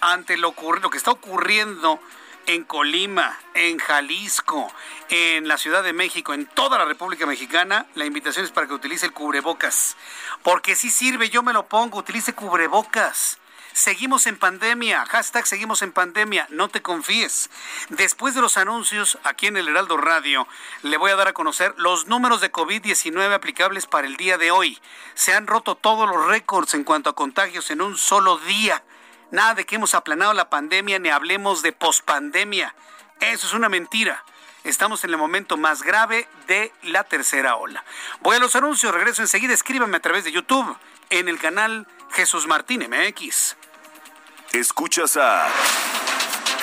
ante 0.00 0.36
lo, 0.36 0.54
lo 0.80 0.90
que 0.90 0.96
está 0.96 1.10
ocurriendo 1.10 2.00
en 2.46 2.64
Colima, 2.64 3.38
en 3.54 3.78
Jalisco, 3.78 4.72
en 5.08 5.48
la 5.48 5.58
Ciudad 5.58 5.82
de 5.82 5.92
México, 5.92 6.34
en 6.34 6.46
toda 6.46 6.78
la 6.78 6.84
República 6.84 7.26
Mexicana, 7.26 7.86
la 7.94 8.04
invitación 8.04 8.44
es 8.44 8.50
para 8.50 8.66
que 8.66 8.74
utilice 8.74 9.06
el 9.06 9.12
cubrebocas. 9.12 9.96
Porque 10.42 10.74
si 10.74 10.90
sirve, 10.90 11.30
yo 11.30 11.42
me 11.42 11.52
lo 11.52 11.66
pongo, 11.66 11.98
utilice 11.98 12.32
cubrebocas. 12.32 13.38
Seguimos 13.72 14.26
en 14.26 14.36
pandemia, 14.36 15.06
hashtag 15.06 15.46
seguimos 15.46 15.82
en 15.82 15.92
pandemia, 15.92 16.46
no 16.50 16.68
te 16.68 16.82
confíes. 16.82 17.50
Después 17.88 18.34
de 18.34 18.40
los 18.40 18.56
anuncios 18.56 19.18
aquí 19.22 19.46
en 19.46 19.56
el 19.56 19.68
Heraldo 19.68 19.96
Radio, 19.96 20.48
le 20.82 20.96
voy 20.96 21.12
a 21.12 21.16
dar 21.16 21.28
a 21.28 21.32
conocer 21.32 21.74
los 21.76 22.06
números 22.06 22.40
de 22.40 22.50
COVID-19 22.50 23.32
aplicables 23.32 23.86
para 23.86 24.08
el 24.08 24.16
día 24.16 24.38
de 24.38 24.50
hoy. 24.50 24.80
Se 25.14 25.34
han 25.34 25.46
roto 25.46 25.76
todos 25.76 26.08
los 26.08 26.26
récords 26.26 26.74
en 26.74 26.82
cuanto 26.82 27.10
a 27.10 27.14
contagios 27.14 27.70
en 27.70 27.80
un 27.80 27.96
solo 27.96 28.38
día. 28.38 28.82
Nada 29.30 29.54
de 29.54 29.64
que 29.64 29.76
hemos 29.76 29.94
aplanado 29.94 30.34
la 30.34 30.50
pandemia 30.50 30.98
ni 30.98 31.08
hablemos 31.08 31.62
de 31.62 31.72
pospandemia. 31.72 32.74
Eso 33.20 33.46
es 33.46 33.52
una 33.52 33.68
mentira. 33.68 34.24
Estamos 34.64 35.04
en 35.04 35.10
el 35.10 35.16
momento 35.16 35.56
más 35.56 35.82
grave 35.82 36.28
de 36.46 36.72
la 36.82 37.04
tercera 37.04 37.56
ola. 37.56 37.84
Voy 38.20 38.36
a 38.36 38.40
los 38.40 38.56
anuncios, 38.56 38.92
regreso 38.92 39.22
enseguida. 39.22 39.54
Escríbame 39.54 39.96
a 39.96 40.00
través 40.00 40.24
de 40.24 40.32
YouTube 40.32 40.76
en 41.08 41.28
el 41.28 41.38
canal 41.38 41.86
Jesús 42.10 42.46
Martín 42.46 42.86
MX. 42.88 43.56
Escuchas 44.52 45.16
a 45.16 45.48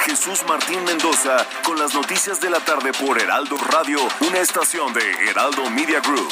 Jesús 0.06 0.44
Martín 0.48 0.84
Mendoza 0.84 1.46
con 1.64 1.80
las 1.80 1.94
noticias 1.94 2.40
de 2.40 2.50
la 2.50 2.60
tarde 2.60 2.92
por 2.94 3.20
Heraldo 3.20 3.58
Radio, 3.58 4.00
una 4.22 4.40
estación 4.40 4.94
de 4.94 5.30
Heraldo 5.30 5.70
Media 5.70 6.00
Group. 6.02 6.32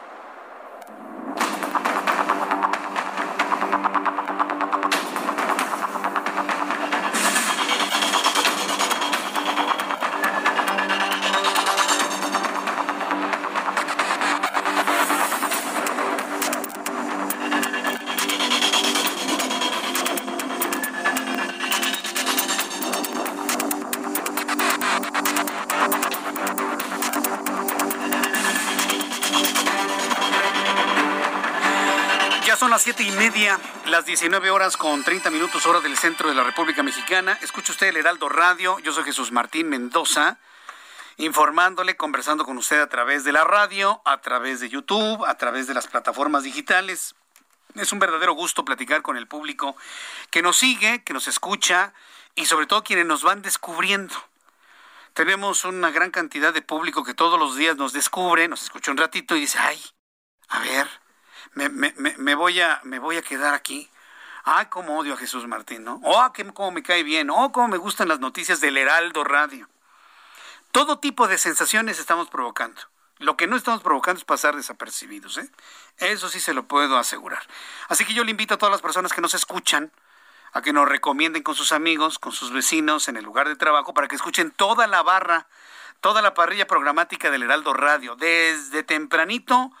Las 34.01 34.07
19 34.07 34.49
horas 34.49 34.77
con 34.77 35.03
30 35.03 35.29
minutos 35.29 35.67
hora 35.67 35.79
del 35.79 35.95
centro 35.95 36.27
de 36.27 36.33
la 36.33 36.43
República 36.43 36.81
Mexicana. 36.81 37.37
Escucha 37.43 37.71
usted 37.71 37.89
el 37.89 37.97
Heraldo 37.97 38.29
Radio. 38.29 38.79
Yo 38.79 38.91
soy 38.93 39.03
Jesús 39.03 39.31
Martín 39.31 39.69
Mendoza, 39.69 40.39
informándole, 41.17 41.95
conversando 41.95 42.43
con 42.43 42.57
usted 42.57 42.81
a 42.81 42.89
través 42.89 43.23
de 43.25 43.31
la 43.31 43.43
radio, 43.43 44.01
a 44.05 44.19
través 44.19 44.59
de 44.59 44.69
YouTube, 44.69 45.23
a 45.23 45.37
través 45.37 45.67
de 45.67 45.75
las 45.75 45.85
plataformas 45.85 46.41
digitales. 46.41 47.13
Es 47.75 47.93
un 47.93 47.99
verdadero 47.99 48.33
gusto 48.33 48.65
platicar 48.65 49.03
con 49.03 49.17
el 49.17 49.27
público 49.27 49.75
que 50.31 50.41
nos 50.41 50.57
sigue, 50.57 51.03
que 51.03 51.13
nos 51.13 51.27
escucha 51.27 51.93
y 52.33 52.47
sobre 52.47 52.65
todo 52.65 52.83
quienes 52.83 53.05
nos 53.05 53.21
van 53.21 53.43
descubriendo. 53.43 54.15
Tenemos 55.13 55.63
una 55.63 55.91
gran 55.91 56.09
cantidad 56.09 56.51
de 56.51 56.63
público 56.63 57.03
que 57.03 57.13
todos 57.13 57.39
los 57.39 57.55
días 57.55 57.77
nos 57.77 57.93
descubre, 57.93 58.47
nos 58.47 58.63
escucha 58.63 58.89
un 58.89 58.97
ratito 58.97 59.35
y 59.35 59.41
dice, 59.41 59.59
ay, 59.59 59.79
a 60.47 60.57
ver, 60.57 60.89
me, 61.53 61.69
me, 61.69 61.93
me, 61.95 62.35
voy 62.35 62.61
a, 62.61 62.79
me 62.83 62.99
voy 62.99 63.17
a 63.17 63.21
quedar 63.21 63.53
aquí. 63.53 63.89
Ah, 64.43 64.69
cómo 64.69 64.97
odio 64.97 65.13
a 65.13 65.17
Jesús 65.17 65.47
Martín, 65.47 65.83
¿no? 65.83 65.99
Oh, 66.03 66.31
cómo 66.53 66.71
me 66.71 66.81
cae 66.81 67.03
bien. 67.03 67.29
Oh, 67.29 67.51
cómo 67.51 67.67
me 67.67 67.77
gustan 67.77 68.07
las 68.07 68.19
noticias 68.19 68.59
del 68.59 68.77
Heraldo 68.77 69.23
Radio. 69.23 69.67
Todo 70.71 70.99
tipo 70.99 71.27
de 71.27 71.37
sensaciones 71.37 71.99
estamos 71.99 72.29
provocando. 72.29 72.81
Lo 73.19 73.37
que 73.37 73.45
no 73.45 73.55
estamos 73.55 73.83
provocando 73.83 74.17
es 74.17 74.25
pasar 74.25 74.55
desapercibidos, 74.55 75.37
¿eh? 75.37 75.49
Eso 75.97 76.27
sí 76.27 76.39
se 76.39 76.55
lo 76.55 76.63
puedo 76.63 76.97
asegurar. 76.97 77.43
Así 77.87 78.03
que 78.03 78.15
yo 78.15 78.23
le 78.23 78.31
invito 78.31 78.55
a 78.55 78.57
todas 78.57 78.71
las 78.71 78.81
personas 78.81 79.13
que 79.13 79.21
nos 79.21 79.35
escuchan 79.35 79.91
a 80.53 80.61
que 80.61 80.73
nos 80.73 80.87
recomienden 80.87 81.43
con 81.43 81.55
sus 81.55 81.71
amigos, 81.71 82.19
con 82.19 82.31
sus 82.31 82.51
vecinos 82.51 83.07
en 83.07 83.17
el 83.17 83.23
lugar 83.23 83.47
de 83.47 83.55
trabajo 83.55 83.93
para 83.93 84.07
que 84.07 84.15
escuchen 84.15 84.51
toda 84.51 84.87
la 84.87 85.01
barra, 85.01 85.47
toda 86.01 86.21
la 86.21 86.33
parrilla 86.33 86.67
programática 86.67 87.31
del 87.31 87.43
Heraldo 87.43 87.73
Radio, 87.73 88.15
desde 88.15 88.83
tempranito 88.83 89.71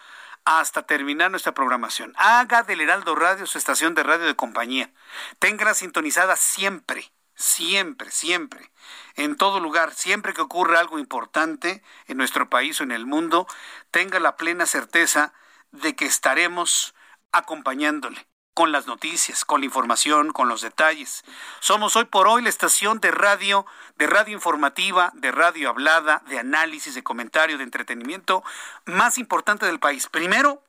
hasta 0.45 0.85
terminar 0.85 1.31
nuestra 1.31 1.53
programación. 1.53 2.13
Haga 2.17 2.63
del 2.63 2.81
Heraldo 2.81 3.15
Radio 3.15 3.45
su 3.45 3.57
estación 3.57 3.95
de 3.95 4.03
radio 4.03 4.25
de 4.25 4.35
compañía. 4.35 4.91
Téngala 5.39 5.73
sintonizada 5.73 6.35
siempre, 6.35 7.11
siempre, 7.35 8.11
siempre, 8.11 8.71
en 9.15 9.35
todo 9.35 9.59
lugar, 9.59 9.93
siempre 9.93 10.33
que 10.33 10.41
ocurra 10.41 10.79
algo 10.79 10.99
importante 10.99 11.83
en 12.07 12.17
nuestro 12.17 12.49
país 12.49 12.79
o 12.79 12.83
en 12.83 12.91
el 12.91 13.05
mundo, 13.05 13.47
tenga 13.91 14.19
la 14.19 14.35
plena 14.35 14.65
certeza 14.65 15.33
de 15.71 15.95
que 15.95 16.05
estaremos 16.05 16.95
acompañándole 17.31 18.30
con 18.53 18.71
las 18.71 18.87
noticias, 18.87 19.45
con 19.45 19.61
la 19.61 19.65
información, 19.65 20.31
con 20.31 20.49
los 20.49 20.61
detalles. 20.61 21.23
Somos 21.59 21.95
hoy 21.95 22.05
por 22.05 22.27
hoy 22.27 22.41
la 22.41 22.49
estación 22.49 22.99
de 22.99 23.11
radio, 23.11 23.65
de 23.97 24.07
radio 24.07 24.33
informativa, 24.33 25.11
de 25.15 25.31
radio 25.31 25.69
hablada, 25.69 26.21
de 26.27 26.39
análisis, 26.39 26.95
de 26.95 27.03
comentario, 27.03 27.57
de 27.57 27.63
entretenimiento 27.63 28.43
más 28.85 29.17
importante 29.17 29.65
del 29.65 29.79
país. 29.79 30.07
Primero, 30.07 30.61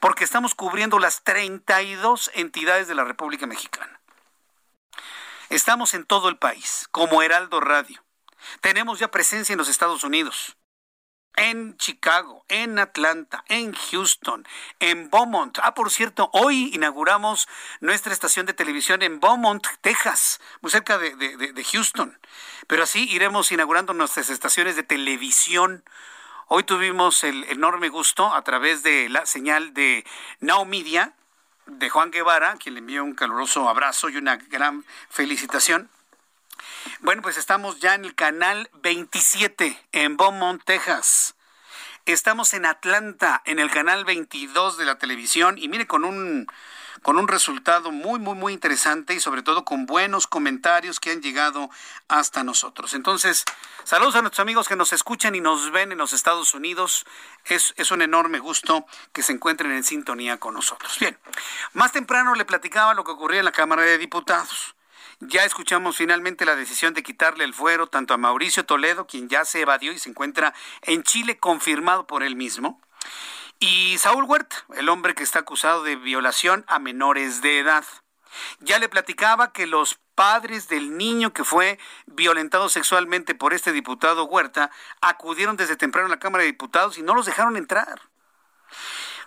porque 0.00 0.24
estamos 0.24 0.54
cubriendo 0.54 0.98
las 0.98 1.22
32 1.24 2.30
entidades 2.34 2.88
de 2.88 2.94
la 2.94 3.04
República 3.04 3.46
Mexicana. 3.46 4.00
Estamos 5.48 5.94
en 5.94 6.04
todo 6.04 6.28
el 6.28 6.38
país, 6.38 6.88
como 6.90 7.22
Heraldo 7.22 7.60
Radio. 7.60 8.02
Tenemos 8.60 8.98
ya 8.98 9.10
presencia 9.10 9.52
en 9.52 9.58
los 9.58 9.68
Estados 9.68 10.04
Unidos 10.04 10.56
en 11.36 11.76
Chicago, 11.76 12.44
en 12.48 12.78
Atlanta, 12.78 13.44
en 13.48 13.74
Houston, 13.74 14.46
en 14.80 15.10
Beaumont. 15.10 15.58
Ah, 15.62 15.74
por 15.74 15.90
cierto, 15.90 16.30
hoy 16.32 16.70
inauguramos 16.74 17.46
nuestra 17.80 18.12
estación 18.12 18.46
de 18.46 18.54
televisión 18.54 19.02
en 19.02 19.20
Beaumont, 19.20 19.66
Texas, 19.82 20.40
muy 20.62 20.70
cerca 20.70 20.98
de, 20.98 21.64
Houston. 21.72 22.18
Pero 22.66 22.82
así 22.82 23.08
iremos 23.10 23.52
inaugurando 23.52 23.92
nuestras 23.92 24.30
estaciones 24.30 24.76
de 24.76 24.82
televisión. 24.82 25.84
Hoy 26.48 26.64
tuvimos 26.64 27.22
el 27.22 27.44
enorme 27.44 27.88
gusto 27.88 28.34
a 28.34 28.42
través 28.42 28.82
de 28.82 29.08
la 29.08 29.26
señal 29.26 29.74
de 29.74 30.04
Now 30.40 30.64
Media, 30.64 31.12
de 31.66 31.90
Juan 31.90 32.10
Guevara, 32.10 32.56
quien 32.56 32.74
le 32.74 32.80
envío 32.80 33.04
un 33.04 33.14
caluroso 33.14 33.68
abrazo 33.68 34.08
y 34.08 34.16
una 34.16 34.36
gran 34.36 34.84
felicitación. 35.10 35.90
Bueno, 37.00 37.22
pues 37.22 37.36
estamos 37.36 37.80
ya 37.80 37.94
en 37.94 38.04
el 38.04 38.14
canal 38.14 38.70
27 38.82 39.78
en 39.92 40.16
Beaumont, 40.16 40.62
Texas. 40.64 41.34
Estamos 42.04 42.54
en 42.54 42.66
Atlanta, 42.66 43.42
en 43.44 43.58
el 43.58 43.70
canal 43.70 44.04
22 44.04 44.78
de 44.78 44.84
la 44.84 44.98
televisión 44.98 45.58
y 45.58 45.68
mire 45.68 45.86
con 45.86 46.04
un 46.04 46.46
con 47.02 47.18
un 47.18 47.28
resultado 47.28 47.92
muy, 47.92 48.18
muy, 48.18 48.34
muy 48.34 48.52
interesante 48.52 49.14
y 49.14 49.20
sobre 49.20 49.42
todo 49.42 49.64
con 49.64 49.86
buenos 49.86 50.26
comentarios 50.26 50.98
que 50.98 51.10
han 51.10 51.22
llegado 51.22 51.70
hasta 52.08 52.42
nosotros. 52.42 52.94
Entonces, 52.94 53.44
saludos 53.84 54.16
a 54.16 54.22
nuestros 54.22 54.40
amigos 54.40 54.66
que 54.66 54.76
nos 54.76 54.92
escuchan 54.92 55.34
y 55.34 55.40
nos 55.40 55.70
ven 55.70 55.92
en 55.92 55.98
los 55.98 56.12
Estados 56.12 56.54
Unidos. 56.54 57.06
Es, 57.44 57.74
es 57.76 57.90
un 57.90 58.02
enorme 58.02 58.38
gusto 58.38 58.86
que 59.12 59.22
se 59.22 59.32
encuentren 59.32 59.72
en 59.72 59.84
sintonía 59.84 60.38
con 60.38 60.54
nosotros. 60.54 60.98
Bien, 60.98 61.18
más 61.74 61.92
temprano 61.92 62.34
le 62.34 62.44
platicaba 62.44 62.94
lo 62.94 63.04
que 63.04 63.12
ocurría 63.12 63.40
en 63.40 63.44
la 63.44 63.52
Cámara 63.52 63.82
de 63.82 63.98
Diputados. 63.98 64.75
Ya 65.20 65.44
escuchamos 65.44 65.96
finalmente 65.96 66.44
la 66.44 66.56
decisión 66.56 66.92
de 66.92 67.02
quitarle 67.02 67.44
el 67.44 67.54
fuero 67.54 67.86
tanto 67.86 68.12
a 68.12 68.18
Mauricio 68.18 68.66
Toledo, 68.66 69.06
quien 69.06 69.30
ya 69.30 69.46
se 69.46 69.62
evadió 69.62 69.92
y 69.92 69.98
se 69.98 70.10
encuentra 70.10 70.52
en 70.82 71.02
Chile 71.04 71.38
confirmado 71.38 72.06
por 72.06 72.22
él 72.22 72.36
mismo, 72.36 72.82
y 73.58 73.96
Saúl 73.96 74.24
Huerta, 74.24 74.56
el 74.76 74.90
hombre 74.90 75.14
que 75.14 75.22
está 75.22 75.38
acusado 75.38 75.82
de 75.82 75.96
violación 75.96 76.66
a 76.68 76.78
menores 76.78 77.40
de 77.40 77.60
edad. 77.60 77.84
Ya 78.60 78.78
le 78.78 78.90
platicaba 78.90 79.52
que 79.54 79.66
los 79.66 79.98
padres 80.14 80.68
del 80.68 80.98
niño 80.98 81.32
que 81.32 81.44
fue 81.44 81.78
violentado 82.04 82.68
sexualmente 82.68 83.34
por 83.34 83.54
este 83.54 83.72
diputado 83.72 84.26
Huerta 84.26 84.70
acudieron 85.00 85.56
desde 85.56 85.76
temprano 85.76 86.08
a 86.08 86.10
la 86.10 86.18
Cámara 86.18 86.42
de 86.42 86.52
Diputados 86.52 86.98
y 86.98 87.02
no 87.02 87.14
los 87.14 87.24
dejaron 87.24 87.56
entrar. 87.56 88.02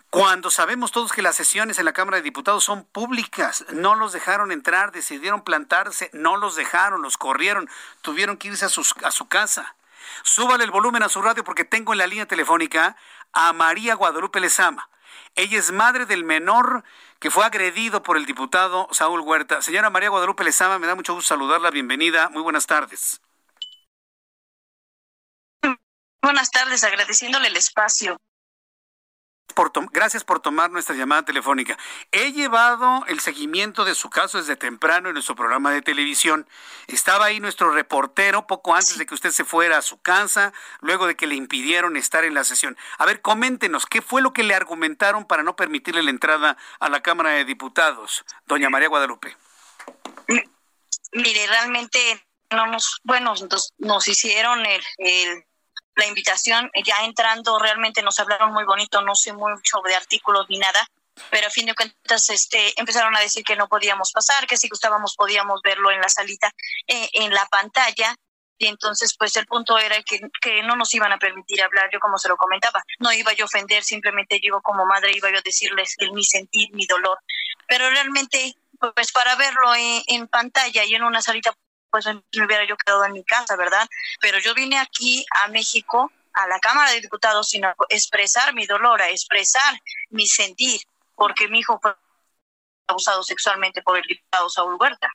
Cuando 0.10 0.49
sabemos 0.49 0.91
todos 0.91 1.11
que 1.11 1.22
las 1.22 1.36
sesiones 1.36 1.77
en 1.77 1.86
la 1.86 1.94
Cámara 1.94 2.18
de 2.18 2.23
Diputados 2.23 2.64
son 2.64 2.84
públicas, 2.84 3.64
no 3.73 3.94
los 3.94 4.11
dejaron 4.11 4.52
entrar, 4.52 4.91
decidieron 4.91 5.44
plantarse, 5.44 6.10
no 6.14 6.36
los 6.36 6.56
dejaron, 6.56 7.03
los 7.03 7.18
corrieron, 7.18 7.69
tuvieron 8.02 8.38
que 8.38 8.48
irse 8.48 8.65
a, 8.65 8.69
a 8.69 9.11
su 9.11 9.27
casa. 9.27 9.76
Súbale 10.23 10.64
el 10.64 10.72
volumen 10.72 11.03
a 11.03 11.10
su 11.10 11.22
radio 11.22 11.44
porque 11.44 11.64
tengo 11.64 11.94
en 11.94 11.99
la 11.99 12.07
línea 12.07 12.26
telefónica 12.26 12.98
a 13.34 13.53
María 13.53 13.94
Guadalupe 13.94 14.40
Lezama. 14.40 14.90
Ella 15.36 15.60
es 15.60 15.72
madre 15.72 16.07
del 16.07 16.23
menor 16.23 16.84
que 17.19 17.30
fue 17.30 17.45
agredido 17.45 18.02
por 18.02 18.18
el 18.18 18.26
diputado 18.26 18.88
Saúl 18.91 19.22
Huerta. 19.22 19.61
Señora 19.61 19.91
María 19.91 20.10
Guadalupe 20.10 20.44
Lezama, 20.44 20.80
me 20.80 20.88
da 20.88 20.95
mucho 20.95 21.14
gusto 21.14 21.27
saludarla. 21.27 21.69
Bienvenida. 21.69 22.30
Muy 22.30 22.41
buenas 22.41 22.65
tardes. 22.65 23.22
Buenas 26.23 26.49
tardes, 26.49 26.84
agradeciéndole 26.84 27.48
el 27.48 27.57
espacio 27.57 28.19
gracias 29.91 30.23
por 30.23 30.39
tomar 30.39 30.71
nuestra 30.71 30.95
llamada 30.95 31.23
telefónica. 31.23 31.77
He 32.11 32.31
llevado 32.31 33.05
el 33.07 33.19
seguimiento 33.19 33.85
de 33.85 33.95
su 33.95 34.09
caso 34.09 34.38
desde 34.38 34.55
temprano 34.55 35.09
en 35.09 35.13
nuestro 35.13 35.35
programa 35.35 35.71
de 35.71 35.81
televisión. 35.81 36.47
Estaba 36.88 37.26
ahí 37.26 37.39
nuestro 37.39 37.71
reportero 37.71 38.47
poco 38.47 38.73
antes 38.73 38.97
de 38.97 39.05
que 39.05 39.13
usted 39.13 39.31
se 39.31 39.43
fuera 39.43 39.77
a 39.77 39.81
su 39.81 40.01
casa, 40.01 40.53
luego 40.81 41.07
de 41.07 41.15
que 41.15 41.27
le 41.27 41.35
impidieron 41.35 41.97
estar 41.97 42.23
en 42.23 42.34
la 42.34 42.43
sesión. 42.43 42.77
A 42.97 43.05
ver, 43.05 43.21
coméntenos, 43.21 43.85
¿qué 43.85 44.01
fue 44.01 44.21
lo 44.21 44.34
que 44.34 44.43
le 44.43 44.55
argumentaron 44.55 45.26
para 45.26 45.43
no 45.43 45.55
permitirle 45.55 46.03
la 46.03 46.09
entrada 46.09 46.57
a 46.80 46.89
la 46.89 47.01
Cámara 47.01 47.31
de 47.31 47.45
Diputados, 47.45 48.26
doña 48.45 48.69
María 48.69 48.89
Guadalupe? 48.89 49.35
Mire, 51.11 51.47
realmente 51.47 51.99
no 52.51 52.67
nos, 52.67 52.99
bueno, 53.03 53.34
nos, 53.77 54.07
hicieron 54.07 54.65
el 54.65 55.43
la 55.99 56.07
invitación, 56.07 56.71
eh, 56.73 56.84
ya 56.84 57.03
entrando 57.03 57.59
realmente 57.59 58.01
nos 58.01 58.19
hablaron 58.19 58.53
muy 58.53 58.65
bonito, 58.65 59.01
no 59.01 59.15
sé 59.15 59.34
mucho 59.34 59.81
de 59.85 59.95
artículos 59.95 60.47
ni 60.49 60.57
nada, 60.57 60.88
pero 61.30 61.47
a 61.47 61.51
fin 61.51 61.65
de 61.65 61.76
cuentas 61.76 62.30
este, 62.30 62.73
empezaron 62.80 63.15
a 63.15 63.19
decir 63.19 63.43
que 63.43 63.55
no 63.55 63.67
podíamos 63.67 64.11
pasar, 64.11 64.47
que 64.47 64.57
si 64.57 64.69
gustábamos 64.69 65.15
podíamos 65.15 65.61
verlo 65.61 65.91
en 65.91 66.01
la 66.01 66.09
salita, 66.09 66.51
eh, 66.88 67.09
en 67.13 67.34
la 67.34 67.45
pantalla, 67.47 68.15
y 68.57 68.67
entonces 68.67 69.15
pues 69.17 69.35
el 69.38 69.45
punto 69.45 69.77
era 69.77 70.01
que, 70.03 70.19
que, 70.41 70.63
no 70.63 70.76
nos 70.76 70.93
iban 70.93 71.11
a 71.11 71.17
permitir 71.17 71.61
hablar, 71.61 71.89
yo 71.91 71.99
como 71.99 72.17
se 72.17 72.27
lo 72.27 72.38
comentaba, 72.38 72.84
no 72.99 73.11
iba 73.13 73.34
yo 73.34 73.45
a 73.45 73.47
ofender, 73.47 73.84
simplemente 73.84 74.39
yo 74.43 74.61
como 74.61 74.85
madre 74.85 75.11
iba 75.15 75.30
yo 75.30 75.38
a 75.38 75.41
decirles 75.41 75.95
el, 75.99 76.11
mi 76.11 76.23
sentir, 76.23 76.69
mi 76.73 76.85
dolor, 76.85 77.19
pero 77.67 77.89
realmente 77.89 78.55
pues 78.95 79.11
para 79.11 79.35
verlo 79.35 79.76
en, 79.76 80.03
en 80.07 80.27
pantalla 80.27 80.85
y 80.85 80.95
en 80.95 81.03
una 81.03 81.21
salita 81.21 81.53
pues 81.90 82.06
me 82.06 82.45
hubiera 82.45 82.66
yo 82.66 82.78
quedado 82.78 83.06
en 83.06 83.14
mi 83.14 83.24
casa, 83.24 83.56
¿verdad? 83.56 83.88
Pero 84.22 84.40
yo 84.40 84.53
vine 84.53 84.78
aquí 84.78 85.26
a 85.44 85.48
México, 85.48 86.11
a 86.34 86.48
la 86.48 86.60
Cámara 86.60 86.91
de 86.91 87.02
Diputados, 87.02 87.49
sino 87.49 87.68
a 87.68 87.76
expresar 87.90 88.53
mi 88.53 88.66
dolor, 88.66 89.02
a 89.02 89.10
expresar 89.10 89.80
mi 90.10 90.28
sentir, 90.28 90.82
porque 91.16 91.48
mi 91.48 91.60
hijo 91.60 91.80
fue 91.82 91.95
abusado 92.88 93.24
sexualmente 93.24 93.82
por 93.82 93.98
el 93.98 94.03
diputado 94.03 94.49
Saúl 94.49 94.78
Huerta. 94.80 95.10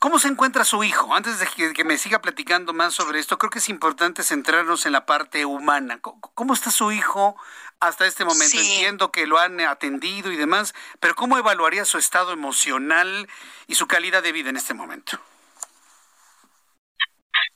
¿Cómo 0.00 0.18
se 0.18 0.28
encuentra 0.28 0.64
su 0.64 0.82
hijo? 0.82 1.14
Antes 1.14 1.40
de 1.40 1.74
que, 1.74 1.84
me 1.84 1.98
siga 1.98 2.22
platicando 2.22 2.72
más 2.72 2.94
sobre 2.94 3.18
esto, 3.18 3.36
creo 3.36 3.50
que 3.50 3.58
es 3.58 3.68
importante 3.68 4.22
centrarnos 4.22 4.86
en 4.86 4.92
la 4.92 5.04
parte 5.04 5.44
humana. 5.44 6.00
¿Cómo 6.00 6.54
está 6.54 6.70
su 6.70 6.90
hijo 6.90 7.36
hasta 7.80 8.06
este 8.06 8.24
momento? 8.24 8.56
Entiendo 8.56 9.12
que 9.12 9.26
lo 9.26 9.38
han 9.38 9.60
atendido 9.60 10.32
y 10.32 10.38
demás, 10.38 10.74
pero 11.00 11.14
¿cómo 11.14 11.36
evaluaría 11.36 11.84
su 11.84 11.98
estado 11.98 12.32
emocional 12.32 13.28
y 13.66 13.74
su 13.74 13.86
calidad 13.88 14.22
de 14.22 14.32
vida 14.32 14.48
en 14.48 14.56
este 14.56 14.72
momento? 14.72 15.20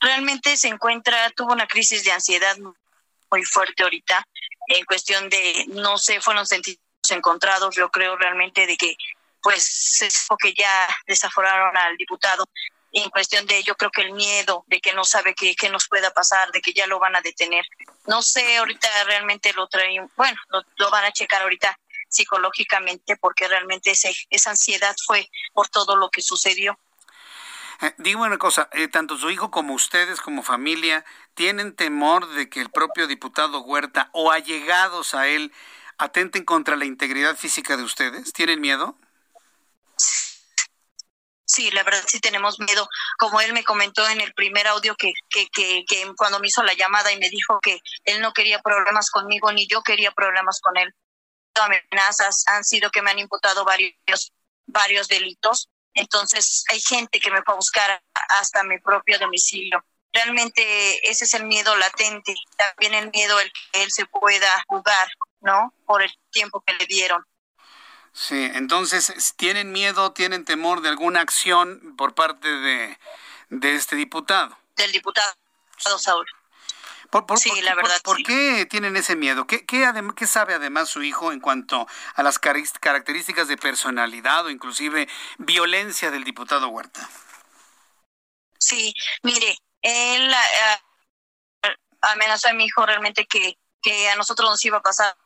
Realmente 0.05 0.57
se 0.57 0.69
encuentra, 0.69 1.31
tuvo 1.31 1.53
una 1.53 1.67
crisis 1.67 2.05
de 2.05 2.13
ansiedad 2.13 2.57
muy 3.31 3.45
fuerte 3.45 3.83
ahorita, 3.83 4.27
en 4.69 4.85
cuestión 4.85 5.29
de, 5.29 5.65
no 5.69 5.99
sé, 5.99 6.21
fueron 6.21 6.47
sentidos 6.47 6.81
encontrados, 7.11 7.75
yo 7.75 7.91
creo 7.91 8.17
realmente 8.17 8.67
de 8.67 8.77
que, 8.77 8.97
pues, 9.43 10.03
es 10.03 10.27
que 10.41 10.55
ya 10.55 10.89
desaforaron 11.07 11.77
al 11.77 11.97
diputado, 11.97 12.45
en 12.93 13.11
cuestión 13.11 13.45
de, 13.47 13.63
yo 13.65 13.75
creo 13.77 13.91
que 13.91 14.03
el 14.03 14.13
miedo 14.13 14.65
de 14.69 14.81
que 14.81 14.93
no 14.93 15.05
sabe 15.05 15.35
qué, 15.35 15.69
nos 15.69 15.89
pueda 15.89 16.13
pasar, 16.13 16.53
de 16.53 16.61
que 16.61 16.73
ya 16.73 16.87
lo 16.87 17.01
van 17.01 17.17
a 17.17 17.21
detener. 17.21 17.65
No 18.07 18.23
sé, 18.23 18.59
ahorita 18.59 18.89
realmente 19.05 19.53
lo 19.53 19.67
traen, 19.67 20.09
bueno, 20.17 20.39
lo, 20.77 20.91
van 20.91 21.05
a 21.05 21.13
checar 21.13 21.43
ahorita 21.43 21.77
psicológicamente 22.09 23.17
porque 23.17 23.49
realmente 23.49 23.91
ese, 23.91 24.15
esa 24.31 24.51
ansiedad 24.51 24.95
fue 25.05 25.29
por 25.53 25.69
todo 25.69 25.97
lo 25.97 26.09
que 26.11 26.23
sucedió. 26.23 26.79
Eh, 27.81 27.95
digo 27.99 28.23
una 28.23 28.39
cosa, 28.39 28.69
eh, 28.73 28.89
tanto 28.89 29.17
su 29.17 29.31
hijo 29.31 29.51
como 29.51 29.75
ustedes 29.75 30.21
como 30.21 30.43
familia 30.43 31.05
tienen 31.35 31.75
temor 31.75 32.29
de 32.35 32.49
que 32.49 32.61
el 32.61 32.71
propio 32.71 33.07
diputado 33.07 33.63
Huerta 33.63 34.11
o 34.13 34.31
allegados 34.31 35.15
a 35.15 35.27
él 35.27 35.53
atenten 35.99 36.45
contra 36.45 36.77
la 36.77 36.85
integridad 36.85 37.37
física 37.37 37.77
de 37.77 37.83
ustedes. 37.83 38.33
¿Tienen 38.33 38.61
miedo? 38.61 38.97
Sí, 41.47 41.71
la 41.71 41.83
verdad 41.83 42.03
sí 42.07 42.21
tenemos 42.21 42.59
miedo. 42.59 42.89
Como 43.19 43.41
él 43.41 43.53
me 43.53 43.65
comentó 43.65 44.09
en 44.09 44.21
el 44.21 44.33
primer 44.35 44.67
audio 44.67 44.97
que, 44.97 45.13
que, 45.29 45.47
que, 45.53 45.85
que 45.87 46.13
cuando 46.17 46.41
me 46.41 46.49
hizo 46.49 46.63
la 46.63 46.75
llamada 46.75 47.13
y 47.13 47.19
me 47.19 47.29
dijo 47.29 47.61
que 47.61 47.81
él 48.05 48.21
no 48.21 48.33
quería 48.33 48.61
problemas 48.61 49.11
conmigo 49.11 49.53
ni 49.53 49.67
yo 49.69 49.83
quería 49.83 50.11
problemas 50.13 50.61
con 50.61 50.77
él. 50.77 50.93
Amenazas 51.55 52.45
han 52.47 52.65
sido 52.65 52.91
que 52.91 53.03
me 53.03 53.11
han 53.11 53.19
imputado 53.19 53.65
varios, 53.65 54.33
varios 54.67 55.07
delitos 55.07 55.69
entonces 55.95 56.65
hay 56.71 56.81
gente 56.81 57.21
que 57.21 57.31
me 57.31 57.39
va 57.39 57.53
a 57.53 57.55
buscar 57.55 58.03
hasta 58.41 58.63
mi 58.65 58.79
propio 58.79 59.19
domicilio. 59.19 59.85
Realmente 60.13 61.09
ese 61.09 61.25
es 61.25 61.35
el 61.35 61.45
miedo 61.45 61.75
latente, 61.77 62.35
también 62.57 62.95
el 62.95 63.11
miedo 63.11 63.41
el 63.41 63.51
que 63.53 63.83
él 63.83 63.91
se 63.91 64.07
pueda 64.07 64.65
jugar, 64.69 65.09
¿no? 65.41 65.73
Por 65.87 66.03
el 66.03 66.13
tiempo 66.31 66.61
que 66.61 66.75
le 66.75 66.87
dieron. 66.87 67.25
Sí, 68.13 68.49
entonces, 68.55 69.35
¿tienen 69.37 69.73
miedo, 69.73 70.13
tienen 70.13 70.45
temor 70.45 70.83
de 70.83 70.89
alguna 70.89 71.21
acción 71.21 71.97
por 71.97 72.15
parte 72.15 72.49
de, 72.49 72.97
de 73.49 73.75
este 73.75 73.97
diputado? 73.97 74.57
Del 74.77 74.93
diputado 74.93 75.35
Saúl. 75.99 76.27
Por, 77.11 77.39
sí, 77.39 77.61
la 77.63 77.75
verdad. 77.75 78.01
¿Por, 78.03 78.23
qué 78.23 78.67
tienen 78.67 78.97
ese 78.97 79.17
miedo? 79.17 79.47
¿Qué, 79.47 79.65
qué, 79.65 79.91
¿Qué, 80.17 80.27
sabe 80.27 80.55
además 80.55 80.89
su 80.89 81.03
hijo 81.03 81.33
en 81.33 81.41
cuanto 81.41 81.87
a 82.15 82.23
las 82.23 82.39
características 82.39 83.49
de 83.49 83.57
personalidad 83.57 84.47
o 84.47 84.51
inclusive 84.51 85.09
violencia 85.39 86.11
del 86.11 86.25
diputado 86.25 86.69
Huerta? 86.69 87.09
Sí, 88.59 88.95
mire, 89.23 89.57
él 89.83 90.33
uh, 91.65 91.69
amenazó 92.01 92.49
a 92.49 92.55
mi 92.55 92.65
hijo 92.65 92.85
realmente 92.87 93.27
que, 93.27 93.59
que 93.83 94.09
a 94.09 94.17
nosotros 94.17 94.49
nos 94.51 94.65
iba 94.65 94.79
a 94.79 94.83
pasar 94.83 95.17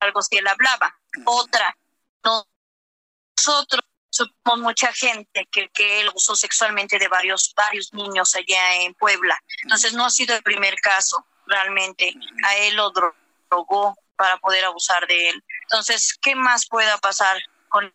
algo 0.00 0.22
si 0.22 0.38
él 0.38 0.46
hablaba. 0.46 0.98
Otra, 1.24 1.76
nosotros 2.24 3.82
supimos 4.10 4.58
mucha 4.60 4.92
gente 4.92 5.46
que, 5.50 5.68
que 5.70 6.00
él 6.00 6.10
usó 6.14 6.36
sexualmente 6.36 6.98
de 6.98 7.08
varios, 7.08 7.52
varios 7.54 7.92
niños 7.92 8.34
allá 8.34 8.82
en 8.82 8.94
Puebla. 8.94 9.38
Entonces 9.62 9.92
no 9.92 10.06
ha 10.06 10.10
sido 10.10 10.34
el 10.34 10.42
primer 10.42 10.74
caso, 10.80 11.26
realmente. 11.46 12.14
A 12.44 12.56
él 12.56 12.76
lo 12.76 12.90
drogó 12.90 13.96
para 14.16 14.36
poder 14.38 14.64
abusar 14.64 15.06
de 15.06 15.30
él. 15.30 15.44
Entonces, 15.62 16.18
¿qué 16.20 16.34
más 16.34 16.66
pueda 16.66 16.98
pasar 16.98 17.38
con 17.68 17.92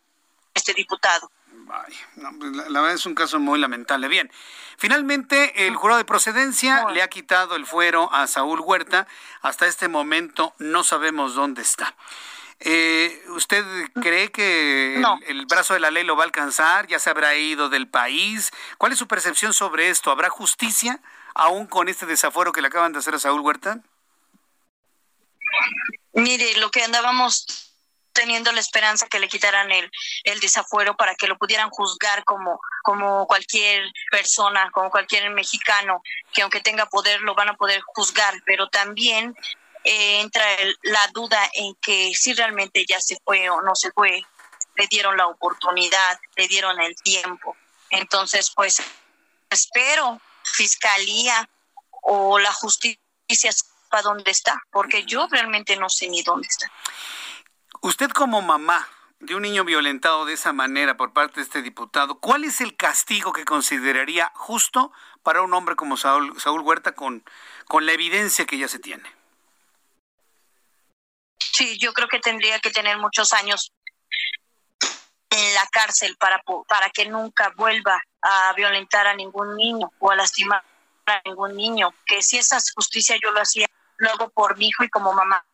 este 0.54 0.72
diputado? 0.74 1.30
Pues, 1.66 2.56
la, 2.68 2.80
verdad 2.80 2.94
es 2.94 3.06
un 3.06 3.14
caso 3.14 3.38
muy 3.38 3.58
lamentable. 3.58 4.08
Bien, 4.08 4.30
finalmente 4.76 5.66
el 5.66 5.76
jurado 5.76 5.98
de 5.98 6.04
procedencia 6.04 6.86
le 6.90 7.02
ha 7.02 7.08
quitado 7.08 7.56
el 7.56 7.66
fuero 7.66 8.12
a 8.12 8.26
Saúl 8.26 8.60
Huerta. 8.60 9.06
Hasta 9.42 9.66
este 9.66 9.88
momento 9.88 10.54
no 10.58 10.84
sabemos 10.84 11.34
dónde 11.34 11.62
está. 11.62 11.94
Eh, 12.60 13.22
¿Usted 13.28 13.64
cree 14.00 14.30
que 14.30 15.02
el, 15.26 15.46
brazo 15.46 15.74
de 15.74 15.80
la 15.80 15.90
ley 15.90 16.04
lo 16.04 16.16
va 16.16 16.22
a 16.22 16.26
alcanzar? 16.26 16.86
¿Ya 16.86 16.98
se 16.98 17.10
habrá 17.10 17.34
ido 17.34 17.68
del 17.68 17.88
país? 17.88 18.52
¿Cuál 18.78 18.92
es 18.92 18.98
su 18.98 19.06
percepción 19.06 19.52
sobre 19.52 19.90
esto? 19.90 20.10
¿Habrá 20.10 20.30
justicia 20.30 21.00
aún 21.34 21.66
con 21.66 21.88
este 21.88 22.06
desafuero 22.06 22.52
que 22.52 22.62
le 22.62 22.68
acaban 22.68 22.92
de 22.92 23.00
hacer 23.00 23.14
a 23.14 23.18
Saúl 23.18 23.40
Huerta? 23.40 23.80
Mire, 26.12 26.56
lo 26.58 26.70
que 26.70 26.82
andábamos 26.82 27.46
teniendo 28.12 28.52
la 28.52 28.60
esperanza 28.60 29.08
que 29.08 29.18
le 29.18 29.28
quitaran 29.28 29.70
el, 29.72 29.90
el 30.22 30.40
desafuero 30.40 30.96
para 30.96 31.16
que 31.16 31.26
lo 31.26 31.36
pudieran 31.36 31.68
juzgar 31.70 32.24
como, 32.24 32.60
como 32.82 33.26
cualquier 33.26 33.90
persona, 34.10 34.70
como 34.70 34.88
cualquier 34.88 35.28
mexicano, 35.30 36.00
que 36.32 36.42
aunque 36.42 36.60
tenga 36.60 36.86
poder 36.86 37.20
lo 37.22 37.34
van 37.34 37.48
a 37.48 37.56
poder 37.56 37.82
juzgar, 37.82 38.34
pero 38.46 38.68
también 38.68 39.36
eh, 39.84 40.20
entra 40.20 40.44
la 40.82 41.06
duda 41.12 41.38
en 41.54 41.74
que 41.76 42.12
si 42.14 42.32
realmente 42.32 42.84
ya 42.88 43.00
se 43.00 43.18
fue 43.24 43.50
o 43.50 43.60
no 43.60 43.74
se 43.74 43.92
fue, 43.92 44.22
le 44.76 44.86
dieron 44.88 45.16
la 45.16 45.26
oportunidad, 45.26 46.18
le 46.36 46.48
dieron 46.48 46.80
el 46.80 46.96
tiempo. 46.96 47.56
Entonces, 47.90 48.50
pues 48.54 48.82
espero 49.50 50.20
fiscalía 50.42 51.48
o 52.02 52.38
la 52.38 52.52
justicia 52.52 52.98
para 53.88 54.02
dónde 54.02 54.30
está, 54.30 54.60
porque 54.70 55.04
yo 55.04 55.28
realmente 55.30 55.76
no 55.76 55.88
sé 55.88 56.08
ni 56.08 56.22
dónde 56.22 56.48
está. 56.48 56.70
Usted 57.82 58.10
como 58.10 58.42
mamá 58.42 58.88
de 59.20 59.34
un 59.34 59.42
niño 59.42 59.64
violentado 59.64 60.24
de 60.24 60.34
esa 60.34 60.52
manera 60.52 60.96
por 60.96 61.12
parte 61.12 61.36
de 61.36 61.42
este 61.42 61.62
diputado, 61.62 62.18
¿cuál 62.18 62.44
es 62.44 62.60
el 62.60 62.76
castigo 62.76 63.32
que 63.32 63.44
consideraría 63.44 64.32
justo 64.34 64.92
para 65.22 65.42
un 65.42 65.54
hombre 65.54 65.76
como 65.76 65.96
Saúl, 65.96 66.38
Saúl 66.40 66.62
Huerta 66.62 66.92
con, 66.92 67.24
con 67.66 67.86
la 67.86 67.92
evidencia 67.92 68.46
que 68.46 68.58
ya 68.58 68.68
se 68.68 68.78
tiene? 68.78 69.10
Sí, 71.38 71.78
yo 71.78 71.92
creo 71.92 72.08
que 72.08 72.20
tendría 72.20 72.58
que 72.58 72.70
tener 72.70 72.98
muchos 72.98 73.32
años 73.32 73.72
en 75.30 75.54
la 75.54 75.66
cárcel 75.70 76.16
para, 76.16 76.42
para 76.68 76.90
que 76.90 77.06
nunca 77.06 77.52
vuelva 77.56 78.00
a 78.22 78.52
violentar 78.54 79.06
a 79.06 79.14
ningún 79.14 79.56
niño 79.56 79.90
o 79.98 80.10
a 80.10 80.16
lastimar 80.16 80.62
a 81.06 81.20
ningún 81.24 81.56
niño. 81.56 81.94
Que 82.06 82.22
si 82.22 82.38
esa 82.38 82.58
justicia 82.74 83.16
yo 83.22 83.30
lo 83.32 83.40
hacía 83.40 83.66
luego 83.96 84.30
por 84.30 84.56
mi 84.56 84.68
hijo 84.68 84.84
y 84.84 84.88
como 84.88 85.12
mamá, 85.12 85.44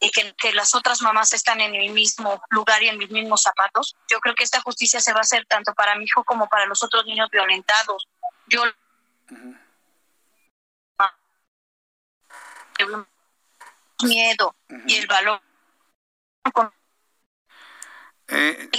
y 0.00 0.10
que, 0.10 0.32
que, 0.36 0.52
las 0.52 0.76
otras 0.76 1.02
mamás 1.02 1.32
están 1.32 1.60
en 1.60 1.74
el 1.74 1.90
mismo 1.90 2.40
lugar 2.50 2.80
y 2.82 2.88
en 2.88 2.98
mis 2.98 3.10
mismos 3.10 3.42
zapatos, 3.42 3.96
yo 4.08 4.20
creo 4.20 4.34
que 4.36 4.44
esta 4.44 4.60
justicia 4.60 5.00
se 5.00 5.12
va 5.12 5.18
a 5.18 5.22
hacer 5.22 5.44
tanto 5.46 5.74
para 5.74 5.96
mi 5.96 6.04
hijo 6.04 6.22
como 6.22 6.48
para 6.48 6.66
los 6.66 6.84
otros 6.84 7.04
niños 7.04 7.28
violentados. 7.30 8.06
Yo 8.46 8.62
miedo 14.04 14.54
y 14.86 14.96
el 14.96 15.06
valor. 15.06 15.40
Eh, 18.28 18.70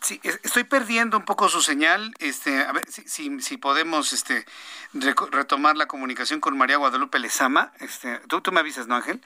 sí, 0.00 0.20
estoy 0.22 0.64
perdiendo 0.64 1.16
un 1.16 1.24
poco 1.24 1.48
su 1.48 1.62
señal. 1.62 2.14
Este, 2.18 2.62
a 2.62 2.72
ver 2.72 2.86
si, 2.90 3.40
si, 3.40 3.56
podemos 3.56 4.12
este, 4.12 4.46
retomar 4.92 5.76
la 5.76 5.86
comunicación 5.86 6.40
con 6.40 6.56
María 6.56 6.76
Guadalupe 6.76 7.18
Lezama. 7.18 7.72
Este, 7.80 8.18
tú, 8.28 8.40
tú 8.40 8.52
me 8.52 8.60
avisas, 8.60 8.86
¿no, 8.86 8.96
Ángel? 8.96 9.24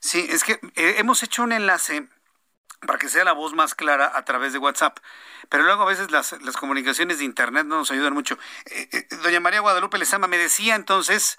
Sí, 0.00 0.26
es 0.30 0.44
que 0.44 0.52
eh, 0.76 0.96
hemos 0.98 1.22
hecho 1.22 1.42
un 1.42 1.52
enlace 1.52 2.08
para 2.86 2.98
que 2.98 3.08
sea 3.08 3.24
la 3.24 3.32
voz 3.32 3.54
más 3.54 3.74
clara 3.74 4.12
a 4.14 4.24
través 4.24 4.52
de 4.52 4.58
WhatsApp. 4.58 4.98
Pero 5.48 5.64
luego 5.64 5.82
a 5.82 5.86
veces 5.86 6.10
las, 6.10 6.40
las 6.42 6.56
comunicaciones 6.56 7.18
de 7.18 7.24
Internet 7.24 7.66
no 7.66 7.76
nos 7.76 7.90
ayudan 7.90 8.12
mucho. 8.12 8.38
Eh, 8.66 9.06
doña 9.22 9.40
María 9.40 9.60
Guadalupe 9.60 9.98
Lezama 9.98 10.26
me 10.26 10.38
decía 10.38 10.74
entonces 10.74 11.38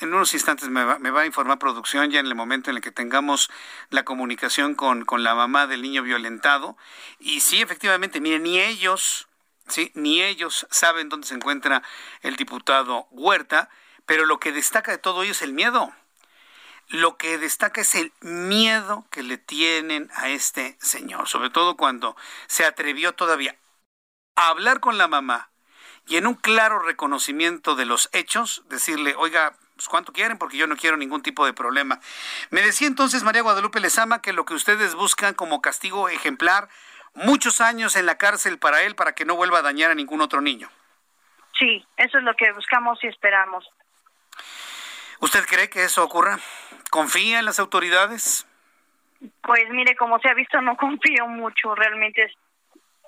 en 0.00 0.12
unos 0.12 0.34
instantes 0.34 0.68
me 0.68 0.84
va, 0.84 0.98
me 0.98 1.10
va, 1.10 1.22
a 1.22 1.26
informar 1.26 1.58
producción 1.58 2.10
ya 2.10 2.20
en 2.20 2.26
el 2.26 2.34
momento 2.34 2.70
en 2.70 2.76
el 2.76 2.82
que 2.82 2.90
tengamos 2.90 3.50
la 3.90 4.04
comunicación 4.04 4.74
con, 4.74 5.04
con 5.04 5.22
la 5.22 5.34
mamá 5.34 5.66
del 5.66 5.82
niño 5.82 6.02
violentado. 6.02 6.76
Y 7.18 7.40
sí, 7.40 7.62
efectivamente, 7.62 8.20
miren, 8.20 8.42
ni 8.42 8.60
ellos, 8.60 9.28
sí, 9.68 9.92
ni 9.94 10.22
ellos 10.22 10.66
saben 10.70 11.08
dónde 11.08 11.26
se 11.26 11.34
encuentra 11.34 11.82
el 12.22 12.36
diputado 12.36 13.06
Huerta, 13.10 13.70
pero 14.06 14.26
lo 14.26 14.40
que 14.40 14.52
destaca 14.52 14.90
de 14.90 14.98
todo 14.98 15.22
ello 15.22 15.32
es 15.32 15.42
el 15.42 15.52
miedo. 15.52 15.92
Lo 16.88 17.18
que 17.18 17.36
destaca 17.36 17.82
es 17.82 17.94
el 17.94 18.12
miedo 18.20 19.06
que 19.10 19.22
le 19.22 19.36
tienen 19.36 20.10
a 20.14 20.30
este 20.30 20.78
señor, 20.80 21.28
sobre 21.28 21.50
todo 21.50 21.76
cuando 21.76 22.16
se 22.46 22.64
atrevió 22.64 23.14
todavía 23.14 23.56
a 24.36 24.48
hablar 24.48 24.80
con 24.80 24.96
la 24.96 25.08
mamá 25.08 25.50
y 26.06 26.16
en 26.16 26.26
un 26.26 26.34
claro 26.34 26.78
reconocimiento 26.78 27.74
de 27.74 27.84
los 27.84 28.08
hechos, 28.12 28.62
decirle, 28.68 29.14
oiga, 29.16 29.58
pues, 29.78 29.88
cuánto 29.88 30.12
quieren, 30.12 30.38
porque 30.38 30.56
yo 30.56 30.66
no 30.66 30.76
quiero 30.76 30.96
ningún 30.96 31.22
tipo 31.22 31.46
de 31.46 31.52
problema. 31.52 32.00
Me 32.50 32.62
decía 32.62 32.88
entonces 32.88 33.22
María 33.22 33.42
Guadalupe 33.42 33.78
Lezama 33.78 34.20
que 34.20 34.32
lo 34.32 34.44
que 34.44 34.54
ustedes 34.54 34.96
buscan 34.96 35.34
como 35.34 35.62
castigo 35.62 36.08
ejemplar, 36.08 36.68
muchos 37.14 37.60
años 37.60 37.94
en 37.94 38.04
la 38.04 38.18
cárcel 38.18 38.58
para 38.58 38.82
él, 38.82 38.96
para 38.96 39.14
que 39.14 39.24
no 39.24 39.36
vuelva 39.36 39.60
a 39.60 39.62
dañar 39.62 39.92
a 39.92 39.94
ningún 39.94 40.20
otro 40.20 40.40
niño. 40.40 40.68
Sí, 41.56 41.86
eso 41.96 42.18
es 42.18 42.24
lo 42.24 42.34
que 42.34 42.50
buscamos 42.52 42.98
y 43.04 43.06
esperamos. 43.06 43.70
¿Usted 45.20 45.44
cree 45.46 45.70
que 45.70 45.84
eso 45.84 46.02
ocurra? 46.02 46.40
¿Confía 46.90 47.38
en 47.38 47.44
las 47.44 47.60
autoridades? 47.60 48.48
Pues 49.40 49.70
mire, 49.70 49.94
como 49.94 50.18
se 50.18 50.28
ha 50.28 50.34
visto, 50.34 50.60
no 50.60 50.76
confío 50.76 51.28
mucho, 51.28 51.76
realmente 51.76 52.32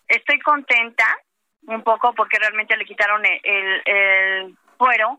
estoy 0.06 0.38
contenta 0.38 1.18
un 1.62 1.82
poco 1.82 2.14
porque 2.14 2.38
realmente 2.38 2.76
le 2.76 2.84
quitaron 2.84 3.26
el, 3.26 3.40
el, 3.42 3.82
el 3.86 4.56
fuero, 4.78 5.18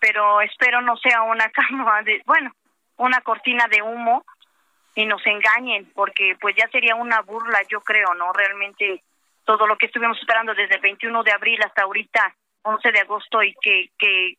pero 0.00 0.40
espero 0.40 0.80
no 0.82 0.96
sea 0.96 1.22
una 1.22 1.50
cama 1.50 2.02
de, 2.02 2.22
bueno, 2.26 2.52
una 2.96 3.20
cortina 3.20 3.66
de 3.68 3.82
humo 3.82 4.24
y 4.94 5.06
nos 5.06 5.24
engañen, 5.26 5.90
porque 5.94 6.36
pues 6.40 6.56
ya 6.56 6.68
sería 6.68 6.96
una 6.96 7.20
burla, 7.22 7.60
yo 7.68 7.80
creo, 7.80 8.14
¿no? 8.14 8.32
Realmente 8.32 9.02
todo 9.44 9.66
lo 9.66 9.76
que 9.76 9.86
estuvimos 9.86 10.18
esperando 10.18 10.54
desde 10.54 10.74
el 10.74 10.80
21 10.80 11.22
de 11.22 11.32
abril 11.32 11.60
hasta 11.64 11.84
ahorita, 11.84 12.34
11 12.62 12.92
de 12.92 13.00
agosto, 13.00 13.42
y 13.42 13.54
que, 13.62 13.90
que 13.96 14.34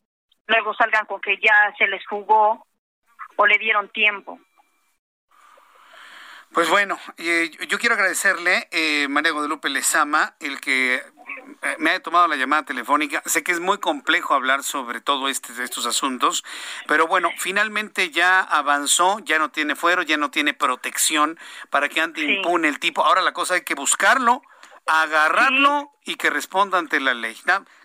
luego 0.48 0.74
salgan 0.74 1.06
con 1.06 1.22
que 1.22 1.38
ya 1.38 1.74
se 1.78 1.88
les 1.88 2.06
jugó 2.06 2.66
o 3.38 3.46
le 3.48 3.58
dieron 3.58 3.90
tiempo. 3.90 4.40
Pues 6.54 6.68
bueno, 6.70 6.98
eh, 7.18 7.52
yo 7.68 7.78
quiero 7.78 7.96
agradecerle, 7.96 8.68
eh, 8.72 9.08
María 9.08 9.32
Guadalupe 9.32 9.70
Lezama, 9.70 10.34
el 10.40 10.60
que 10.60 10.96
eh, 10.96 11.76
me 11.78 11.92
ha 11.92 12.00
tomado 12.02 12.28
la 12.28 12.38
llamada 12.38 12.64
telefónica. 12.64 13.22
Sé 13.26 13.44
que 13.44 13.52
es 13.52 13.60
muy 13.60 13.78
complejo 13.78 14.34
hablar 14.34 14.64
sobre 14.64 15.00
todo 15.00 15.30
este, 15.30 15.64
estos 15.64 15.86
asuntos, 15.86 16.44
pero 16.88 17.06
bueno, 17.08 17.30
finalmente 17.38 18.10
ya 18.10 18.42
avanzó, 18.42 19.20
ya 19.20 19.38
no 19.38 19.52
tiene 19.52 19.76
fuero, 19.76 20.02
ya 20.02 20.18
no 20.18 20.32
tiene 20.32 20.56
protección 20.56 21.38
para 21.70 21.88
que 21.88 22.02
ante 22.02 22.22
impune 22.22 22.68
el 22.68 22.80
tipo. 22.80 23.06
Ahora 23.06 23.22
la 23.22 23.34
cosa 23.34 23.54
hay 23.54 23.62
que 23.62 23.76
buscarlo, 23.76 24.42
agarrarlo 24.88 25.92
y 26.04 26.16
que 26.16 26.32
responda 26.32 26.80
ante 26.80 27.00
la 27.00 27.14
ley. 27.14 27.38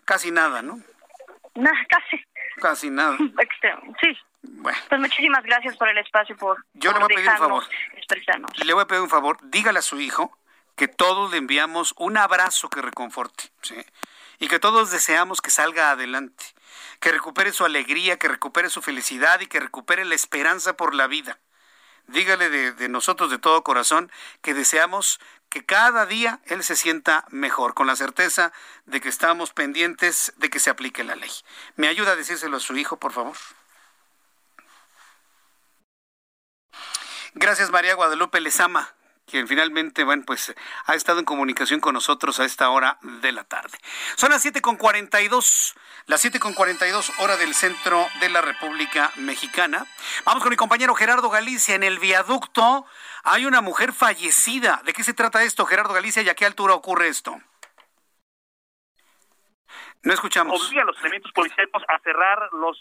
casi 0.06 0.30
nada, 0.30 0.62
¿no? 0.62 0.80
Nada, 1.54 1.86
casi. 1.88 2.24
Casi 2.60 2.90
nada. 2.90 3.16
Sí. 3.18 4.18
Bueno. 4.42 4.78
Pues 4.88 5.00
muchísimas 5.00 5.42
gracias 5.42 5.76
por 5.76 5.88
el 5.88 5.98
espacio, 5.98 6.36
por, 6.36 6.64
Yo 6.74 6.92
le 6.92 6.98
voy 6.98 7.04
a 7.04 7.16
pedir 7.16 7.30
un 7.30 7.38
favor. 7.38 7.64
Le 8.64 8.72
voy 8.74 8.82
a 8.82 8.86
pedir 8.86 9.02
un 9.02 9.08
favor. 9.08 9.38
Dígale 9.42 9.78
a 9.78 9.82
su 9.82 10.00
hijo 10.00 10.36
que 10.76 10.88
todos 10.88 11.30
le 11.30 11.38
enviamos 11.38 11.94
un 11.96 12.16
abrazo 12.16 12.68
que 12.68 12.82
reconforte, 12.82 13.44
¿sí? 13.62 13.76
Y 14.38 14.48
que 14.48 14.58
todos 14.58 14.90
deseamos 14.90 15.40
que 15.40 15.50
salga 15.50 15.90
adelante, 15.90 16.44
que 17.00 17.12
recupere 17.12 17.52
su 17.52 17.64
alegría, 17.64 18.18
que 18.18 18.28
recupere 18.28 18.68
su 18.68 18.82
felicidad 18.82 19.40
y 19.40 19.46
que 19.46 19.60
recupere 19.60 20.04
la 20.04 20.14
esperanza 20.14 20.76
por 20.76 20.94
la 20.94 21.06
vida. 21.06 21.38
dígale 22.06 22.50
de, 22.50 22.72
de 22.72 22.88
nosotros 22.88 23.30
de 23.30 23.38
todo 23.38 23.62
corazón 23.62 24.10
que 24.42 24.52
deseamos 24.52 25.20
que 25.54 25.64
cada 25.64 26.04
día 26.04 26.40
él 26.46 26.64
se 26.64 26.74
sienta 26.74 27.26
mejor, 27.30 27.74
con 27.74 27.86
la 27.86 27.94
certeza 27.94 28.52
de 28.86 29.00
que 29.00 29.08
estamos 29.08 29.52
pendientes 29.52 30.32
de 30.38 30.50
que 30.50 30.58
se 30.58 30.68
aplique 30.68 31.04
la 31.04 31.14
ley. 31.14 31.30
¿Me 31.76 31.86
ayuda 31.86 32.10
a 32.10 32.16
decírselo 32.16 32.56
a 32.56 32.60
su 32.60 32.76
hijo, 32.76 32.96
por 32.96 33.12
favor? 33.12 33.36
Gracias, 37.34 37.70
María 37.70 37.94
Guadalupe 37.94 38.40
Lezama, 38.40 38.94
quien 39.26 39.46
finalmente, 39.46 40.02
bueno, 40.02 40.24
pues 40.26 40.52
ha 40.86 40.96
estado 40.96 41.20
en 41.20 41.24
comunicación 41.24 41.78
con 41.78 41.94
nosotros 41.94 42.40
a 42.40 42.44
esta 42.44 42.68
hora 42.70 42.98
de 43.02 43.30
la 43.30 43.44
tarde. 43.44 43.78
Son 44.16 44.30
las 44.30 44.44
7.42, 44.44 45.74
las 46.06 46.24
7.42 46.24 47.12
hora 47.18 47.36
del 47.36 47.54
centro 47.54 48.08
de 48.18 48.28
la 48.28 48.40
República 48.40 49.12
Mexicana. 49.14 49.86
Vamos 50.24 50.42
con 50.42 50.50
mi 50.50 50.56
compañero 50.56 50.96
Gerardo 50.96 51.30
Galicia 51.30 51.76
en 51.76 51.84
el 51.84 52.00
viaducto. 52.00 52.86
Hay 53.24 53.46
una 53.46 53.62
mujer 53.62 53.92
fallecida. 53.92 54.82
¿De 54.84 54.92
qué 54.92 55.02
se 55.02 55.14
trata 55.14 55.42
esto, 55.42 55.64
Gerardo 55.64 55.94
Galicia, 55.94 56.22
y 56.22 56.28
a 56.28 56.34
qué 56.34 56.44
altura 56.44 56.74
ocurre 56.74 57.08
esto? 57.08 57.40
No 60.02 60.12
escuchamos. 60.12 60.68
Obliga 60.68 60.82
a 60.82 60.84
los 60.84 61.00
elementos 61.00 61.32
policíacos 61.32 61.82
a 61.88 61.98
cerrar 62.00 62.50
los 62.52 62.78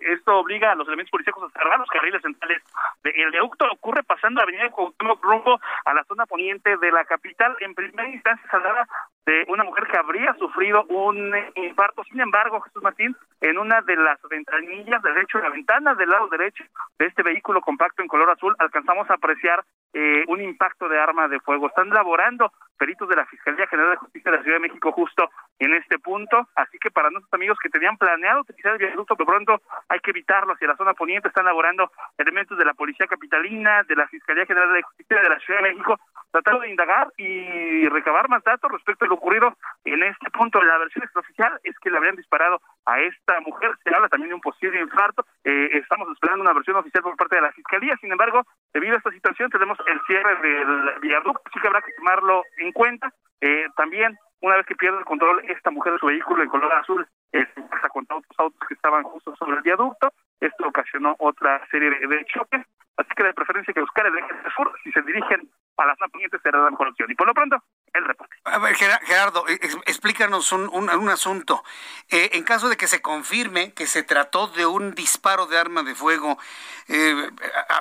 esto 0.00 0.38
obliga 0.38 0.72
a 0.72 0.74
los 0.74 0.86
elementos 0.88 1.10
policíacos 1.10 1.44
a 1.44 1.58
cerrar 1.58 1.78
los 1.78 1.88
carriles 1.88 2.22
centrales. 2.22 2.62
El 3.04 3.30
viaducto 3.30 3.66
ocurre 3.70 4.02
pasando 4.02 4.38
la 4.38 4.44
avenida 4.44 4.70
Cuauhtémoc 4.70 5.22
rumbo 5.22 5.60
a 5.84 5.94
la 5.94 6.04
zona 6.04 6.26
poniente 6.26 6.76
de 6.78 6.92
la 6.92 7.04
capital. 7.04 7.54
En 7.60 7.74
primera 7.74 8.08
instancia 8.08 8.48
hablaba 8.50 8.86
de 9.30 9.44
una 9.46 9.62
mujer 9.62 9.86
que 9.86 9.96
habría 9.96 10.34
sufrido 10.34 10.84
un 10.88 11.32
infarto. 11.54 12.02
Sin 12.02 12.20
embargo, 12.20 12.60
Jesús 12.62 12.82
Martín, 12.82 13.16
en 13.40 13.58
una 13.58 13.80
de 13.82 13.94
las 13.94 14.18
ventanillas 14.28 15.00
en 15.04 15.42
la 15.42 15.50
ventana 15.50 15.94
del 15.94 16.10
lado 16.10 16.26
derecho 16.28 16.64
de 16.98 17.06
este 17.06 17.22
vehículo 17.22 17.60
compacto 17.60 18.02
en 18.02 18.08
color 18.08 18.28
azul, 18.30 18.56
alcanzamos 18.58 19.08
a 19.08 19.14
apreciar 19.14 19.64
eh, 19.92 20.24
un 20.26 20.40
impacto 20.40 20.88
de 20.88 20.98
arma 20.98 21.28
de 21.28 21.38
fuego. 21.40 21.68
Están 21.68 21.90
laborando 21.90 22.52
peritos 22.76 23.08
de 23.08 23.16
la 23.16 23.26
Fiscalía 23.26 23.66
General 23.68 23.90
de 23.90 23.96
Justicia 23.98 24.30
de 24.30 24.36
la 24.38 24.42
Ciudad 24.42 24.56
de 24.56 24.68
México 24.68 24.90
justo 24.90 25.30
en 25.58 25.74
este 25.74 25.98
punto, 25.98 26.48
así 26.54 26.78
que 26.78 26.90
para 26.90 27.10
nuestros 27.10 27.32
amigos 27.34 27.58
que 27.62 27.68
tenían 27.68 27.98
planeado 27.98 28.40
utilizar 28.40 28.72
el 28.72 28.78
viaducto, 28.78 29.14
de 29.14 29.26
pronto 29.26 29.60
hay 29.88 30.00
que 30.00 30.10
evitarlo 30.10 30.54
hacia 30.54 30.68
la 30.68 30.76
zona 30.76 30.94
poniente, 30.94 31.28
están 31.28 31.44
laborando 31.44 31.92
elementos 32.16 32.56
de 32.56 32.64
la 32.64 32.72
Policía 32.72 33.06
Capitalina, 33.06 33.82
de 33.82 33.96
la 33.96 34.08
Fiscalía 34.08 34.46
General 34.46 34.72
de 34.72 34.82
Justicia 34.82 35.20
de 35.20 35.28
la 35.28 35.38
Ciudad 35.40 35.60
de 35.60 35.68
México, 35.68 36.00
tratando 36.30 36.62
de 36.62 36.70
indagar 36.70 37.12
y 37.16 37.88
recabar 37.88 38.28
más 38.28 38.42
datos 38.44 38.70
respecto 38.70 39.04
a 39.04 39.08
lo 39.08 39.14
ocurrido 39.14 39.56
en 39.84 40.02
este 40.02 40.30
punto. 40.30 40.62
La 40.62 40.78
versión 40.78 41.04
extraoficial 41.04 41.60
es 41.64 41.78
que 41.78 41.90
le 41.90 41.96
habrían 41.96 42.16
disparado 42.16 42.60
a 42.86 43.00
esta 43.00 43.40
mujer, 43.40 43.72
se 43.82 43.94
habla 43.94 44.08
también 44.08 44.30
de 44.30 44.34
un 44.34 44.40
posible 44.40 44.80
infarto, 44.80 45.24
eh, 45.44 45.70
estamos 45.74 46.08
esperando 46.12 46.42
una 46.42 46.52
versión 46.52 46.76
oficial 46.76 47.02
por 47.02 47.16
parte 47.16 47.36
de 47.36 47.42
la 47.42 47.52
Fiscalía, 47.52 47.96
sin 48.00 48.12
embargo, 48.12 48.42
debido 48.72 48.94
a 48.94 48.98
esta 48.98 49.10
situación 49.10 49.50
tenemos 49.50 49.78
el 49.86 50.00
cierre 50.06 50.36
del 50.36 51.00
viaducto, 51.00 51.42
así 51.46 51.60
que 51.60 51.66
habrá 51.66 51.82
que 51.82 51.92
tomarlo 51.92 52.42
en 52.58 52.72
cuenta. 52.72 53.12
Eh, 53.40 53.66
también, 53.76 54.18
una 54.40 54.56
vez 54.56 54.66
que 54.66 54.76
pierde 54.76 54.98
el 54.98 55.04
control 55.04 55.42
esta 55.48 55.70
mujer 55.70 55.94
de 55.94 55.98
su 55.98 56.06
vehículo 56.06 56.42
en 56.42 56.48
color 56.48 56.72
azul, 56.74 57.06
eh, 57.32 57.46
se 57.54 57.62
pasa 57.62 57.88
contra 57.88 58.16
otros 58.16 58.38
autos 58.38 58.68
que 58.68 58.74
estaban 58.74 59.02
justo 59.04 59.34
sobre 59.36 59.56
el 59.56 59.62
viaducto. 59.62 60.12
Esto 60.40 60.68
ocasionó 60.68 61.16
otra 61.18 61.66
serie 61.70 61.90
de, 61.90 62.24
choques. 62.26 62.66
Así 62.96 63.08
que 63.16 63.24
de 63.24 63.32
preferencia 63.32 63.72
que 63.72 63.80
buscar 63.80 64.06
el 64.06 64.18
eje 64.18 64.28
sur, 64.54 64.74
si 64.82 64.92
se 64.92 65.00
dirigen 65.02 65.48
a 65.80 65.86
las 65.86 65.96
será 66.42 66.58
la 66.62 66.70
mejor 66.70 66.88
opción. 66.88 67.10
Y 67.10 67.14
por 67.14 67.26
lo 67.26 67.34
pronto, 67.34 67.62
el 67.92 68.04
reporte. 68.04 68.36
A 68.44 68.58
ver, 68.58 68.74
Gerardo, 68.74 69.44
explícanos 69.48 70.52
un, 70.52 70.68
un, 70.72 70.90
un 70.90 71.08
asunto. 71.08 71.62
Eh, 72.10 72.30
en 72.34 72.44
caso 72.44 72.68
de 72.68 72.76
que 72.76 72.86
se 72.86 73.00
confirme 73.00 73.72
que 73.72 73.86
se 73.86 74.02
trató 74.02 74.48
de 74.48 74.66
un 74.66 74.94
disparo 74.94 75.46
de 75.46 75.58
arma 75.58 75.82
de 75.82 75.94
fuego, 75.94 76.38
eh, 76.88 77.30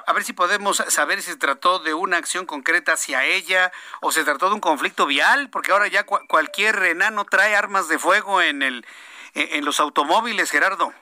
a, 0.05 0.13
ver 0.13 0.23
si 0.23 0.33
podemos 0.33 0.77
saber 0.77 1.21
si 1.21 1.31
se 1.31 1.37
trató 1.37 1.79
de 1.79 1.93
una 1.93 2.17
acción 2.17 2.45
concreta 2.45 2.93
hacia 2.93 3.25
ella 3.25 3.71
o 4.01 4.11
se 4.11 4.23
trató 4.23 4.49
de 4.49 4.55
un 4.55 4.61
conflicto 4.61 5.05
vial, 5.05 5.49
porque 5.49 5.71
ahora 5.71 5.87
ya 5.87 6.05
cu 6.05 6.19
cualquier 6.27 6.81
enano 6.83 7.25
trae 7.25 7.55
armas 7.55 7.87
de 7.89 7.99
fuego 7.99 8.41
en, 8.41 8.61
el, 8.61 8.85
en 9.33 9.65
los 9.65 9.79
automóviles, 9.79 10.51
Gerardo. 10.51 10.93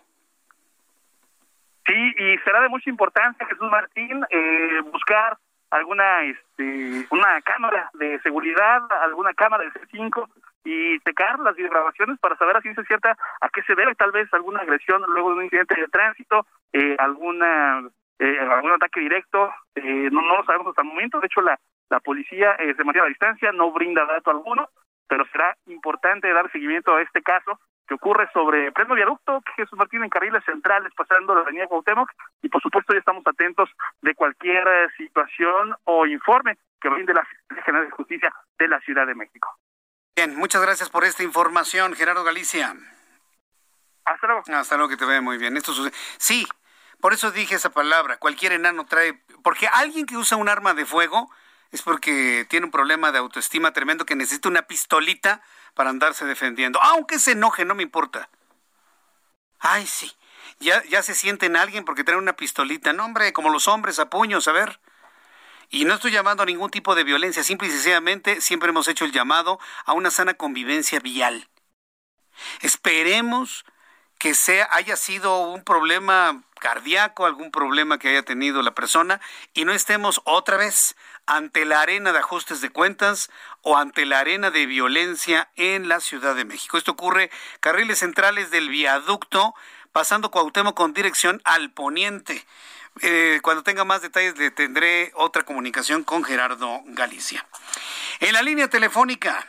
Sí, 1.88 2.14
y 2.18 2.38
será 2.39 2.61
de 2.61 2.69
mucha 2.69 2.89
importancia, 2.89 3.47
Jesús 3.47 3.69
Martín, 3.72 4.23
eh, 4.30 4.81
buscar 4.91 5.38
alguna 5.69 6.23
este 6.23 7.07
una 7.11 7.41
cámara 7.41 7.89
de 7.93 8.19
seguridad, 8.22 8.81
alguna 9.01 9.34
cámara 9.34 9.64
de 9.64 9.72
C5 9.72 10.27
y 10.65 10.99
checar 10.99 11.39
las 11.39 11.55
videograbaciones 11.55 12.19
para 12.19 12.35
saber 12.38 12.57
a 12.57 12.61
ciencia 12.61 12.84
cierta 12.84 13.18
a 13.41 13.49
qué 13.49 13.61
se 13.64 13.76
debe 13.76 13.95
tal 13.95 14.11
vez 14.11 14.31
alguna 14.34 14.59
agresión 14.59 15.01
luego 15.07 15.30
de 15.30 15.35
un 15.38 15.43
incidente 15.45 15.80
de 15.80 15.88
tránsito, 15.88 16.45
eh, 16.73 16.95
alguna 16.99 17.84
eh, 18.19 18.39
algún 18.39 18.72
ataque 18.72 18.99
directo, 18.99 19.51
eh, 19.76 20.09
no, 20.11 20.22
no 20.22 20.38
lo 20.38 20.45
sabemos 20.45 20.68
hasta 20.68 20.81
el 20.81 20.88
momento, 20.88 21.19
de 21.19 21.27
hecho 21.27 21.41
la, 21.41 21.59
la 21.89 21.99
policía 21.99 22.53
eh, 22.59 22.73
se 22.76 22.84
mantiene 22.84 23.05
a 23.05 23.09
distancia, 23.09 23.51
no 23.51 23.72
brinda 23.72 24.05
dato 24.05 24.31
alguno, 24.31 24.69
pero 25.07 25.25
será 25.31 25.55
importante 25.67 26.31
dar 26.31 26.51
seguimiento 26.51 26.95
a 26.95 27.01
este 27.01 27.21
caso 27.21 27.59
que 27.88 27.93
ocurre 27.93 28.29
sobre 28.34 28.71
pleno 28.73 28.95
viaducto, 28.95 29.41
Jesús 29.55 29.77
Martín 29.77 30.03
en 30.03 30.09
carriles 30.09 30.43
centrales 30.43 30.91
pasando 30.95 31.34
la 31.34 31.41
avenida 31.41 31.67
Cuauhtémoc 31.67 32.11
y 32.41 32.49
por 32.49 32.61
supuesto 32.61 32.93
ya 32.93 32.99
estamos 32.99 33.25
atentos 33.25 33.69
de 34.01 34.13
cualquier 34.13 34.67
eh, 34.67 34.88
situación 34.97 35.75
o 35.85 36.05
informe 36.05 36.57
que 36.81 36.89
brinde 36.89 37.13
la 37.13 37.25
General 37.63 37.85
de 37.85 37.91
Justicia 37.91 38.34
de 38.59 38.67
la 38.67 38.79
Ciudad 38.81 39.07
de 39.07 39.15
México. 39.15 39.57
Bien, 40.15 40.35
muchas 40.35 40.61
gracias 40.61 40.89
por 40.89 41.05
esta 41.05 41.23
información, 41.23 41.93
Gerardo 41.93 42.23
Galicia. 42.23 42.75
Hasta 44.03 44.27
luego. 44.27 44.43
Hasta 44.47 44.75
luego, 44.77 44.89
que 44.89 44.97
te 44.97 45.05
vea 45.05 45.21
muy 45.21 45.38
bien. 45.38 45.57
Esto 45.57 45.73
sucede. 45.73 45.95
Sí, 46.17 46.45
por 46.99 47.13
eso 47.13 47.31
dije 47.31 47.55
esa 47.55 47.69
palabra. 47.69 48.17
Cualquier 48.17 48.53
enano 48.53 48.85
trae, 48.85 49.21
porque 49.43 49.67
alguien 49.67 50.05
que 50.05 50.17
usa 50.17 50.38
un 50.38 50.49
arma 50.49 50.73
de 50.73 50.85
fuego 50.85 51.29
es 51.72 51.81
porque 51.81 52.45
tiene 52.49 52.65
un 52.65 52.72
problema 52.72 53.11
de 53.11 53.19
autoestima 53.19 53.73
tremendo 53.73 54.06
que 54.06 54.15
necesita 54.15 54.49
una 54.49 54.64
pistolita 54.64 55.41
para 55.73 55.89
andarse 55.89 56.26
defendiendo. 56.26 56.81
Aunque 56.81 57.19
se 57.19 57.31
enoje, 57.31 57.65
no 57.65 57.76
me 57.76 57.84
importa. 57.84 58.30
Ay, 59.60 59.85
sí. 59.85 60.11
Ya, 60.60 60.84
ya 60.85 61.03
se 61.03 61.14
siente 61.14 61.45
en 61.45 61.56
alguien 61.56 61.85
porque 61.85 62.03
trae 62.03 62.18
una 62.18 62.34
pistolita. 62.34 62.94
No, 62.94 63.06
hombre, 63.06 63.34
como 63.34 63.49
los 63.49 63.68
hombres 63.68 63.99
a 63.99 64.10
puños, 64.10 64.48
a 64.48 64.52
ver. 64.52 64.80
Y 65.69 65.85
no 65.85 65.95
estoy 65.95 66.11
llamando 66.11 66.44
a 66.44 66.45
ningún 66.45 66.72
tipo 66.72 66.95
de 66.95 67.03
violencia, 67.03 67.44
simple 67.44 67.68
y 67.68 67.72
sencillamente 67.72 68.39
siempre 68.39 68.69
hemos 68.69 68.88
hecho 68.88 69.03
el 69.03 69.11
llamado 69.11 69.60
a 69.85 69.94
una 69.94 70.11
sana 70.11 70.35
convivencia 70.35 70.99
vial. 70.99 71.49
Esperemos 72.61 73.65
que 74.18 74.34
sea, 74.34 74.68
haya 74.72 74.95
sido 74.95 75.41
un 75.41 75.64
problema 75.64 76.44
cardíaco, 76.60 77.26
algún 77.26 77.52
problema 77.52 77.99
que 77.99 78.10
haya 78.10 78.23
tenido 78.23 78.61
la 78.61 78.73
persona 78.73 79.22
y 79.53 79.65
no 79.65 79.73
estemos 79.73 80.22
otra 80.23 80.57
vez 80.57 80.95
ante 81.27 81.65
la 81.65 81.81
arena 81.81 82.13
de 82.13 82.19
ajustes 82.19 82.61
de 82.61 82.69
cuentas 82.69 83.29
o 83.61 83.77
ante 83.77 84.05
la 84.05 84.19
arena 84.19 84.49
de 84.49 84.65
violencia 84.65 85.49
en 85.55 85.87
la 85.87 85.99
Ciudad 85.99 86.35
de 86.35 86.45
México. 86.45 86.77
Esto 86.77 86.93
ocurre 86.93 87.29
carriles 87.59 87.99
centrales 87.99 88.49
del 88.49 88.69
viaducto 88.69 89.53
pasando 89.91 90.31
Cuauhtémoc 90.31 90.75
con 90.75 90.93
dirección 90.93 91.41
al 91.43 91.71
poniente. 91.71 92.45
Eh, 93.01 93.39
cuando 93.43 93.61
tenga 93.61 93.83
más 93.83 94.01
detalles 94.01 94.37
le 94.37 94.49
tendré 94.49 95.11
otra 95.15 95.43
comunicación 95.43 96.03
con 96.03 96.23
Gerardo 96.23 96.81
Galicia. 96.85 97.45
En 98.19 98.33
la 98.33 98.41
línea 98.41 98.69
telefónica 98.69 99.45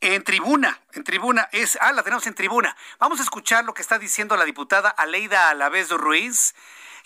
en 0.00 0.22
tribuna, 0.22 0.78
en 0.92 1.02
tribuna, 1.02 1.48
es, 1.52 1.78
ah, 1.80 1.92
la 1.92 2.02
tenemos 2.02 2.26
en 2.26 2.34
tribuna. 2.34 2.76
Vamos 2.98 3.20
a 3.20 3.22
escuchar 3.22 3.64
lo 3.64 3.72
que 3.72 3.80
está 3.80 3.98
diciendo 3.98 4.36
la 4.36 4.44
diputada 4.44 4.90
Aleida 4.90 5.48
Alavés 5.48 5.88
Ruiz, 5.90 6.54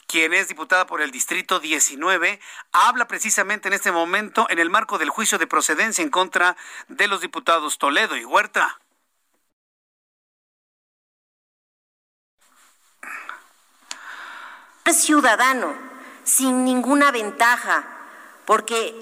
quien 0.08 0.32
es 0.32 0.48
diputada 0.48 0.86
por 0.86 1.02
el 1.02 1.10
Distrito 1.10 1.60
19, 1.60 2.40
habla 2.72 3.06
precisamente 3.06 3.68
en 3.68 3.74
este 3.74 3.92
momento 3.92 4.46
en 4.48 4.58
el 4.58 4.70
marco 4.70 4.98
del 4.98 5.10
juicio 5.10 5.38
de 5.38 5.46
procedencia 5.46 6.02
en 6.02 6.10
contra 6.10 6.56
de 6.88 7.06
los 7.06 7.20
diputados 7.20 7.78
Toledo 7.78 8.16
y 8.16 8.24
Huerta. 8.24 8.80
ciudadano 14.90 15.74
sin 16.24 16.64
ninguna 16.64 17.10
ventaja, 17.10 17.84
porque 18.46 18.94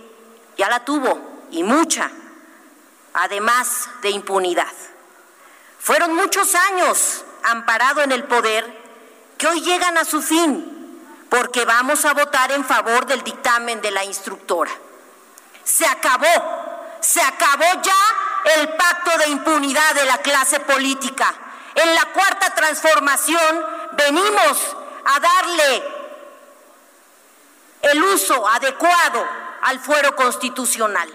ya 0.58 0.68
la 0.68 0.84
tuvo 0.84 1.46
y 1.52 1.62
mucha 1.62 2.10
además 3.14 3.88
de 4.02 4.10
impunidad. 4.10 4.72
Fueron 5.78 6.16
muchos 6.16 6.56
años 6.56 7.24
amparado 7.44 8.02
en 8.02 8.10
el 8.10 8.24
poder 8.24 8.66
que 9.38 9.46
hoy 9.46 9.60
llegan 9.60 9.96
a 9.96 10.04
su 10.04 10.20
fin 10.20 10.75
porque 11.36 11.66
vamos 11.66 12.02
a 12.06 12.14
votar 12.14 12.50
en 12.52 12.64
favor 12.64 13.04
del 13.04 13.22
dictamen 13.22 13.82
de 13.82 13.90
la 13.90 14.02
instructora. 14.02 14.70
Se 15.62 15.84
acabó, 15.84 16.96
se 17.00 17.20
acabó 17.20 17.82
ya 17.82 18.54
el 18.56 18.70
pacto 18.70 19.18
de 19.18 19.28
impunidad 19.28 19.94
de 19.96 20.06
la 20.06 20.16
clase 20.18 20.60
política. 20.60 21.34
En 21.74 21.94
la 21.94 22.06
cuarta 22.06 22.54
transformación 22.54 23.66
venimos 23.92 24.76
a 25.04 25.20
darle 25.20 25.82
el 27.82 28.02
uso 28.02 28.48
adecuado 28.48 29.22
al 29.60 29.78
fuero 29.80 30.16
constitucional 30.16 31.12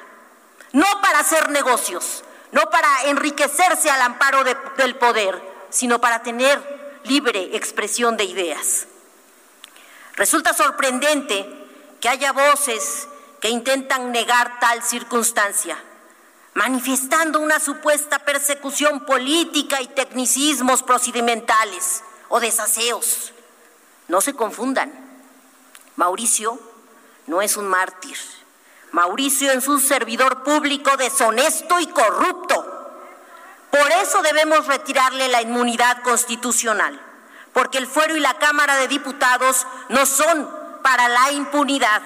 no 0.74 0.86
para 1.02 1.20
hacer 1.20 1.50
negocios, 1.50 2.24
no 2.52 2.62
para 2.70 3.06
enriquecerse 3.06 3.90
al 3.90 4.02
amparo 4.02 4.44
de, 4.44 4.56
del 4.78 4.96
poder, 4.98 5.42
sino 5.72 6.00
para 6.00 6.22
tener 6.22 7.02
libre 7.06 7.56
expresión 7.56 8.18
de 8.18 8.26
ideas. 8.26 8.88
Resulta 10.16 10.54
sorprendente 10.54 11.48
que 12.00 12.10
haya 12.10 12.32
voces 12.32 13.08
que 13.40 13.50
intentan 13.50 14.12
negar 14.12 14.60
tal 14.60 14.84
circunstancia, 14.84 15.78
manifestando 16.54 17.40
una 17.40 17.60
supuesta 17.60 18.20
persecución 18.20 19.06
política 19.06 19.82
y 19.82 19.88
tecnicismos 19.88 20.84
procedimentales 20.84 22.04
o 22.30 22.40
desaseos. 22.40 23.34
No 24.08 24.22
se 24.22 24.34
confundan. 24.34 24.92
Mauricio 25.96 26.60
no 27.28 27.42
es 27.42 27.58
un 27.58 27.68
mártir. 27.68 28.18
Mauricio 28.92 29.52
es 29.52 29.68
un 29.68 29.80
servidor 29.80 30.44
público 30.44 30.98
deshonesto 30.98 31.80
y 31.80 31.88
corrupto. 31.88 32.72
Por 33.72 33.92
eso 34.04 34.22
debemos 34.22 34.68
retirarle 34.68 35.30
la 35.30 35.42
inmunidad 35.42 36.04
constitucional, 36.04 37.00
porque 37.54 37.78
el 37.78 37.88
fuero 37.88 38.16
y 38.16 38.20
la 38.20 38.38
Cámara 38.38 38.76
de 38.78 38.88
Diputados 38.88 39.68
no 39.90 40.06
son 40.06 40.50
para 40.84 41.08
la 41.10 41.32
impunidad. 41.32 42.02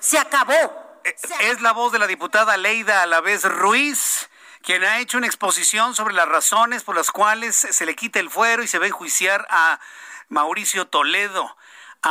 Se 0.00 0.18
acabó. 0.18 1.00
Eh, 1.04 1.14
es 1.40 1.60
la 1.60 1.72
voz 1.72 1.92
de 1.92 1.98
la 1.98 2.06
diputada 2.06 2.56
Leida 2.56 3.02
Alavés 3.02 3.44
Ruiz, 3.44 4.28
quien 4.62 4.84
ha 4.84 4.98
hecho 4.98 5.18
una 5.18 5.26
exposición 5.26 5.94
sobre 5.94 6.14
las 6.14 6.28
razones 6.28 6.82
por 6.82 6.96
las 6.96 7.10
cuales 7.10 7.54
se 7.56 7.86
le 7.86 7.94
quita 7.94 8.20
el 8.20 8.30
fuero 8.30 8.62
y 8.62 8.68
se 8.68 8.78
va 8.78 8.84
a 8.84 8.88
enjuiciar 8.88 9.46
a 9.50 9.80
Mauricio 10.28 10.86
Toledo 10.86 11.56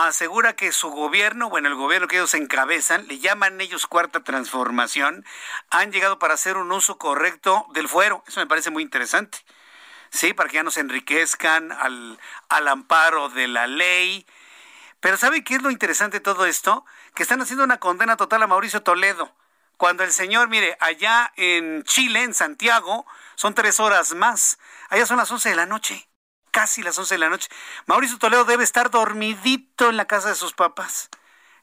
asegura 0.01 0.55
que 0.55 0.71
su 0.71 0.89
gobierno, 0.89 1.49
bueno, 1.49 1.67
el 1.67 1.75
gobierno 1.75 2.07
que 2.07 2.17
ellos 2.17 2.33
encabezan, 2.33 3.07
le 3.07 3.19
llaman 3.19 3.61
ellos 3.61 3.85
cuarta 3.85 4.23
transformación, 4.23 5.23
han 5.69 5.91
llegado 5.91 6.17
para 6.17 6.33
hacer 6.33 6.57
un 6.57 6.71
uso 6.71 6.97
correcto 6.97 7.67
del 7.73 7.87
fuero. 7.87 8.23
Eso 8.27 8.39
me 8.39 8.47
parece 8.47 8.71
muy 8.71 8.81
interesante. 8.81 9.39
Sí, 10.13 10.33
para 10.33 10.47
que 10.47 10.55
ya 10.55 10.63
no 10.63 10.69
se 10.69 10.79
enriquezcan 10.79 11.71
al, 11.71 12.19
al 12.47 12.67
amparo 12.67 13.29
de 13.29 13.47
la 13.47 13.65
ley. 13.65 14.27
Pero 14.99 15.17
¿sabe 15.17 15.43
qué 15.43 15.55
es 15.55 15.63
lo 15.63 15.71
interesante 15.71 16.17
de 16.17 16.23
todo 16.23 16.45
esto? 16.45 16.85
Que 17.15 17.23
están 17.23 17.41
haciendo 17.41 17.63
una 17.63 17.79
condena 17.79 18.15
total 18.15 18.43
a 18.43 18.47
Mauricio 18.47 18.83
Toledo. 18.83 19.35
Cuando 19.77 20.03
el 20.03 20.11
señor, 20.11 20.49
mire, 20.49 20.77
allá 20.79 21.33
en 21.35 21.83
Chile, 21.83 22.21
en 22.21 22.35
Santiago, 22.35 23.07
son 23.35 23.55
tres 23.55 23.79
horas 23.79 24.13
más. 24.13 24.59
Allá 24.89 25.07
son 25.07 25.17
las 25.17 25.31
once 25.31 25.49
de 25.49 25.55
la 25.55 25.65
noche 25.65 26.07
casi 26.53 26.83
las 26.83 26.97
11 26.97 27.15
de 27.15 27.19
la 27.19 27.29
noche. 27.29 27.49
Mauricio 27.87 28.19
Toledo 28.19 28.45
debe 28.45 28.63
estar 28.63 28.91
dormidito 28.91 29.89
en 29.89 29.97
la 29.97 30.05
casa 30.05 30.29
de 30.29 30.35
sus 30.35 30.53
papás. 30.53 31.09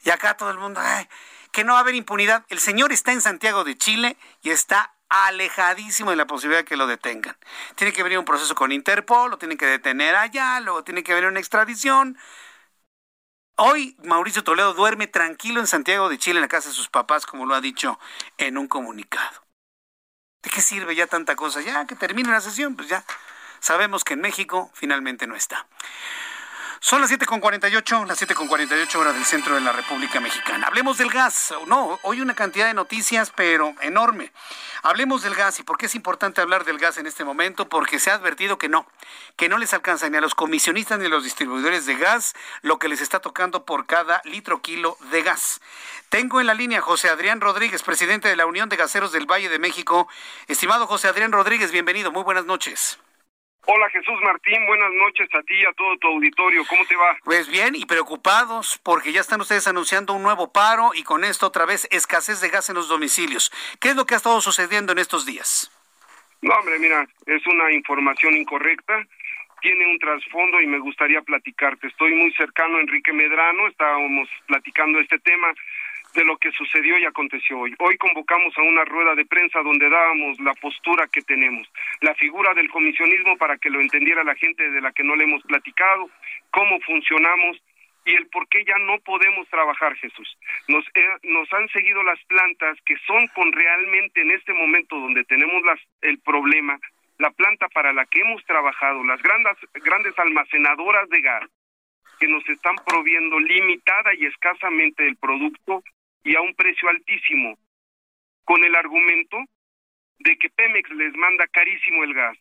Y 0.03 0.11
acá 0.11 0.37
todo 0.37 0.51
el 0.51 0.59
mundo, 0.59 0.81
ay, 0.83 1.09
que 1.53 1.63
no 1.63 1.75
va 1.75 1.79
a 1.79 1.83
haber 1.83 1.95
impunidad. 1.95 2.45
El 2.49 2.59
señor 2.59 2.93
está 2.93 3.13
en 3.13 3.21
Santiago 3.21 3.63
de 3.63 3.79
Chile 3.79 4.17
y 4.43 4.51
está 4.51 4.93
alejadísimo 5.11 6.11
de 6.11 6.17
la 6.17 6.27
posibilidad 6.27 6.61
de 6.61 6.65
que 6.65 6.77
lo 6.77 6.87
detengan. 6.87 7.37
Tiene 7.75 7.93
que 7.93 8.03
venir 8.03 8.19
un 8.19 8.25
proceso 8.25 8.55
con 8.55 8.73
Interpol, 8.73 9.31
lo 9.31 9.39
tienen 9.39 9.59
que 9.59 9.67
detener 9.67 10.17
allá, 10.17 10.61
luego 10.61 10.83
tiene 10.85 11.03
que 11.03 11.13
venir 11.15 11.29
una 11.29 11.41
extradición. 11.41 12.17
Hoy 13.57 13.97
Mauricio 14.03 14.43
Toledo 14.43 14.73
duerme 14.73 15.07
tranquilo 15.07 15.61
en 15.61 15.67
Santiago 15.67 16.09
de 16.09 16.19
Chile, 16.19 16.39
en 16.39 16.43
la 16.43 16.49
casa 16.49 16.71
de 16.71 16.75
sus 16.75 16.89
papás, 16.89 17.27
como 17.27 17.45
lo 17.45 17.55
ha 17.55 17.61
dicho 17.61 17.99
en 18.39 18.57
un 18.57 18.69
comunicado. 18.69 19.45
¿De 20.43 20.49
qué 20.49 20.63
sirve 20.63 20.95
ya 20.95 21.07
tanta 21.07 21.37
cosa? 21.37 21.61
Ya 21.61 21.87
que 21.87 21.95
termine 21.95 22.31
la 22.31 22.41
sesión, 22.41 22.75
pues 22.75 22.89
ya 22.89 23.05
Sabemos 23.61 24.05
que 24.05 24.15
en 24.15 24.23
México 24.23 24.71
finalmente 24.75 25.27
no 25.27 25.37
está. 25.37 25.67
Son 26.83 27.03
las 27.03 27.11
7.48, 27.11 28.07
las 28.07 28.23
7.48 28.23 28.95
horas 28.97 29.15
del 29.15 29.27
centro 29.27 29.55
de 29.55 29.61
la 29.61 29.71
República 29.71 30.19
Mexicana. 30.19 30.67
Hablemos 30.67 30.97
del 30.97 31.11
gas. 31.11 31.53
No, 31.67 32.01
hoy 32.05 32.23
una 32.23 32.35
cantidad 32.35 32.67
de 32.67 32.73
noticias, 32.73 33.31
pero 33.37 33.75
enorme. 33.83 34.33
Hablemos 34.83 35.23
del 35.23 35.35
gas. 35.35 35.61
¿Y 35.61 35.63
por 35.63 35.77
qué 35.77 35.87
es 35.87 35.95
importante 35.95 36.41
hablar 36.41 36.65
del 36.65 36.79
gas 36.79 36.97
en 36.97 37.07
este 37.07 37.23
momento? 37.23 37.69
Porque 37.69 37.99
se 37.99 38.11
ha 38.11 38.15
advertido 38.15 38.57
que 38.57 38.71
no, 38.71 38.87
que 39.37 39.51
no 39.51 39.59
les 39.59 39.75
alcanza 39.75 40.09
ni 40.09 40.17
a 40.17 40.23
los 40.23 40.35
comisionistas 40.35 40.99
ni 40.99 41.05
a 41.05 41.11
los 41.11 41.23
distribuidores 41.23 41.85
de 41.85 41.97
gas 41.97 42.33
lo 42.63 42.79
que 42.79 42.89
les 42.89 43.03
está 43.03 43.21
tocando 43.21 43.67
por 43.67 43.85
cada 43.85 44.23
litro 44.25 44.63
kilo 44.63 44.97
de 45.11 45.23
gas. 45.23 45.61
Tengo 46.09 46.41
en 46.41 46.47
la 46.47 46.55
línea 46.55 46.81
José 46.81 47.11
Adrián 47.11 47.43
Rodríguez, 47.43 47.83
presidente 47.83 48.29
de 48.29 48.37
la 48.37 48.47
Unión 48.47 48.71
de 48.71 48.77
Gaseros 48.77 49.13
del 49.13 49.31
Valle 49.31 49.51
de 49.51 49.59
México. 49.59 50.09
Estimado 50.49 50.87
José 50.87 51.09
Adrián 51.09 51.31
Rodríguez, 51.31 51.73
bienvenido. 51.73 52.11
Muy 52.11 52.23
buenas 52.23 52.47
noches. 52.47 52.99
Hola 53.73 53.89
Jesús 53.91 54.21
Martín, 54.25 54.67
buenas 54.67 54.93
noches 54.95 55.29
a 55.33 55.43
ti 55.45 55.55
y 55.55 55.65
a 55.65 55.73
todo 55.75 55.97
tu 55.99 56.09
auditorio. 56.09 56.65
¿Cómo 56.69 56.85
te 56.87 56.97
va? 56.97 57.17
Pues 57.23 57.49
bien 57.49 57.77
y 57.77 57.87
preocupados 57.87 58.81
porque 58.83 59.13
ya 59.13 59.21
están 59.21 59.41
ustedes 59.41 59.69
anunciando 59.69 60.13
un 60.13 60.25
nuevo 60.25 60.53
paro 60.53 60.91
y 60.93 61.05
con 61.05 61.23
esto 61.23 61.47
otra 61.47 61.67
vez 61.67 61.87
escasez 61.93 62.41
de 62.41 62.49
gas 62.49 62.69
en 62.69 62.75
los 62.75 62.89
domicilios. 62.89 63.53
¿Qué 63.81 63.91
es 63.91 63.95
lo 63.95 64.07
que 64.07 64.15
ha 64.15 64.17
estado 64.17 64.41
sucediendo 64.41 64.91
en 64.91 64.99
estos 64.99 65.25
días? 65.25 65.71
No, 66.43 66.53
hombre, 66.53 66.81
mira, 66.81 67.07
es 67.27 67.47
una 67.47 67.71
información 67.71 68.37
incorrecta, 68.37 69.07
tiene 69.61 69.87
un 69.87 70.01
trasfondo 70.01 70.61
y 70.61 70.67
me 70.67 70.81
gustaría 70.81 71.23
platicarte. 71.23 71.87
Estoy 71.87 72.13
muy 72.13 72.33
cercano 72.33 72.79
a 72.79 72.81
Enrique 72.81 73.13
Medrano, 73.13 73.69
estábamos 73.69 74.29
platicando 74.49 74.99
este 74.99 75.21
tema 75.21 75.55
de 76.15 76.25
lo 76.25 76.37
que 76.39 76.51
sucedió 76.53 76.99
y 76.99 77.05
aconteció 77.05 77.59
hoy. 77.59 77.75
Hoy 77.79 77.97
convocamos 77.97 78.57
a 78.57 78.63
una 78.63 78.85
rueda 78.85 79.15
de 79.15 79.27
prensa 79.27 79.63
donde 79.63 79.89
dábamos 79.89 80.41
la 80.41 80.55
postura 80.55 81.09
que 81.09 81.23
tenemos, 81.23 81.69
la 82.01 82.15
figura 82.15 82.55
del 82.55 82.71
comisionismo 82.71 83.37
para 83.37 83.59
que 83.59 83.71
lo 83.71 83.81
entendiera 83.81 84.25
la 84.25 84.35
gente 84.35 84.71
de 84.71 84.81
la 84.81 84.93
que 84.93 85.05
no 85.05 85.15
le 85.17 85.25
hemos 85.25 85.43
platicado, 85.45 86.11
cómo 86.51 86.81
funcionamos 86.81 87.63
y 88.05 88.15
el 88.15 88.27
por 88.29 88.49
qué 88.49 88.65
ya 88.65 88.79
no 88.79 88.99
podemos 89.01 89.49
trabajar, 89.49 89.95
Jesús. 89.97 90.37
Nos, 90.69 90.85
eh, 90.95 91.47
han 91.51 91.69
seguido 91.69 92.03
las 92.03 92.23
plantas 92.25 92.79
que 92.85 92.97
son 93.07 93.27
con 93.29 93.53
realmente 93.53 94.23
en 94.23 94.31
este 94.31 94.53
momento 94.53 94.99
donde 94.99 95.25
tenemos 95.25 95.63
el 96.01 96.19
problema, 96.21 96.79
la 97.19 97.31
planta 97.31 97.69
para 97.69 97.93
la 97.93 98.07
que 98.07 98.21
hemos 98.21 98.45
trabajado, 98.47 99.05
las 99.05 99.23
grandes, 99.23 99.57
grandes 99.75 100.19
almacenadoras 100.19 101.09
de 101.11 101.21
gas, 101.21 101.51
que 102.19 102.29
nos 102.29 102.47
están 102.49 102.77
proviendo 102.87 103.39
limitada 103.39 104.15
y 104.15 104.27
escasamente 104.27 105.07
el 105.07 105.17
producto 105.17 105.83
y 106.25 106.37
a 106.37 106.41
un 106.41 106.55
precio 106.55 106.89
altísimo, 106.89 107.59
con 108.45 108.65
el 108.65 108.75
argumento 108.75 109.39
de 110.19 110.37
que 110.37 110.51
Pemex 110.51 110.91
les 110.91 111.15
manda 111.17 111.47
carísimo 111.49 112.05
el 112.05 112.15
gas. 112.15 112.37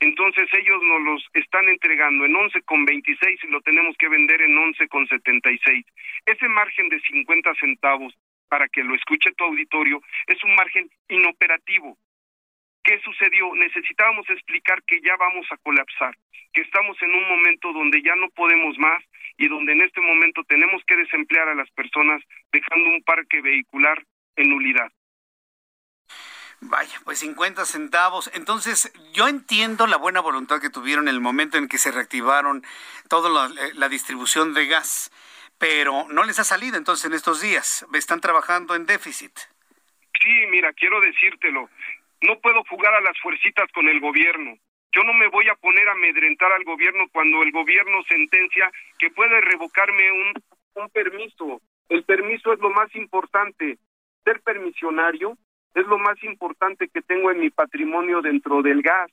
Entonces 0.00 0.48
ellos 0.52 0.82
nos 0.82 1.00
los 1.02 1.26
están 1.32 1.68
entregando 1.68 2.26
en 2.26 2.34
11,26 2.34 3.38
y 3.44 3.46
lo 3.48 3.60
tenemos 3.62 3.96
que 3.96 4.08
vender 4.08 4.42
en 4.42 4.54
11,76. 4.56 5.84
Ese 6.26 6.48
margen 6.48 6.88
de 6.88 7.00
50 7.00 7.54
centavos, 7.54 8.14
para 8.48 8.68
que 8.68 8.84
lo 8.84 8.94
escuche 8.94 9.32
tu 9.32 9.44
auditorio, 9.44 10.02
es 10.26 10.42
un 10.44 10.54
margen 10.56 10.90
inoperativo. 11.08 11.96
¿Qué 12.84 13.00
sucedió? 13.02 13.54
Necesitábamos 13.54 14.28
explicar 14.28 14.82
que 14.84 15.00
ya 15.00 15.16
vamos 15.16 15.46
a 15.50 15.56
colapsar, 15.56 16.14
que 16.52 16.60
estamos 16.60 17.00
en 17.00 17.14
un 17.14 17.28
momento 17.28 17.72
donde 17.72 18.02
ya 18.02 18.14
no 18.14 18.28
podemos 18.28 18.76
más 18.76 19.02
y 19.38 19.48
donde 19.48 19.72
en 19.72 19.80
este 19.80 20.02
momento 20.02 20.44
tenemos 20.44 20.82
que 20.86 20.96
desemplear 20.96 21.48
a 21.48 21.54
las 21.54 21.70
personas 21.70 22.22
dejando 22.52 22.90
un 22.90 23.02
parque 23.02 23.40
vehicular 23.40 24.04
en 24.36 24.50
nulidad. 24.50 24.92
Vaya, 26.60 27.00
pues 27.04 27.18
50 27.20 27.64
centavos. 27.64 28.30
Entonces, 28.34 28.92
yo 29.14 29.28
entiendo 29.28 29.86
la 29.86 29.96
buena 29.96 30.20
voluntad 30.20 30.60
que 30.60 30.70
tuvieron 30.70 31.08
en 31.08 31.14
el 31.14 31.20
momento 31.20 31.56
en 31.56 31.68
que 31.68 31.78
se 31.78 31.90
reactivaron 31.90 32.64
toda 33.08 33.30
la, 33.30 33.54
la, 33.74 33.88
distribución 33.88 34.54
de 34.54 34.66
gas, 34.66 35.10
pero 35.58 36.06
no 36.10 36.24
les 36.24 36.38
ha 36.38 36.44
salido 36.44 36.76
entonces 36.76 37.06
en 37.06 37.14
estos 37.14 37.40
días. 37.40 37.86
Están 37.94 38.20
trabajando 38.20 38.74
en 38.74 38.86
déficit. 38.86 39.32
Sí, 40.22 40.46
mira, 40.50 40.72
quiero 40.72 41.00
decírtelo. 41.00 41.68
No 42.26 42.38
puedo 42.40 42.64
jugar 42.64 42.94
a 42.94 43.02
las 43.02 43.18
fuercitas 43.20 43.70
con 43.72 43.86
el 43.86 44.00
gobierno. 44.00 44.56
Yo 44.92 45.04
no 45.04 45.12
me 45.12 45.28
voy 45.28 45.46
a 45.50 45.56
poner 45.56 45.86
a 45.88 45.92
amedrentar 45.92 46.50
al 46.52 46.64
gobierno 46.64 47.04
cuando 47.12 47.42
el 47.42 47.52
gobierno 47.52 48.02
sentencia 48.08 48.70
que 48.98 49.10
puede 49.10 49.42
revocarme 49.42 50.10
un, 50.10 50.32
un 50.76 50.88
permiso. 50.88 51.60
El 51.90 52.02
permiso 52.04 52.54
es 52.54 52.60
lo 52.60 52.70
más 52.70 52.94
importante. 52.94 53.76
Ser 54.24 54.40
permisionario 54.40 55.36
es 55.74 55.86
lo 55.86 55.98
más 55.98 56.22
importante 56.24 56.88
que 56.88 57.02
tengo 57.02 57.30
en 57.30 57.40
mi 57.40 57.50
patrimonio 57.50 58.22
dentro 58.22 58.62
del 58.62 58.80
gas. 58.80 59.10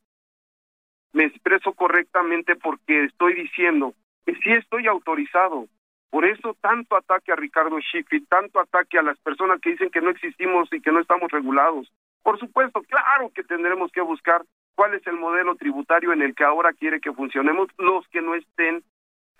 Me 1.11 1.25
expreso 1.25 1.73
correctamente 1.73 2.55
porque 2.55 3.03
estoy 3.03 3.33
diciendo 3.33 3.93
que 4.25 4.35
sí 4.35 4.53
estoy 4.53 4.87
autorizado. 4.87 5.67
Por 6.11 6.23
eso 6.23 6.55
tanto 6.61 6.95
ataque 6.95 7.33
a 7.33 7.35
Ricardo 7.35 7.77
Schiff 7.81 8.07
y 8.13 8.21
tanto 8.25 8.61
ataque 8.61 8.97
a 8.99 9.03
las 9.03 9.19
personas 9.19 9.59
que 9.59 9.71
dicen 9.71 9.89
que 9.89 9.99
no 9.99 10.11
existimos 10.11 10.71
y 10.71 10.79
que 10.79 10.93
no 10.93 11.01
estamos 11.01 11.29
regulados. 11.29 11.91
Por 12.23 12.39
supuesto, 12.39 12.81
claro 12.83 13.31
que 13.33 13.43
tendremos 13.43 13.91
que 13.91 14.01
buscar 14.01 14.43
cuál 14.75 14.93
es 14.93 15.05
el 15.07 15.17
modelo 15.17 15.55
tributario 15.55 16.13
en 16.13 16.21
el 16.21 16.35
que 16.35 16.43
ahora 16.43 16.73
quiere 16.73 16.99
que 16.99 17.13
funcionemos 17.13 17.67
los 17.77 18.07
que 18.09 18.21
no 18.21 18.35
estén 18.35 18.83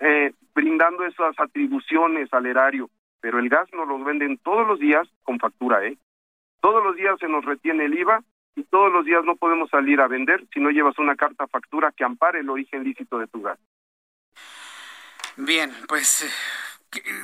eh, 0.00 0.32
brindando 0.54 1.04
esas 1.04 1.38
atribuciones 1.38 2.32
al 2.32 2.46
erario. 2.46 2.90
Pero 3.20 3.38
el 3.38 3.48
gas 3.48 3.68
nos 3.72 3.86
lo 3.86 4.02
venden 4.02 4.38
todos 4.38 4.66
los 4.66 4.80
días 4.80 5.08
con 5.22 5.38
factura, 5.38 5.84
¿eh? 5.84 5.96
Todos 6.60 6.82
los 6.82 6.96
días 6.96 7.16
se 7.20 7.28
nos 7.28 7.44
retiene 7.44 7.84
el 7.84 7.98
IVA 7.98 8.22
y 8.56 8.64
todos 8.64 8.92
los 8.92 9.04
días 9.04 9.24
no 9.24 9.36
podemos 9.36 9.70
salir 9.70 10.00
a 10.00 10.08
vender 10.08 10.44
si 10.52 10.60
no 10.60 10.70
llevas 10.70 10.98
una 10.98 11.16
carta 11.16 11.46
factura 11.46 11.92
que 11.96 12.04
ampare 12.04 12.40
el 12.40 12.50
origen 12.50 12.84
lícito 12.84 13.18
de 13.18 13.26
tu 13.28 13.42
gas. 13.42 13.58
Bien, 15.36 15.72
pues 15.88 16.28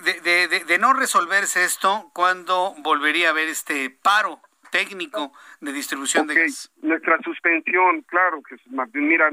de, 0.05 0.49
de, 0.49 0.65
de 0.65 0.79
no 0.79 0.93
resolverse 0.93 1.65
esto, 1.65 2.11
¿cuándo 2.15 2.75
volvería 2.79 3.29
a 3.29 3.31
haber 3.33 3.49
este 3.49 3.91
paro 3.91 4.41
técnico 4.71 5.33
de 5.61 5.73
distribución 5.73 6.25
okay. 6.25 6.37
de 6.37 6.43
gas. 6.43 6.71
Nuestra 6.83 7.19
suspensión, 7.23 8.03
claro, 8.03 8.43
Jesús 8.49 8.73
Martín. 8.73 9.09
Mira, 9.09 9.31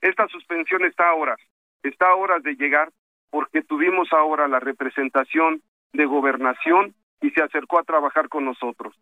esta 0.00 0.28
suspensión 0.28 0.84
está 0.84 1.08
a 1.08 1.14
horas, 1.14 1.38
está 1.82 2.08
a 2.08 2.14
horas 2.14 2.42
de 2.42 2.54
llegar 2.54 2.90
porque 3.30 3.62
tuvimos 3.62 4.12
ahora 4.12 4.46
la 4.48 4.60
representación 4.60 5.62
de 5.92 6.06
gobernación 6.06 6.94
y 7.20 7.30
se 7.30 7.42
acercó 7.42 7.78
a 7.78 7.84
trabajar 7.84 8.28
con 8.28 8.44
nosotros, 8.44 8.94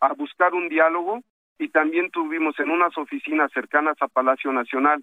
a 0.00 0.12
buscar 0.12 0.54
un 0.54 0.68
diálogo 0.68 1.20
y 1.58 1.68
también 1.68 2.10
tuvimos 2.10 2.58
en 2.58 2.70
unas 2.70 2.96
oficinas 2.96 3.50
cercanas 3.52 3.96
a 4.00 4.08
Palacio 4.08 4.52
Nacional 4.52 5.02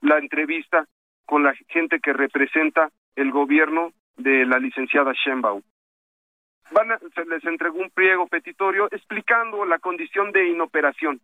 la 0.00 0.18
entrevista 0.18 0.86
con 1.26 1.42
la 1.42 1.54
gente 1.68 2.00
que 2.00 2.12
representa 2.12 2.90
el 3.16 3.30
gobierno 3.30 3.92
de 4.16 4.46
la 4.46 4.58
licenciada 4.58 5.12
Sheinbaum. 5.12 5.62
Van 6.70 6.98
se 7.14 7.24
les 7.24 7.44
entregó 7.44 7.78
un 7.78 7.90
pliego 7.90 8.26
petitorio 8.26 8.88
explicando 8.90 9.64
la 9.64 9.78
condición 9.78 10.32
de 10.32 10.48
inoperación. 10.48 11.20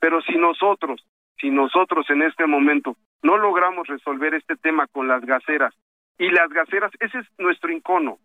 Pero 0.00 0.20
si 0.22 0.36
nosotros, 0.36 1.04
si 1.40 1.50
nosotros 1.50 2.08
en 2.10 2.22
este 2.22 2.46
momento 2.46 2.96
no 3.22 3.38
logramos 3.38 3.86
resolver 3.88 4.34
este 4.34 4.56
tema 4.56 4.86
con 4.86 5.08
las 5.08 5.24
gaseras, 5.24 5.74
y 6.18 6.30
las 6.30 6.48
gaseras, 6.50 6.90
ese 7.00 7.18
es 7.18 7.26
nuestro 7.38 7.70
incono. 7.70 8.18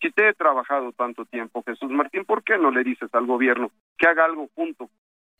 Si 0.00 0.10
te 0.10 0.28
he 0.28 0.34
trabajado 0.34 0.92
tanto 0.92 1.24
tiempo, 1.24 1.62
Jesús 1.64 1.90
Martín, 1.90 2.24
¿por 2.24 2.42
qué 2.44 2.56
no 2.58 2.70
le 2.70 2.84
dices 2.84 3.12
al 3.14 3.26
gobierno 3.26 3.70
que 3.96 4.08
haga 4.08 4.24
algo 4.24 4.48
junto? 4.54 4.90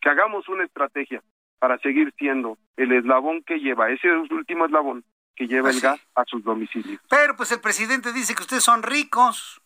Que 0.00 0.10
hagamos 0.10 0.48
una 0.48 0.64
estrategia 0.64 1.22
para 1.58 1.78
seguir 1.78 2.12
siendo 2.18 2.56
el 2.76 2.92
eslabón 2.92 3.42
que 3.42 3.58
lleva, 3.58 3.90
ese 3.90 4.10
último 4.12 4.66
eslabón 4.66 5.04
que 5.34 5.46
lleva 5.46 5.70
el 5.70 5.80
gas 5.80 6.00
a 6.14 6.24
sus 6.24 6.42
domicilios. 6.42 7.00
Pero 7.08 7.36
pues 7.36 7.52
el 7.52 7.60
presidente 7.60 8.12
dice 8.12 8.34
que 8.34 8.42
ustedes 8.42 8.64
son 8.64 8.82
ricos, 8.82 9.60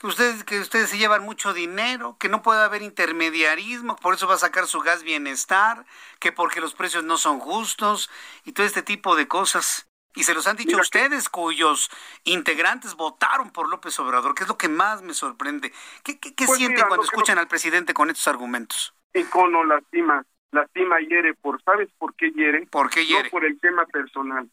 que 0.00 0.06
ustedes, 0.06 0.44
que 0.44 0.58
ustedes 0.60 0.88
se 0.88 0.96
llevan 0.96 1.22
mucho 1.22 1.52
dinero, 1.52 2.16
que 2.18 2.30
no 2.30 2.40
puede 2.40 2.62
haber 2.62 2.80
intermediarismo, 2.80 3.96
por 3.96 4.14
eso 4.14 4.26
va 4.26 4.34
a 4.34 4.38
sacar 4.38 4.66
su 4.66 4.80
gas 4.80 5.02
bienestar, 5.02 5.84
que 6.18 6.32
porque 6.32 6.62
los 6.62 6.72
precios 6.72 7.04
no 7.04 7.18
son 7.18 7.38
justos 7.38 8.10
y 8.46 8.52
todo 8.52 8.64
este 8.64 8.82
tipo 8.82 9.14
de 9.14 9.28
cosas. 9.28 9.86
Y 10.14 10.22
se 10.22 10.32
los 10.32 10.46
han 10.46 10.56
dicho 10.56 10.78
ustedes, 10.78 11.28
cuyos 11.28 11.90
integrantes 12.24 12.96
votaron 12.96 13.50
por 13.50 13.68
López 13.68 13.98
Obrador, 14.00 14.34
que 14.34 14.44
es 14.44 14.48
lo 14.48 14.56
que 14.56 14.68
más 14.68 15.02
me 15.02 15.12
sorprende. 15.12 15.70
¿Qué, 16.02 16.18
qué, 16.18 16.32
pues 16.46 16.58
sienten 16.58 16.86
cuando 16.88 17.04
escuchan 17.04 17.38
al 17.38 17.46
presidente 17.46 17.92
con 17.92 18.08
estos 18.08 18.26
argumentos? 18.26 18.94
Icono 19.12 19.64
lastima, 19.64 20.24
lastima 20.50 20.98
hiere 21.00 21.34
por, 21.34 21.62
¿sabes 21.62 21.90
por 21.98 22.14
qué 22.14 22.30
hiere? 22.30 22.66
¿Por 22.66 22.88
qué 22.88 23.04
hiere? 23.04 23.24
No 23.24 23.30
por 23.30 23.44
el 23.44 23.60
tema 23.60 23.84
personal, 23.84 24.50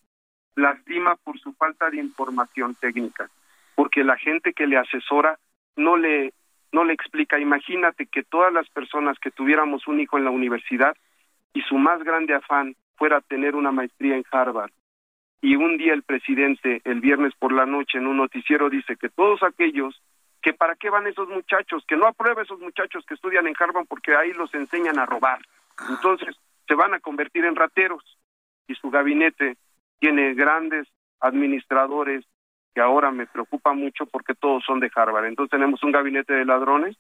lastima 0.56 1.16
por 1.16 1.40
su 1.40 1.54
falta 1.54 1.90
de 1.90 1.98
información 1.98 2.76
técnica, 2.76 3.30
porque 3.78 4.04
la 4.04 4.18
gente 4.18 4.54
que 4.54 4.66
le 4.66 4.76
asesora 4.76 5.38
no 5.76 5.98
le, 5.98 6.34
no 6.72 6.84
le 6.84 6.94
explica. 6.94 7.38
Imagínate 7.38 8.08
que 8.08 8.24
todas 8.24 8.52
las 8.52 8.68
personas 8.72 9.20
que 9.20 9.30
tuviéramos 9.30 9.88
un 9.88 10.00
hijo 10.00 10.18
en 10.18 10.26
la 10.26 10.32
universidad 10.32 10.98
y 11.54 11.62
su 11.62 11.78
más 11.78 12.04
grande 12.04 12.34
afán 12.34 12.76
fuera 12.96 13.22
tener 13.22 13.54
una 13.54 13.72
maestría 13.72 14.16
en 14.16 14.26
Harvard 14.32 14.72
y 15.42 15.56
un 15.58 15.78
día 15.78 15.94
el 15.94 16.02
presidente, 16.02 16.82
el 16.86 17.02
viernes 17.02 17.36
por 17.38 17.54
la 17.54 17.68
noche, 17.68 18.00
en 18.00 18.08
un 18.08 18.18
noticiero 18.18 18.68
dice 18.72 18.96
que 18.96 19.10
todos 19.10 19.44
aquellos 19.44 20.02
que 20.42 20.54
para 20.54 20.76
qué 20.76 20.90
van 20.90 21.06
esos 21.06 21.30
muchachos, 21.30 21.84
que 21.88 21.98
no 21.98 22.08
apruebe 22.08 22.42
esos 22.42 22.60
muchachos 22.60 23.06
que 23.06 23.14
estudian 23.14 23.46
en 23.46 23.56
Harvard 23.60 23.86
porque 23.88 24.16
ahí 24.16 24.34
los 24.34 24.52
enseñan 24.56 24.98
a 24.98 25.06
robar. 25.06 25.40
Entonces 25.88 26.36
se 26.68 26.74
van 26.74 26.96
a 26.96 27.00
convertir 27.00 27.46
en 27.46 27.56
rateros 27.56 28.04
y 28.68 28.74
su 28.74 28.90
gabinete 28.90 29.56
tiene 30.00 30.34
grandes 30.34 30.88
administradores 31.20 32.26
que 32.78 32.82
ahora 32.82 33.10
me 33.10 33.26
preocupa 33.26 33.74
mucho 33.74 34.06
porque 34.06 34.36
todos 34.36 34.64
son 34.64 34.80
de 34.80 34.92
Harvard. 34.96 35.26
Entonces 35.26 35.50
tenemos 35.50 35.82
un 35.82 35.92
gabinete 35.92 36.32
de 36.34 36.46
ladrones 36.46 36.96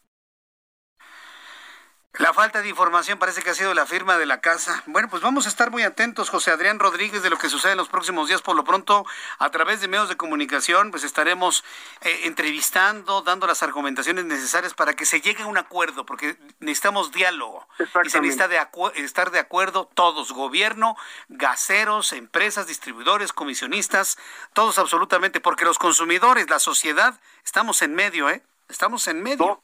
la 2.19 2.33
falta 2.33 2.63
de 2.63 2.69
información 2.69 3.19
parece 3.19 3.43
que 3.43 3.51
ha 3.51 3.53
sido 3.53 3.75
la 3.75 3.85
firma 3.85 4.17
de 4.17 4.25
la 4.25 4.41
casa. 4.41 4.81
Bueno, 4.87 5.07
pues 5.07 5.21
vamos 5.21 5.45
a 5.45 5.49
estar 5.49 5.69
muy 5.69 5.83
atentos, 5.83 6.29
José 6.29 6.49
Adrián 6.49 6.79
Rodríguez, 6.79 7.21
de 7.21 7.29
lo 7.29 7.37
que 7.37 7.47
sucede 7.47 7.73
en 7.73 7.77
los 7.77 7.89
próximos 7.89 8.27
días. 8.27 8.41
Por 8.41 8.55
lo 8.55 8.63
pronto, 8.63 9.05
a 9.37 9.51
través 9.51 9.81
de 9.81 9.87
medios 9.87 10.09
de 10.09 10.17
comunicación, 10.17 10.89
pues 10.89 11.03
estaremos 11.03 11.63
eh, 12.01 12.21
entrevistando, 12.23 13.21
dando 13.21 13.45
las 13.45 13.61
argumentaciones 13.61 14.25
necesarias 14.25 14.73
para 14.73 14.95
que 14.95 15.05
se 15.05 15.21
llegue 15.21 15.43
a 15.43 15.45
un 15.45 15.59
acuerdo, 15.59 16.07
porque 16.07 16.37
necesitamos 16.59 17.11
diálogo. 17.11 17.67
Y 18.03 18.09
se 18.09 18.19
necesita 18.19 18.47
de 18.47 18.59
estar 18.95 19.29
de 19.29 19.39
acuerdo 19.39 19.87
todos, 19.93 20.31
gobierno, 20.31 20.97
gaseros, 21.29 22.13
empresas, 22.13 22.65
distribuidores, 22.65 23.31
comisionistas, 23.31 24.17
todos 24.53 24.79
absolutamente, 24.79 25.39
porque 25.39 25.65
los 25.65 25.77
consumidores, 25.77 26.49
la 26.49 26.59
sociedad, 26.59 27.19
estamos 27.45 27.83
en 27.83 27.93
medio, 27.93 28.29
¿eh? 28.29 28.43
Estamos 28.69 29.07
en 29.07 29.21
medio 29.21 29.61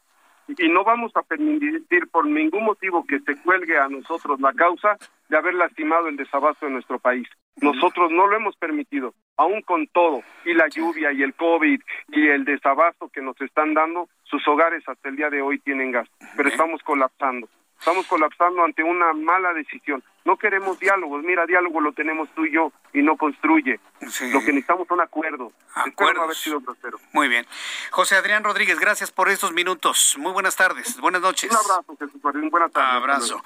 y 0.47 0.69
no 0.69 0.83
vamos 0.83 1.11
a 1.15 1.21
permitir 1.23 2.07
por 2.09 2.25
ningún 2.25 2.65
motivo 2.65 3.05
que 3.05 3.19
se 3.21 3.35
cuelgue 3.41 3.77
a 3.77 3.87
nosotros 3.87 4.39
la 4.39 4.53
causa 4.53 4.97
de 5.29 5.37
haber 5.37 5.53
lastimado 5.55 6.07
el 6.07 6.17
desabasto 6.17 6.65
de 6.65 6.73
nuestro 6.73 6.99
país. 6.99 7.27
Nosotros 7.61 8.11
no 8.11 8.27
lo 8.27 8.35
hemos 8.35 8.55
permitido, 8.57 9.13
aún 9.37 9.61
con 9.61 9.87
todo, 9.87 10.23
y 10.45 10.53
la 10.53 10.67
lluvia 10.67 11.11
y 11.11 11.21
el 11.21 11.33
COVID 11.33 11.81
y 12.09 12.27
el 12.27 12.45
desabasto 12.45 13.09
que 13.09 13.21
nos 13.21 13.39
están 13.41 13.73
dando, 13.73 14.09
sus 14.23 14.45
hogares 14.47 14.83
hasta 14.87 15.09
el 15.09 15.15
día 15.15 15.29
de 15.29 15.41
hoy 15.41 15.59
tienen 15.59 15.91
gas, 15.91 16.09
pero 16.35 16.49
estamos 16.49 16.81
colapsando. 16.83 17.47
Estamos 17.77 18.07
colapsando 18.07 18.63
ante 18.63 18.81
una 18.81 19.13
mala 19.13 19.53
decisión. 19.53 20.03
No 20.25 20.37
queremos 20.37 20.79
diálogos. 20.79 21.23
Mira, 21.23 21.45
diálogo 21.45 21.81
lo 21.81 21.91
tenemos 21.91 22.29
tú 22.35 22.45
y 22.45 22.53
yo 22.53 22.71
y 22.93 23.01
no 23.01 23.17
construye. 23.17 23.79
Lo 23.99 24.39
que 24.39 24.53
necesitamos 24.53 24.87
son 24.87 25.01
acuerdos. 25.01 25.51
Acuerdos. 25.75 26.23
haber 26.23 26.35
sido 26.35 26.61
grosero. 26.61 26.97
Muy 27.11 27.27
bien. 27.27 27.45
José 27.91 28.15
Adrián 28.15 28.43
Rodríguez, 28.43 28.79
gracias 28.79 29.11
por 29.11 29.29
estos 29.29 29.51
minutos. 29.51 30.15
Muy 30.17 30.31
buenas 30.31 30.55
tardes. 30.55 30.99
Buenas 30.99 31.21
noches. 31.21 31.51
Un 31.51 31.57
abrazo, 31.57 31.97
Jesús 31.99 32.21
Buenas 32.21 32.71
tardes. 32.71 32.93
Abrazo. 32.93 33.43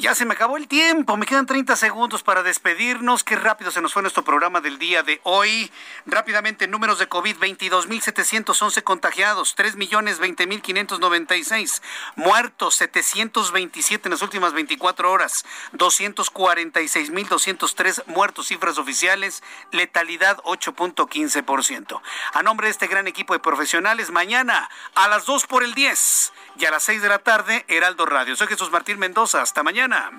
Ya 0.00 0.14
se 0.14 0.24
me 0.24 0.32
acabó 0.32 0.56
el 0.56 0.66
tiempo, 0.66 1.18
me 1.18 1.26
quedan 1.26 1.44
30 1.44 1.76
segundos 1.76 2.22
para 2.22 2.42
despedirnos. 2.42 3.22
Qué 3.22 3.36
rápido 3.36 3.70
se 3.70 3.82
nos 3.82 3.92
fue 3.92 4.00
nuestro 4.00 4.24
programa 4.24 4.62
del 4.62 4.78
día 4.78 5.02
de 5.02 5.20
hoy. 5.24 5.70
Rápidamente, 6.06 6.66
números 6.66 6.98
de 6.98 7.06
COVID, 7.06 7.36
22.711 7.36 8.82
contagiados, 8.82 9.54
3.020.596 9.58 11.82
muertos, 12.16 12.76
727 12.76 14.08
en 14.08 14.12
las 14.12 14.22
últimas 14.22 14.54
24 14.54 15.12
horas, 15.12 15.44
246.203 15.80 18.06
muertos, 18.06 18.46
cifras 18.48 18.76
oficiales, 18.78 19.42
letalidad 19.72 20.36
8.15%. 20.44 22.00
A 22.34 22.42
nombre 22.42 22.66
de 22.66 22.72
este 22.72 22.86
gran 22.86 23.08
equipo 23.08 23.32
de 23.32 23.40
profesionales, 23.40 24.10
mañana 24.10 24.68
a 24.94 25.08
las 25.08 25.24
2 25.24 25.46
por 25.46 25.64
el 25.64 25.72
10 25.74 26.34
y 26.58 26.66
a 26.66 26.70
las 26.70 26.82
6 26.84 27.00
de 27.02 27.08
la 27.08 27.20
tarde, 27.20 27.64
Heraldo 27.68 28.04
Radio. 28.06 28.36
Soy 28.36 28.46
Jesús 28.46 28.70
Martín 28.70 28.98
Mendoza. 28.98 29.40
Hasta 29.40 29.62
mañana. 29.62 30.10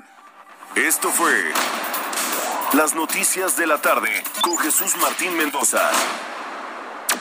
Esto 0.75 1.11
fue 1.11 1.51
Las 2.73 2.95
Noticias 2.95 3.55
de 3.57 3.67
la 3.67 3.79
Tarde 3.81 4.23
con 4.41 4.57
Jesús 4.57 4.95
Martín 4.97 5.37
Mendoza. 5.37 5.91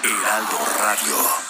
Heraldo 0.02 0.58
Radio. 0.78 1.49